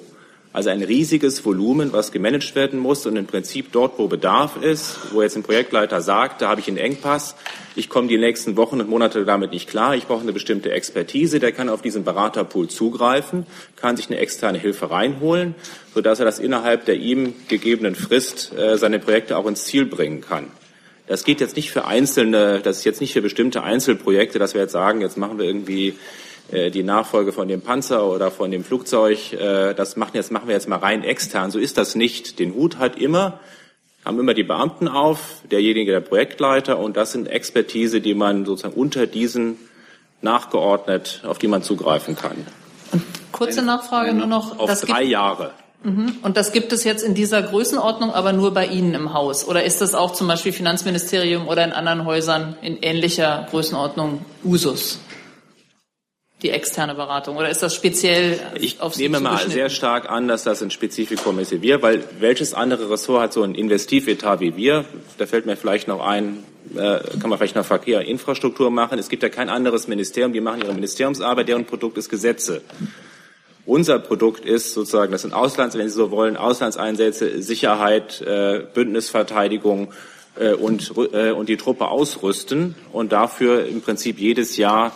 Also 0.53 0.71
ein 0.71 0.83
riesiges 0.83 1.45
Volumen, 1.45 1.93
was 1.93 2.11
gemanagt 2.11 2.57
werden 2.57 2.81
muss 2.81 3.07
und 3.07 3.15
im 3.15 3.27
Prinzip 3.27 3.71
dort, 3.71 4.01
wo 4.01 4.09
Bedarf 4.09 4.61
ist, 4.61 4.99
wo 5.13 5.23
jetzt 5.23 5.37
ein 5.37 5.45
Projektleiter 5.45 6.01
sagt, 6.01 6.43
da 6.43 6.49
habe 6.49 6.61
ich 6.61 6.67
einen 6.67 6.77
Engpass, 6.77 7.37
ich 7.77 7.89
komme 7.89 8.09
die 8.09 8.19
nächsten 8.19 8.57
Wochen 8.57 8.81
und 8.81 8.89
Monate 8.89 9.25
damit 9.25 9.53
nicht 9.53 9.69
klar, 9.71 9.95
ich 9.95 10.09
brauche 10.09 10.23
eine 10.23 10.33
bestimmte 10.33 10.73
Expertise, 10.73 11.39
der 11.39 11.53
kann 11.53 11.69
auf 11.69 11.83
diesen 11.83 12.03
Beraterpool 12.03 12.67
zugreifen, 12.67 13.47
kann 13.77 13.97
sich 13.97 14.11
eine 14.11 14.19
externe 14.19 14.59
Hilfe 14.59 14.91
reinholen, 14.91 15.55
sodass 15.95 16.19
er 16.19 16.25
das 16.25 16.41
innerhalb 16.41 16.85
der 16.85 16.97
ihm 16.97 17.35
gegebenen 17.47 17.95
Frist 17.95 18.53
äh, 18.59 18.77
seine 18.77 18.99
Projekte 18.99 19.37
auch 19.37 19.47
ins 19.47 19.67
Ziel 19.67 19.87
bringen 19.87 20.21
kann. 20.21 20.49
Das 21.07 21.23
geht 21.23 21.41
jetzt 21.41 21.55
nicht 21.55 21.71
für 21.71 21.85
einzelne, 21.85 22.61
das 22.61 22.79
ist 22.79 22.85
jetzt 22.85 23.01
nicht 23.01 23.13
für 23.13 23.23
bestimmte 23.23 23.63
Einzelprojekte, 23.63 24.41
dass 24.41 24.55
wir 24.55 24.63
jetzt 24.63 24.73
sagen, 24.73 25.01
jetzt 25.01 25.17
machen 25.17 25.39
wir 25.39 25.45
irgendwie 25.45 25.95
die 26.71 26.83
Nachfolge 26.83 27.33
von 27.33 27.49
dem 27.49 27.61
Panzer 27.61 28.07
oder 28.07 28.31
von 28.31 28.51
dem 28.51 28.65
Flugzeug, 28.65 29.33
äh, 29.33 29.75
das 29.75 29.97
machen, 29.97 30.13
jetzt, 30.15 30.33
machen 30.33 30.49
wir 30.49 30.55
jetzt 30.55 30.69
mal 30.69 30.79
rein 30.79 31.05
extern. 31.05 31.51
So 31.51 31.59
ist 31.59 31.79
das 31.79 31.95
nicht. 31.95 32.39
Den 32.39 32.55
Hut 32.55 32.79
hat 32.79 32.97
immer, 32.97 33.41
haben 34.05 34.19
immer 34.19 34.35
die 34.35 34.43
Beamten 34.43 34.89
auf, 34.89 35.43
derjenige 35.51 35.93
der 35.93 36.01
Projektleiter 36.01 36.79
und 36.79 36.97
das 36.97 37.13
sind 37.13 37.29
Expertise, 37.29 38.01
die 38.01 38.15
man 38.15 38.45
sozusagen 38.45 38.75
unter 38.75 39.07
diesen 39.07 39.59
nachgeordnet, 40.23 41.23
auf 41.25 41.39
die 41.39 41.49
man 41.49 41.63
zugreifen 41.63 42.17
kann. 42.17 42.47
Und 42.93 43.03
kurze 43.33 43.63
Nachfrage 43.63 44.13
nur 44.13 44.27
noch. 44.27 44.59
Auf 44.59 44.69
das 44.69 44.83
drei 44.83 45.01
gibt, 45.01 45.13
Jahre. 45.13 45.53
Mhm. 45.83 46.17
Und 46.23 46.37
das 46.37 46.53
gibt 46.53 46.73
es 46.73 46.85
jetzt 46.85 47.03
in 47.03 47.15
dieser 47.15 47.43
Größenordnung, 47.43 48.13
aber 48.13 48.33
nur 48.33 48.53
bei 48.53 48.67
Ihnen 48.67 48.95
im 48.95 49.15
Haus? 49.15 49.47
Oder 49.47 49.65
ist 49.65 49.81
das 49.81 49.95
auch 49.95 50.13
zum 50.13 50.29
Beispiel 50.29 50.53
Finanzministerium 50.53 51.49
oder 51.49 51.65
in 51.65 51.73
anderen 51.73 52.05
Häusern 52.05 52.57
in 52.61 52.79
ähnlicher 52.83 53.47
Größenordnung 53.51 54.25
Usus? 54.45 54.99
Die 56.43 56.51
externe 56.51 56.95
Beratung? 56.95 57.37
Oder 57.37 57.51
ist 57.51 57.63
das 57.63 57.75
speziell 57.75 58.39
ich 58.55 58.81
auf 58.81 58.95
Sie 58.95 59.03
nehme 59.03 59.21
mal 59.21 59.39
sehr 59.49 59.69
stark 59.69 60.11
an, 60.11 60.29
dass 60.29 60.45
das 60.45 60.63
ein 60.63 60.71
Spezifikum 60.71 61.39
ist 61.39 61.53
wie 61.53 61.63
wir, 61.63 61.83
weil 61.83 62.03
welches 62.19 62.55
andere 62.55 62.91
Ressort 62.91 63.23
hat 63.23 63.33
so 63.33 63.43
ein 63.43 63.55
Investivetat 63.55 64.41
wie 64.41 64.57
wir? 64.57 64.85
Da 65.19 65.27
fällt 65.27 65.47
mir 65.47 65.57
vielleicht 65.57 65.89
noch 65.89 66.05
ein, 66.05 66.45
äh, 66.75 67.01
kann 67.21 67.29
man 67.29 67.39
vielleicht 67.39 67.57
noch 67.57 67.67
Verkehr, 67.67 68.03
Infrastruktur 68.03 68.71
machen. 68.71 68.99
Es 68.99 69.09
gibt 69.09 69.23
ja 69.23 69.29
kein 69.29 69.49
anderes 69.49 69.87
Ministerium, 69.87 70.33
die 70.33 70.41
machen 70.41 70.63
ihre 70.63 70.73
Ministeriumsarbeit, 70.73 71.49
deren 71.49 71.67
Produkt 71.67 71.99
ist 71.99 72.09
Gesetze. 72.09 72.63
Unser 73.67 73.99
Produkt 73.99 74.45
ist 74.47 74.73
sozusagen, 74.73 75.13
das 75.13 75.23
sind 75.23 75.35
Auslands, 75.35 75.77
wenn 75.77 75.89
Sie 75.89 75.95
so 75.95 76.11
wollen, 76.11 76.37
Auslandseinsätze, 76.37 77.43
Sicherheit, 77.43 78.21
äh, 78.23 78.63
Bündnisverteidigung 78.73 79.93
äh, 80.37 80.55
und, 80.55 80.93
äh, 81.13 81.33
und 81.33 81.49
die 81.49 81.59
Truppe 81.59 81.89
ausrüsten 81.89 82.75
und 82.93 83.13
dafür 83.13 83.67
im 83.67 83.83
Prinzip 83.83 84.19
jedes 84.19 84.57
Jahr 84.57 84.93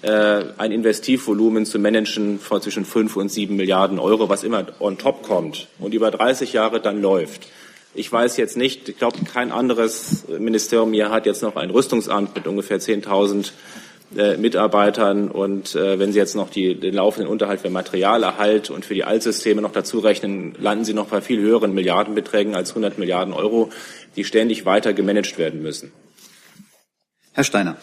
ein 0.00 0.70
Investivvolumen 0.70 1.66
zu 1.66 1.80
managen 1.80 2.38
von 2.38 2.62
zwischen 2.62 2.84
fünf 2.84 3.16
und 3.16 3.30
sieben 3.30 3.56
Milliarden 3.56 3.98
Euro, 3.98 4.28
was 4.28 4.44
immer 4.44 4.66
on 4.78 4.96
top 4.96 5.24
kommt 5.24 5.66
und 5.80 5.92
über 5.92 6.12
30 6.12 6.52
Jahre 6.52 6.80
dann 6.80 7.02
läuft. 7.02 7.48
Ich 7.94 8.12
weiß 8.12 8.36
jetzt 8.36 8.56
nicht, 8.56 8.88
ich 8.88 8.98
glaube, 8.98 9.18
kein 9.24 9.50
anderes 9.50 10.24
Ministerium 10.28 10.92
hier 10.92 11.10
hat 11.10 11.26
jetzt 11.26 11.42
noch 11.42 11.56
ein 11.56 11.70
Rüstungsamt 11.70 12.36
mit 12.36 12.46
ungefähr 12.46 12.78
10.000 12.78 13.50
äh, 14.16 14.36
Mitarbeitern. 14.36 15.30
Und 15.30 15.74
äh, 15.74 15.98
wenn 15.98 16.12
Sie 16.12 16.18
jetzt 16.18 16.34
noch 16.34 16.48
die, 16.48 16.74
den 16.74 16.94
laufenden 16.94 17.30
Unterhalt 17.30 17.60
für 17.60 17.70
Materialerhalt 17.70 18.70
und 18.70 18.84
für 18.84 18.94
die 18.94 19.04
Altsysteme 19.04 19.60
noch 19.60 19.72
dazu 19.72 19.98
rechnen, 19.98 20.54
landen 20.58 20.84
Sie 20.84 20.94
noch 20.94 21.08
bei 21.08 21.20
viel 21.20 21.40
höheren 21.40 21.74
Milliardenbeträgen 21.74 22.54
als 22.54 22.70
100 22.70 22.98
Milliarden 22.98 23.34
Euro, 23.34 23.70
die 24.16 24.24
ständig 24.24 24.64
weiter 24.64 24.92
gemanagt 24.92 25.38
werden 25.38 25.62
müssen. 25.62 25.92
Herr 27.32 27.44
Steiner. 27.44 27.76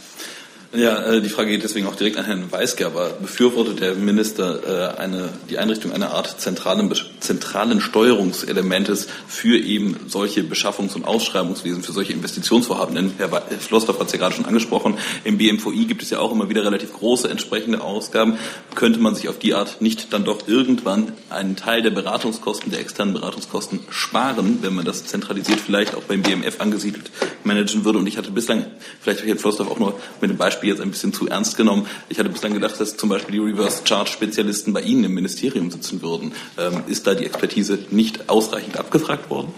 Ja, 0.76 1.02
äh, 1.06 1.22
die 1.22 1.30
Frage 1.30 1.52
geht 1.52 1.64
deswegen 1.64 1.88
auch 1.88 1.96
direkt 1.96 2.18
an 2.18 2.26
Herrn 2.26 2.52
Weisgerber. 2.52 3.12
Befürwortet 3.22 3.80
der 3.80 3.96
Minister 3.96 4.96
äh, 4.96 5.00
eine, 5.00 5.30
die 5.50 5.58
Einrichtung 5.58 5.94
einer 5.94 6.12
Art 6.12 6.42
zentralen, 6.42 6.94
zentralen 7.22 7.80
Steuerungselementes 7.80 9.08
für 9.28 9.58
eben 9.58 9.98
solche 10.08 10.42
Beschaffungs- 10.42 10.94
und 10.96 11.06
Ausschreibungswesen, 11.06 11.82
für 11.82 11.94
solche 11.94 12.12
Investitionsvorhaben? 12.12 12.94
Denn 12.94 13.14
Herr 13.18 13.30
Flossdorf 13.60 14.00
hat 14.00 14.08
es 14.08 14.14
ja 14.14 14.20
gerade 14.20 14.36
schon 14.36 14.46
angesprochen, 14.46 14.98
im 15.24 15.38
BMVI 15.38 15.86
gibt 15.86 16.02
es 16.02 16.10
ja 16.10 16.20
auch 16.20 16.34
immer 16.34 16.50
wieder 16.50 16.66
relativ 16.66 16.92
große 16.92 17.30
entsprechende 17.30 17.82
Ausgaben. 17.82 18.38
Könnte 18.74 19.00
man 19.00 19.16
sich 19.16 19.30
auf 19.30 19.40
die 19.40 19.54
Art 19.54 19.82
nicht 19.82 20.12
dann 20.12 20.26
doch 20.26 20.48
irgendwann 20.48 21.14
einen 21.30 21.56
Teil 21.56 21.84
der 21.84 21.92
Beratungskosten, 21.92 22.72
der 22.72 22.82
externen 22.82 23.14
Beratungskosten 23.14 23.80
sparen, 23.90 24.60
wenn 24.62 24.76
man 24.76 24.84
das 24.84 25.06
zentralisiert 25.06 25.62
vielleicht 25.62 25.96
auch 25.96 26.04
beim 26.04 26.22
BMF 26.22 26.60
angesiedelt 26.60 27.12
managen 27.46 27.86
würde? 27.86 28.00
Und 28.00 28.08
ich 28.08 28.18
hatte 28.18 28.32
bislang, 28.32 28.66
vielleicht 29.00 29.26
Herr 29.26 29.38
Flossdorf 29.38 29.72
auch 29.72 29.80
nur 29.80 30.00
mit 30.20 30.30
dem 30.30 30.38
Beispiel 30.38 30.65
Beispiel 30.66 30.74
jetzt 30.74 30.82
ein 30.82 30.92
bisschen 30.92 31.14
zu 31.14 31.28
ernst 31.28 31.58
genommen. 31.58 31.88
Ich 32.10 32.18
hatte 32.18 32.30
bislang 32.30 32.54
gedacht, 32.54 32.80
dass 32.80 32.98
zum 32.98 33.10
Beispiel 33.10 33.34
die 33.34 33.52
Reverse 33.52 33.86
Charge 33.86 34.10
Spezialisten 34.10 34.74
bei 34.74 34.82
Ihnen 34.82 35.04
im 35.04 35.14
Ministerium 35.14 35.70
sitzen 35.70 36.02
würden. 36.02 36.34
Ähm, 36.58 36.84
ist 36.88 37.06
da 37.06 37.14
die 37.14 37.26
Expertise 37.26 37.78
nicht 37.92 38.30
ausreichend 38.30 38.78
abgefragt 38.78 39.30
worden? 39.30 39.54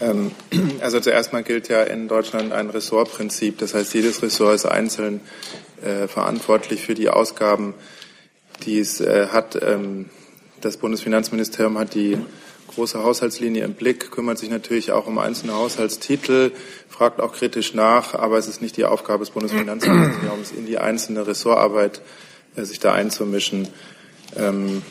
Ähm, 0.00 0.30
also 0.80 1.00
zuerst 1.00 1.32
mal 1.32 1.42
gilt 1.42 1.68
ja 1.68 1.82
in 1.82 2.06
Deutschland 2.06 2.52
ein 2.52 2.70
Ressortprinzip. 2.70 3.58
Das 3.58 3.74
heißt, 3.74 3.92
jedes 3.94 4.22
Ressort 4.22 4.54
ist 4.54 4.66
einzeln 4.66 5.20
äh, 5.82 6.06
verantwortlich 6.06 6.82
für 6.82 6.94
die 6.94 7.08
Ausgaben, 7.08 7.74
die 8.64 8.78
es 8.78 9.00
äh, 9.00 9.28
hat. 9.32 9.58
Ähm, 9.60 10.10
das 10.60 10.76
Bundesfinanzministerium 10.76 11.76
hat 11.76 11.94
die 11.94 12.18
große 12.74 13.02
Haushaltslinie 13.02 13.64
im 13.64 13.74
Blick, 13.74 14.10
kümmert 14.10 14.38
sich 14.38 14.50
natürlich 14.50 14.92
auch 14.92 15.06
um 15.06 15.18
einzelne 15.18 15.54
Haushaltstitel, 15.54 16.52
fragt 17.02 17.20
auch 17.20 17.32
kritisch 17.32 17.74
nach, 17.74 18.14
aber 18.14 18.38
es 18.38 18.46
ist 18.46 18.62
nicht 18.62 18.76
die 18.76 18.84
Aufgabe 18.84 19.24
des 19.24 19.30
Bundesfinanzministeriums, 19.30 20.52
in 20.52 20.66
die 20.66 20.78
einzelne 20.78 21.26
Ressortarbeit 21.26 22.00
äh, 22.54 22.62
sich 22.62 22.78
da 22.78 22.92
einzumischen. 22.92 23.66
Ähm, 24.36 24.82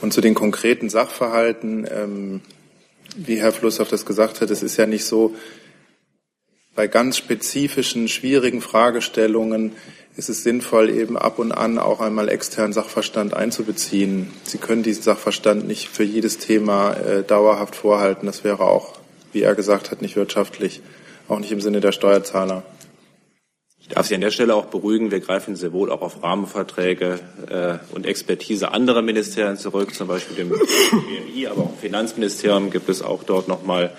und 0.00 0.12
zu 0.12 0.20
den 0.20 0.34
konkreten 0.34 0.90
Sachverhalten, 0.90 1.86
ähm, 1.88 2.40
wie 3.14 3.40
Herr 3.40 3.52
Flussow 3.52 3.88
das 3.88 4.06
gesagt 4.06 4.40
hat, 4.40 4.50
es 4.50 4.64
ist 4.64 4.76
ja 4.76 4.86
nicht 4.86 5.04
so, 5.04 5.36
bei 6.74 6.88
ganz 6.88 7.16
spezifischen, 7.16 8.08
schwierigen 8.08 8.60
Fragestellungen 8.60 9.76
ist 10.16 10.30
es 10.30 10.42
sinnvoll, 10.42 10.90
eben 10.90 11.16
ab 11.16 11.38
und 11.38 11.52
an 11.52 11.78
auch 11.78 12.00
einmal 12.00 12.28
externen 12.28 12.72
Sachverstand 12.72 13.34
einzubeziehen. 13.34 14.32
Sie 14.42 14.58
können 14.58 14.82
diesen 14.82 15.04
Sachverstand 15.04 15.64
nicht 15.64 15.90
für 15.90 16.02
jedes 16.02 16.38
Thema 16.38 16.94
äh, 16.94 17.22
dauerhaft 17.22 17.76
vorhalten. 17.76 18.26
Das 18.26 18.42
wäre 18.42 18.64
auch, 18.64 18.94
wie 19.32 19.42
er 19.42 19.54
gesagt 19.54 19.92
hat, 19.92 20.02
nicht 20.02 20.16
wirtschaftlich, 20.16 20.82
auch 21.30 21.38
nicht 21.38 21.52
im 21.52 21.60
Sinne 21.60 21.80
der 21.80 21.92
Steuerzahler. 21.92 22.64
Ich 23.78 23.88
darf 23.88 24.06
Sie 24.06 24.14
an 24.14 24.20
der 24.20 24.30
Stelle 24.30 24.54
auch 24.54 24.66
beruhigen, 24.66 25.10
wir 25.10 25.20
greifen 25.20 25.56
sehr 25.56 25.72
wohl 25.72 25.90
auch 25.90 26.02
auf 26.02 26.22
Rahmenverträge 26.22 27.20
äh, 27.48 27.94
und 27.94 28.06
Expertise 28.06 28.72
anderer 28.72 29.02
Ministerien 29.02 29.56
zurück, 29.56 29.94
zum 29.94 30.08
Beispiel 30.08 30.36
dem 30.36 30.48
BMI, 30.50 31.46
aber 31.46 31.62
auch 31.62 31.72
im 31.72 31.78
Finanzministerium 31.78 32.70
gibt 32.70 32.88
es 32.88 33.02
auch 33.02 33.22
dort 33.22 33.48
nochmal 33.48 33.92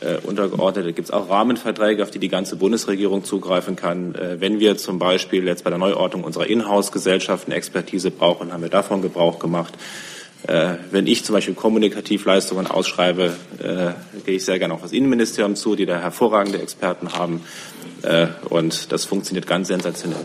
äh, 0.00 0.16
untergeordnet. 0.26 0.86
Da 0.86 0.90
gibt 0.90 1.08
es 1.08 1.10
auch 1.12 1.28
Rahmenverträge, 1.28 2.02
auf 2.02 2.10
die 2.10 2.18
die 2.18 2.28
ganze 2.28 2.56
Bundesregierung 2.56 3.24
zugreifen 3.24 3.76
kann. 3.76 4.14
Äh, 4.14 4.40
wenn 4.40 4.58
wir 4.58 4.76
zum 4.76 4.98
Beispiel 4.98 5.46
jetzt 5.46 5.64
bei 5.64 5.70
der 5.70 5.78
Neuordnung 5.78 6.24
unserer 6.24 6.46
Inhouse-Gesellschaften 6.46 7.52
Expertise 7.52 8.10
brauchen, 8.10 8.52
haben 8.52 8.62
wir 8.62 8.70
davon 8.70 9.02
Gebrauch 9.02 9.38
gemacht. 9.38 9.74
Äh, 10.46 10.76
wenn 10.90 11.06
ich 11.06 11.24
zum 11.24 11.34
Beispiel 11.34 11.54
Kommunikativleistungen 11.54 12.66
ausschreibe, 12.66 13.34
äh, 13.58 13.92
gehe 14.24 14.36
ich 14.36 14.44
sehr 14.44 14.58
gerne 14.58 14.74
auf 14.74 14.82
das 14.82 14.92
Innenministerium 14.92 15.56
zu, 15.56 15.74
die 15.74 15.86
da 15.86 15.98
hervorragende 15.98 16.60
Experten 16.60 17.14
haben. 17.14 17.42
Äh, 18.02 18.26
und 18.50 18.92
das 18.92 19.06
funktioniert 19.06 19.46
ganz 19.46 19.68
sensationell. 19.68 20.24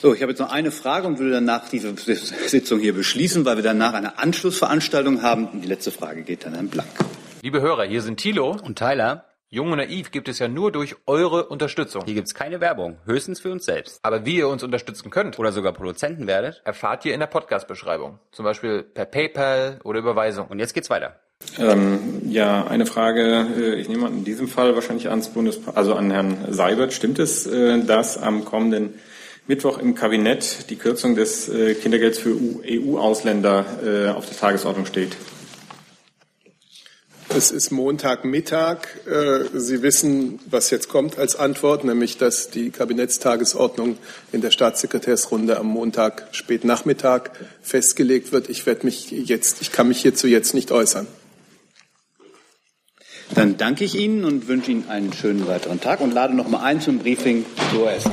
So, 0.00 0.14
ich 0.14 0.22
habe 0.22 0.30
jetzt 0.30 0.38
noch 0.38 0.52
eine 0.52 0.70
Frage 0.70 1.08
und 1.08 1.18
würde 1.18 1.32
danach 1.32 1.68
diese 1.68 1.92
Sitzung 1.96 2.78
hier 2.78 2.94
beschließen, 2.94 3.44
weil 3.44 3.56
wir 3.56 3.64
danach 3.64 3.94
eine 3.94 4.18
Anschlussveranstaltung 4.18 5.22
haben. 5.22 5.48
Und 5.48 5.62
die 5.62 5.68
letzte 5.68 5.90
Frage 5.90 6.22
geht 6.22 6.46
dann 6.46 6.54
an 6.54 6.68
Blank. 6.68 6.88
Liebe 7.42 7.60
Hörer, 7.60 7.84
hier 7.84 8.00
sind 8.00 8.18
Thilo 8.18 8.56
und 8.62 8.78
Tyler. 8.78 9.27
Jung 9.50 9.72
und 9.72 9.78
Naiv 9.78 10.10
gibt 10.10 10.28
es 10.28 10.38
ja 10.40 10.46
nur 10.46 10.70
durch 10.72 10.94
eure 11.06 11.46
Unterstützung. 11.46 12.02
Hier 12.04 12.12
gibt's 12.12 12.34
keine 12.34 12.60
Werbung, 12.60 12.98
höchstens 13.06 13.40
für 13.40 13.50
uns 13.50 13.64
selbst. 13.64 13.98
Aber 14.02 14.26
wie 14.26 14.36
ihr 14.36 14.48
uns 14.48 14.62
unterstützen 14.62 15.08
könnt 15.08 15.38
oder 15.38 15.52
sogar 15.52 15.72
Produzenten 15.72 16.26
werdet, 16.26 16.60
erfahrt 16.66 17.06
ihr 17.06 17.14
in 17.14 17.20
der 17.20 17.28
Podcast-Beschreibung. 17.28 18.18
Zum 18.30 18.44
Beispiel 18.44 18.82
per 18.82 19.06
PayPal 19.06 19.78
oder 19.84 20.00
Überweisung. 20.00 20.48
Und 20.48 20.58
jetzt 20.58 20.74
geht's 20.74 20.90
weiter. 20.90 21.18
Ähm, 21.58 22.28
ja, 22.28 22.66
eine 22.66 22.84
Frage. 22.84 23.46
äh, 23.56 23.80
Ich 23.80 23.88
nehme 23.88 24.06
in 24.08 24.22
diesem 24.22 24.48
Fall 24.48 24.74
wahrscheinlich 24.74 25.08
ans 25.08 25.30
Bundes, 25.30 25.58
also 25.74 25.94
an 25.94 26.10
Herrn 26.10 26.52
Seibert. 26.52 26.92
Stimmt 26.92 27.18
es, 27.18 27.46
äh, 27.46 27.82
dass 27.82 28.18
am 28.18 28.44
kommenden 28.44 28.98
Mittwoch 29.46 29.78
im 29.78 29.94
Kabinett 29.94 30.68
die 30.68 30.76
Kürzung 30.76 31.14
des 31.14 31.48
äh, 31.48 31.72
Kindergelds 31.74 32.18
für 32.18 32.36
EU-Ausländer 32.68 34.14
auf 34.14 34.26
der 34.26 34.36
Tagesordnung 34.36 34.84
steht? 34.84 35.16
Es 37.34 37.50
ist 37.50 37.70
Montagmittag. 37.70 38.88
Äh, 39.06 39.44
Sie 39.58 39.82
wissen, 39.82 40.40
was 40.50 40.70
jetzt 40.70 40.88
kommt 40.88 41.18
als 41.18 41.36
Antwort, 41.36 41.84
nämlich 41.84 42.16
dass 42.16 42.50
die 42.50 42.70
Kabinettstagesordnung 42.70 43.98
in 44.32 44.40
der 44.40 44.50
Staatssekretärsrunde 44.50 45.58
am 45.58 45.66
Montag 45.66 46.28
spätnachmittag 46.32 47.30
festgelegt 47.62 48.32
wird. 48.32 48.48
Ich 48.48 48.64
werde 48.66 48.86
mich 48.86 49.10
jetzt, 49.10 49.60
ich 49.60 49.72
kann 49.72 49.88
mich 49.88 50.00
hierzu 50.00 50.26
jetzt 50.26 50.54
nicht 50.54 50.72
äußern. 50.72 51.06
Dann 53.34 53.58
danke 53.58 53.84
ich 53.84 53.94
Ihnen 53.94 54.24
und 54.24 54.48
wünsche 54.48 54.70
Ihnen 54.70 54.88
einen 54.88 55.12
schönen 55.12 55.46
weiteren 55.46 55.80
Tag 55.80 56.00
und 56.00 56.14
lade 56.14 56.34
noch 56.34 56.48
mal 56.48 56.62
ein 56.62 56.80
zum 56.80 56.98
Briefing 56.98 57.44
zur 57.70 57.84
OS. 57.84 58.04